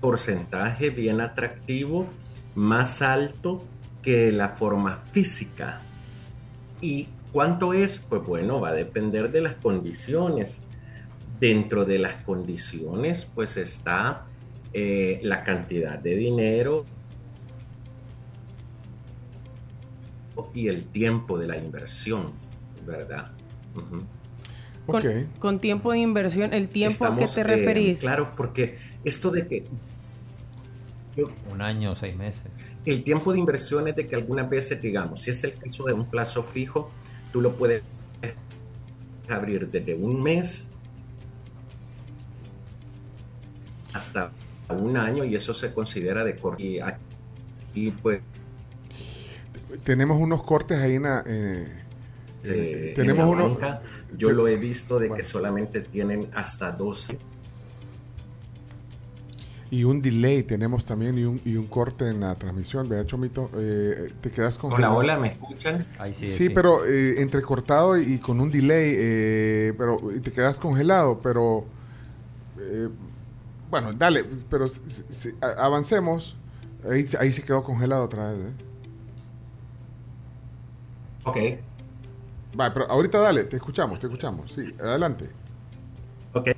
[0.00, 2.06] porcentaje bien atractivo,
[2.54, 3.64] más alto
[4.02, 5.80] que la forma física.
[6.80, 7.98] ¿Y cuánto es?
[7.98, 10.62] Pues bueno, va a depender de las condiciones.
[11.40, 14.26] Dentro de las condiciones, pues está
[14.72, 16.84] eh, la cantidad de dinero
[20.54, 22.32] y el tiempo de la inversión,
[22.86, 23.30] ¿verdad?
[24.86, 25.02] con,
[25.38, 28.00] con, tiempo de inversión, el tiempo a qué te referís.
[28.00, 29.64] claro, porque esto de que...
[31.50, 32.44] Un año, seis meses.
[32.84, 35.92] El tiempo de inversión es de que algunas veces, digamos, si es el caso de
[35.92, 36.90] un plazo fijo,
[37.32, 37.82] tú lo puedes
[39.28, 40.68] abrir desde un mes
[43.98, 44.30] hasta
[44.70, 46.62] un año y eso se considera de corto.
[46.62, 48.20] Y aquí, pues,
[49.84, 51.66] tenemos unos cortes ahí en la, eh,
[52.44, 53.58] eh, tenemos uno,
[54.16, 57.18] yo lo he visto de que solamente tienen hasta 12
[59.70, 63.50] y un delay tenemos también y un, y un corte en la transmisión ¿verdad Chomito?
[63.58, 65.84] Eh, te quedas con hola hola ¿me escuchan?
[66.12, 71.66] sí, sí, pero eh, entrecortado y con un delay eh, pero te quedas congelado pero
[72.58, 72.88] eh,
[73.70, 76.36] bueno dale pero si, avancemos
[76.90, 78.68] ahí, ahí se quedó congelado otra vez ¿eh?
[81.28, 81.36] Ok.
[82.54, 84.52] Vale, pero ahorita dale, te escuchamos, te escuchamos.
[84.52, 85.28] Sí, adelante.
[86.32, 86.48] Ok.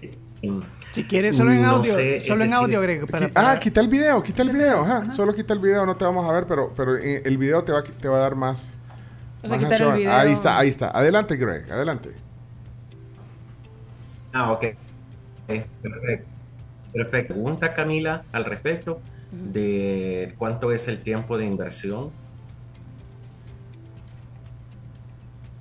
[0.91, 3.05] Si quieres, solo en audio, solo en audio, Greg.
[3.35, 4.83] Ah, quita el video, quita el video.
[4.83, 5.11] Ajá.
[5.11, 7.73] Solo quita el video, no te vamos a ver, pero, pero eh, el video te
[7.73, 8.73] va, te va a dar más.
[9.43, 10.13] O sea, quitar el video.
[10.13, 10.91] Ahí está, ahí está.
[10.91, 12.15] Adelante, Greg, adelante.
[14.33, 14.65] Ah, ok.
[15.47, 16.40] Perfecto.
[16.93, 17.35] Perfecto.
[17.35, 22.11] Pregunta Camila al respecto de cuánto es el tiempo de inversión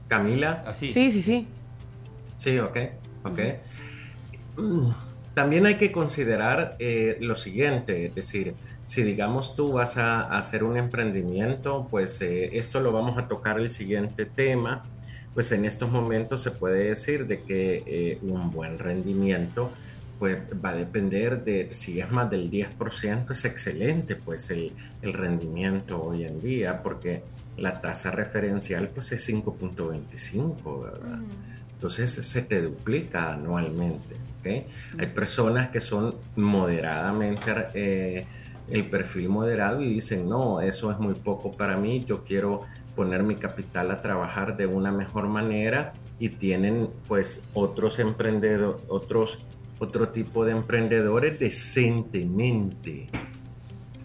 [0.09, 0.73] Camila.
[0.73, 1.47] Sí, sí, sí.
[2.35, 2.77] Sí, ok,
[3.23, 3.39] ok.
[5.33, 10.63] También hay que considerar eh, lo siguiente, es decir, si digamos tú vas a, hacer
[10.63, 14.81] un emprendimiento, pues eh, esto lo vamos a tocar el siguiente tema,
[15.33, 19.71] pues en estos momentos se puede decir de que eh, un buen rendimiento
[20.19, 25.13] pues va a depender de si es más del 10%, es excelente pues el, el
[25.13, 27.23] rendimiento hoy en día, porque
[27.57, 31.19] la tasa referencial pues es 5.25, ¿verdad?
[31.73, 34.17] Entonces se te duplica anualmente.
[34.39, 34.67] ¿okay?
[34.97, 38.25] Hay personas que son moderadamente eh,
[38.69, 42.61] el perfil moderado y dicen, no, eso es muy poco para mí, yo quiero
[42.95, 49.39] poner mi capital a trabajar de una mejor manera y tienen pues otros emprendedores, otros,
[49.79, 53.09] otro tipo de emprendedores decentemente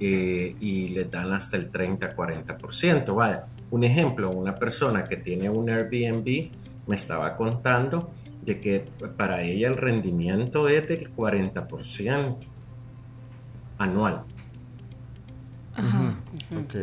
[0.00, 3.14] eh, y le dan hasta el 30-40%.
[3.14, 6.50] Vaya, un ejemplo, una persona que tiene un Airbnb
[6.86, 8.10] me estaba contando
[8.42, 8.84] de que
[9.16, 12.36] para ella el rendimiento es del 40%
[13.78, 14.22] anual.
[15.74, 16.14] Ajá.
[16.56, 16.74] Ok.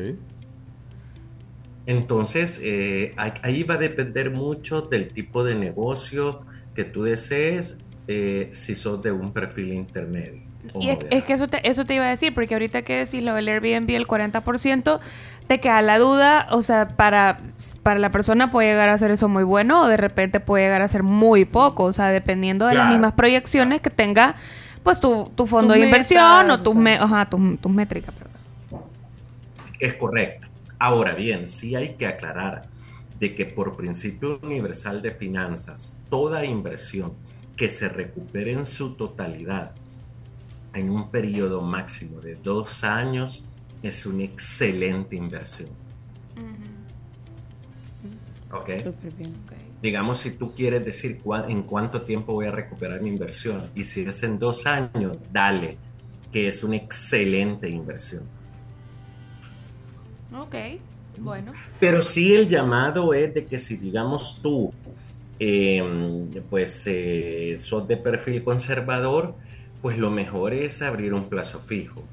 [1.85, 6.41] Entonces, eh, ahí- ahí va a depender mucho del tipo de negocio
[6.75, 7.77] que tú desees,
[8.13, 10.41] eh, si sos de un perfil intermedio.
[10.79, 13.33] Y es, que eso te, eso te iba a decir, porque ahorita que decís lo
[13.33, 14.99] del Airbnb, el 40%,
[15.47, 17.39] te queda la duda, o sea, para,
[17.83, 20.81] para la persona puede llegar a ser eso muy bueno o de repente puede llegar
[20.81, 24.35] a ser muy poco, o sea, dependiendo de las mismas proyecciones que tenga,
[24.83, 26.81] pues tu, tu fondo Tus de inversión metas, o tus, o sea.
[26.81, 28.13] me- ajá, tus, tus métricas.
[28.13, 28.31] perdón.
[29.79, 30.47] Es correcto.
[30.77, 32.63] Ahora bien, sí hay que aclarar
[33.19, 37.13] de que por principio universal de finanzas, toda inversión
[37.61, 39.73] que se recupere en su totalidad
[40.73, 43.43] en un periodo máximo de dos años
[43.83, 45.69] es una excelente inversión.
[48.51, 48.69] ¿Ok?
[48.83, 49.33] Súper bien.
[49.79, 54.01] Digamos, si tú quieres decir en cuánto tiempo voy a recuperar mi inversión, y si
[54.01, 55.77] es en dos años, dale,
[56.31, 58.23] que es una excelente inversión.
[60.35, 60.55] Ok,
[61.19, 61.53] bueno.
[61.79, 64.73] Pero sí el llamado es de que si digamos tú,
[65.43, 65.81] eh,
[66.51, 69.33] pues eh, sos de perfil conservador,
[69.81, 72.03] pues lo mejor es abrir un plazo fijo.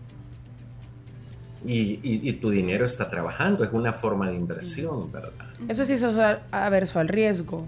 [1.66, 5.32] Y, y- y tu dinero está trabajando, es una forma de inversión, ¿verdad?
[5.68, 6.15] Eso sí sos
[6.50, 7.66] averso al riesgo.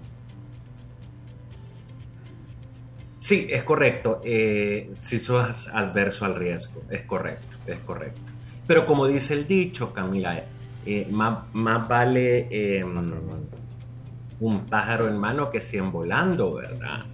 [3.19, 4.19] Sí, es correcto.
[4.23, 8.19] eh, si sos adverso al riesgo, es correcto, es correcto.
[8.65, 10.43] Pero como dice el dicho, Camila,
[10.87, 12.83] eh, más, más vale eh,
[14.41, 17.05] un pájaro en mano que 100 volando, ¿verdad?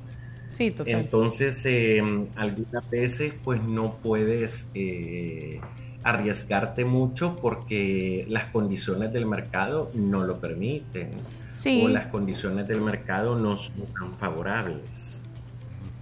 [0.52, 0.96] Sí, total.
[0.96, 2.00] Entonces, eh,
[2.36, 5.62] algunas veces pues no puedes eh,
[6.04, 11.12] arriesgarte mucho porque las condiciones del mercado no lo permiten.
[11.52, 11.82] Sí.
[11.84, 15.22] O las condiciones del mercado no son tan favorables.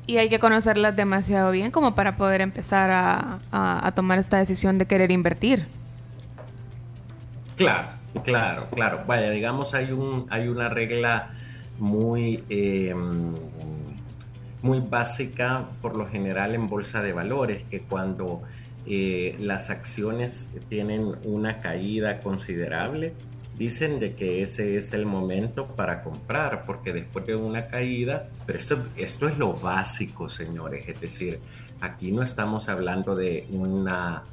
[0.08, 4.38] Y hay que conocerlas demasiado bien como para poder empezar a, a- a tomar esta
[4.38, 5.66] decisión de querer invertir.
[7.56, 7.88] Claro,
[8.24, 9.04] claro, claro.
[9.06, 11.32] Vaya, digamos, hay, un, hay una regla
[11.80, 12.94] muy, eh,
[14.62, 18.42] muy básica, por lo general, en bolsa de valores, que cuando
[18.86, 23.14] eh, las acciones tienen una caída considerable,
[23.58, 28.58] dicen de que ese es el momento para comprar, porque después de una caída, pero
[28.58, 31.40] esto, esto es lo básico, señores, es decir,
[31.82, 34.24] aquí no estamos hablando de una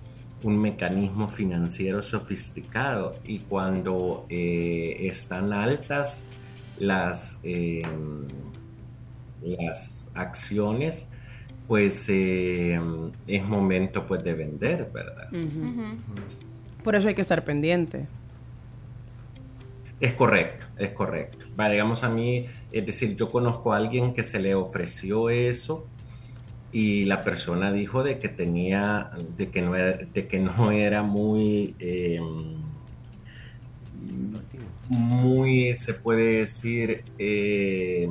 [0.43, 6.25] un mecanismo financiero sofisticado y cuando eh, están altas
[6.79, 7.83] las, eh,
[9.43, 11.07] las acciones,
[11.69, 12.81] pues eh,
[13.27, 15.29] es momento pues de vender, ¿verdad?
[16.83, 18.07] Por eso hay que estar pendiente.
[20.01, 21.47] Es correcto, es correcto.
[21.59, 25.87] Va, digamos a mí, es decir, yo conozco a alguien que se le ofreció eso
[26.73, 31.03] y la persona dijo de que tenía, de que no era, de que no era
[31.03, 32.19] muy, eh,
[34.89, 38.09] muy, se puede decir, eh,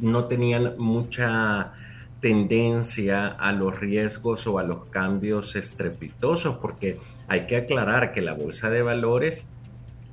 [0.00, 1.72] no tenían mucha
[2.20, 8.34] tendencia a los riesgos o a los cambios estrepitosos, porque hay que aclarar que la
[8.34, 9.46] bolsa de valores,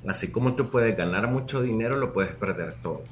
[0.08, 3.04] así como tú puedes ganar mucho dinero, lo puedes perder todo.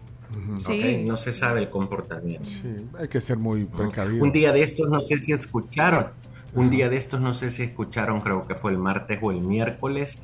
[0.59, 0.97] Sí.
[1.01, 1.07] ¿ok?
[1.07, 2.45] No se sabe el comportamiento.
[2.45, 4.23] Sí, hay que ser muy precavido.
[4.23, 6.07] Un día de estos, no sé si escucharon,
[6.53, 9.41] un día de estos, no sé si escucharon, creo que fue el martes o el
[9.41, 10.21] miércoles,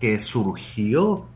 [0.00, 1.26] que surgió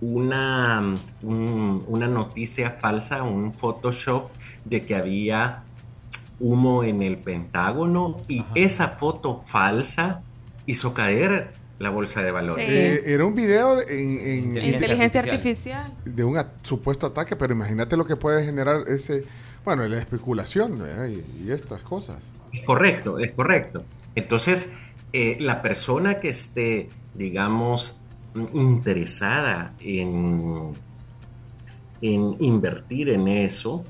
[0.00, 4.30] una, un- una noticia falsa, un Photoshop
[4.64, 5.62] de que había
[6.40, 10.22] humo en el Pentágono y esa foto falsa
[10.66, 11.52] hizo caer
[11.82, 12.70] la bolsa de valores.
[12.70, 15.92] Eh, era un video en, en- Inteligencia artificial.
[16.04, 19.24] de un a- supuesto ataque, pero imagínate lo que puede generar ese,
[19.64, 21.08] bueno, la especulación ¿verdad?
[21.08, 22.18] y, y estas cosas.
[22.52, 23.84] Es correcto, es correcto.
[24.14, 24.70] Entonces,
[25.12, 27.96] eh, la persona que esté, digamos,
[28.54, 30.72] interesada en,
[32.00, 33.84] en invertir en eso,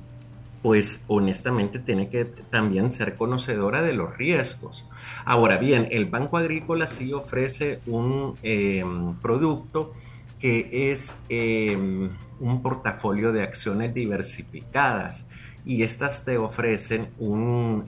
[0.63, 4.87] pues honestamente tiene que también ser conocedora de los riesgos.
[5.25, 8.85] Ahora bien, el Banco Agrícola sí ofrece un eh,
[9.21, 9.93] producto
[10.39, 15.25] que es eh, un portafolio de acciones diversificadas
[15.65, 17.85] y estas te ofrecen un,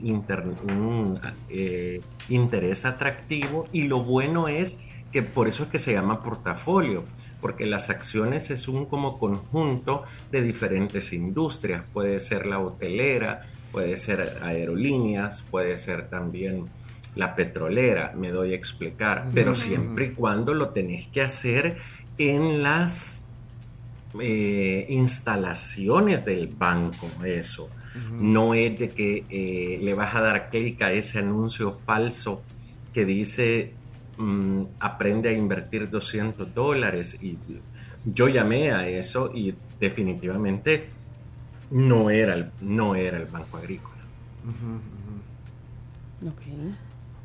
[1.49, 4.77] eh, interés atractivo y lo bueno es
[5.11, 7.03] que por eso es que se llama portafolio,
[7.41, 13.97] porque las acciones es un como conjunto de diferentes industrias, puede ser la hotelera, puede
[13.97, 16.65] ser aerolíneas, puede ser también
[17.15, 21.77] la petrolera, me doy a explicar, pero siempre y cuando lo tenés que hacer
[22.17, 23.23] en las
[24.19, 27.69] eh, instalaciones del banco, eso.
[28.11, 32.43] No es de que eh, le vas a dar clic a ese anuncio falso
[32.93, 33.73] que dice
[34.17, 37.15] mm, aprende a invertir 200 dólares.
[37.21, 37.39] Y
[38.03, 40.89] yo llamé a eso y definitivamente
[41.69, 44.09] no era el, no era el Banco Agrícola.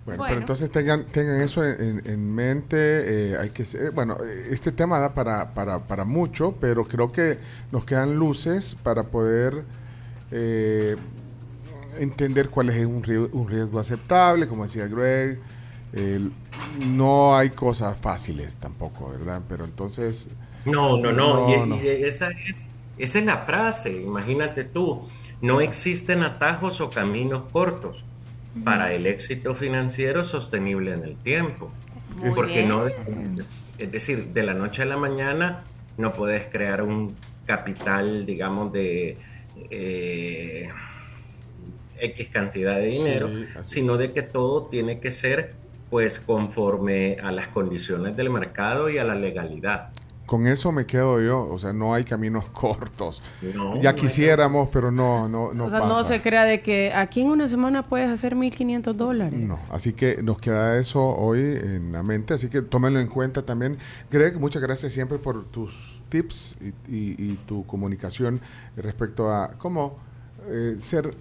[0.06, 3.32] Bueno, pero entonces tengan, tengan eso en, en mente.
[3.32, 7.12] eh, hay que ser- bueno, eh, este tema da para, para, para mucho, pero creo
[7.12, 7.38] que
[7.70, 9.64] nos quedan luces para poder
[10.30, 10.96] eh,
[11.98, 15.38] entender cuál es un riesgo, un riesgo aceptable, como decía Greg.
[15.92, 16.32] El-
[16.88, 19.42] no hay cosas fáciles tampoco, ¿verdad?
[19.48, 20.28] Pero entonces...
[20.64, 21.48] No, no, no.
[21.48, 21.76] y, no.
[21.76, 25.08] y esa, es, esa es la frase, imagínate tú.
[25.40, 28.04] No existen atajos o caminos cortos
[28.62, 31.72] para el éxito financiero sostenible en el tiempo.
[32.08, 32.68] Muy Porque bien.
[32.68, 32.86] no,
[33.78, 35.64] es decir, de la noche a la mañana
[35.96, 39.18] no puedes crear un capital, digamos, de
[39.70, 40.68] eh,
[41.96, 45.59] X cantidad de dinero, Sí, sino de que todo tiene que ser
[45.90, 49.90] pues conforme a las condiciones del mercado y a la legalidad.
[50.24, 53.20] Con eso me quedo yo, o sea, no hay caminos cortos.
[53.42, 55.92] No, ya no hay quisiéramos, pero no, no, no o sea, pasa.
[55.92, 59.40] no se crea de que aquí en una semana puedes hacer 1.500 dólares.
[59.40, 63.42] No, así que nos queda eso hoy en la mente, así que tómenlo en cuenta
[63.42, 63.78] también.
[64.08, 68.40] Greg, muchas gracias siempre por tus tips y, y- y tu comunicación
[68.76, 69.98] respecto a cómo
[70.48, 71.12] eh, ser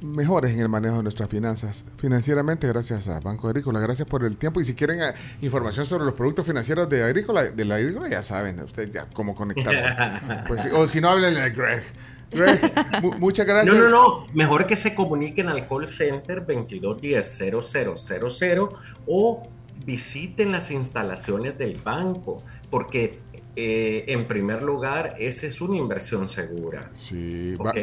[0.00, 3.80] mejores en el manejo de nuestras finanzas financieramente gracias a Banco Agrícola.
[3.80, 7.44] Gracias por el tiempo y si quieren eh, información sobre los productos financieros de Agrícola,
[7.44, 9.88] de la Agrícola ya saben ustedes ya cómo conectarse.
[10.48, 11.82] Pues, o si no, háblenle a Greg.
[12.30, 12.60] Greg,
[13.02, 13.74] mu- muchas gracias.
[13.74, 14.26] No, no, no.
[14.34, 18.68] Mejor que se comuniquen al call center 2210-0000
[19.06, 19.42] o
[19.84, 23.20] visiten las instalaciones del banco, porque
[23.56, 26.90] eh, en primer lugar, esa es una inversión segura.
[26.92, 27.76] Sí, va- Ok.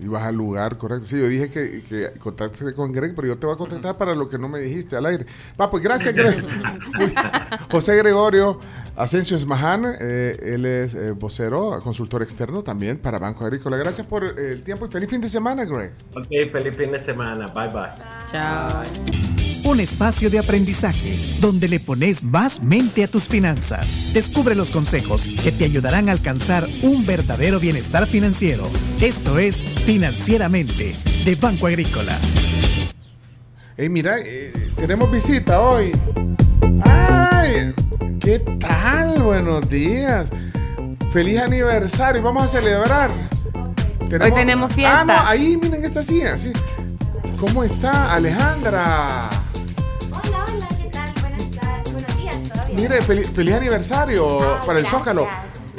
[0.00, 1.04] y vas al lugar correcto.
[1.06, 4.14] Sí, yo dije que, que contacte con Greg, pero yo te voy a contactar para
[4.14, 5.26] lo que no me dijiste al aire.
[5.60, 6.42] Va, pues gracias, Greg.
[7.70, 8.58] José Gregorio
[8.98, 13.76] Asensio Esmaján, eh, él es eh, vocero, consultor externo también para Banco Agrícola.
[13.76, 15.92] Gracias por eh, el tiempo y feliz fin de semana, Greg.
[16.16, 17.46] Ok, feliz fin de semana.
[17.46, 17.90] Bye bye.
[18.30, 18.82] Chao.
[19.64, 24.12] Un espacio de aprendizaje donde le pones más mente a tus finanzas.
[24.14, 28.64] Descubre los consejos que te ayudarán a alcanzar un verdadero bienestar financiero.
[29.00, 32.18] Esto es Financieramente de Banco Agrícola.
[33.80, 35.92] Hey, mira, eh, tenemos visita hoy.
[36.82, 37.72] ¡Ay!
[38.20, 39.22] ¿Qué tal?
[39.22, 40.30] Buenos días.
[41.12, 42.20] Feliz aniversario.
[42.20, 43.12] Vamos a celebrar.
[44.20, 45.00] Hoy tenemos fiesta.
[45.00, 46.36] Ah, no, ahí miren esta silla.
[46.36, 46.52] Sí.
[47.38, 49.30] ¿Cómo está Alejandra?
[50.10, 51.12] Hola, hola, ¿qué tal?
[51.20, 52.74] Buenas tardes, buenos días todavía.
[52.74, 54.86] Mire, feliz, feliz aniversario Ay, para el.
[54.86, 55.28] Zócalo.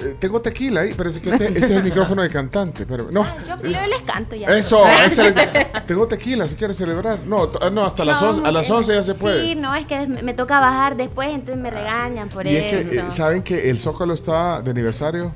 [0.01, 2.85] Eh, tengo tequila ahí, pero es que este, este es el micrófono de cantante.
[2.85, 3.23] Pero no.
[3.45, 4.47] Yo, yo les canto ya.
[4.49, 5.27] Eso, ese
[5.73, 7.19] es- tengo tequila si quieres celebrar.
[7.25, 9.43] No, ah, no hasta las No, 11, a las eh, 11 ya se puede.
[9.43, 12.89] Sí, no, es que me, toca bajar después, entonces me regañan por Y es eso.
[12.91, 15.33] que, eh, ¿saben que el Zócalo está de aniversario?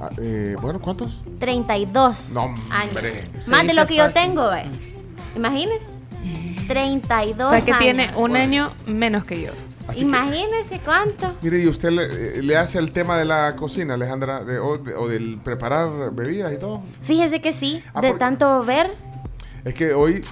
[0.00, 1.20] Ah, eh, bueno, ¿cuántos?
[1.38, 2.96] 32 No, años.
[2.96, 3.22] hombre.
[3.48, 4.64] Más Sí, de lo es que yo tengo, eh.
[5.36, 5.86] Imagínense.
[6.68, 7.82] 32 O sea que años.
[7.82, 9.50] tiene un año menos que yo.
[9.90, 11.34] Así que- Imagínense cuánto.
[11.42, 12.04] Mire, y usted le,
[12.38, 16.12] eh, le hace el tema de la cocina, Alejandra, de- o, de- o del preparar
[16.14, 16.82] bebidas y todo.
[17.02, 18.90] Fíjese que sí, Ah, de porque- tanto ver.
[19.64, 20.24] Es que hoy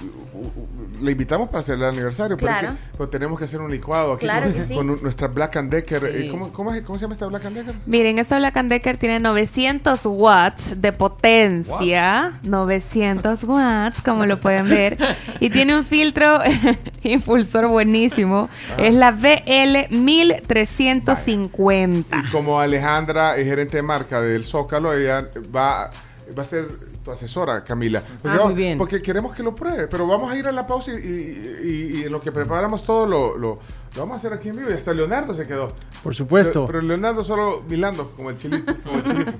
[1.01, 2.75] le invitamos para hacer el aniversario, pero, es Claro.
[2.75, 4.75] que, pero tenemos que hacer un licuado aquí Claro con, sí.
[5.01, 6.01] nuestra Black and Decker.
[6.01, 6.07] Sí.
[6.25, 7.75] Eh, ¿cómo, cómo, es- cómo se llama esta Black and Decker?
[7.85, 12.31] Miren, esta Black and Decker tiene 900 watts de potencia.
[12.43, 14.97] 900 watts, como lo pueden ver.
[15.39, 16.39] Y tiene un filtro
[17.03, 18.49] impulsor buenísimo.
[18.77, 22.23] Es la VL 1350.
[22.27, 25.89] Y como Alejandra es gerente de marca del Zócalo, ella va,
[26.37, 26.65] va a ser
[27.09, 28.03] tu asesora, Camila.
[28.21, 28.77] Porque, Ah, muy bien.
[28.77, 31.99] porque queremos que lo pruebe, pero vamos a ir a la pausa y, y- y-
[31.99, 33.55] y en lo que preparamos todo lo, lo-
[33.95, 34.69] lo vamos a hacer aquí en vivo.
[34.69, 35.73] Y hasta Leonardo se quedó.
[36.03, 36.65] Por supuesto.
[36.67, 38.71] Pero, pero Leonardo solo milando, como el chilito.
[38.83, 39.31] Como el chilito.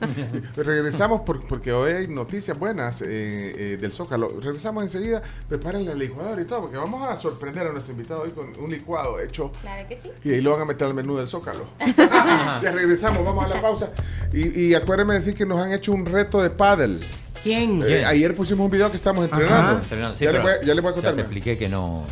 [0.63, 4.27] Regresamos por- porque hoy hay noticias buenas eh, eh, del Zócalo.
[4.41, 5.21] Regresamos enseguida.
[5.47, 8.71] Preparen la licuadora y todo, porque vamos a sorprender a nuestro invitado hoy con un
[8.71, 9.51] licuado hecho.
[9.61, 10.09] Claro que sí.
[10.23, 11.65] Y ahí lo van a meter al menú del Zócalo.
[11.97, 13.91] ya regresamos, vamos a la pausa.
[14.33, 16.99] Y, y acuérdenme decir que nos han hecho un reto de paddle.
[17.43, 17.81] ¿Quién?
[17.87, 19.73] Eh, ayer pusimos un video que estamos entrenando.
[19.81, 20.17] Entrenando.
[20.17, 21.19] Sí, ya, le voy, a- ya le voy a ya te contar.
[21.19, 22.05] expliqué que no,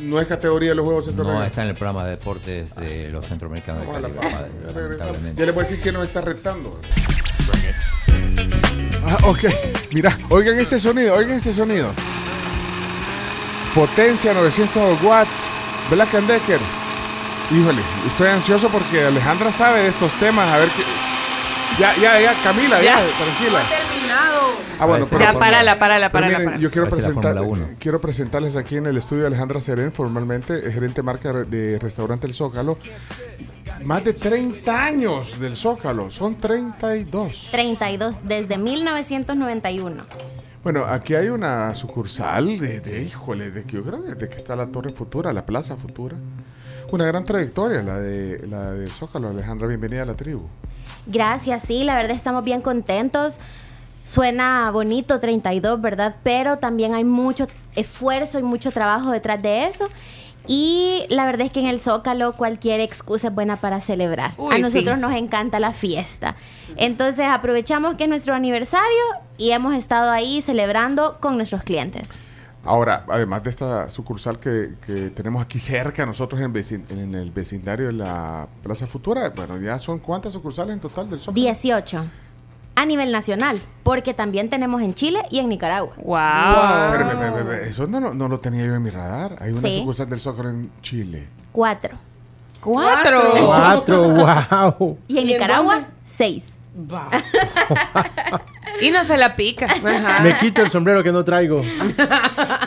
[0.00, 1.46] No es categoría de los Juegos no Centroamericanos.
[1.50, 4.14] está en el programa de deportes de los centroamericanos de Cali.
[4.66, 5.16] Ya regresamos.
[5.34, 6.80] Ya le voy a decir que nos está retando.
[9.04, 9.44] Ah, ok.
[9.92, 11.90] Mira, oigan este sonido, oigan este sonido.
[13.74, 15.48] Potencia 900 watts,
[15.90, 16.60] Black and Decker.
[17.50, 20.48] Híjole, estoy ansioso porque Alejandra sabe de estos temas.
[20.52, 20.82] A ver qué.
[21.80, 23.06] Ya, ya, ya, Camila, ya, Ya.
[23.16, 23.62] tranquila.
[24.78, 27.36] Ah, bueno, pero- Ya, párala, párala, párala, miren, yo quiero, presentar,
[28.00, 32.34] presentarles aquí en el estudio a Alejandra Serén, formalmente eh, gerente marca de restaurante El
[32.34, 32.78] Zócalo.
[33.84, 37.48] Más de 30 años del Zócalo, son 32.
[37.52, 40.02] 32, desde 1991.
[40.64, 44.36] Bueno, aquí hay una sucursal de, de, híjole, de que yo creo que de que
[44.36, 46.16] está la Torre Futura, la Plaza Futura.
[46.90, 50.42] Una gran trayectoria la de la de Zócalo, Alejandra, bienvenida a la tribu.
[51.06, 53.38] Gracias, sí, la verdad estamos bien contentos.
[54.08, 56.16] Suena bonito 32, ¿verdad?
[56.22, 57.46] Pero también hay mucho
[57.76, 59.86] esfuerzo y mucho trabajo detrás de eso.
[60.46, 64.32] Y la verdad es que en el Zócalo cualquier excusa es buena para celebrar.
[64.38, 65.00] Uy, a nosotros sí.
[65.02, 66.36] nos encanta la fiesta.
[66.76, 68.88] Entonces aprovechamos que es nuestro aniversario
[69.36, 72.08] y hemos estado ahí celebrando con nuestros clientes.
[72.64, 77.30] Ahora, además de esta sucursal que, que tenemos aquí cerca, nosotros en, vecin- en el
[77.30, 81.34] vecindario de la Plaza Futura, bueno, ya son cuántas sucursales en total del Zócalo.
[81.42, 82.04] 18
[82.80, 85.94] a nivel nacional, porque también tenemos en Chile y en Nicaragua.
[85.96, 86.92] Wow.
[86.92, 89.34] Pero, ve, ve, eso no, lo- no lo tenía yo en mi radar.
[89.40, 89.78] Hay una Sí.
[89.80, 91.28] sucursal del Zócalo en Chile.
[91.52, 91.96] Cuatro.
[92.60, 93.22] Cuatro.
[93.46, 94.98] Cuatro, wow.
[95.08, 96.58] Y en ¿Y en Nicaragua, seis.
[96.76, 97.08] Va.
[98.80, 99.66] Y no se la pica.
[100.22, 101.62] Me quito el sombrero que no traigo.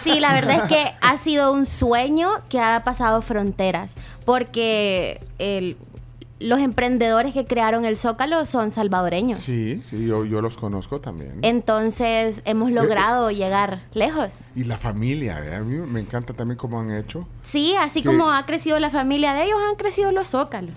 [0.02, 3.94] Sí, la verdad es que ha sido un sueño que ha pasado fronteras,
[4.26, 5.78] porque el-
[6.42, 9.40] los emprendedores que crearon el Zócalo son salvadoreños.
[9.42, 11.34] Sí, sí, yo, yo los conozco también.
[11.42, 14.46] Entonces hemos logrado llegar lejos.
[14.56, 15.56] Y la familia, ¿eh?
[15.56, 17.28] a mí me encanta también cómo han hecho.
[17.44, 20.76] Sí, así como ha crecido la familia de ellos, han crecido los Zócalos.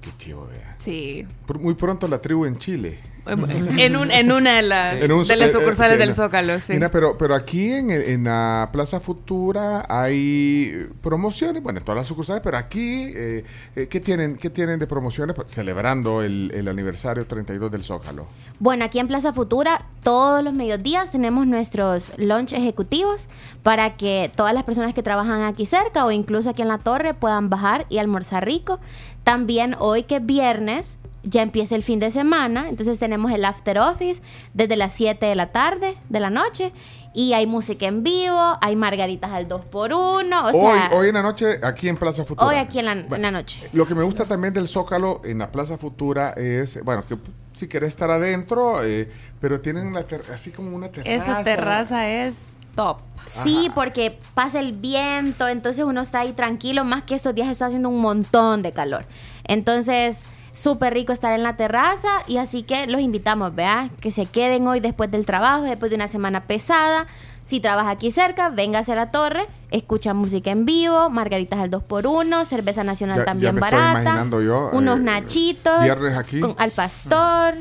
[0.00, 0.76] Qué chivo, vea.
[0.78, 1.26] Sí.
[1.60, 2.98] Muy pronto la tribu en Chile.
[3.26, 6.14] En, un, en una de las, En un- de las eh, eh, sucursales sí, del
[6.14, 6.74] Zócalo, sí.
[6.74, 12.06] Mira, pero, pero aquí en, en la Plaza Futura hay promociones, bueno, en todas las
[12.08, 13.44] sucursales, pero aquí, eh,
[13.76, 18.26] eh, ¿qué, tienen, ¿qué tienen de promociones Pues, celebrando el, el aniversario 32 del Zócalo?
[18.60, 23.26] Bueno, aquí en Plaza Futura todos los mediodías tenemos nuestros lunch ejecutivos
[23.62, 27.14] para que todas las personas que trabajan aquí cerca o incluso aquí en la torre
[27.14, 28.80] puedan bajar y almorzar rico.
[29.24, 33.78] También hoy que es viernes ya empieza el fin de semana, entonces tenemos el after
[33.78, 34.22] office
[34.52, 36.72] desde las 7 de la tarde, de la noche,
[37.14, 41.08] y hay música en vivo, hay margaritas al 2 por 1 o hoy, sea, hoy
[41.08, 42.46] en la noche, aquí en Plaza Futura.
[42.48, 43.68] hoy aquí en la, en la noche.
[43.72, 47.16] Lo que me gusta también del Zócalo en la Plaza Futura es, bueno, que
[47.52, 49.08] si querés estar adentro, eh,
[49.40, 51.14] pero tienen la ter- así como una terraza.
[51.14, 52.34] Esa terraza es
[52.74, 52.98] top.
[53.28, 57.66] Sí, porque pasa el viento, entonces uno está ahí tranquilo, más que estos días está
[57.66, 59.04] haciendo un montón de calor.
[59.44, 60.22] Entonces,
[60.54, 64.66] súper rico estar en la terraza y así que los invitamos, vea, que se queden
[64.66, 67.06] hoy después del trabajo, después de una semana pesada.
[67.44, 72.46] Si trabaja aquí cerca, véngase a la torre, escucha música en vivo, margaritas al 2x1,
[72.46, 76.40] cerveza nacional Ya- ya también estoy barata, imaginando yo, unos eh, nachitos, viernes aquí.
[76.40, 77.54] con al pastor,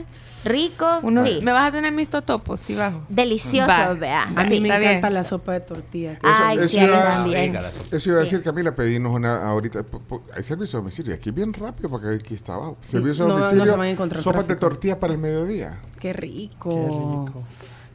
[0.45, 0.85] rico,
[1.25, 3.03] sí, Me vas a tener mis totopos, sí bajo.
[3.09, 3.93] delicioso, Va.
[3.93, 4.23] vea.
[4.23, 4.61] A mí sí.
[4.61, 6.17] me encanta la sopa de tortilla.
[6.23, 7.57] Ay, sí, a mí iba, también.
[7.91, 9.83] eso iba a decir, Camila, pedimos una ahorita.
[9.83, 11.13] po- po- Hay servicio a domicilio.
[11.13, 12.77] Aquí bien rápido porque aquí está abajo.
[12.81, 13.65] Servicio a no- no domicilio.
[13.65, 15.77] se van a encontrar sopas de tortilla para el mediodía.
[15.99, 17.25] Qué rico.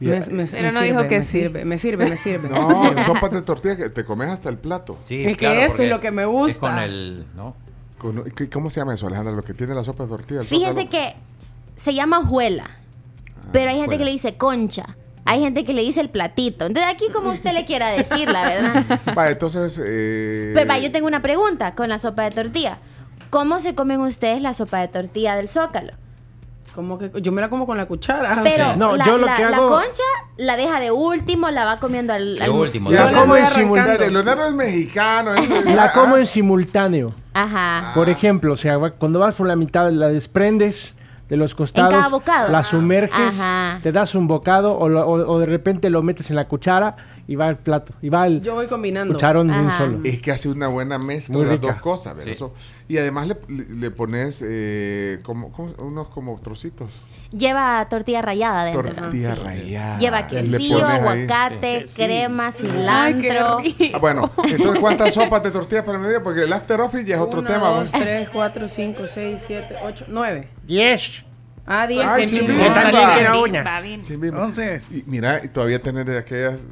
[0.00, 1.40] Me, me- Pero me no dijo que sí.
[1.40, 2.48] Sirve, me sirve, me sirve.
[2.48, 4.98] No, sopas de tortilla que te comes hasta el plato.
[5.04, 6.50] Sí, Es que claro, eso es lo que me gusta.
[6.52, 7.56] Es con el, ¿no?
[7.98, 9.34] Con- ¿qué- ¿Cómo se llama eso, Alejandra?
[9.34, 10.44] Lo que tiene la sopa de tortilla.
[10.44, 11.14] Fíjese que
[11.76, 12.70] se llama hojuela,
[13.52, 14.86] pero hay gente que le dice concha.
[15.24, 16.64] Hay gente que le dice el platito.
[16.64, 18.84] Entonces aquí como usted le quiera decir, la verdad.
[19.18, 19.78] Va, entonces.
[19.84, 22.78] Eh, Pero va, yo tengo una pregunta con la sopa de tortilla.
[23.28, 25.92] ¿Cómo se comen ustedes la sopa de tortilla del Zócalo?
[26.78, 28.38] Como que yo me la como con la cuchara.
[28.44, 30.04] Pero No, la, yo lo la- que la hago- concha
[30.36, 32.38] la deja de último, la va comiendo al...
[32.52, 32.88] Último.
[32.92, 33.92] La como en simultáneo.
[33.94, 35.34] Espérate, Leonardo es mexicano.
[35.34, 37.12] él- La como en simultáneo.
[37.34, 37.90] Ajá.
[37.96, 40.94] Por ejemplo, o sea, cuando vas por la mitad, la desprendes
[41.28, 42.48] de los costados, cada bocado.
[42.48, 43.80] la sumerges, Ajá.
[43.82, 46.94] te das un bocado o, lo- o- o de repente lo metes en la cuchara
[47.28, 47.92] y va al plato.
[48.02, 49.12] Y va al Yo voy combinando.
[49.14, 50.00] cucharón de un solo.
[50.02, 52.16] Es que hace una buena mezcla Muy de las dos cosas.
[52.24, 52.30] Sí.
[52.30, 52.54] Eso-
[52.88, 56.88] y además le, le- le pones eh, como, como- unos como trocitos.
[57.30, 58.94] Lleva tortilla rallada dentro.
[58.94, 59.40] Tortilla Sí.
[59.44, 59.98] rallada.
[59.98, 63.56] Lleva Le quesillo, aguacate, crema, Ay, cilantro.
[63.62, 63.96] qué rico.
[63.96, 66.24] Ah, bueno, entonces, ¿cuántas sopas de tortilla para el mediodía?
[66.24, 67.68] Porque el after office ya es otro Uno, tema.
[67.68, 70.48] dos, tres, cuatro, cinco, seis, siete, ocho, nueve.
[70.66, 71.24] Yes.
[71.70, 72.06] Ah, diez.
[72.08, 72.46] Ay, sí, sí.
[74.00, 74.50] Sí mismo.
[74.90, 76.66] Y mira, todavía tenés de aquellas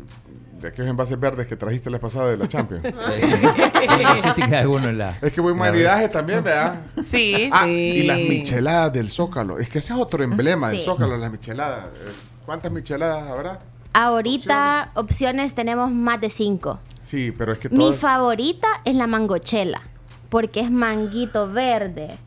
[0.60, 2.82] de aquellos envases verdes que trajiste la pasada de la Champions.
[2.84, 5.18] no sé si queda en la.
[5.20, 6.80] es que buen maridaje también, ¿verdad?
[7.02, 7.50] Sí.
[7.52, 7.70] Ah, Sí.
[7.70, 9.58] y las micheladas del Zócalo.
[9.58, 10.84] Es que ese es otro emblema del Sí.
[10.84, 11.86] Zócalo, las micheladas.
[11.86, 12.12] Eh,
[12.44, 13.58] ¿Cuántas micheladas habrá?
[13.92, 16.78] Ahorita opciones tenemos más de cinco.
[17.02, 19.80] Sí, pero es que Mi favorita es la mangochela,
[20.28, 22.18] porque es manguito verde,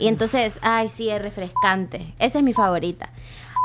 [0.00, 2.14] Y entonces, ay, sí, es refrescante.
[2.20, 3.10] Esa es mi favorita.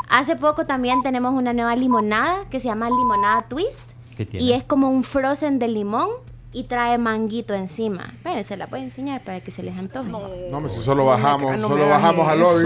[0.10, 3.93] Hace poco también tenemos una nueva limonada que se llama limonada twist.
[4.16, 4.46] ¿Qué tiene?
[4.46, 6.10] Y es como un frozen de limón
[6.52, 8.12] y trae manguito encima.
[8.24, 10.10] Bueno, se la voy a enseñar para que se les antoje.
[10.10, 10.20] No,
[10.52, 12.66] hombre, si solo bajamos, solo bajamos al lobby.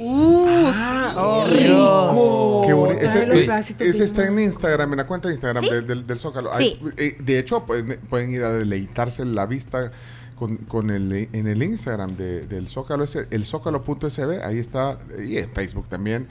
[0.00, 1.54] Uh, Ah, sí.
[1.56, 2.62] rico.
[2.66, 3.00] Qué bonito.
[3.00, 3.48] Ese, eh,
[3.80, 5.70] ese está en Instagram, en la cuenta de Instagram ¿Sí?
[5.70, 6.50] del, del- del Zócalo.
[6.56, 6.78] Sí.
[6.80, 9.90] Ay, eh, de hecho, pueden, pueden ir a deleitarse la vista
[10.36, 15.38] con, con el, en el Instagram de- del Zócalo, ese, el zócalo.sb, ahí está, y
[15.38, 16.28] en Facebook también,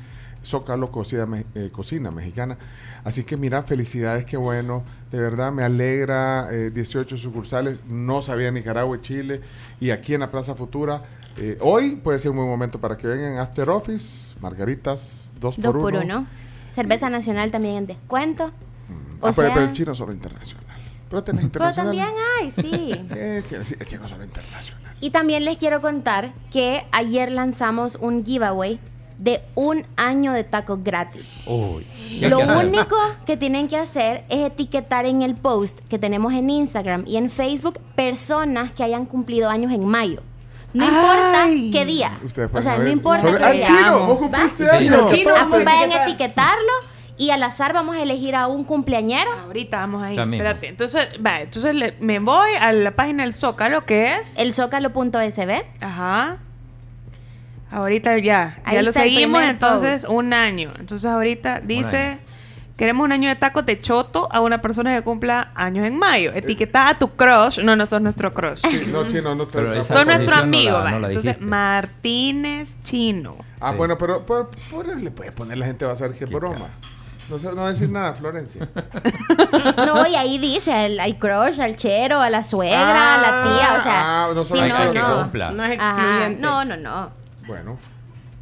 [0.47, 2.57] Zócalo Cocina, eh, Cocina Mexicana.
[3.03, 8.51] Así que mira, felicidades, qué bueno, de verdad me alegra, eh, 18 sucursales, no sabía
[8.51, 9.41] Nicaragua y Chile,
[9.79, 11.01] y aquí en la Plaza Futura.
[11.39, 15.71] eh, hoy puede ser un buen momento para que vengan After Office, margaritas, dos, Dos
[15.73, 16.01] por por uno.
[16.03, 16.27] uno.
[16.73, 18.45] Cerveza nacional también en descuento.
[18.45, 20.63] O Ah, pero, sea, pero el chino solo internacional.
[21.09, 21.95] Pero tenés pero internacional.
[21.95, 23.05] también hay, sí.
[23.07, 24.95] Sí, chino- sí, el chino solo internacional.
[24.99, 28.79] Y también les quiero contar que ayer lanzamos un giveaway
[29.17, 31.41] de un año de tacos gratis.
[31.45, 31.85] Uy.
[32.19, 36.33] ¿qué hay Lo único que tienen que hacer es etiquetar en el post que tenemos
[36.33, 40.21] en Instagram y en Facebook personas que hayan cumplido años en mayo.
[40.73, 42.19] No importa qué día.
[42.23, 43.63] Ustedes O sea, a no importa Sobre- qué ¡Ah, día.
[43.65, 44.05] chino!
[44.05, 45.11] ¿Vos cumpliste años?
[45.11, 45.63] 14.
[45.63, 46.71] vayan a etiquetarlo
[47.17, 49.31] y al azar vamos a elegir a un cumpleañero.
[49.45, 50.15] Ahorita vamos ahí.
[50.15, 50.33] Mismo.
[50.35, 50.67] Espérate.
[50.67, 54.37] Entonces, va, entonces le- me voy a la página del Zócalo, que es.
[54.37, 55.65] El zócalo.sb.
[55.81, 56.37] Ajá.
[57.71, 58.59] Ahorita ya.
[58.63, 60.73] Ahí ya lo seguimos, entonces un año.
[60.79, 62.19] Entonces ahorita dice.
[62.77, 66.29] Queremos un año de tacos de choto a una persona que cumpla años en mayo.
[66.35, 67.57] Etiqueta a tu crush.
[67.63, 68.61] No, no sos nuestro crush.
[68.89, 69.83] No, chino, no te.
[69.83, 70.77] Son nuestro no amigo.
[70.77, 70.91] la- va.
[70.91, 71.43] no la Entonces, dijiste.
[71.49, 73.35] Martínez Chino.
[73.59, 76.29] Ah, bueno, pero, pero, pero le puede poner la gente va a saber que es
[76.29, 76.67] broma.
[77.31, 78.67] No, sé- no va a decir nada, Florencia.
[79.87, 83.77] No, y ahí dice al, al crush, al chero, a la suegra, a la tía,
[83.77, 84.75] o sea, Ah, no sí, solo hay no,
[85.65, 86.41] es Ajá, excluyente.
[86.41, 87.11] No, no, no.
[87.47, 87.77] Bueno,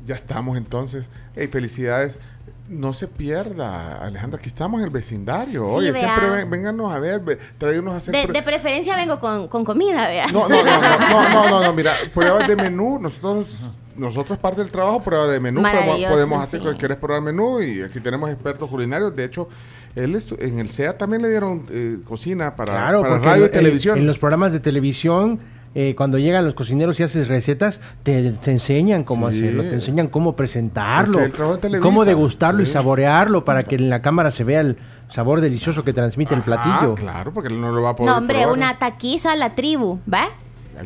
[0.05, 1.09] ya estamos entonces.
[1.35, 2.19] Hey, felicidades.
[2.67, 5.65] No se pierda, Alejandra, aquí estamos en el vecindario.
[5.65, 6.01] Sí, Oye, vea.
[6.01, 8.15] siempre ven- vénganos a ver, ve- tráiganos a hacer.
[8.15, 10.27] De, pr- de preferencia vengo con, con comida, vea.
[10.31, 13.59] No, no, no, no, no, no, no, no, mira, pruebas de menú, nosotros,
[13.95, 16.63] nosotros parte del trabajo, prueba de menú, podemos, Maravilloso, podemos hacer sí.
[16.65, 19.47] cualquier prueba de menú y aquí tenemos expertos culinarios, de hecho,
[19.95, 23.49] él estu- en el SEA también le dieron eh, cocina para, Claro, para radio y
[23.51, 23.99] televisión.
[23.99, 25.39] En los programas de televisión,
[25.75, 29.39] eh, cuando llegan los cocineros y haces recetas, te, te enseñan cómo Sí.
[29.39, 33.89] hacerlo, te enseñan cómo presentarlo, Es que Televisa, cómo degustarlo y saborearlo para que en
[33.89, 34.77] la cámara se vea el
[35.09, 36.95] sabor delicioso que transmite el platillo.
[36.95, 38.57] Claro, porque él no lo va a poder No, hombre, probar.
[38.57, 40.29] una taquiza a la tribu, ¿va?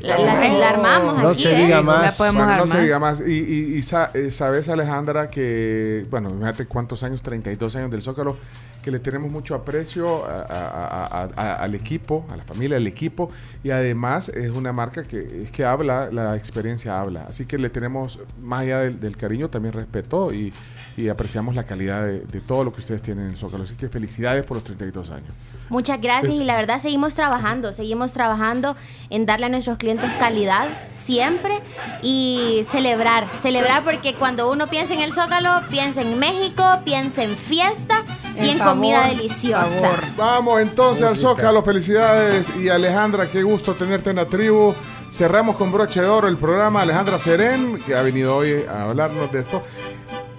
[0.01, 1.65] La, la- la armamos No aquí, se ¿eh?
[1.65, 2.01] diga más.
[2.05, 2.83] La podemos Bueno, no se armar.
[2.83, 3.21] diga más.
[3.21, 8.01] Y, y- y sa- eh, sabes, Alejandra, que, bueno, fíjate cuántos años, 32 años del
[8.01, 8.37] Zócalo,
[8.83, 12.87] que le tenemos mucho aprecio a- a- a- a- al equipo, a la familia, al
[12.87, 13.29] equipo,
[13.63, 17.23] y además es una marca que, es que habla, la experiencia habla.
[17.27, 20.53] Así que le tenemos, más allá del, del cariño, también respeto y,
[20.95, 23.63] y apreciamos la calidad de, de todo lo que ustedes tienen en el Zócalo.
[23.63, 25.33] Así que felicidades por los 32 años.
[25.69, 28.75] Muchas gracias y la verdad seguimos trabajando, seguimos trabajando
[29.09, 31.61] en darle a nuestros clientes calidad siempre
[32.01, 37.35] y celebrar, celebrar porque cuando uno piensa en el Zócalo, piensa en México, piensa en
[37.35, 38.03] fiesta
[38.35, 39.69] y En en sabor, comida deliciosa.
[39.81, 40.03] sabor.
[40.17, 44.73] Vamos entonces al Zócalo, felicidades y Alejandra, qué gusto tenerte en la tribu.
[45.11, 49.31] Cerramos con broche de oro el programa Alejandra Serén, que ha venido hoy a hablarnos
[49.31, 49.63] de esto.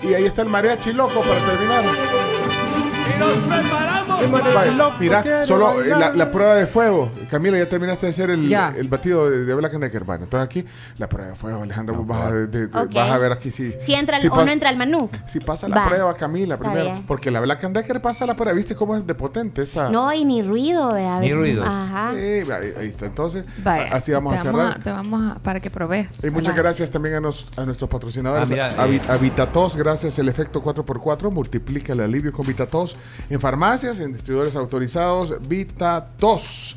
[0.03, 1.85] Y ahí está el mariachi loco para terminar.
[4.29, 7.11] Vaya, mira, solo eh, la, la prueba de fuego.
[7.31, 10.05] Camila, ya terminaste de hacer el, el batido de, de Black and Decker.
[10.05, 10.65] Bueno, entonces aquí
[10.99, 12.95] la prueba de fuego, Alejandra, vos vas, a, de- de- Ok.
[12.95, 15.09] vas a ver aquí si, Si entra el- si o no entra el menú.
[15.27, 15.87] si pasa la Va.
[15.89, 16.91] prueba, Camila, Está primero.
[16.93, 17.05] bien.
[17.07, 18.53] Porque la Black and Decker pasa la prueba.
[18.53, 19.91] ¿Viste cómo es de potente esta?
[19.91, 21.19] No, y ni ruido, vea.
[21.21, 21.67] Ni ruidos.
[21.69, 22.13] Ajá.
[22.15, 23.07] Sí, ahí, ahí está.
[23.07, 24.83] Entonces, Vaya, así vamos a cerrar.
[24.83, 26.23] te vamos a, para que probes.
[26.25, 28.49] Y muchas gracias también a, nos- a nuestros patrocinadores.
[28.49, 28.67] Ah, mira,
[29.13, 29.19] a, eh.
[29.21, 32.97] Vitatos, gracias el efecto 4x4, multiplica el alivio con Vitatos.
[33.29, 36.77] En farmacias, en distribuidores autorizados, Vitatos.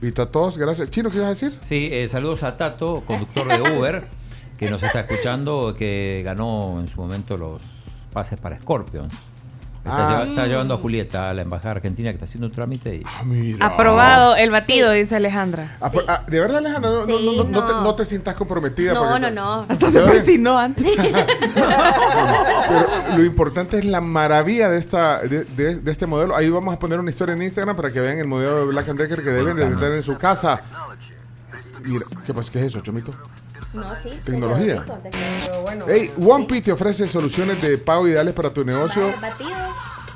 [0.00, 0.90] Vitatos, gracias.
[0.90, 1.58] Chino, ¿qué ibas a decir?
[1.66, 4.04] Sí, eh, saludos a Tato, conductor de Uber,
[4.56, 7.62] que nos está escuchando, que ganó en su momento los
[8.12, 9.12] pases para Scorpions.
[9.78, 10.10] Está, Ah.
[10.10, 13.04] lleva- está llevando a Julieta a la embajada argentina que está haciendo un trámite y
[13.24, 13.64] Mira.
[13.66, 15.76] Aprobado el batido, dice Alejandra.
[15.80, 17.94] Ah, pues, ah, de verdad, Alejandra, no, no- Sí, no- no- no te, no.
[17.94, 18.92] te sientas comprometida.
[18.92, 19.60] No, no, no.
[19.68, 20.86] Hasta se antes.
[22.68, 26.34] Pero lo importante es la maravilla de esta de, de- de este modelo.
[26.36, 28.88] Ahí vamos a poner una historia en Instagram para que vean el modelo de Black
[28.88, 30.60] and Decker que deben de tener en su casa.
[31.84, 32.50] Mira, ¿qué, pasa?
[32.52, 33.10] ¿qué es eso, Chomito?
[33.80, 34.10] No, sí.
[34.24, 34.84] Tecnología.
[35.10, 39.12] Pero bueno, Hey, OnePi te ofrece soluciones de pago ideales para tu negocio.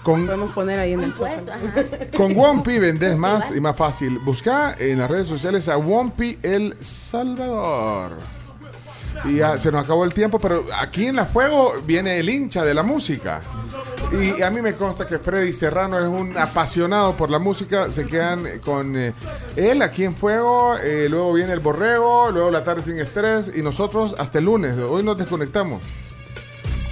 [0.02, 1.52] Con, podemos poner ahí en el sótano.
[1.52, 1.84] ajá.
[2.16, 4.18] con OnePi vendes más y más fácil.
[4.18, 8.10] Busca en las redes sociales a OnePi El Salvador.
[9.24, 12.64] Y ya se nos acabó el tiempo, pero aquí en La Fuego viene el hincha
[12.64, 13.40] de la música.
[14.12, 17.90] Y a mí me consta que Freddy Serrano es un apasionado por la música.
[17.92, 19.14] Se quedan con eh,
[19.56, 20.76] él aquí en Fuego.
[20.82, 22.30] eh, luego viene el Borrego.
[22.30, 23.52] Luego la tarde sin estrés.
[23.56, 24.76] Y nosotros hasta el lunes.
[24.76, 25.80] Hoy nos desconectamos.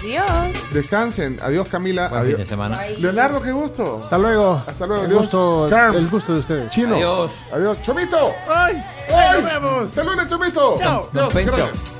[0.00, 0.24] Adiós.
[0.72, 1.38] Descansen.
[1.42, 2.08] Adiós, Camila.
[2.08, 2.36] Buen Adiós.
[2.36, 2.78] fin de semana.
[3.00, 4.00] Leonardo, qué gusto.
[4.02, 4.62] Hasta luego.
[4.66, 5.02] Hasta luego.
[5.04, 5.22] El Adiós.
[5.22, 5.96] gusto, Carms.
[5.98, 6.70] el gusto de ustedes.
[6.70, 6.94] Chino.
[6.94, 7.32] Adiós.
[7.52, 7.82] Adiós.
[7.82, 8.32] Chomito.
[8.48, 8.80] ¡Ay!
[9.14, 9.42] ¡Ay!
[9.42, 9.84] ¡Nos vemos!
[9.88, 10.76] Hasta el lunes, Chomito.
[10.78, 11.10] Chao.
[11.34, 11.52] Pencho.
[11.54, 11.99] gracias.